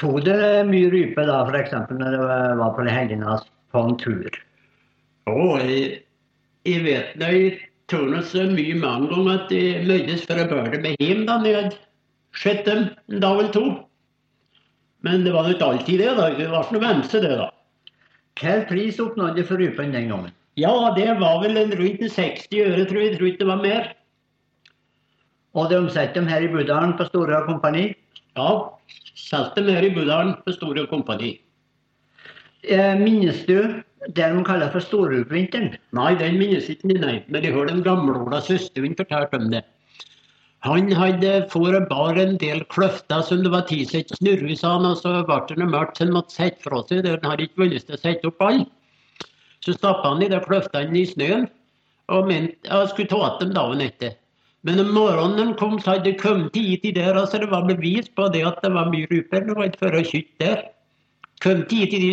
Tok 0.00 0.22
det 0.26 0.38
mye 0.68 0.90
rype 0.92 1.24
da, 1.28 1.42
f.eks. 1.46 1.74
når 1.92 2.16
det 2.16 2.22
var 2.60 2.74
på 2.76 2.86
Helgenas 2.88 3.46
på 3.72 3.84
en 3.86 3.96
tur? 4.00 4.40
Å, 5.30 5.38
jeg, 5.62 6.02
jeg 6.68 6.84
vet 6.84 7.14
da, 7.20 7.30
jeg 7.32 7.54
tror 7.92 8.08
nå 8.10 8.20
så 8.26 8.44
mye 8.50 8.76
mange 8.80 9.08
ganger 9.12 9.32
at 9.38 9.54
jeg 9.54 9.86
møttes 9.86 10.26
for 10.26 10.42
å 10.42 10.48
bære 10.50 10.82
med 10.82 11.00
hjem 11.00 11.24
da 11.28 11.38
når 11.38 11.48
jeg 11.48 11.58
hadde 11.60 11.80
sett 12.42 12.62
dem 12.66 12.86
en 13.12 13.24
dag 13.24 13.38
eller 13.38 13.52
to. 13.54 13.64
Men 15.06 15.24
det 15.26 15.32
var 15.34 15.48
jo 15.48 15.56
ikke 15.56 15.72
alltid 15.74 16.02
det, 16.02 16.12
da. 16.18 16.28
Det 16.36 16.48
var 16.50 16.66
ikke 16.66 16.76
noe 16.76 16.86
vemse, 16.86 17.22
det, 17.22 17.34
da. 17.40 17.48
Hvilken 18.40 18.66
pris 18.68 19.00
oppnådde 19.00 19.44
for 19.46 19.60
rypen 19.60 19.92
den 19.92 20.08
gangen? 20.08 20.32
Ja, 20.56 20.92
det 20.96 21.08
var 21.20 21.40
vel 21.42 21.56
en 21.56 21.74
rundt 21.78 22.02
60 22.12 22.48
øre, 22.60 22.84
tror 22.88 23.00
jeg. 23.00 23.18
Tror 23.18 23.30
ikke 23.30 23.44
det 23.44 23.48
var 23.48 23.62
mer. 23.62 23.92
Og 25.54 25.70
de 25.70 25.78
omsatte 25.78 26.16
dem 26.18 26.28
her 26.28 26.40
i 26.40 26.48
Budalen 26.48 26.96
på 26.96 27.04
Store 27.10 27.44
Kompani? 27.46 27.92
Ja, 28.36 28.50
solgte 29.14 29.60
dem 29.60 29.74
her 29.74 29.84
i 29.84 29.94
Budalen 29.94 30.34
på 30.44 30.52
Store 30.52 30.86
Kompani. 30.86 31.34
Eh, 32.62 32.94
minnes 32.98 33.44
du 33.44 33.82
det 34.16 34.28
de 34.34 34.44
kaller 34.44 34.70
for 34.72 34.82
Storupvinteren? 34.82 35.76
Nei, 35.94 36.14
den 36.18 36.38
minnes 36.38 36.68
ikke 36.70 36.96
nei. 36.98 37.22
Men 37.28 37.44
jeg 37.44 37.54
hørte 37.54 37.74
den 37.74 37.84
gamle 37.86 38.40
søsteren 38.42 38.96
fortelle 38.98 39.38
om 39.38 39.50
det. 39.52 39.62
Han 40.62 40.92
hadde 40.94 41.30
for 41.50 41.74
bar 41.90 42.18
en 42.22 42.36
del 42.38 42.62
kløfter 42.70 43.24
som 43.26 43.42
det 43.42 43.50
var 43.50 43.64
tid 43.66 43.88
til 43.90 44.04
å 44.06 44.18
snurre, 44.20 44.56
sa 44.58 44.76
han, 44.76 44.86
og 44.86 45.00
så 45.00 45.14
ble 45.26 45.56
det 45.58 45.66
mørkt 45.66 45.98
så 45.98 46.06
han 46.06 46.14
måtte 46.14 46.36
sette 46.36 46.62
fra 46.62 46.84
seg. 46.86 47.08
Han 47.08 47.26
hadde 47.26 47.48
ikke 47.48 47.64
vunnet 47.64 47.90
å 47.90 47.98
sette 47.98 48.30
opp 48.30 48.44
alle. 48.46 48.68
Så 49.62 49.74
stappa 49.74 50.12
han 50.12 50.22
i 50.22 50.30
de 50.30 50.38
kløftene 50.42 50.98
i 50.98 51.06
snøen 51.06 51.48
og 52.12 52.28
mente 52.28 52.68
jeg 52.68 52.90
skulle 52.92 53.10
ta 53.10 53.18
igjen 53.24 53.40
dem 53.40 53.56
dagen 53.56 53.82
etter. 53.82 54.14
Men 54.62 54.78
om 54.78 54.92
morgenen 54.94 55.54
kom, 55.58 55.78
så 55.82 55.96
hadde 55.96 56.12
det 56.12 56.20
kommet 56.20 56.54
hit 56.54 56.84
i 56.86 56.92
der, 56.94 57.16
altså 57.18 57.40
det 57.42 57.50
var 57.50 57.66
bevis 57.66 58.06
på 58.14 58.28
det 58.30 58.44
at 58.46 58.60
det 58.62 58.70
var 58.74 58.90
mye 58.92 59.08
ruper. 59.10 59.42
Det 59.48 59.56
var 59.58 59.70
ikke 59.70 59.82
for 59.82 59.98
å 59.98 60.04
skyte 60.06 60.38
der. 60.44 60.62
Kom 61.42 61.64
hit 61.70 61.90
til 61.90 62.04
de, 62.04 62.12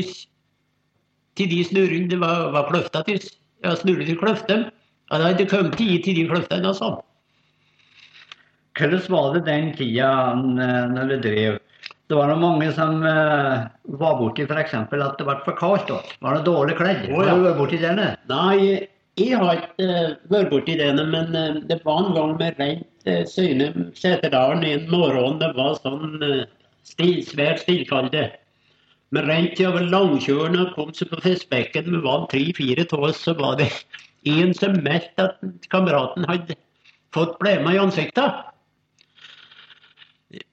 til 1.37 1.51
de 1.51 1.59
snurrene 1.67 2.09
det 2.09 2.17
var, 2.21 2.49
var 2.55 2.65
kløfta 2.71 3.03
til. 3.05 3.21
Ja, 3.65 3.75
snurre 3.77 4.07
til 4.09 4.17
kløfter. 4.17 4.65
Ja, 5.11 5.21
det 5.21 5.27
hadde 5.27 5.49
kommet 5.51 5.77
hit 5.77 6.07
til 6.07 6.17
de 6.17 6.25
kløftene, 6.31 6.73
altså. 6.73 6.95
Hvordan 8.79 9.01
var 9.11 9.33
det 9.35 9.41
den 9.47 9.73
tida 9.75 10.09
eh, 10.33 10.85
når 10.93 11.11
du 11.11 11.17
drev? 11.25 11.57
Det 12.09 12.17
var 12.17 12.31
noen 12.31 12.41
mange 12.41 12.69
som 12.73 13.03
uh, 13.05 13.67
var 14.01 14.15
borti 14.17 14.47
f.eks. 14.47 14.71
at 14.73 14.93
det 15.19 15.25
ble 15.27 15.35
for 15.45 15.57
kaldt. 15.59 15.91
da. 15.91 15.99
Var 16.25 16.39
det 16.39 16.47
dårlig 16.47 16.77
kledd? 16.79 17.03
Oh, 17.11 17.19
ja. 17.21 17.35
Har 17.35 17.37
du 17.37 17.45
vært 17.45 17.59
borti 17.59 17.77
det? 17.83 18.07
Nei, 18.31 18.87
jeg 19.19 19.37
har 19.37 19.59
ikke 19.59 19.85
uh, 19.85 20.15
vært 20.31 20.49
borti 20.55 20.77
det, 20.79 20.87
men 20.97 21.35
uh, 21.37 21.59
det 21.69 21.77
var 21.85 22.01
en 22.07 22.15
gang 22.15 22.33
med 22.39 22.57
rent 22.63 23.05
uh, 23.05 23.21
syne 23.29 23.69
Seterdalen 23.99 24.65
en 24.65 24.89
morgen. 24.89 25.37
Det 25.43 25.51
var 25.59 25.77
sånn 25.83 26.17
uh, 26.23 26.41
stil, 26.87 27.19
svært 27.27 27.61
stillkalde. 27.67 28.25
Men 29.13 29.29
rent 29.29 29.61
over 29.65 29.85
langkjøren 29.93 30.57
og 30.63 30.73
kom 30.73 30.91
seg 30.97 31.13
på 31.13 31.21
fiskebekken, 31.27 31.93
med 31.93 32.05
vann 32.09 32.25
tre-fire 32.33 32.89
av 32.89 33.05
oss, 33.11 33.21
så 33.27 33.37
var 33.37 33.61
det 33.61 33.69
en 34.33 34.57
som 34.57 34.81
meldte 34.81 35.29
at 35.29 35.69
kameraten 35.69 36.25
hadde 36.29 36.57
fått 37.13 37.37
blemmer 37.37 37.77
i 37.77 37.81
ansiktet. 37.85 38.48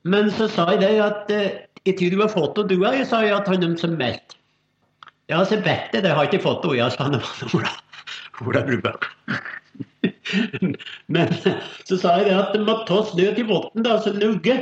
Men 0.09 0.31
så 0.33 0.49
sa 0.49 0.71
jeg 0.73 0.83
det 0.85 0.93
at 1.05 1.33
i 1.87 1.93
tid 1.93 2.15
du 2.15 2.23
har 2.23 2.33
fått 2.33 2.57
det, 2.57 2.69
du 2.73 2.85
òg, 2.87 3.03
sa 3.07 3.23
jeg 3.25 3.37
at 3.37 3.49
han 3.51 3.63
dem 3.63 3.77
som 3.81 3.97
meldte. 3.99 4.39
Ja, 5.31 5.43
så 5.45 5.59
vet 5.59 5.95
jeg 5.95 6.05
det, 6.05 6.15
har 6.15 6.29
ikke 6.29 6.43
fått 6.45 6.63
det, 6.63 6.77
jeg 6.79 6.95
sa 6.95 7.09
han. 7.09 7.19
Ola, 7.57 7.73
Ola 8.47 8.63
Brubakk. 8.67 9.09
Men 11.13 11.33
så 11.89 11.99
sa 11.99 12.17
jeg 12.21 12.29
det 12.31 12.37
at 12.39 12.55
de 12.55 12.63
må 12.63 12.79
ta 12.89 13.03
snø 13.11 13.33
til 13.35 13.49
votten, 13.51 13.85
da, 13.87 13.99
så 14.03 14.15
nugge 14.15 14.57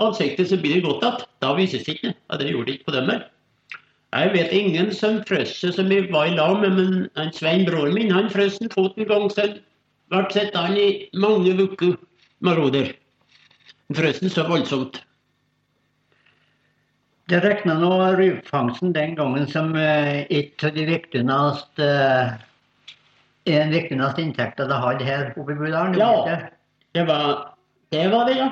ansiktet, 0.00 0.50
så 0.50 0.58
blir 0.60 0.78
det 0.78 0.86
godt 0.86 1.04
igjen. 1.04 1.28
Da 1.44 1.52
vises 1.58 1.86
det 1.86 1.96
ikke. 1.96 2.14
Ja, 2.14 2.40
det 2.40 2.50
gjorde 2.52 2.68
det 2.68 2.78
ikke 2.78 2.90
på 2.90 2.96
dem. 2.98 3.12
Jeg 4.12 4.32
vet 4.34 4.52
ingen 4.52 4.92
som 4.92 5.22
frøs 5.28 5.54
som 5.62 5.92
jeg 5.92 6.10
var 6.12 6.28
i 6.28 6.36
lag 6.36 6.60
med, 6.60 6.76
men 6.76 6.96
han 7.16 7.32
Svein, 7.32 7.64
broren 7.68 7.96
min, 7.96 8.12
han 8.12 8.28
frøs 8.30 8.60
en 8.60 8.72
fot 8.72 8.98
en 9.00 9.08
gang, 9.08 9.28
så 9.32 9.48
ble 10.12 10.24
sett 10.32 10.56
an 10.58 10.76
i 10.76 11.08
mange 11.16 11.56
uker 11.56 11.96
med 12.44 12.60
roder. 12.60 12.92
Frøs 13.96 14.20
så 14.32 14.44
voldsomt. 14.48 15.00
Det 17.30 17.38
regna 17.44 17.78
nå 17.78 17.90
rypefangsten 18.18 18.92
den 18.92 19.14
gangen 19.16 19.46
som 19.48 19.76
eh, 19.78 20.24
et 20.28 20.64
av 20.66 20.74
de 20.74 20.84
viktigste 20.88 21.86
eh, 21.86 22.32
en 23.52 23.72
viktigste 23.72 24.22
inntekter 24.22 24.68
det 24.68 24.80
hadde 24.84 25.06
her 25.06 25.30
oppe 25.36 25.54
i 25.54 25.58
Budalen. 25.58 25.94
du 25.94 26.00
Ja. 26.00 26.12
det. 26.92 27.06
Var 27.08 27.54
det, 27.90 28.08
var 28.12 28.26
det 28.28 28.36
ja. 28.36 28.48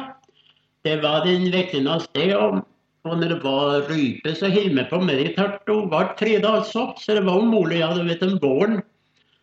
Det 0.84 1.02
var 1.02 1.24
den 1.26 1.50
viktigste. 1.52 2.38
Og, 2.38 2.62
og 3.04 3.18
når 3.18 3.34
det 3.34 3.40
var 3.44 3.90
rype, 3.90 4.34
så 4.34 4.48
holdt 4.48 4.78
vi 4.78 4.86
på 4.90 5.02
det 5.10 5.34
tørt 5.36 5.68
og 5.68 5.90
tre 5.90 6.06
tredje 6.18 6.48
altså. 6.48 6.92
Så 6.96 7.14
det 7.14 7.26
var 7.26 7.42
umulig. 7.42 7.80
Ja, 7.80 7.92
du 7.94 8.04
vet 8.04 8.22
om 8.22 8.38
våren 8.40 8.80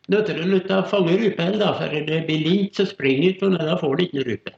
det 0.07 0.23
ikke 0.61 0.77
å 0.79 0.87
fange 0.87 1.17
rype 1.19 1.43
for 1.59 1.91
når 1.91 2.05
det 2.07 2.21
blir 2.29 2.45
lint, 2.45 2.75
så 2.77 2.85
springer 2.87 3.33
ikke, 3.33 3.49
og 3.49 3.59
da 3.59 3.75
får 3.79 3.95
du 3.97 4.03
ikke 4.05 4.23
rype. 4.29 4.53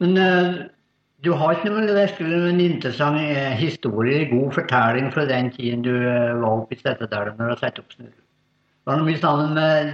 Men 0.00 0.16
eh, 0.16 0.60
du 1.24 1.32
har 1.36 1.52
ikke 1.56 1.68
noe 1.68 1.92
virkelig 1.92 2.38
en 2.48 2.62
interessant 2.64 3.20
eh, 3.20 3.52
historie, 3.60 4.24
god 4.30 4.54
fortelling 4.56 5.10
fra 5.12 5.26
den 5.28 5.50
tiden 5.52 5.84
du 5.84 5.92
eh, 5.92 6.32
var 6.40 6.62
oppe 6.62 6.76
i 6.76 6.80
Stettedalen 6.80 7.36
når 7.36 7.50
du 7.50 7.52
har 7.52 7.62
satt 7.66 7.80
opp 7.82 7.92
snurr. 7.92 8.14
Var 8.88 8.96
det 8.96 9.08
mye 9.10 9.20
sammen 9.20 9.52
med 9.58 9.90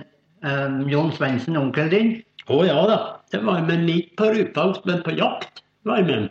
eh, 0.47 0.77
Jon 0.93 1.11
Svendsen, 1.17 1.59
onkelen 1.59 1.91
din? 1.91 2.13
Å 2.47 2.61
ja 2.69 2.79
da. 2.87 2.99
Det 3.35 3.43
var 3.43 3.67
med 3.67 3.91
ikke 3.91 4.21
på 4.21 4.31
rypangst, 4.37 4.87
men 4.87 5.03
på 5.03 5.17
jakt 5.19 5.65
var 5.89 5.99
jeg 5.99 6.09
med. 6.13 6.29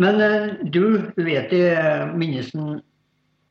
Men 0.00 0.22
uh, 0.22 0.52
du 0.70 1.10
vet 1.18 1.50
i 1.52 1.64
minnesen 2.14 2.76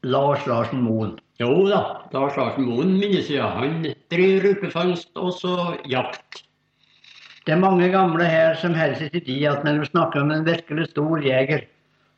Lars 0.07 0.45
Larsen 0.47 0.79
Moen. 0.85 1.17
Jo 1.43 1.67
da, 1.67 1.81
Lars 2.15 2.39
Larsen 2.39 2.63
Moen 2.63 2.95
minnes 2.95 3.27
jeg. 3.27 3.43
Han 3.43 3.83
driver 4.07 4.47
rypefangst 4.47 5.11
og 5.19 5.35
så 5.35 5.73
jakt. 5.91 6.45
Det 7.49 7.55
er 7.55 7.61
mange 7.63 7.87
gamle 7.89 8.25
her 8.29 8.53
som 8.61 8.75
helst 8.77 9.01
i 9.09 9.19
de 9.25 9.35
at 9.49 9.63
når 9.65 9.79
du 9.79 9.85
snakker 9.89 10.21
om 10.21 10.29
en 10.29 10.43
virkelig 10.45 10.91
stor 10.91 11.23
jeger, 11.25 11.63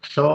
så 0.04 0.26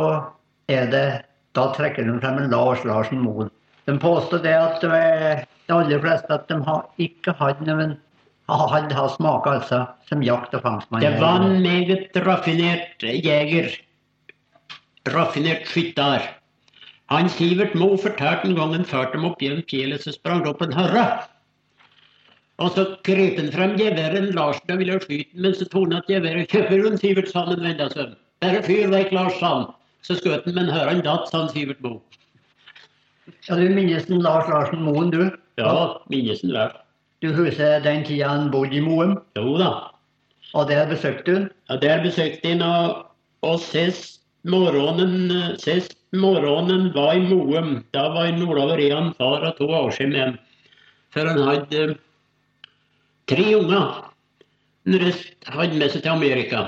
er 0.73 0.89
det 0.89 1.09
Da 1.53 1.67
trekker 1.77 2.05
de 2.05 2.15
frem 2.21 2.39
en 2.41 2.49
Lars 2.49 2.81
Larsen 2.85 3.21
Moen. 3.21 3.51
De 3.85 3.93
påstår 4.01 4.41
det 4.45 4.55
at 4.57 4.87
er 4.89 5.45
de 5.69 5.75
aller 5.75 6.01
fleste 6.01 6.33
at 6.33 6.49
de 6.49 6.57
har 6.65 6.89
ikke 6.97 7.37
hatt 7.37 7.61
noen 7.61 7.93
hadde 8.49 8.97
hatt 8.97 9.15
smake 9.19 9.53
altså 9.53 9.83
som 10.09 10.25
jakt- 10.25 10.57
og 10.57 10.65
fangstmann. 10.65 11.05
Det 11.05 11.21
var 11.21 11.45
en 11.45 11.61
meget 11.61 12.17
raffinert 12.17 13.05
jeger. 13.05 13.69
Raffinert 15.13 15.69
skytter. 15.69 16.25
Han 17.13 17.29
Sivert 17.29 17.77
Moe 17.77 18.01
fortalte 18.01 18.49
en 18.49 18.57
gang 18.57 18.73
han 18.73 18.89
førte 18.89 19.13
dem 19.13 19.29
opp 19.29 19.45
gjennom 19.45 19.65
fjellet, 19.69 20.01
så 20.01 20.17
sprang 20.17 20.41
det 20.41 20.55
opp 20.55 20.65
en 20.65 20.73
hare. 20.73 21.09
Og 22.59 22.71
så 22.73 22.85
krøp 23.05 23.37
han 23.37 23.51
frem 23.53 23.75
geværet 23.77 24.31
Larsen 24.35 24.73
og 24.73 24.79
ville 24.81 24.97
skyte 25.03 25.29
den, 25.33 25.43
men 25.45 25.55
så 25.57 25.67
tok 25.69 25.91
han 25.93 26.05
geværet 26.09 26.49
kjøper 26.53 26.85
hun 26.87 26.97
Sivert 27.01 27.29
sa 27.29 27.43
han 27.45 27.59
en 27.59 27.67
venda 27.67 27.89
seg. 27.93 28.15
Bare 28.45 28.63
fyr 28.65 28.89
vekk, 28.93 29.13
Lars, 29.17 29.37
sa 29.41 29.51
han. 29.55 29.67
Så 30.07 30.17
skjøt 30.21 30.47
han, 30.49 30.57
men 30.57 30.73
høren 30.73 31.03
datt, 31.05 31.29
sa 31.29 31.43
han 31.45 31.53
Sivert 31.53 31.83
Moe. 31.85 32.01
Ja, 33.49 33.59
du 33.59 33.67
minnes 33.75 34.07
den 34.09 34.23
Lars 34.25 34.49
Larsen 34.49 34.85
Moen, 34.87 35.11
du? 35.13 35.29
Ja, 35.61 35.99
minnesen 36.13 36.53
vel. 36.55 36.73
Du 37.25 37.31
husker 37.35 37.81
den 37.85 38.05
tida 38.07 38.29
han 38.31 38.51
bodde 38.53 38.77
i 38.77 38.81
Moen, 38.85 39.17
Jo 39.37 39.57
da. 39.61 39.71
og 40.55 40.69
der 40.71 40.87
besøkte 40.89 41.33
hun. 41.35 41.47
Ja, 41.69 41.77
der 41.83 42.03
besøkte 42.05 42.55
han, 42.55 42.63
og, 42.63 43.05
og 43.43 43.61
sist 43.61 44.21
morgenen, 44.47 45.57
sist 45.61 45.97
morgenen 46.17 46.93
var 46.95 47.17
i 47.19 47.25
Moen. 47.27 47.83
Da 47.93 48.09
var 48.15 48.31
jeg 48.31 48.39
nordover 48.41 48.81
igjen, 48.81 49.11
han 49.11 49.15
far 49.19 49.45
og 49.49 49.57
to 49.59 49.69
år 49.69 49.91
siden. 49.97 50.39
For 51.13 51.27
han 51.27 51.43
hadde 51.43 51.97
tre 53.31 53.47
unger. 53.59 54.03
Den 54.87 55.01
rest 55.03 55.49
hadde 55.51 55.79
med 55.79 55.91
seg 55.93 56.05
til 56.05 56.15
Amerika. 56.15 56.67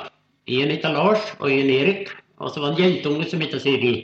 En 0.48 0.72
heter 0.72 0.96
Lars 0.96 1.24
og 1.38 1.50
en 1.52 1.70
Erik. 1.70 2.10
Og 2.38 2.54
så 2.54 2.62
var 2.62 2.74
det 2.74 2.84
en 2.84 2.92
jentunge 2.92 3.26
som 3.30 3.42
heter 3.42 3.62
Siri. 3.62 3.94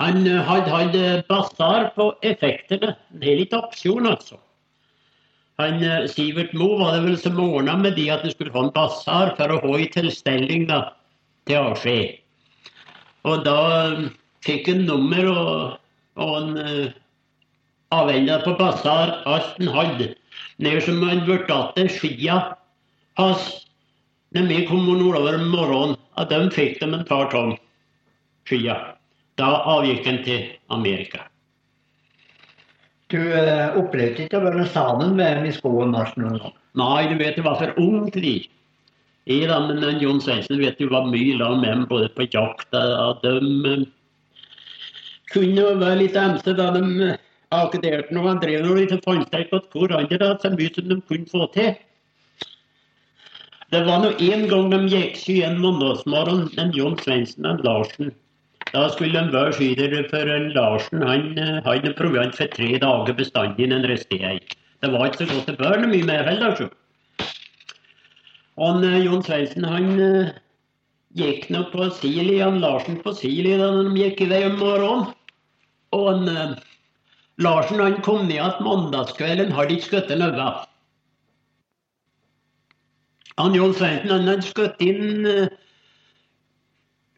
Han 0.00 0.26
eh, 0.26 0.40
hadde 0.44 0.72
hatt 0.72 1.28
basar 1.28 1.92
på 1.96 2.10
effektene. 2.26 2.96
Er 3.20 3.38
litt 3.40 3.54
aksjon, 3.56 4.08
altså. 4.10 4.40
Han, 5.62 5.82
eh, 5.84 6.08
Sivert 6.10 6.52
Moe 6.58 6.80
var 6.80 6.96
det 6.96 7.04
vel 7.04 7.16
som 7.20 7.38
ordna 7.40 7.76
med 7.78 7.94
de 7.98 8.08
at 8.10 8.24
han 8.26 8.34
skulle 8.34 8.52
få 8.54 8.66
en 8.66 8.74
basar 8.74 9.34
for 9.38 9.54
å 9.54 9.60
ha 9.62 9.78
i 9.78 9.86
tilstelning 9.94 10.66
da, 10.70 10.80
til 11.46 11.60
avskjed. 11.60 12.18
Og 13.30 13.44
da 13.46 13.58
eh, 13.76 14.02
fikk 14.44 14.68
han 14.72 14.84
nummer 14.88 15.30
og, 15.30 15.78
og 16.20 16.34
en 16.40 16.58
uh, 16.58 16.90
avvenda 17.94 18.40
på 18.42 18.56
basar 18.58 19.14
alt 19.30 19.54
han 19.60 19.70
hadde. 19.72 20.10
Ned 20.62 20.82
som 20.86 21.02
han 21.02 21.24
ble 21.26 21.40
til 21.48 21.90
skia 21.90 22.38
hans 23.18 23.46
når 24.34 24.48
vi 24.50 24.64
kom 24.66 24.86
nordover 24.86 25.36
om 25.38 25.50
morgenen, 25.52 26.00
at 26.18 26.30
de 26.30 26.50
fikk 26.50 26.80
dem 26.80 26.94
en 26.96 27.06
par 27.06 27.28
tonn 27.30 27.54
skia. 28.48 28.74
Da 29.38 29.50
avgikk 29.70 30.06
han 30.06 30.18
til 30.26 30.48
Amerika. 30.74 31.22
Du 33.12 33.20
eh, 33.20 33.76
opplevde 33.78 34.24
ikke 34.24 34.40
å 34.40 34.46
være 34.48 34.66
sammen 34.74 35.14
med 35.18 35.38
dem 35.38 35.46
i 35.46 35.54
skoen, 35.54 35.92
Mars 35.94 36.14
noen 36.18 36.40
gang? 36.40 36.54
Nei, 36.78 37.06
du 37.10 37.14
vet, 37.20 37.38
jeg 37.38 37.46
var 37.46 37.60
for 37.60 37.74
ung 37.78 38.08
til 38.10 38.26
det. 38.26 38.38
Jeg 39.30 39.48
da, 39.48 39.60
men 39.68 39.78
den 39.80 40.02
Jon 40.02 40.18
Svendsen 40.20 40.58
vet 40.60 40.80
du 40.80 40.88
var 40.90 41.06
mye 41.08 41.36
la 41.38 41.52
med 41.54 41.70
dem 41.70 41.84
både 41.88 42.10
på 42.16 42.26
jakt 42.32 42.74
og 42.76 43.22
de 43.22 43.36
eh, 43.70 43.84
kunne 45.32 45.70
være 45.80 46.00
litt 46.02 46.18
emse 46.18 46.56
da 46.58 46.72
de 46.74 47.14
eh, 47.54 47.64
akkederte 47.68 48.14
når 48.14 48.28
han 48.28 48.42
drev 48.42 48.64
noe 48.64 48.80
litt 48.80 48.94
fannsterk 49.06 49.54
hvor 49.54 49.88
hverandre 49.88 50.20
da, 50.20 50.34
så 50.42 50.52
mye 50.54 50.72
som 50.74 50.90
de 50.90 51.00
kunne 51.08 51.30
få 51.30 51.48
til. 51.54 51.72
Det 53.72 53.80
var 53.86 54.04
nå 54.04 54.12
en 54.22 54.44
gang 54.50 54.68
de 54.70 54.82
gikk 54.92 55.16
sky 55.18 55.40
en 55.46 55.56
mandagsmorgen, 55.62 56.44
en 56.60 56.76
Jon 56.76 56.98
Svendsen 57.00 57.48
og 57.48 57.64
Larsen. 57.66 58.12
Da 58.74 58.84
skulle 58.90 59.22
de 59.22 59.32
være 59.32 59.54
skyder 59.56 60.06
for 60.10 60.30
Larsen. 60.54 61.02
Han 61.06 61.38
eh, 61.38 61.60
hadde 61.64 61.94
proviant 61.98 62.36
for 62.36 62.50
tre 62.54 62.74
dager 62.82 63.18
bestandig 63.18 63.70
den 63.70 63.86
resten. 63.88 64.40
Det 64.82 64.92
var 64.92 65.06
ikke 65.08 65.24
så 65.24 65.30
godt 65.32 65.50
det 65.50 65.58
bør 65.58 65.78
noe 65.80 65.90
mye 65.90 66.06
mer 66.10 66.26
heller, 66.28 66.56
så. 66.58 66.70
Han, 68.60 68.82
John 68.84 69.02
Jon 69.02 69.22
Svendsen 69.26 69.66
han 69.66 69.88
eh, 69.98 70.34
gikk 71.18 71.48
nå 71.50 71.64
på 71.72 71.88
Sili, 71.96 72.38
han 72.42 72.60
Larsen 72.62 73.00
på 73.02 73.14
Sili 73.16 73.56
da 73.58 73.70
de 73.80 73.94
gikk 73.98 74.22
i 74.22 74.30
vei 74.30 74.42
om 74.46 74.58
morgenen. 74.60 75.08
Og 75.94 76.06
han, 76.10 76.28
eh, 76.30 76.54
Larsen 77.42 77.80
han 77.80 78.02
kom 78.02 78.26
ned 78.28 78.36
igjen 78.36 78.62
mandagskvelden, 78.62 79.52
hadde 79.52 79.74
ikke 79.74 79.88
skutt 79.88 80.10
øye. 80.14 80.48
Han 83.40 83.56
Jon 83.58 83.74
Svendsen 83.74 84.12
hadde 84.14 84.36
skutt 84.46 84.82
inn 84.84 85.26
eh, 85.26 85.48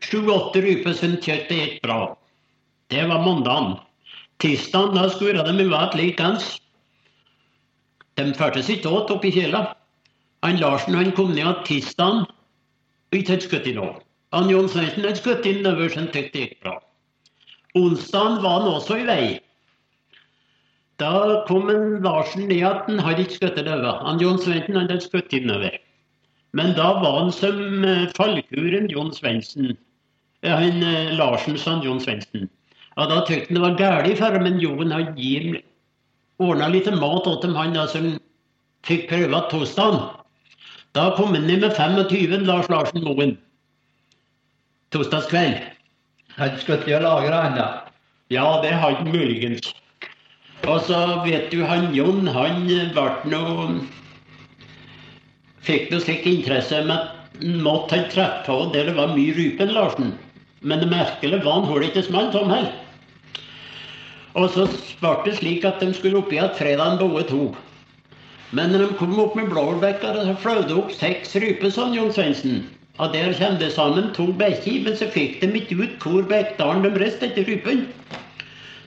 sju-åtte 0.00 0.62
ryper 0.64 0.96
som 0.96 1.18
kjøttet 1.20 1.58
gikk 1.58 1.82
bra. 1.84 2.14
Det 2.88 3.02
var 3.10 3.24
mandagen. 3.26 3.76
Tirsdagen 4.40 4.96
da 4.96 5.08
skulle 5.12 5.44
de 5.44 5.52
i 5.60 5.68
hvert 5.68 5.96
likens. 5.98 6.54
De 8.16 8.32
førtes 8.36 8.70
ikke 8.72 8.88
åt 8.88 9.12
oppi 9.12 9.32
kjela. 9.34 9.66
Han 10.44 10.60
Larsen 10.62 10.96
han 10.96 11.12
kom 11.12 11.34
ned 11.34 11.42
igjen 11.42 11.62
tirsdagen 11.68 12.24
og 12.24 13.18
ikke 13.18 13.34
hadde 13.34 13.48
skutt 13.48 13.68
inn 13.68 13.82
òg. 13.84 14.00
Han 14.32 14.48
Jon 14.50 14.68
Svendsen 14.72 15.04
hadde 15.04 15.20
skutt 15.20 15.44
inn 15.48 15.68
øverst, 15.68 15.98
som 15.98 16.08
syntes 16.08 16.32
det 16.32 16.46
gikk 16.46 16.62
bra. 16.64 16.78
Onsdagen 17.76 18.40
var 18.40 18.62
han 18.62 18.72
også 18.72 19.02
i 19.02 19.06
vei. 19.08 19.24
Da 20.98 21.44
kom 21.48 21.68
en 21.70 22.02
Larsen 22.02 22.48
ned 22.48 22.64
at 22.64 22.86
han 22.88 22.98
hadde 23.04 23.26
ikke 23.26 23.36
skutt 23.40 23.58
over. 23.60 23.98
Han 24.06 24.20
Jon 24.22 24.38
Svendsen 24.40 24.78
han 24.78 24.88
hadde 24.88 25.04
skutt 25.04 25.34
innover. 25.36 25.76
Men 26.56 26.72
da 26.76 26.92
var 27.02 27.18
han 27.20 27.32
som 27.32 27.84
eh, 27.84 28.06
fallkuren 28.16 28.88
John 28.88 29.12
Svendsen. 29.12 29.76
Eh, 30.42 30.52
Han 30.56 30.82
eh, 30.82 31.12
Larsen 31.18 31.58
sa 31.58 31.80
John 31.84 32.00
Svendsen. 32.00 32.48
Ja, 32.96 33.06
da 33.10 33.24
tykte 33.28 33.52
han 33.52 33.58
det 33.58 33.64
var 33.64 33.76
galt 33.76 34.18
for 34.18 34.32
ham, 34.32 34.46
men 34.48 34.60
Jon 34.60 34.94
hadde 34.94 35.12
gitt 35.20 35.64
ordna 36.40 36.68
litt 36.72 36.88
mat 36.96 37.24
til 37.24 37.40
dem, 37.42 37.56
han 37.56 37.76
da 37.76 37.86
som 37.92 38.14
fikk 38.88 39.08
prøve 39.10 39.42
torsdagen. 39.50 40.00
Da 40.96 41.10
kom 41.16 41.34
han 41.36 41.44
ned 41.44 41.60
med 41.60 41.76
25, 41.76 42.44
Lars 42.48 42.68
Larsen 42.72 43.04
Moen. 43.04 43.36
Torsdagskveld. 44.94 45.60
Hadde 46.36 46.60
skutt 46.60 46.88
i 46.88 46.96
lagre 47.00 47.36
han 47.36 47.56
da? 47.58 47.66
Ja, 48.32 48.46
det 48.64 48.72
hadde 48.72 49.04
han 49.04 49.12
muligens. 49.12 49.74
Og 50.64 50.80
så 50.88 51.00
vet 51.26 51.50
du, 51.52 51.60
han 51.68 51.92
Jon, 51.94 52.26
han 52.26 52.64
ble 52.66 53.06
noe 53.30 53.68
Fikk 55.66 55.90
noe 55.90 56.00
slik 56.00 56.26
interesse 56.30 56.78
med 56.86 57.66
at 57.68 57.92
han 57.92 58.08
treffe 58.12 58.46
på 58.46 58.56
der 58.72 58.88
det 58.88 58.96
var 58.96 59.14
mye 59.16 59.34
rypen, 59.34 59.72
Larsen. 59.74 60.12
Men 60.62 60.80
det 60.80 60.88
merkelige 60.90 61.42
var 61.44 61.60
han 61.60 61.68
holdt 61.68 61.90
ikke 61.90 62.06
smalt 62.06 62.32
tom 62.32 62.52
heller. 62.54 62.72
Og 64.36 64.50
så 64.54 64.66
ble 65.00 65.14
det 65.24 65.36
slik 65.40 65.64
at 65.66 65.82
de 65.82 65.90
skulle 65.96 66.20
opp 66.20 66.32
igjen 66.32 66.54
fredagen 66.54 67.00
begge 67.02 67.26
to. 67.30 67.42
Men 68.54 68.70
når 68.70 68.84
de 68.84 68.98
kom 69.00 69.18
opp 69.18 69.34
med 69.34 69.50
Blåbekka, 69.50 70.14
så 70.14 70.34
fløy 70.38 70.62
det 70.68 70.76
opp 70.78 70.92
seks 70.94 71.34
ryper, 71.42 71.72
sånn 71.74 71.96
Jon 71.96 72.12
Svendsen. 72.14 72.60
Og 73.02 73.12
der 73.12 73.34
kom 73.36 73.58
det 73.60 73.72
sammen 73.74 74.12
to 74.16 74.28
bekker, 74.38 74.84
men 74.86 74.94
så 74.96 75.08
fikk 75.12 75.40
de 75.42 75.50
ikke 75.58 75.80
ut 75.82 76.04
hvor 76.04 76.28
Bekkdalen 76.30 76.86
de 76.86 76.92
reiste 76.94 77.26
etter 77.26 77.48
rypen. 77.48 77.88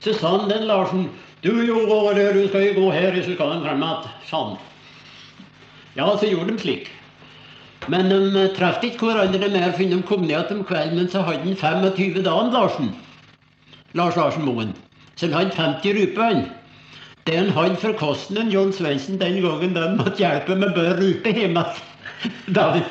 Så 0.00 0.16
sa 0.16 0.32
han 0.38 0.48
den 0.50 0.64
Larsen, 0.70 1.10
du 1.42 1.52
jo 1.64 1.82
over 1.88 2.14
det 2.14 2.32
du 2.36 2.48
skal 2.48 2.74
gå 2.76 2.90
her, 2.92 3.22
så 3.22 3.34
skal 3.34 3.54
han 3.54 3.62
frem 3.64 3.84
igjen, 3.84 4.08
Sånn. 4.30 4.56
Ja, 5.96 6.06
så 6.16 6.28
gjorde 6.28 6.52
de 6.52 6.58
slik. 6.62 6.90
Men 7.88 8.10
de 8.12 8.44
traff 8.56 8.84
ikke 8.84 9.08
hverandre 9.08 9.48
mer 9.50 9.72
før 9.72 9.88
de 9.90 10.02
kom 10.06 10.22
ned 10.28 10.52
om 10.52 10.64
kvelden, 10.68 10.98
men 11.00 11.08
så 11.10 11.24
hadde 11.24 11.42
han 11.48 11.56
25 11.56 12.22
dager, 12.22 12.52
Larsen. 12.52 12.92
Lars 13.96 14.16
Larsen 14.20 14.44
Moen. 14.46 14.74
Så 15.16 15.26
han 15.26 15.34
hadde 15.38 15.56
50 15.56 15.96
ruper, 15.96 16.22
han. 16.22 16.44
Det 17.26 17.36
han 17.36 17.50
hadde 17.56 17.76
for 17.80 17.92
kosten, 17.98 18.38
en 18.38 18.52
Jon 18.52 18.72
Svendsen 18.72 19.18
den 19.20 19.42
gangen 19.42 19.74
den 19.76 19.96
måtte 19.98 20.20
hjelpe 20.20 20.54
med 20.56 20.74
bør 20.76 20.96
rupe 21.00 21.30
hjemme. 21.36 21.64
Da 22.52 22.74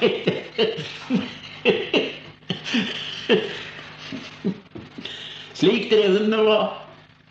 Slik 5.59 5.89
drev 5.91 6.15
de 6.15 6.23
nå 6.31 6.41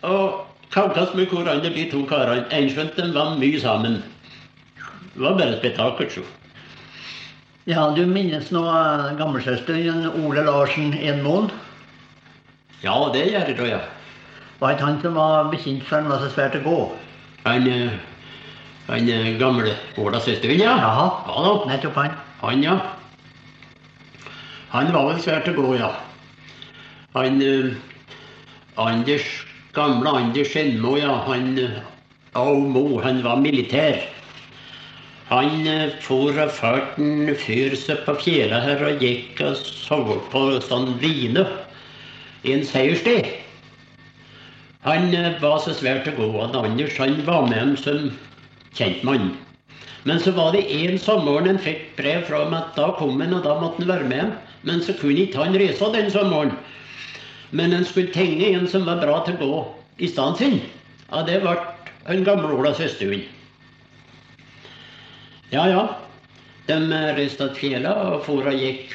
og 0.06 0.47
kankes 0.72 1.14
med 1.14 1.30
hverandre, 1.32 1.70
de 1.74 1.86
to 1.90 2.04
karene. 2.08 2.46
Enskjønt 2.54 2.96
de 2.96 3.08
var 3.14 3.36
mye 3.38 3.60
sammen. 3.60 4.02
Det 5.14 5.22
var 5.24 5.38
bare 5.38 5.58
spetakkel, 5.58 6.10
så. 6.10 6.26
Ja, 7.68 7.90
du 7.92 8.06
minnes 8.08 8.48
nå 8.54 8.62
gammelsøsteren 9.18 9.84
gamlesøsteren 9.84 10.24
Ole 10.24 10.44
Larsen 10.46 10.94
Enmoen? 10.94 11.50
Ja, 12.80 12.94
det 13.12 13.26
gjør 13.28 13.50
jeg 13.50 13.56
da, 13.58 13.66
ja. 13.68 13.80
Var 14.60 14.74
ikke 14.74 14.86
han 14.86 15.00
som 15.02 15.18
var 15.18 15.50
bekjent 15.52 15.84
for 15.86 16.00
han 16.00 16.08
var 16.08 16.22
så 16.22 16.30
svært 16.32 16.56
å 16.58 16.62
gå? 16.64 16.76
Han, 17.44 17.66
eh, 17.68 17.98
han 18.88 19.10
eh, 19.12 19.34
gamle 19.38 19.74
Ola 20.00 20.20
søsteren, 20.22 20.62
ja. 20.62 20.78
Jaha. 20.80 21.04
Ja 21.28 21.44
da. 21.44 21.52
Nettopp 21.72 22.00
han. 22.00 22.16
Han, 22.40 22.64
ja. 22.64 22.78
Han 24.72 24.92
var 24.94 25.12
vel 25.12 25.20
svært 25.22 25.50
å 25.52 25.56
gå, 25.58 25.68
ja. 25.78 25.92
Han 27.18 27.42
eh, 27.42 27.76
Anders, 28.78 29.28
gamle 29.78 30.12
Anders 30.20 30.52
Skjelmo, 30.52 30.96
ja. 30.98 31.14
Han 31.28 31.54
Aumo, 32.36 32.84
og 32.98 33.02
han 33.06 33.22
var 33.24 33.40
militær. 33.40 34.02
Han 35.28 35.66
eh, 35.68 35.90
for 36.00 36.32
og 36.40 36.52
førte 36.56 37.02
en 37.04 37.34
fyr 37.36 37.74
seg 37.76 38.00
på 38.06 38.14
fjellet 38.22 38.64
her 38.64 38.84
og 38.86 39.02
gikk 39.04 39.42
og 39.44 39.58
sov 39.60 40.14
på 40.32 40.44
sånn 40.64 40.94
line 41.02 41.44
i 42.46 42.54
en 42.54 42.64
seierstid. 42.64 43.28
Han 44.86 45.12
eh, 45.12 45.36
var 45.42 45.60
så 45.60 45.74
svært 45.76 46.08
å 46.08 46.16
gå, 46.16 46.30
og 46.32 46.56
Anders 46.56 46.96
han 46.96 47.20
var 47.26 47.44
med 47.50 47.60
ham 47.60 47.76
som 47.76 48.08
kjentmann. 48.78 49.34
Men 50.08 50.22
så 50.22 50.32
var 50.32 50.54
det 50.54 50.64
en 50.72 50.96
sommeren 51.02 51.50
han 51.50 51.60
fikk 51.60 51.90
brev 51.98 52.24
fra 52.28 52.44
ham 52.46 52.56
at 52.56 52.72
da 52.78 52.92
kom 52.96 53.20
han, 53.20 53.34
og 53.36 53.44
da 53.44 53.58
måtte 53.60 53.84
han 53.84 53.92
være 53.92 54.08
med 54.08 54.24
ham. 54.24 54.34
Men 54.64 54.80
så 54.84 54.96
kunne 54.96 55.26
ikke 55.26 55.42
han 55.44 55.58
reise 55.60 55.92
den 55.92 56.08
sommeren. 56.14 56.54
Men 57.50 57.72
han 57.72 57.84
skulle 57.84 58.12
tegne 58.12 58.52
en 58.52 58.68
som 58.68 58.84
var 58.88 59.00
bra 59.02 59.22
til 59.24 59.38
å 59.38 59.40
gå 59.40 59.58
i 60.04 60.10
stedet 60.10 60.38
sin. 60.38 60.60
Ja, 61.08 61.22
det 61.24 61.40
ble 61.42 61.54
en 62.12 62.24
gamle 62.26 62.52
Ola 62.56 62.74
Søstuen. 62.76 63.24
Ja, 65.52 65.64
ja. 65.68 65.84
De 66.68 66.76
reiste 67.16 67.48
til 67.56 67.86
og 67.88 68.20
for 68.26 68.44
og 68.44 68.60
gikk 68.60 68.92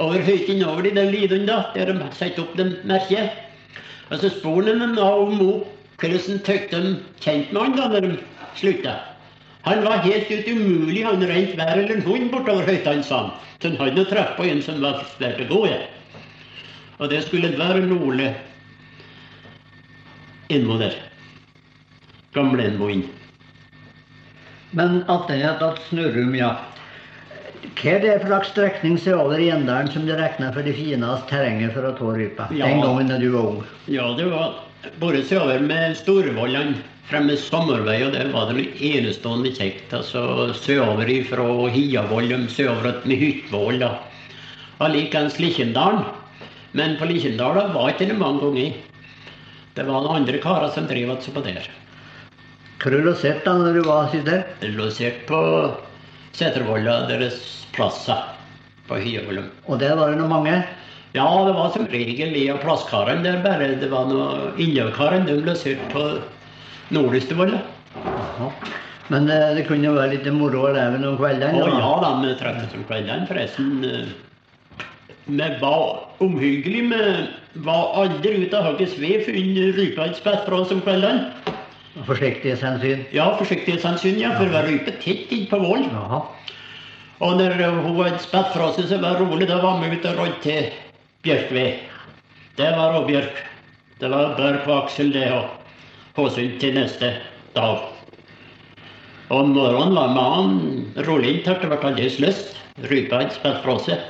over 0.00 0.22
høyden 0.24 0.64
over 0.64 0.86
i 0.88 0.94
den 0.96 1.10
liden 1.12 1.46
da, 1.46 1.66
der 1.74 1.92
de 1.92 2.08
satte 2.16 2.40
opp 2.40 2.56
det 2.56 2.70
merket. 2.88 3.36
Og 4.08 4.20
så 4.20 4.30
spurte 4.32 4.72
de 4.72 4.88
da 4.96 5.08
om 5.20 5.36
hvordan 6.00 6.40
tykte 6.46 6.80
de 6.80 6.94
kjent 7.20 7.52
med 7.52 7.62
han 7.62 7.76
da 7.76 7.88
når 7.92 8.06
de 8.06 8.14
slutta. 8.56 8.96
Han 9.62 9.84
var 9.84 10.00
helt 10.02 10.30
ut 10.32 10.48
umulig, 10.48 11.04
han 11.06 11.22
rent 11.28 11.52
hver 11.54 11.76
eller 11.76 11.94
en 11.94 12.06
hund 12.06 12.32
bortover 12.32 12.66
høytene, 12.66 13.04
sa 13.06 13.26
han. 13.26 13.34
Så 13.60 13.70
han 13.70 13.78
hadde 13.78 14.08
truffet 14.10 14.38
på 14.38 14.48
en 14.48 14.62
som 14.64 14.80
var 14.82 15.04
svært 15.12 15.44
å 15.44 15.50
gå 15.52 15.60
i. 15.68 15.76
Og 17.02 17.10
det 17.10 17.24
skulle 17.26 17.50
være 17.58 17.82
Ole 17.98 18.28
innpå 20.52 20.76
der. 20.78 20.94
Gamle 22.36 22.68
Enmoen. 22.68 23.02
Men 24.70 25.02
attende 25.10 25.50
at 25.50 25.80
Snurrum, 25.88 26.36
ja. 26.36 26.52
Hva 27.80 27.96
er 27.96 28.00
det 28.04 28.14
for 28.20 28.28
slags 28.30 28.52
strekning 28.52 28.94
sørover 29.00 29.40
i 29.40 29.48
Gjendalen 29.48 29.90
som 29.90 30.06
du 30.06 30.14
regner 30.14 30.54
for 30.54 30.66
det 30.66 30.76
fineste 30.78 31.28
terrenget 31.30 31.74
for 31.74 31.88
å 31.88 31.92
ta 31.98 32.14
rype? 32.14 32.46
Ja. 32.54 32.70
Den 32.70 32.84
gangen 32.84 33.10
da 33.10 33.18
du 33.18 33.28
var 33.34 33.50
ung. 33.50 33.60
Ja, 33.90 34.06
det 34.18 34.30
var 34.30 34.62
bare 35.02 35.26
sørover 35.26 35.66
med 35.66 35.98
Storvollan 35.98 36.76
fremme 37.10 37.34
sommervei, 37.36 37.98
og 38.06 38.14
der 38.14 38.30
var 38.32 38.48
det 38.48 38.60
noe 38.60 38.88
enestående 38.92 39.52
kjekt. 39.58 39.90
Altså 39.92 40.52
sørover 40.62 41.10
ifra 41.10 41.44
Hiavoll, 41.74 42.32
sørover 42.48 43.02
med 43.04 43.20
Hytvoll 43.20 43.82
da. 43.82 43.96
Og 44.78 44.94
likeens 44.94 45.42
Likjendalen. 45.42 46.06
Men 46.78 46.96
på 46.96 47.08
Lykkjendal 47.08 47.60
var 47.74 47.92
ikke 47.92 48.08
det 48.08 48.18
mange 48.18 48.42
ganger. 48.44 48.76
Det 49.76 49.84
var 49.88 50.04
noen 50.04 50.22
andre 50.22 50.40
karer 50.40 50.72
som 50.72 50.88
drev 50.88 51.12
altså 51.14 51.32
på 51.32 51.44
der. 51.44 51.68
Hvor 52.82 52.96
loserte 53.06 53.46
da 53.46 53.56
når 53.60 53.78
du 53.78 53.82
var 53.86 54.12
der? 54.26 54.44
Losert 54.74 55.24
på 55.28 55.40
Setervolla 56.36 57.02
deres 57.08 57.66
plasser 57.76 58.24
på 58.88 58.98
Hyevolum. 59.00 59.50
Og 59.68 59.78
der 59.80 59.94
var 59.96 60.10
det 60.10 60.20
noen 60.20 60.32
mange? 60.32 60.56
Ja, 61.12 61.26
det 61.44 61.52
var 61.54 61.72
som 61.74 61.86
regel 61.92 62.32
vi 62.32 62.46
og 62.50 62.62
plasskarene 62.64 63.24
der 63.24 63.42
bare. 63.44 63.74
Det 63.80 63.90
var 63.92 64.08
noen 64.08 64.56
Innøykarene 64.60 65.28
de 65.28 65.38
loserte 65.44 65.92
på 65.92 66.06
Nordlystevoll. 66.92 67.54
Jaha. 68.02 68.50
Men 69.12 69.28
eh, 69.28 69.54
det 69.58 69.66
kunne 69.68 69.90
jo 69.90 69.96
være 69.96 70.16
litt 70.16 70.28
moro 70.32 70.66
å 70.68 70.74
leve 70.74 71.00
noen 71.00 71.18
kvelder? 71.20 71.52
Å 71.52 71.68
ja 71.68 71.94
da, 72.00 72.12
vi 72.22 72.36
treffes 72.40 72.76
om 72.76 72.84
kveldene, 72.88 73.28
forresten. 73.28 73.80
Vi 75.24 75.48
var 75.60 76.08
omhyggelige. 76.18 77.28
Vi 77.52 77.64
var 77.66 77.92
aldri 78.02 78.46
ute 78.46 78.58
av 78.58 78.70
hogget 78.70 78.98
ved 78.98 79.26
før 79.26 79.38
rypa 79.76 80.08
et 80.08 80.18
spett 80.18 80.46
fra 80.46 80.62
oss 80.62 80.72
om 80.74 80.80
kveldene. 80.82 81.30
Forsiktighetshensyn? 82.08 83.04
Ja, 83.12 83.28
forsiktighetshensyn, 83.38 84.18
ja, 84.20 84.32
for 84.38 84.48
vi 84.48 84.56
var 84.56 84.66
rype 84.66 84.94
tett 85.02 85.32
innpå 85.34 85.60
vollen. 85.60 85.90
Jaha. 85.92 86.22
Og 87.22 87.36
når 87.38 87.54
hun 87.60 88.00
et 88.08 88.22
spett 88.24 88.50
fra 88.54 88.72
seg, 88.74 88.88
så 88.90 88.98
var 88.98 89.18
det 89.18 89.26
rolig. 89.28 89.46
Da 89.50 89.60
var 89.62 89.78
vi 89.82 89.92
ute 89.94 90.10
og 90.10 90.18
rådde 90.18 90.40
til 90.42 90.70
bjørkved. 91.22 91.84
Det 92.58 92.70
var 92.76 92.96
råbjørk. 92.96 93.42
Det 94.00 94.10
var 94.10 94.34
bør 94.36 94.58
på 94.64 94.78
aksel, 94.80 95.12
det, 95.14 95.28
og 95.30 95.46
Håsund 96.16 96.58
til 96.60 96.74
neste 96.74 97.12
dag. 97.54 97.84
Og 99.32 99.48
morgenen 99.48 99.94
var 99.96 100.10
mannen 100.12 101.04
rolig 101.06 101.38
inntatt. 101.38 101.62
det 101.62 101.70
ble 101.70 101.78
aldri 101.92 102.18
lyst. 102.20 102.58
Rypa 102.90 103.22
hadde 103.22 103.36
spilt 103.36 103.62
fra 103.62 103.78
seg. 103.86 104.02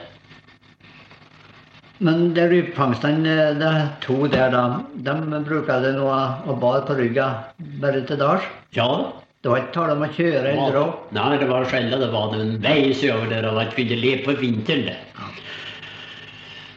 Men 2.02 2.32
det 2.34 2.48
rypefangstene, 2.50 3.22
de 3.22 3.58
det 3.60 3.66
er 3.68 3.90
to 4.02 4.16
der, 4.26 4.50
da. 4.50 4.62
De 5.06 5.42
bruker 5.46 5.84
det 5.84 5.92
nå 5.94 6.06
å 6.10 6.56
bade 6.58 6.82
på 6.88 6.96
ryggen 6.98 7.76
bare 7.82 8.02
til 8.08 8.18
dags? 8.18 8.48
Ja, 8.74 9.12
Det 9.42 9.50
var 9.50 9.58
ikke 9.58 9.74
tale 9.74 9.94
om 9.96 10.02
å 10.06 10.08
kjøre 10.14 10.52
eller 10.52 10.74
dra? 10.74 10.82
Nei, 11.16 11.36
det 11.40 11.48
var 11.50 11.64
sjelden 11.66 11.98
det 11.98 12.10
var 12.12 12.34
en 12.38 12.52
vei 12.62 12.92
sørover 12.94 13.30
der 13.32 13.48
og 13.50 13.56
det 13.58 13.74
ville 13.74 13.96
leve 13.98 14.22
på 14.28 14.36
vinteren. 14.38 14.84
det. 14.86 14.96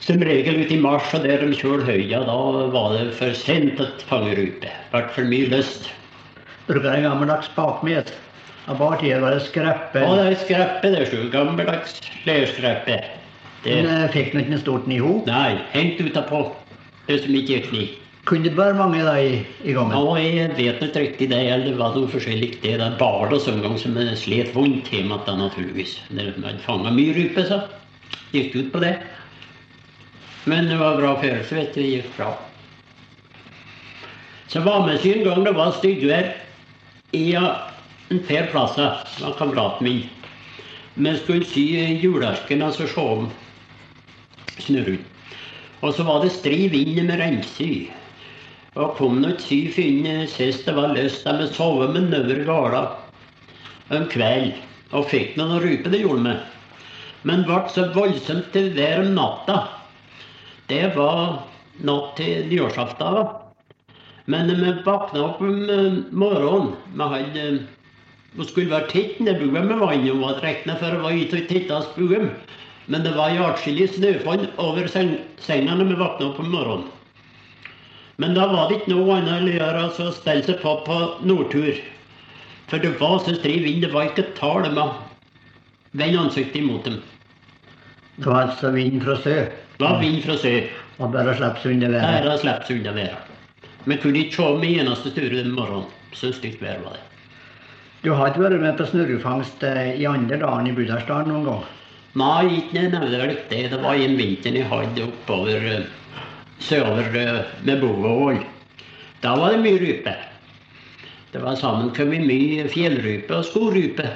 Som 0.06 0.22
regel 0.22 0.64
ute 0.64 0.74
i 0.74 0.80
mars 0.82 1.14
og 1.14 1.24
der 1.26 1.42
de 1.42 1.58
kjøl 1.58 1.84
høya, 1.86 2.24
da 2.26 2.38
var 2.74 2.94
det 2.94 3.14
for 3.18 3.38
sent 3.38 3.82
å 3.82 3.86
fange 4.10 4.34
rype. 4.38 4.70
Ble 4.92 5.04
for 5.14 5.30
mye 5.30 5.50
lyst. 5.54 5.92
Bruker 6.66 6.90
en 6.90 7.06
gammeldags 7.06 7.50
bakmet. 7.54 8.14
Av 8.66 8.82
bare 8.82 8.98
tider 9.02 9.22
var 9.22 9.38
det 9.38 9.46
skreppe. 9.46 10.02
Ja, 10.02 10.16
det 10.18 10.26
er 10.32 10.42
skreppe, 10.42 10.90
det 10.90 11.04
er 11.06 11.30
gammeldags 11.30 11.30
gammeldags 11.38 12.02
lerskreppe. 13.66 13.84
Det, 13.84 13.84
Men 13.84 14.04
eh, 14.04 14.10
fikk 14.14 14.34
nå 14.34 14.40
ikke 14.42 14.54
noe 14.56 14.62
stort 14.64 14.88
nivå. 14.88 15.24
nei, 15.26 15.60
hengt 15.74 16.02
utapå. 16.02 16.56
Det 17.08 17.24
som 17.24 17.36
ikke 17.36 17.54
gikk 17.60 17.70
slik. 17.70 18.02
Kunne 18.26 18.44
det 18.50 18.58
være 18.58 18.74
mange 18.74 19.04
da 19.06 19.20
i, 19.22 19.46
i 19.64 19.74
gangen? 19.74 19.94
Ja, 19.94 20.16
jeg 20.18 20.56
vet 20.58 20.80
ikke 20.82 21.00
riktig 21.04 21.30
det, 21.30 21.42
eller 21.46 21.66
det 21.68 21.78
var 21.78 21.94
noe 21.94 22.10
forskjellig. 22.10 22.56
Det 22.64 22.72
er 22.74 22.96
bare 22.98 23.30
det 23.30 23.42
sånn 23.44 23.62
gang 23.62 23.78
som 23.78 23.94
slet 24.18 24.50
vondt 24.56 24.90
hjemme 24.90 25.20
da, 25.28 25.36
naturligvis. 25.38 26.00
Det 26.10 26.34
Man 26.42 26.58
fanga 26.66 26.90
mye 26.90 27.14
rype, 27.14 27.46
så 27.46 27.62
gikk 28.34 28.56
ut 28.56 28.72
på 28.74 28.82
det. 28.82 28.96
Men 30.50 30.70
det 30.70 30.80
var 30.82 30.98
bra 30.98 31.14
følelse, 31.22 31.54
vet 31.54 31.74
du. 31.76 31.82
Det 31.82 31.92
gikk 31.92 32.18
bra. 32.18 32.34
Så 34.50 34.62
var 34.66 34.88
med 34.88 34.98
seg 35.02 35.20
en 35.20 35.30
gang 35.30 35.46
det 35.46 35.54
var 35.54 35.78
styggvær 35.78 36.34
i 37.14 37.36
en 37.38 38.20
fair 38.26 38.50
plass. 38.50 38.76
det 38.76 39.22
var 39.22 39.38
kameraten 39.38 39.86
min. 39.86 40.10
Vi 40.96 41.18
skulle 41.18 41.46
sy 41.46 41.66
julearken, 42.02 42.62
altså 42.62 42.88
se 42.88 43.02
om 43.02 43.30
snurren. 44.64 45.02
Og 45.84 45.94
så 45.96 46.06
var 46.08 46.24
det 46.24 46.34
stri 46.34 46.66
vind 46.72 47.02
med 47.04 47.20
regnsky. 47.20 47.90
Og 48.76 48.96
kom 48.98 49.22
nå 49.22 49.32
ikke 49.36 49.46
sy 49.46 49.60
finne 49.72 50.16
sist 50.32 50.66
det 50.68 50.76
var 50.76 50.96
lyst. 50.96 51.28
De 51.28 51.48
sov 51.56 51.84
med 51.94 52.10
nøver 52.12 52.44
gala 52.48 52.86
en 53.94 54.08
kveld. 54.12 54.54
Og 54.96 55.08
fikk 55.12 55.36
noen 55.40 55.60
rype, 55.64 55.92
det 55.92 56.04
gjorde 56.04 56.24
vi. 56.26 56.36
Men 57.26 57.46
ble 57.48 57.62
så 57.74 57.88
voldsomt 57.96 58.52
til 58.54 58.72
vær 58.76 59.02
om 59.02 59.14
natta. 59.18 59.64
Det 60.70 60.84
var 60.96 61.42
natt 61.86 62.16
til 62.20 62.46
nyårsaften. 62.52 63.24
Men 64.32 64.50
vi 64.50 64.74
våkna 64.86 65.22
opp 65.22 65.42
om 65.46 65.70
eh, 65.70 65.98
morgenen 66.10 66.72
Vi 66.98 67.10
hadde 67.12 67.44
Vi 68.36 68.46
skulle 68.50 68.72
være 68.72 68.90
tett 68.90 69.20
ned 69.22 69.38
i 69.38 69.48
buen 69.48 69.68
med 69.70 69.80
vannet. 69.80 70.12
og 70.12 70.24
var 70.24 70.42
regna 70.44 70.76
for 70.80 70.92
å 70.92 71.04
være 71.06 71.22
ute 71.24 71.38
og 71.40 71.48
titte 71.48 71.76
oss 71.76 71.92
buen. 71.96 72.32
Men 72.92 73.06
det 73.06 73.16
var 73.16 73.34
atskillig 73.48 73.90
snøfonn 73.96 74.46
over 74.62 74.88
seng, 74.92 75.16
senga 75.42 75.78
når 75.78 75.90
vi 75.90 75.98
våkna 76.02 76.30
opp 76.30 76.40
om 76.44 76.52
morgenen. 76.54 76.92
Men 78.22 78.36
da 78.38 78.46
var 78.48 78.70
det 78.70 78.80
ikke 78.80 78.94
noe 78.94 79.18
annet 79.18 79.50
å 79.50 79.56
gjøre 79.58 79.82
enn 79.82 80.08
å 80.08 80.14
stelle 80.16 80.46
seg 80.46 80.62
på 80.62 80.78
på 80.86 81.00
nordtur. 81.28 81.82
For 82.70 82.82
det 82.82 82.94
var 83.02 83.20
så 83.22 83.36
stri 83.36 83.58
vind, 83.64 83.84
det 83.84 83.92
var 83.94 84.08
ikke 84.10 84.30
tale 84.38 84.70
om 84.72 84.80
å 84.82 84.88
vende 85.98 86.24
ansiktet 86.24 86.62
imot 86.62 86.88
dem. 86.88 87.02
Det 88.16 88.30
var 88.30 88.48
altså 88.48 88.72
vind 88.72 89.04
fra 89.04 89.18
sø. 89.20 89.36
Det 89.76 89.84
var 89.84 90.00
vind 90.00 90.22
fra 90.24 90.38
sør. 90.40 90.70
Og 90.96 91.12
bare 91.12 91.34
å 91.34 91.36
slippe 91.36 91.62
seg 91.62 91.76
unna 91.76 91.92
været. 91.92 92.24
Bare 92.24 92.38
sluppet 92.40 92.70
seg 92.70 92.80
unna 92.80 92.94
været. 92.96 93.32
Vi 93.86 93.98
kunne 94.02 94.22
ikke 94.24 94.38
se 94.38 94.52
med 94.62 94.80
eneste 94.82 95.12
sture 95.12 95.34
den 95.36 95.52
morgenen. 95.58 95.90
Så 96.16 96.32
stygt 96.32 96.62
vær 96.64 96.80
var 96.86 96.96
det. 96.96 97.04
Du 98.06 98.14
har 98.16 98.32
ikke 98.32 98.46
vært 98.46 98.62
med 98.62 98.78
på 98.80 98.88
snurrefangst 98.88 99.64
eh, 99.68 99.98
i 100.00 100.06
andre 100.08 100.38
dagen 100.40 100.70
i 100.70 100.74
Budalsdalen 100.78 101.34
noen 101.34 101.50
gang? 101.50 101.66
Nei, 102.16 102.62
ikke 102.62 102.80
nevneverdig 102.80 103.42
det. 103.50 103.64
Det 103.74 103.82
var 103.84 104.00
en 104.00 104.14
vinter 104.16 104.56
jeg 104.56 104.68
hadde 104.72 105.04
oppover 105.04 105.66
eh, 105.68 105.88
sørover 106.64 107.18
eh, 107.20 107.42
med 107.68 107.82
Bovål. 107.84 108.40
Da 109.24 109.34
var 109.36 109.52
det 109.52 109.64
mye 109.66 109.82
rype. 109.82 110.14
Det 111.34 111.42
var 111.44 111.58
sammenkommet 111.60 112.24
mye 112.24 112.70
fjellrype 112.72 113.36
og 113.36 113.44
skogrype. 113.50 114.08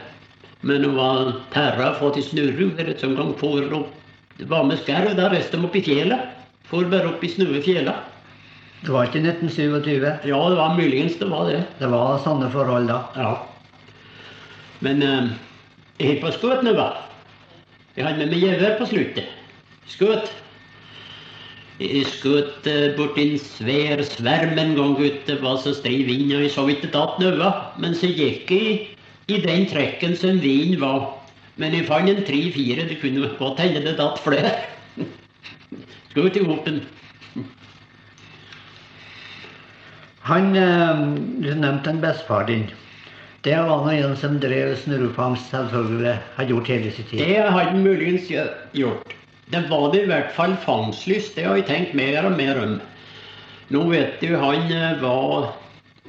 Men 0.63 0.85
det 0.85 0.93
var 0.95 1.33
terra 1.51 1.89
fått 1.99 2.15
til 2.15 2.27
snurre. 2.29 2.95
Som 2.99 3.17
gang 3.19 3.33
for 3.39 3.67
opp 3.75 3.91
Det 4.39 4.47
var 4.47 4.63
med 4.63 4.79
skarv, 4.79 5.11
da 5.17 5.27
reiste 5.27 5.57
de 5.57 5.67
opp 5.67 5.75
i 5.75 5.83
fjellet. 5.83 6.31
For 6.71 6.87
bare 6.87 7.11
opp 7.11 7.23
i 7.23 7.33
snøe 7.33 7.59
fjella. 7.65 7.97
Det 8.79 8.95
var 8.95 9.09
ikke 9.09 9.25
1927. 9.25 10.07
Ja, 10.31 10.39
det 10.39 10.55
var 10.55 10.77
muligens 10.79 11.19
det 11.19 11.27
var 11.27 11.51
det. 11.51 11.65
Det 11.81 11.91
var 11.91 12.23
sånne 12.23 12.47
forhold 12.53 12.87
da. 12.87 13.01
Ja. 13.19 13.35
Men 14.79 15.03
eh, 15.03 15.31
jeg 15.99 16.21
på 16.23 16.31
skutt 16.31 16.63
nå, 16.63 16.77
da. 16.79 17.08
Jeg 17.99 18.07
hadde 18.07 18.21
med 18.23 18.29
meg 18.31 18.43
gevær 18.45 18.77
på 18.79 18.85
sluttet. 18.87 19.25
Skutt. 19.91 20.29
Jeg 21.83 22.05
skutt 22.07 22.67
eh, 22.71 22.93
borti 22.95 23.25
en 23.25 23.41
svær 23.43 23.99
sverm 24.07 24.55
en 24.61 24.71
gang, 24.77 24.93
gutt. 24.95 25.25
Det 25.27 25.35
var 25.43 25.57
så 25.59 25.73
stri 25.75 25.97
vind, 26.07 26.31
og 26.31 26.45
jeg 26.45 26.53
så 26.55 26.63
ikke 26.71 26.93
tatt 26.93 27.19
noe. 27.19 27.49
Men 27.83 27.97
så 27.99 28.07
gikk 28.07 28.53
jeg 28.55 28.79
i 29.27 29.41
den 29.43 29.67
trekken 29.67 30.15
som 30.15 30.39
vinden 30.39 30.79
var. 30.79 31.09
Men 31.59 31.75
jeg 31.75 31.89
fant 31.91 32.07
en 32.07 32.23
tre-fire. 32.23 32.87
Det 32.87 33.01
kunne 33.03 33.33
godt 33.35 33.59
hende 33.59 33.83
det 33.83 33.97
datt 33.99 34.23
flere. 34.23 34.55
Skutt 36.13 36.39
i 36.39 36.47
hopen. 36.47 36.79
Han, 40.31 40.53
eh, 40.55 41.03
Du 41.43 41.51
nevnte 41.51 41.91
en 41.91 41.99
bestefar 41.99 42.47
din. 42.47 42.69
Det 43.45 43.55
var 43.55 43.85
nå 43.85 43.91
en 43.95 44.17
som 44.19 44.35
drev 44.43 44.73
snurrefangst, 44.81 45.47
selvfølgelig. 45.53 46.17
Har 46.35 46.49
gjort 46.49 46.67
hele 46.67 46.91
sitt 46.91 47.07
tid. 47.07 47.21
Det 47.23 47.37
har 47.39 47.69
han 47.69 47.83
muligens 47.85 48.27
gjort. 48.75 49.15
Det 49.49 49.61
var 49.69 49.93
det 49.93 50.01
i 50.03 50.09
hvert 50.09 50.33
fall 50.35 50.57
fangstlyst. 50.65 51.37
Det 51.37 51.45
har 51.47 51.55
jeg 51.55 51.69
tenkt 51.69 51.95
mer 51.95 52.27
og 52.27 52.35
mer 52.35 52.59
om. 52.59 52.75
Nå 53.71 53.85
vet 53.87 54.19
du, 54.19 54.33
han 54.41 54.67
eh, 54.73 54.99
var 54.99 55.53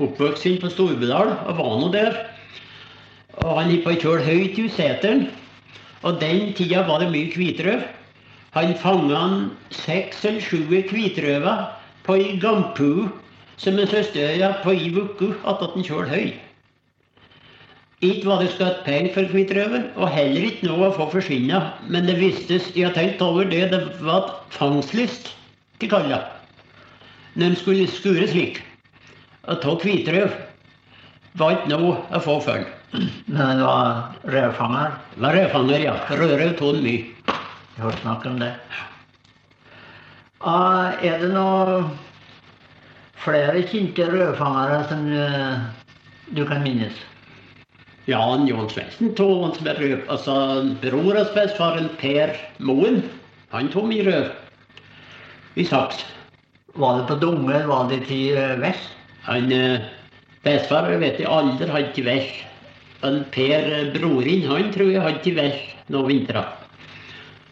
oppvokst 0.00 0.48
inn 0.48 0.58
på 0.60 0.72
Storbedal 0.72 1.30
og 1.46 1.56
var 1.60 1.78
nå 1.78 1.92
der. 1.94 2.18
Og 3.44 3.54
han 3.60 3.70
gikk 3.70 3.86
på 3.86 3.96
kjøl 4.02 4.26
høyt 4.26 4.58
i 4.58 4.66
seteren. 4.74 5.28
Og 6.02 6.18
den 6.20 6.50
tida 6.58 6.82
var 6.88 7.04
det 7.04 7.12
mye 7.14 7.30
hvitrøv. 7.30 7.86
Han 8.56 8.74
fanga 8.82 9.22
seks 9.70 10.24
eller 10.26 10.42
sju 10.42 10.64
hvitrøver 10.66 11.66
på 12.02 12.18
ei 12.18 12.38
gampu 12.42 13.06
som 13.60 13.78
en 13.78 13.86
søsterøya 13.86 14.56
på 14.64 14.74
ei 14.74 14.90
uke 14.96 15.34
attåt 15.46 15.76
en 15.78 15.86
kjøl 15.86 16.08
høy. 16.10 16.32
Ikke 18.00 18.30
var 18.30 18.40
det 18.40 18.54
skatt 18.54 18.78
penger 18.86 19.12
for 19.12 19.28
hvitrøven, 19.28 19.90
og 20.00 20.08
heller 20.08 20.46
ikke 20.48 20.70
noe 20.70 20.86
å 20.88 20.94
få 20.96 21.10
forsvinne. 21.12 21.58
Men 21.92 22.08
det 22.08 22.16
vistes, 22.16 22.70
jeg 22.72 22.86
har 22.88 22.94
tenkt 22.96 23.20
over 23.20 23.44
det, 23.48 23.66
det 23.74 23.80
var 24.00 24.30
fangstlyst 24.56 25.34
til 25.82 25.92
kalla. 25.92 26.22
Når 27.36 27.50
en 27.50 27.58
skulle 27.60 27.90
skure 27.92 28.28
slik. 28.30 28.62
Å 29.48 29.56
ta 29.60 29.74
hvitrøv 29.82 30.32
var 31.40 31.58
ikke 31.58 31.72
noe 31.74 31.98
å 32.16 32.22
få 32.24 32.38
før. 32.44 32.64
Men 33.28 33.60
det 33.60 33.66
var 33.68 34.16
rødfanger. 34.32 34.96
Det 35.12 35.22
Var 35.26 35.36
rødfanger, 35.36 35.84
ja. 35.84 35.94
Rødrev 36.10 36.56
tok 36.58 36.80
mye. 36.80 37.04
Jeg 37.76 37.84
har 37.84 38.00
snakket 38.00 38.02
snakk 38.02 38.26
om 38.32 38.40
det. 38.40 38.50
Ah, 40.40 40.96
er 41.04 41.20
det 41.20 41.30
noe 41.34 41.84
flere 43.20 43.60
kjente 43.68 44.08
rødfangere 44.08 44.82
som 44.88 45.06
eh, 45.12 45.64
du 46.32 46.46
kan 46.48 46.64
minnes? 46.64 46.96
Ja, 48.08 48.20
han 48.30 48.46
Jon 48.48 48.68
Svendsen 48.70 49.12
tok 49.14 49.42
hans 49.44 49.58
som 49.60 49.68
er. 49.68 49.80
Altså, 50.08 50.36
bror 50.82 51.18
hans 51.18 51.34
bestefaren 51.34 51.90
Per 52.00 52.32
Moen, 52.58 53.02
han 53.52 53.68
tok 53.72 53.90
mye 53.90 54.06
rød. 54.06 54.30
I 55.60 55.66
saks. 55.66 56.04
Var 56.80 56.98
det 56.98 57.06
på 57.08 57.18
Dunge, 57.20 57.64
var 57.66 57.88
det 57.90 58.04
til 58.06 58.36
vers? 58.36 58.60
vest? 58.62 58.94
Han 59.26 59.52
eh, 59.52 59.82
bestefar 60.44 60.88
vet 61.02 61.18
jeg 61.20 61.28
aldri 61.28 61.68
hadde 61.68 61.92
til 61.96 62.06
vers. 62.08 62.30
Men 63.02 63.24
Per, 63.34 63.68
Brorin, 63.96 64.46
han 64.48 64.72
tror 64.72 64.92
jeg 64.92 65.04
hadde 65.04 65.22
til 65.24 65.36
vers 65.36 65.60
noen 65.92 66.08
vintre. 66.08 66.44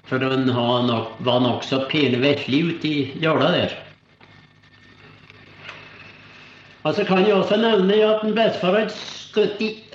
For 0.08 0.22
han 0.22 0.88
var 1.28 1.42
nokså 1.44 1.82
pene 1.90 2.20
veslig 2.22 2.62
ute 2.70 2.88
i 2.88 3.04
jåla 3.20 3.52
der. 3.52 3.76
Og 6.82 6.94
så 6.94 7.04
kan 7.04 7.26
jeg 7.26 7.34
også 7.34 7.56
nevne 7.56 7.94
at 8.06 8.22
en 8.24 8.34
bestefar 8.34 8.86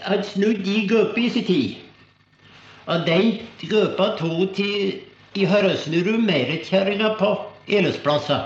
hadde 0.04 0.24
snudd 0.24 0.68
i 0.68 0.88
gruppe 0.88 1.22
i 1.22 1.30
sin 1.30 1.46
tid. 1.46 1.76
Og 2.86 3.06
den 3.08 3.38
gruppa 3.70 4.10
tok 4.20 4.56
til 4.56 5.00
i 5.36 5.46
Hørøsnuru 5.46 6.18
Meiretkjerringa 6.22 7.16
på 7.20 7.32
Eløsplasser. 7.68 8.44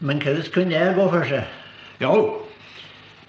Men 0.00 0.22
hvordan 0.22 0.52
kunne 0.54 0.70
det 0.76 0.94
gå 0.96 1.08
for 1.10 1.24
seg? 1.28 1.48
Jo, 2.00 2.12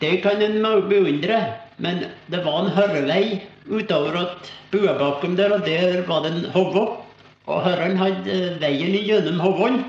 det 0.02 0.22
kan 0.24 0.42
en 0.42 0.62
beundre, 0.90 1.40
men 1.78 2.06
det 2.32 2.44
var 2.46 2.62
en 2.62 2.72
hørevei 2.76 3.42
utover 3.70 4.18
at 4.22 4.52
Buabakken 4.72 5.36
der, 5.38 5.52
og 5.52 5.66
der 5.66 6.06
var 6.08 6.24
det 6.24 6.32
en 6.32 6.46
hovå. 6.54 6.86
Og 7.46 7.64
hørren 7.66 7.98
hadde 7.98 8.58
veien 8.62 8.96
gjennom 9.04 9.40
hovåen. 9.40 9.84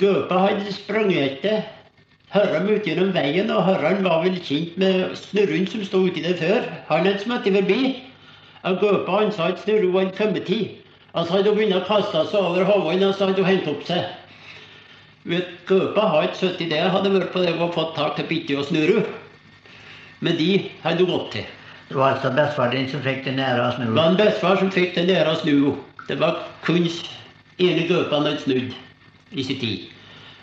Gaupa 0.00 0.38
hadde 0.46 0.72
sprunget 0.72 1.32
etter 1.32 1.62
hørren 2.34 2.68
ut 2.70 2.86
gjennom 2.86 3.10
veien, 3.14 3.50
og 3.50 3.64
Harald 3.66 4.04
var 4.06 4.22
vel 4.24 4.38
kjent 4.44 4.76
med 4.78 5.16
snurren 5.18 5.66
som 5.70 5.82
sto 5.86 6.04
uti 6.06 6.22
der 6.24 6.38
før. 6.38 6.68
Han 6.90 7.06
hadde 7.06 7.24
smettet 7.24 7.56
forbi. 7.58 7.80
Og 8.68 8.80
på, 8.80 9.16
han 9.16 9.32
sa 9.32 9.50
at 9.50 9.62
snurren 9.64 9.96
hadde 9.96 10.16
kommet 10.18 10.46
til. 10.46 10.68
Han 11.14 11.26
sa 11.26 11.40
at 11.40 11.48
hun 11.48 11.58
begynte 11.58 11.80
å 11.80 11.86
kaste 11.88 12.24
seg 12.30 12.40
over 12.40 12.66
hovåen, 12.68 13.02
og 13.06 13.16
så 13.16 13.30
hadde 13.30 13.42
hun 13.42 13.50
hentet 13.50 13.72
opp 13.72 13.86
seg. 13.88 14.16
Gaupa 15.68 16.06
har 16.12 16.28
ikke 16.28 16.40
sittet 16.40 16.70
der, 16.72 16.88
hadde 16.88 17.12
vært 17.12 17.32
på 17.34 17.42
det 17.44 17.56
og 17.58 17.74
fått 17.74 17.96
tak 17.98 18.14
til 18.16 18.28
bitte 18.30 18.56
og 18.56 18.68
Snurru. 18.70 19.02
Men 20.24 20.38
de 20.38 20.52
hadde 20.84 21.04
hun 21.04 21.12
gått 21.12 21.32
til. 21.34 21.48
Det 21.90 21.98
var 21.98 22.14
altså 22.14 22.30
bestefar 22.30 22.70
din 22.70 22.86
som 22.88 23.02
fikk 23.02 23.24
det 23.26 23.34
nære 23.34 23.72
snu? 23.74 23.88
Det 23.88 23.96
var 23.96 24.12
en 24.12 24.18
bestefar 24.20 24.60
som 24.60 24.70
fikk 24.70 24.94
den 24.94 25.08
der 25.10 25.26
å 25.26 25.34
snu. 25.40 25.72
Det 26.06 26.20
var 26.20 26.38
kun 26.62 26.86
ene 26.86 27.88
gaupa 27.88 28.20
han 28.20 28.28
hadde 28.30 28.44
snudd 28.44 28.76
i 29.34 29.44
sin 29.44 29.58
tid. 29.58 29.88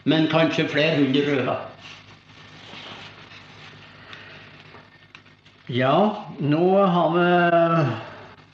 Men 0.08 0.30
kanskje 0.32 0.68
flere 0.72 1.02
hundre 1.02 1.24
røver. 1.28 1.64
Ja, 5.68 5.96
nå 6.40 6.64
har 6.80 7.10
vi 7.12 7.26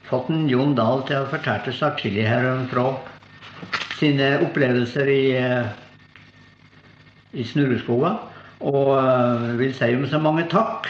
fått 0.10 0.32
en 0.34 0.48
Jon 0.50 0.74
Dahl 0.74 1.06
til 1.06 1.22
å 1.22 1.30
fortelle 1.30 1.70
oss 1.70 1.84
atskillig 1.86 2.26
her 2.26 2.48
fra 2.72 2.88
sine 4.00 4.32
opplevelser 4.48 5.14
i, 5.14 5.22
eh, 5.38 5.70
i 7.38 7.46
Snurreskoga. 7.46 8.16
Og 8.66 8.90
eh, 8.98 9.48
vil 9.62 9.78
si 9.78 9.94
om 9.94 10.10
så 10.10 10.18
mange 10.24 10.50
takk 10.50 10.90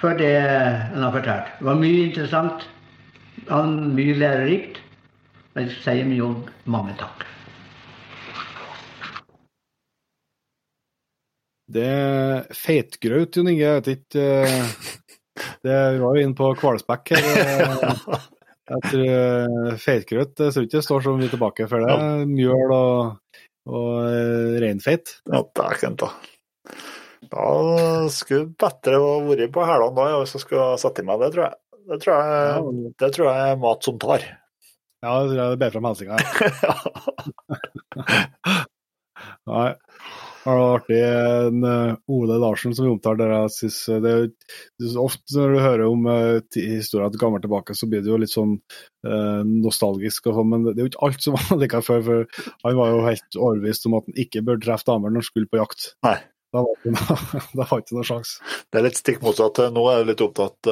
for 0.00 0.16
det 0.16 0.32
han 0.40 1.02
har 1.04 1.12
fortalt. 1.12 1.56
Det 1.58 1.68
var 1.68 1.82
mye 1.84 2.06
interessant, 2.08 2.64
og 3.52 3.74
mye 3.98 4.16
lærerikt. 4.16 4.80
Jeg 5.58 5.76
sier 5.82 6.16
Jon 6.16 6.46
mange 6.64 6.96
takk. 6.96 7.28
Det 11.68 11.84
er 11.84 12.46
feitgraut, 12.56 13.36
Jon 13.36 13.48
Inge. 13.50 13.60
Jeg 13.60 13.74
vet 13.78 13.88
ikke 13.98 14.22
eh, 14.24 14.64
det, 15.66 15.74
Vi 15.74 15.98
var 16.00 16.16
jo 16.16 16.22
inne 16.24 16.36
på 16.38 16.46
Kvalspekk 16.60 17.04
her. 17.12 17.24
eh, 17.44 17.92
Jeg 18.68 18.80
tror 18.84 19.08
eh, 19.08 19.76
feitgraut 19.80 20.32
det 20.36 20.50
tror 20.52 20.64
ikke 20.66 20.76
det 20.76 20.84
står 20.84 21.00
så 21.06 21.12
mye 21.16 21.30
tilbake 21.32 21.64
for 21.70 21.78
det. 21.84 21.94
Mjøl 22.28 22.70
og, 22.76 22.98
og 23.68 23.88
reinfeit. 24.60 25.06
Ja, 25.28 25.38
dæken 25.56 25.96
ta. 26.00 26.08
Da 27.32 27.44
skulle 28.12 28.52
bedre 28.60 28.96
vært 29.24 29.52
på 29.56 29.64
hælene 29.64 29.96
da, 29.96 30.04
hvis 30.20 30.34
jeg 30.36 30.42
skulle 30.44 30.66
sette 30.80 31.00
i 31.04 31.06
meg 31.08 31.16
det, 31.24 31.30
tror 31.32 31.44
jeg. 31.46 31.54
Det 31.88 31.96
tror 32.04 32.14
jeg, 32.20 32.28
det 33.00 33.08
tror 33.16 33.26
jeg 33.30 33.38
er 33.54 33.62
mat 33.64 33.80
som 33.88 33.96
tar. 34.00 34.22
Ja, 35.00 35.10
det 35.22 35.28
tror 35.30 35.40
jeg 35.40 35.50
det 35.54 35.60
ber 35.62 35.72
fram 35.72 35.86
helsinga. 35.88 36.16
Nei. 39.48 39.70
Det 40.48 40.54
var 40.56 40.78
artig. 40.78 40.98
En, 41.04 41.64
eh, 41.64 41.96
Ole 42.08 42.38
Larsen 42.40 42.74
som 42.74 42.86
vi 42.86 42.90
omtaler 42.90 43.18
der 43.20 43.34
jeg 43.34 43.50
synes 43.52 43.80
eh, 43.92 43.98
det 44.00 44.12
er 44.14 44.94
Ofte 45.02 45.34
når 45.36 45.50
du 45.52 45.58
hører 45.60 45.82
om 45.84 46.06
historien 46.08 46.78
historier 46.78 47.10
til 47.12 47.20
gammelt 47.20 47.44
tilbake, 47.44 47.74
så 47.76 47.88
blir 47.90 48.00
det 48.00 48.08
jo 48.08 48.20
litt 48.22 48.32
sånn 48.32 48.54
eh, 48.56 49.42
nostalgisk 49.44 50.30
og 50.30 50.38
sånn, 50.38 50.48
men 50.48 50.64
det 50.70 50.78
er 50.78 50.86
jo 50.86 50.92
ikke 50.94 51.04
alt 51.04 51.26
som 51.26 51.36
var 51.36 51.60
like 51.60 51.82
før. 51.84 52.00
For 52.06 52.48
han 52.64 52.78
var 52.80 52.94
jo 52.94 53.04
helt 53.04 53.36
overbevist 53.36 53.84
om 53.90 53.98
at 53.98 54.08
han 54.08 54.22
ikke 54.24 54.42
bør 54.46 54.62
treffe 54.64 54.88
damer 54.88 55.12
når 55.12 55.20
han 55.20 55.28
skulle 55.28 55.52
på 55.52 55.60
jakt. 55.60 55.90
Nei. 56.08 56.16
Da 56.56 56.62
var 56.64 56.80
det 56.80 56.94
ikke 56.94 57.68
ikke 57.82 57.98
noe 57.98 58.08
sjanse. 58.08 58.54
Det 58.72 58.80
er 58.80 58.86
litt 58.86 59.02
stikk 59.02 59.20
motsatt. 59.26 59.60
Nå 59.74 59.84
er 59.90 60.00
jeg 60.00 60.08
litt 60.14 60.24
opptatt 60.24 60.70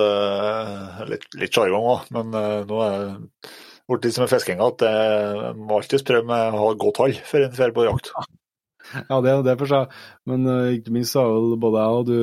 Litt, 1.11 1.29
litt 1.37 1.53
sjargong 1.53 1.91
òg, 1.93 2.09
men 2.17 2.33
eh, 2.33 2.63
nå 2.65 2.81
er 2.87 2.97
det 2.97 3.53
blitt 3.93 4.09
litt 4.09 4.17
som 4.17 4.25
med 4.25 4.33
fiskinga 4.33 4.73
at 4.73 4.81
det 4.81 5.53
må 5.61 5.77
alltid 5.77 6.09
prøve 6.09 6.27
med 6.33 6.57
å 6.57 6.65
ha 6.65 6.73
godt 6.81 7.05
hold 7.05 7.23
før 7.29 7.45
en 7.45 7.55
drar 7.61 7.77
på 7.77 7.87
jakt. 7.91 8.15
Ja, 9.11 9.21
det 9.25 9.33
er 9.33 9.45
det 9.47 9.57
for 9.61 9.71
seg. 9.71 9.95
Men 10.31 10.49
uh, 10.49 10.73
ikke 10.77 10.95
minst 10.95 11.17
har 11.19 11.31
vel 11.33 11.55
både 11.63 11.85
jeg 11.85 12.01
og 12.01 12.11
du 12.11 12.19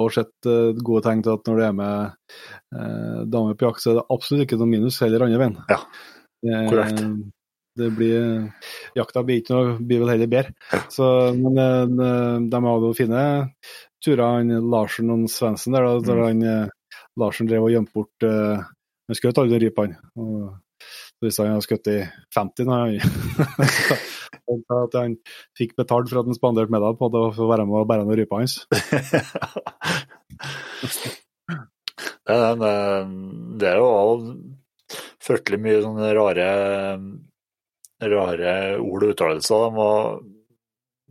uh, 0.00 0.10
sett 0.14 0.50
uh, 0.50 0.72
gode 0.80 1.04
tegn 1.06 1.22
til 1.26 1.36
at 1.36 1.48
når 1.50 1.60
du 1.60 1.64
er 1.68 1.78
med 1.78 2.18
uh, 2.74 3.22
damer 3.30 3.56
på 3.58 3.68
jakt, 3.68 3.82
så 3.84 3.92
er 3.94 4.00
det 4.00 4.08
absolutt 4.14 4.46
ikke 4.46 4.60
noe 4.60 4.70
minus, 4.70 5.00
heller 5.04 5.26
andre 5.26 5.40
veien. 5.44 5.56
Ja, 5.72 5.80
Det, 6.44 6.60
korrekt. 6.70 7.02
Det 7.74 7.88
blir, 7.90 8.52
jakta 8.94 9.24
blir 9.26 9.40
ikke 9.40 9.54
noe, 9.56 9.70
blir 9.82 10.04
vel 10.04 10.12
heller 10.12 10.28
bedre. 10.30 10.52
Så, 10.94 11.06
men 11.34 11.56
eh, 11.58 12.44
de 12.46 12.60
hadde 12.62 12.86
jo 12.86 12.94
fine 12.94 13.22
turer, 13.98 14.22
han 14.22 14.52
Larsen 14.70 15.10
og 15.10 15.24
Svendsen 15.32 15.74
der, 15.74 15.82
da, 15.88 15.96
der 16.06 16.20
Mm. 16.20 16.26
han 16.28 16.42
eh, 16.52 17.00
Larsen 17.18 17.48
drev 17.50 17.66
og 17.66 17.72
gjemte 17.74 17.90
bort 17.96 18.26
uh, 18.28 18.62
Han 19.10 19.18
skjøt 19.18 19.40
aldri 19.42 19.58
rypene. 19.64 19.98
Og 20.14 20.54
så 20.84 21.26
Hvis 21.26 21.38
han 21.42 21.50
hadde 21.50 21.66
skutt 21.66 21.90
i 21.90 21.98
50 22.36 22.68
nå, 22.68 22.78
han 22.78 22.94
at 24.34 24.96
han 24.98 25.16
fikk 25.58 25.74
betalt 25.78 26.10
for 26.10 26.22
at 26.22 26.30
han 26.30 26.36
spanderte 26.36 26.74
middag 26.74 26.98
på 27.00 27.10
det 27.12 27.22
å 27.28 27.34
få 27.36 27.48
være 27.50 27.66
med 27.68 27.82
og 27.82 27.88
bære 27.90 28.06
noen 28.06 28.20
ryper 28.20 28.42
hans. 28.42 28.54
Det 32.24 32.32
er, 32.32 32.62
eh, 32.64 33.08
det 33.60 33.66
er 33.68 33.82
jo 33.82 33.88
òg 33.92 34.20
fryktelig 35.24 35.58
mye 35.60 35.82
sånne 35.84 36.06
rare, 36.16 36.46
rare 38.00 38.54
ord 38.80 39.04
og 39.04 39.12
uttalelser. 39.12 39.66
De 39.66 39.76
var, 39.76 40.22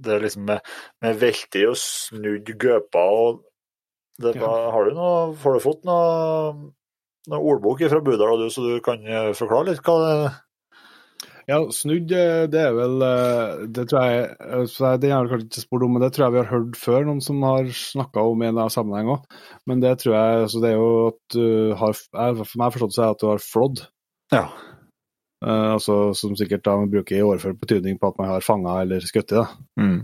det 0.05 0.15
er 0.15 0.25
liksom 0.25 0.47
med, 0.49 0.71
med 1.05 1.19
veldig 1.21 1.63
og 1.69 1.77
snudd 1.81 2.49
gøpa 2.65 3.03
og 3.19 3.43
det 4.21 4.35
var, 4.37 4.71
Har 4.73 4.85
du 4.85 4.93
noe, 4.93 5.33
har 5.41 5.55
du 5.55 5.61
fått 5.61 5.85
noe, 5.89 6.53
noe 7.31 7.45
ordbok 7.49 7.81
fra 7.89 8.01
Budal, 8.05 8.43
du, 8.43 8.51
så 8.53 8.61
du 8.61 8.75
kan 8.85 9.01
eh, 9.09 9.31
forklare 9.37 9.71
litt 9.71 9.81
hva 9.85 9.95
det 10.03 10.17
Ja, 11.49 11.57
snudd, 11.75 12.11
eh, 12.15 12.45
det 12.51 12.59
er 12.61 12.75
vel 12.77 13.03
eh, 13.03 13.63
Det 13.75 13.83
tror 13.91 14.05
jeg 14.07 14.27
eh, 14.31 14.93
Det 15.01 15.09
har 15.11 15.25
jeg 15.25 15.31
kanskje 15.33 15.47
ikke 15.49 15.63
spurt 15.65 15.85
om, 15.85 15.95
men 15.95 16.03
det 16.05 16.13
tror 16.15 16.25
jeg 16.25 16.35
vi 16.35 16.39
har 16.39 16.51
hørt 16.51 16.77
før, 16.79 17.07
noen 17.07 17.19
som 17.23 17.41
har 17.43 17.67
snakka 17.67 18.23
om 18.29 18.43
i 18.43 18.47
en 18.47 18.61
sammenheng 18.71 19.11
òg. 19.17 19.25
Men 19.67 19.83
det 19.83 19.97
tror 20.03 20.15
jeg 20.15 20.45
altså 20.45 20.61
Det 20.63 20.71
er 20.71 20.77
jo 20.77 20.93
at 21.09 21.35
du 21.35 21.73
har 21.81 21.97
For 22.39 22.61
meg 22.61 22.77
forstått 22.77 22.95
så 22.95 23.03
er 23.03 23.17
at 23.17 23.23
du 23.23 23.27
har 23.31 23.43
flådd. 23.43 23.83
Ja. 24.33 24.45
Uh, 25.43 25.75
altså, 25.75 25.97
som 26.15 26.37
sikkert 26.39 26.63
da 26.63 26.77
man 26.79 26.91
bruker 26.91 27.17
i 27.17 27.23
overført 27.25 27.59
betydning 27.59 27.97
på 27.99 28.13
at 28.13 28.19
man 28.21 28.29
har 28.31 28.45
fanga 28.45 28.77
eller 28.85 29.03
skutt 29.03 29.33
i. 29.33 29.41
da. 29.41 29.47
Mm. 29.75 29.97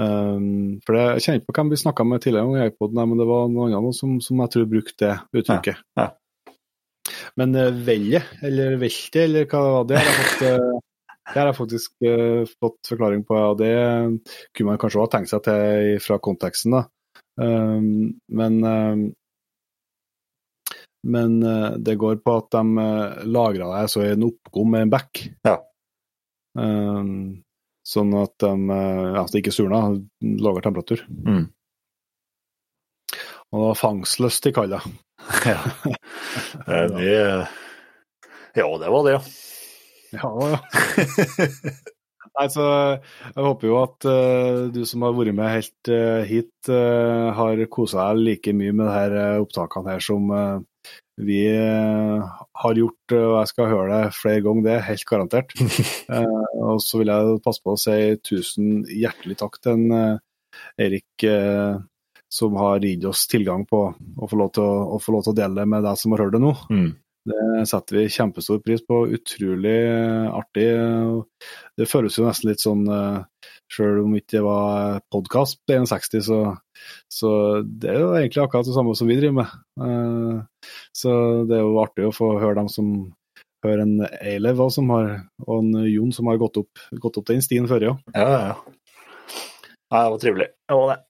Um, 0.00 0.80
for 0.84 0.96
det, 0.96 1.04
Jeg 1.16 1.24
kjenner 1.24 1.40
ikke 1.40 1.48
på 1.48 1.56
hvem 1.56 1.70
vi 1.72 1.78
snakka 1.80 2.04
med 2.04 2.20
tidligere, 2.20 2.44
om 2.46 2.60
iPoden, 2.60 2.98
nei, 2.98 3.06
men 3.08 3.20
det 3.20 3.26
var 3.28 3.48
noen 3.48 3.74
andre 3.78 3.94
som, 3.96 4.18
som 4.20 4.42
jeg 4.44 4.52
tror 4.52 4.68
brukte 4.70 4.98
det 5.00 5.40
uttrykket. 5.40 5.80
Ja, 5.96 6.04
ja. 6.04 6.19
Men 7.40 7.56
uh, 7.58 7.68
velje, 7.86 8.22
eller 8.46 8.78
velte, 8.80 9.26
eller 9.26 9.48
hva 9.50 9.62
var, 9.66 9.88
det 9.90 10.00
har 10.00 10.08
jeg 10.08 10.18
fått, 10.20 10.46
eh, 10.48 11.14
det 11.30 11.38
har 11.38 11.50
jeg 11.50 11.58
faktisk 11.60 12.08
uh, 12.08 12.42
fått 12.62 12.92
forklaring 12.94 13.24
på. 13.28 13.38
og 13.38 13.60
Det 13.60 13.74
kunne 14.56 14.72
man 14.72 14.80
kanskje 14.82 15.04
ha 15.04 15.10
tenkt 15.12 15.32
seg 15.32 15.44
til 15.46 16.02
fra 16.04 16.20
konteksten. 16.22 16.78
da. 16.78 16.86
Um, 17.40 18.20
men 18.36 18.60
um, 18.64 19.08
men 21.02 21.42
eh, 21.42 21.70
det 21.78 21.96
går 21.96 22.20
på 22.24 22.36
at 22.36 22.50
de 22.52 22.62
uh, 22.76 23.20
lagra 23.24 23.70
deg 23.72 23.92
så 23.92 24.04
i 24.04 24.10
en 24.12 24.26
oppgom 24.26 24.74
med 24.74 24.86
en 24.86 24.92
bekk. 24.92 25.22
Ja. 25.46 25.56
Um, 26.58 27.40
sånn 27.86 28.12
at 28.18 28.34
de, 28.42 28.52
eh, 28.74 29.16
at 29.20 29.32
det 29.32 29.40
ikke 29.42 29.54
surna, 29.54 29.80
lavere 30.20 30.66
temperatur. 30.66 31.06
Mm. 31.08 31.46
Og 33.50 33.58
det 33.60 33.66
var 33.66 33.78
fangstlyst 33.78 34.50
kaller 34.54 34.78
det. 34.78 34.82
Ja. 35.46 35.60
Ja, 38.54 38.66
det 38.78 38.90
var 38.90 39.04
det, 39.06 39.12
ja. 39.12 39.22
Ja. 40.10 40.30
Nei, 42.30 42.46
så 42.52 42.64
Jeg 42.64 43.42
håper 43.44 43.68
jo 43.68 43.76
at 43.80 44.06
uh, 44.06 44.70
du 44.72 44.82
som 44.88 45.04
har 45.06 45.14
vært 45.16 45.36
med 45.36 45.52
helt 45.52 45.90
uh, 45.90 46.22
hit, 46.26 46.52
uh, 46.70 47.30
har 47.36 47.62
kosa 47.72 48.10
deg 48.10 48.24
like 48.28 48.54
mye 48.56 48.74
med 48.76 49.16
eh, 49.18 49.38
opptakene 49.42 49.96
her 49.96 50.04
som 50.04 50.30
vi 51.20 51.42
har 51.52 52.78
gjort, 52.78 53.12
og 53.12 53.32
jeg 53.34 53.48
skal 53.50 53.66
høre 53.68 53.88
det 53.90 54.14
flere 54.16 54.40
ganger, 54.40 54.64
det 54.64 54.70
er 54.72 54.86
helt 54.86 55.04
garantert. 55.04 55.52
Og 56.56 56.80
så 56.80 56.96
vil 56.96 57.12
jeg 57.12 57.42
passe 57.44 57.60
på 57.60 57.74
å 57.74 57.80
si 57.82 57.96
tusen 58.24 58.86
hjertelig 58.88 59.36
takk 59.42 59.58
til 59.60 59.74
en, 59.76 60.16
Erik 60.80 61.26
som 62.30 62.56
har 62.60 62.84
gitt 62.84 63.04
oss 63.10 63.26
tilgang 63.30 63.66
på 63.66 63.84
å 63.90 64.30
få 64.30 64.38
lov 64.38 64.52
til 64.54 64.64
å, 64.64 64.96
å 64.96 65.14
lov 65.14 65.24
til 65.26 65.34
å 65.34 65.38
dele 65.40 65.62
det 65.62 65.70
med 65.70 65.86
deg 65.86 65.98
som 65.98 66.14
har 66.14 66.24
hørt 66.24 66.36
det 66.36 66.42
nå. 66.42 66.54
Mm. 66.70 66.90
Det 67.30 67.66
setter 67.68 67.98
vi 67.98 68.06
kjempestor 68.08 68.60
pris 68.64 68.80
på. 68.86 69.02
Utrolig 69.16 69.76
artig. 70.32 70.68
Det 71.76 71.88
føles 71.90 72.16
jo 72.16 72.24
nesten 72.24 72.50
litt 72.50 72.62
sånn, 72.62 72.86
sjøl 73.70 74.00
om 74.06 74.14
ikke 74.16 74.38
det 74.38 74.44
var 74.46 75.02
podkast 75.12 75.60
på 75.68 75.76
61, 75.76 76.24
så, 76.26 76.38
så 77.12 77.32
det 77.62 77.92
er 77.92 78.00
jo 78.00 78.14
egentlig 78.16 78.42
akkurat 78.42 78.66
det 78.66 78.76
samme 78.76 78.96
som 78.98 79.10
vi 79.10 79.18
driver 79.20 79.42
med. 79.42 80.46
Så 80.96 81.12
det 81.50 81.58
er 81.58 81.66
jo 81.66 81.82
artig 81.82 82.08
å 82.08 82.14
få 82.14 82.32
høre 82.38 82.62
dem 82.62 82.72
som 82.72 82.94
hører 83.64 83.84
en 83.84 84.08
Eilev 84.24 84.62
og 84.64 84.80
en 84.80 85.70
Jon 85.84 86.16
som 86.16 86.30
har 86.32 86.40
gått 86.40 86.62
opp, 86.62 86.88
gått 87.04 87.20
opp 87.20 87.28
den 87.28 87.44
stien 87.44 87.68
før, 87.68 87.90
ja. 87.90 87.94
Ja, 88.16 88.26
ja. 88.32 89.36
ja 89.92 90.02
det 90.06 90.16
var 90.16 90.20
trivelig. 90.24 90.50
Det 90.64 90.80
var 90.80 90.94
det. 90.94 91.00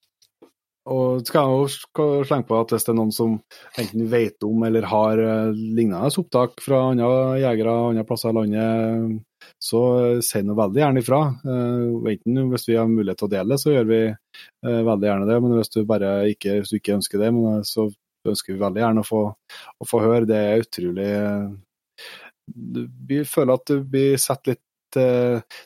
Og 0.89 1.27
skal 1.28 1.44
jeg 1.44 1.57
jo 2.01 2.05
slenge 2.24 2.47
på 2.48 2.57
at 2.57 2.70
hvis 2.73 2.86
det 2.86 2.93
er 2.94 2.97
noen 2.97 3.12
som 3.12 3.35
enten 3.78 4.07
vet 4.09 4.47
om 4.47 4.62
eller 4.65 4.86
har 4.89 5.20
eh, 5.20 5.51
lignende 5.52 6.09
opptak 6.23 6.62
fra 6.65 6.86
andre 6.94 7.11
jegere 7.43 7.74
andre 7.90 8.05
plasser 8.09 8.32
i 8.32 8.39
landet, 8.39 9.19
så 9.61 9.82
si 10.24 10.40
noe 10.44 10.57
veldig 10.57 10.81
gjerne 10.81 11.02
ifra. 11.05 11.20
Eh, 11.44 12.15
enten 12.15 12.40
hvis 12.55 12.65
vi 12.70 12.78
har 12.81 12.89
mulighet 12.89 13.20
til 13.20 13.28
å 13.28 13.35
dele 13.35 13.52
det, 13.52 13.61
så 13.61 13.74
gjør 13.74 13.90
vi 13.93 14.01
eh, 14.09 14.81
veldig 14.89 15.11
gjerne 15.11 15.28
det. 15.28 15.39
Men 15.44 15.57
hvis 15.59 15.74
du 15.77 15.82
bare 15.90 16.15
ikke, 16.32 16.62
du 16.65 16.78
ikke 16.81 16.97
ønsker 16.97 17.27
det, 17.27 17.35
så 17.69 17.90
ønsker 18.32 18.57
vi 18.57 18.65
veldig 18.65 18.85
gjerne 18.86 19.05
å 19.05 19.11
få, 19.11 19.23
å 19.85 19.90
få 19.90 20.02
høre. 20.07 20.28
Det 20.32 20.40
er 20.40 20.65
utrolig 20.65 21.12
Vi 23.11 23.23
føler 23.28 23.52
at 23.55 23.77
vi 23.77 23.81
blir 23.93 24.19
sett 24.19 24.48
litt 24.48 24.65
Eh, 24.65 24.69
det, 24.97 25.07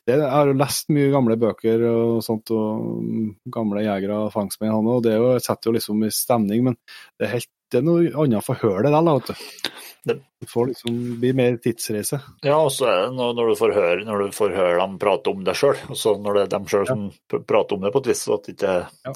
Jeg 0.08 0.30
har 0.30 0.50
jo 0.50 0.56
lest 0.58 0.90
mye 0.94 1.12
gamle 1.12 1.36
bøker 1.40 1.86
og 1.90 2.22
sånt, 2.24 2.52
og 2.54 2.84
mm, 3.04 3.28
gamle 3.54 3.84
jegere 3.84 4.24
og 4.26 4.34
fangstmenn, 4.34 4.90
og 4.90 5.02
det 5.06 5.16
jo, 5.16 5.34
setter 5.42 5.70
jo 5.70 5.76
liksom 5.78 6.04
i 6.06 6.12
stemning, 6.14 6.68
men 6.68 6.78
det 7.18 7.28
er, 7.28 7.32
helt, 7.38 7.50
det 7.72 7.80
er 7.80 7.86
noe 7.88 8.12
annet 8.24 8.46
få 8.46 8.58
høre 8.62 8.86
det 8.88 8.94
da, 8.94 9.16
vet 9.18 9.32
du. 9.32 9.72
Det 10.04 10.50
får 10.50 10.66
liksom 10.66 10.96
bli 11.20 11.30
mer 11.32 11.56
tidsreise. 11.64 12.18
Ja, 12.44 12.58
og 12.58 12.72
så 12.74 12.90
er 12.90 12.98
det 13.06 13.14
når, 13.16 13.32
når, 13.38 13.48
du 13.48 13.56
får 13.56 13.72
høre, 13.72 14.04
når 14.04 14.26
du 14.26 14.36
får 14.36 14.52
høre 14.52 14.76
dem 14.82 14.98
prate 15.00 15.32
om 15.32 15.46
deg 15.46 15.56
sjøl, 15.56 15.80
og 15.88 15.96
så 15.96 16.12
når 16.20 16.36
det 16.36 16.42
er 16.44 16.52
dem 16.58 16.68
sjøl 16.68 16.84
ja. 16.84 16.92
som 16.92 17.40
prater 17.48 17.78
om 17.78 17.86
det 17.86 17.92
på 17.94 18.04
et 18.04 18.10
vis, 18.12 18.24
så 18.26 18.36
at 18.36 18.44
det 18.44 18.56
ikke 18.58 18.74
ja. 18.84 19.14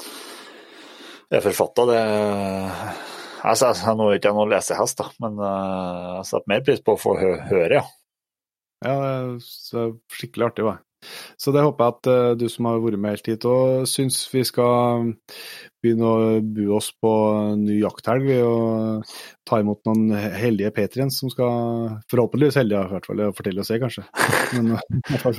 er 1.37 1.45
forfatta, 1.45 1.87
det 1.93 2.01
jeg, 3.39 3.61
jeg, 3.61 3.95
Nå 3.99 4.09
er 4.09 4.19
ikke 4.19 4.31
jeg 4.31 4.39
noen 4.39 4.53
lesehest, 4.55 4.99
da, 4.99 5.13
men 5.25 5.39
eh, 5.45 6.09
jeg 6.17 6.29
setter 6.31 6.53
mer 6.55 6.65
pris 6.67 6.83
på 6.85 6.97
å 6.97 7.01
få 7.01 7.15
høre, 7.21 7.69
ja. 7.77 7.85
Ja, 8.85 8.95
det 8.95 9.81
er 9.81 9.97
skikkelig 10.15 10.53
artig, 10.53 10.67
var 10.69 10.85
Så 11.39 11.53
det 11.55 11.63
håper 11.63 11.85
jeg 11.85 11.95
at 11.95 12.09
uh, 12.11 12.37
du 12.39 12.45
som 12.51 12.69
har 12.69 12.81
vært 12.83 13.01
med 13.01 13.17
helt 13.17 13.31
hit 13.31 13.47
og 13.49 13.87
syns 13.91 14.21
vi 14.33 14.45
skal 14.47 15.09
begynne 15.83 16.11
å 16.11 16.39
bu 16.43 16.65
oss 16.75 16.91
på 16.99 17.11
ny 17.59 17.77
jakthelg 17.81 18.27
ved 18.27 18.43
å 18.43 18.55
ta 19.47 19.61
imot 19.63 19.83
noen 19.87 20.11
heldige 20.15 20.73
patriens 20.75 21.21
som 21.23 21.31
skal 21.31 21.99
Forhåpentligvis 22.11 22.59
heldige, 22.59 22.83
i 22.83 22.95
hvert 22.97 23.07
fall. 23.07 23.23
fortelle 23.35 23.63
oss 23.63 23.71
det 23.71 23.79
se, 23.79 23.83
kanskje. 23.83 24.07
Men 24.57 24.73
i 24.99 25.13
hvert 25.13 25.27
fall 25.27 25.39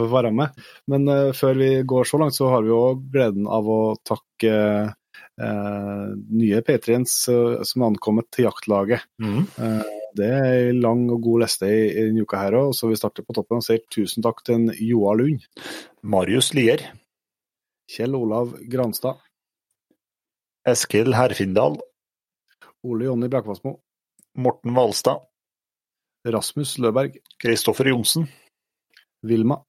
få 0.00 0.08
være 0.12 0.32
med. 0.36 0.64
Men 0.92 1.08
uh, 1.12 1.32
før 1.36 1.60
vi 1.60 1.72
går 1.88 2.08
så 2.08 2.20
langt, 2.20 2.36
så 2.36 2.52
har 2.52 2.64
vi 2.64 2.76
òg 2.76 3.04
gleden 3.12 3.48
av 3.48 3.68
å 3.68 3.80
takke 4.04 4.56
uh, 4.92 6.08
nye 6.40 6.64
patriens 6.64 7.20
som 7.28 7.84
er 7.84 7.88
ankommet 7.92 8.32
til 8.32 8.50
jaktlaget. 8.50 9.08
Mm. 9.20 9.44
Det 10.16 10.28
er 10.32 10.70
en 10.70 10.78
lang 10.80 11.02
og 11.12 11.20
god 11.24 11.42
liste 11.44 11.68
i, 11.68 11.80
i 11.92 12.04
denne 12.06 12.24
uka 12.24 12.38
her 12.40 12.56
òg, 12.56 12.70
så 12.76 12.88
vi 12.88 12.96
starter 12.96 13.26
på 13.26 13.34
toppen 13.36 13.60
og 13.60 13.66
sier 13.66 13.82
tusen 13.92 14.24
takk 14.24 14.40
til 14.46 14.56
en 14.56 14.70
Joar 14.80 15.18
Lund. 15.20 15.44
Marius 16.00 16.54
Lier. 16.56 16.84
Kjell 17.92 18.16
Olav 18.16 18.54
Granstad. 18.72 19.20
Eskil 20.66 21.12
Herfindal. 21.14 21.76
Ole 22.86 23.10
Jonny 23.10 23.28
Brakvassmo. 23.30 23.76
Morten 24.40 24.74
Valstad. 24.78 25.20
Rasmus 26.26 26.78
Løberg. 26.82 27.20
Kristoffer 27.42 27.92
Johnsen. 27.92 28.26
Vilma. 29.22 29.60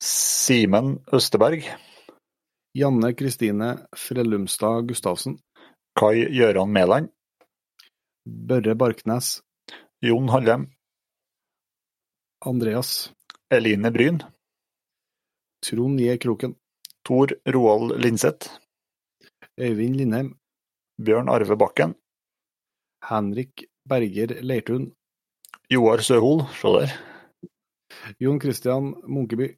Simen 0.00 1.00
Østeberg. 1.12 1.66
Janne 2.74 3.12
Kristine 3.18 3.74
Frellumstad 3.96 4.86
Gustavsen. 4.88 5.40
Kai 5.98 6.26
Gjøran 6.30 6.72
Mæland. 6.72 7.13
Børre 8.24 8.74
Barknes. 8.74 9.42
Jon 10.00 10.28
Hallem. 10.28 10.70
Andreas. 12.40 13.12
Eline 13.50 13.90
Bryn. 13.90 14.22
Trond 15.60 16.00
J. 16.00 16.16
Kroken. 16.18 16.54
Tor 17.04 17.28
Roald 17.44 18.00
Linseth. 18.00 18.48
Øyvind 19.60 19.96
Lindheim. 19.96 20.38
Bjørn 20.96 21.28
Arve 21.28 21.56
Bakken. 21.56 21.94
Henrik 23.10 23.66
Berger 23.84 24.40
Leirtun. 24.40 24.94
Joar 25.70 26.00
Søhol, 26.00 26.46
se 26.56 26.72
der. 26.78 26.96
Jon 28.20 28.40
Christian 28.40 28.94
Munkeby. 29.04 29.52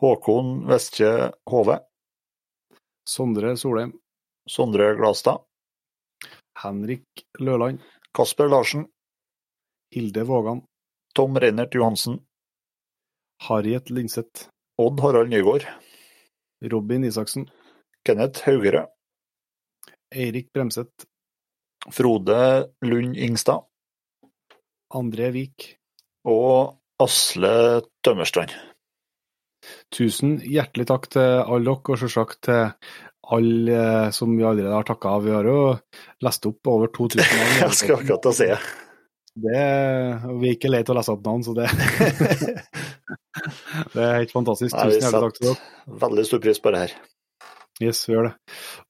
Håkon 0.00 0.66
Vestkje 0.66 1.30
Hove. 1.46 1.78
Sondre 3.06 3.56
Solheim. 3.56 4.00
Sondre 4.48 4.96
Glastad. 4.98 5.45
Henrik 6.62 7.26
Løland. 7.38 7.82
Kasper 8.14 8.48
Larsen. 8.48 8.86
Hilde 9.94 10.24
Vågan. 10.24 10.62
Tom 11.14 11.38
Reinert 11.38 11.74
Johansen. 11.74 12.20
Harriet 13.48 13.90
Linseth. 13.90 14.48
Odd 14.78 15.00
Harald 15.00 15.30
Nygaard. 15.30 15.66
Robin 16.64 17.04
Isaksen. 17.04 17.50
Kenneth 18.04 18.46
Haugere. 18.46 18.86
Eirik 20.14 20.52
Bremseth. 20.52 21.06
Frode 21.90 22.72
Lund 22.80 23.16
Ingstad. 23.16 23.64
André 24.94 25.30
Vik. 25.30 25.76
Og 26.24 26.78
Asle 27.02 27.82
Tømmerstrand. 28.04 28.54
Tusen 29.90 30.36
hjertelig 30.46 30.86
takk 30.90 31.08
til 31.10 31.40
alle 31.42 31.66
dere, 31.66 31.92
og 31.92 32.00
selvsagt 32.00 32.40
til 32.46 32.68
alle 33.34 34.12
som 34.14 34.32
vi 34.36 34.44
allerede 34.44 34.74
har 34.74 34.86
takka 34.86 35.16
av. 35.16 35.24
Vi 35.26 35.34
har 35.34 35.48
jo 35.48 35.60
lest 36.24 36.46
opp 36.48 36.70
over 36.70 36.92
2000 36.94 37.22
navn. 37.40 37.56
Jeg 37.64 37.78
skal 37.80 38.00
akkurat 38.00 38.28
si 38.36 38.50
det. 38.52 38.60
Vi 39.36 39.52
er 39.52 40.54
ikke 40.54 40.70
lei 40.70 40.80
til 40.86 40.94
å 40.94 40.98
lese 41.00 41.12
opp 41.12 41.26
navn, 41.26 41.42
så 41.44 41.52
det 41.56 41.68
Det 43.92 44.00
er 44.00 44.16
helt 44.22 44.32
fantastisk. 44.32 44.72
Tusen 44.72 45.02
hjertelig 45.02 45.26
takk 45.26 45.36
til 45.36 45.50
dere. 45.50 45.60
Veldig 46.06 46.24
stor 46.30 46.42
pris 46.46 46.62
på 46.62 46.72
det 46.72 46.86
her. 46.86 46.96
Yes, 47.84 48.06
vi 48.08 48.14
gjør 48.14 48.30
det. 48.30 48.34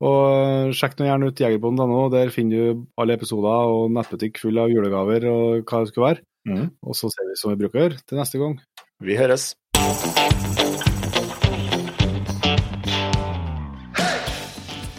Og 0.06 0.76
sjekk 0.78 0.94
nå 1.00 1.08
gjerne 1.08 1.30
ut 1.32 1.42
jegerbonden.no. 1.42 2.04
Der 2.14 2.30
finner 2.34 2.56
du 2.76 2.84
alle 3.00 3.16
episoder 3.18 3.72
og 3.74 3.90
nettbutikk 3.96 4.38
full 4.42 4.62
av 4.62 4.70
julegaver 4.70 5.26
og 5.32 5.66
hva 5.66 5.82
det 5.82 5.90
skulle 5.90 6.12
være. 6.12 6.26
Mm. 6.46 6.68
Og 6.86 6.98
så 6.98 7.10
ser 7.10 7.26
vi 7.32 7.40
som 7.40 7.50
vi 7.52 7.58
bruker 7.64 7.98
til 8.06 8.22
neste 8.22 8.42
gang. 8.42 8.60
Vi 9.02 9.18
høres. 9.18 9.54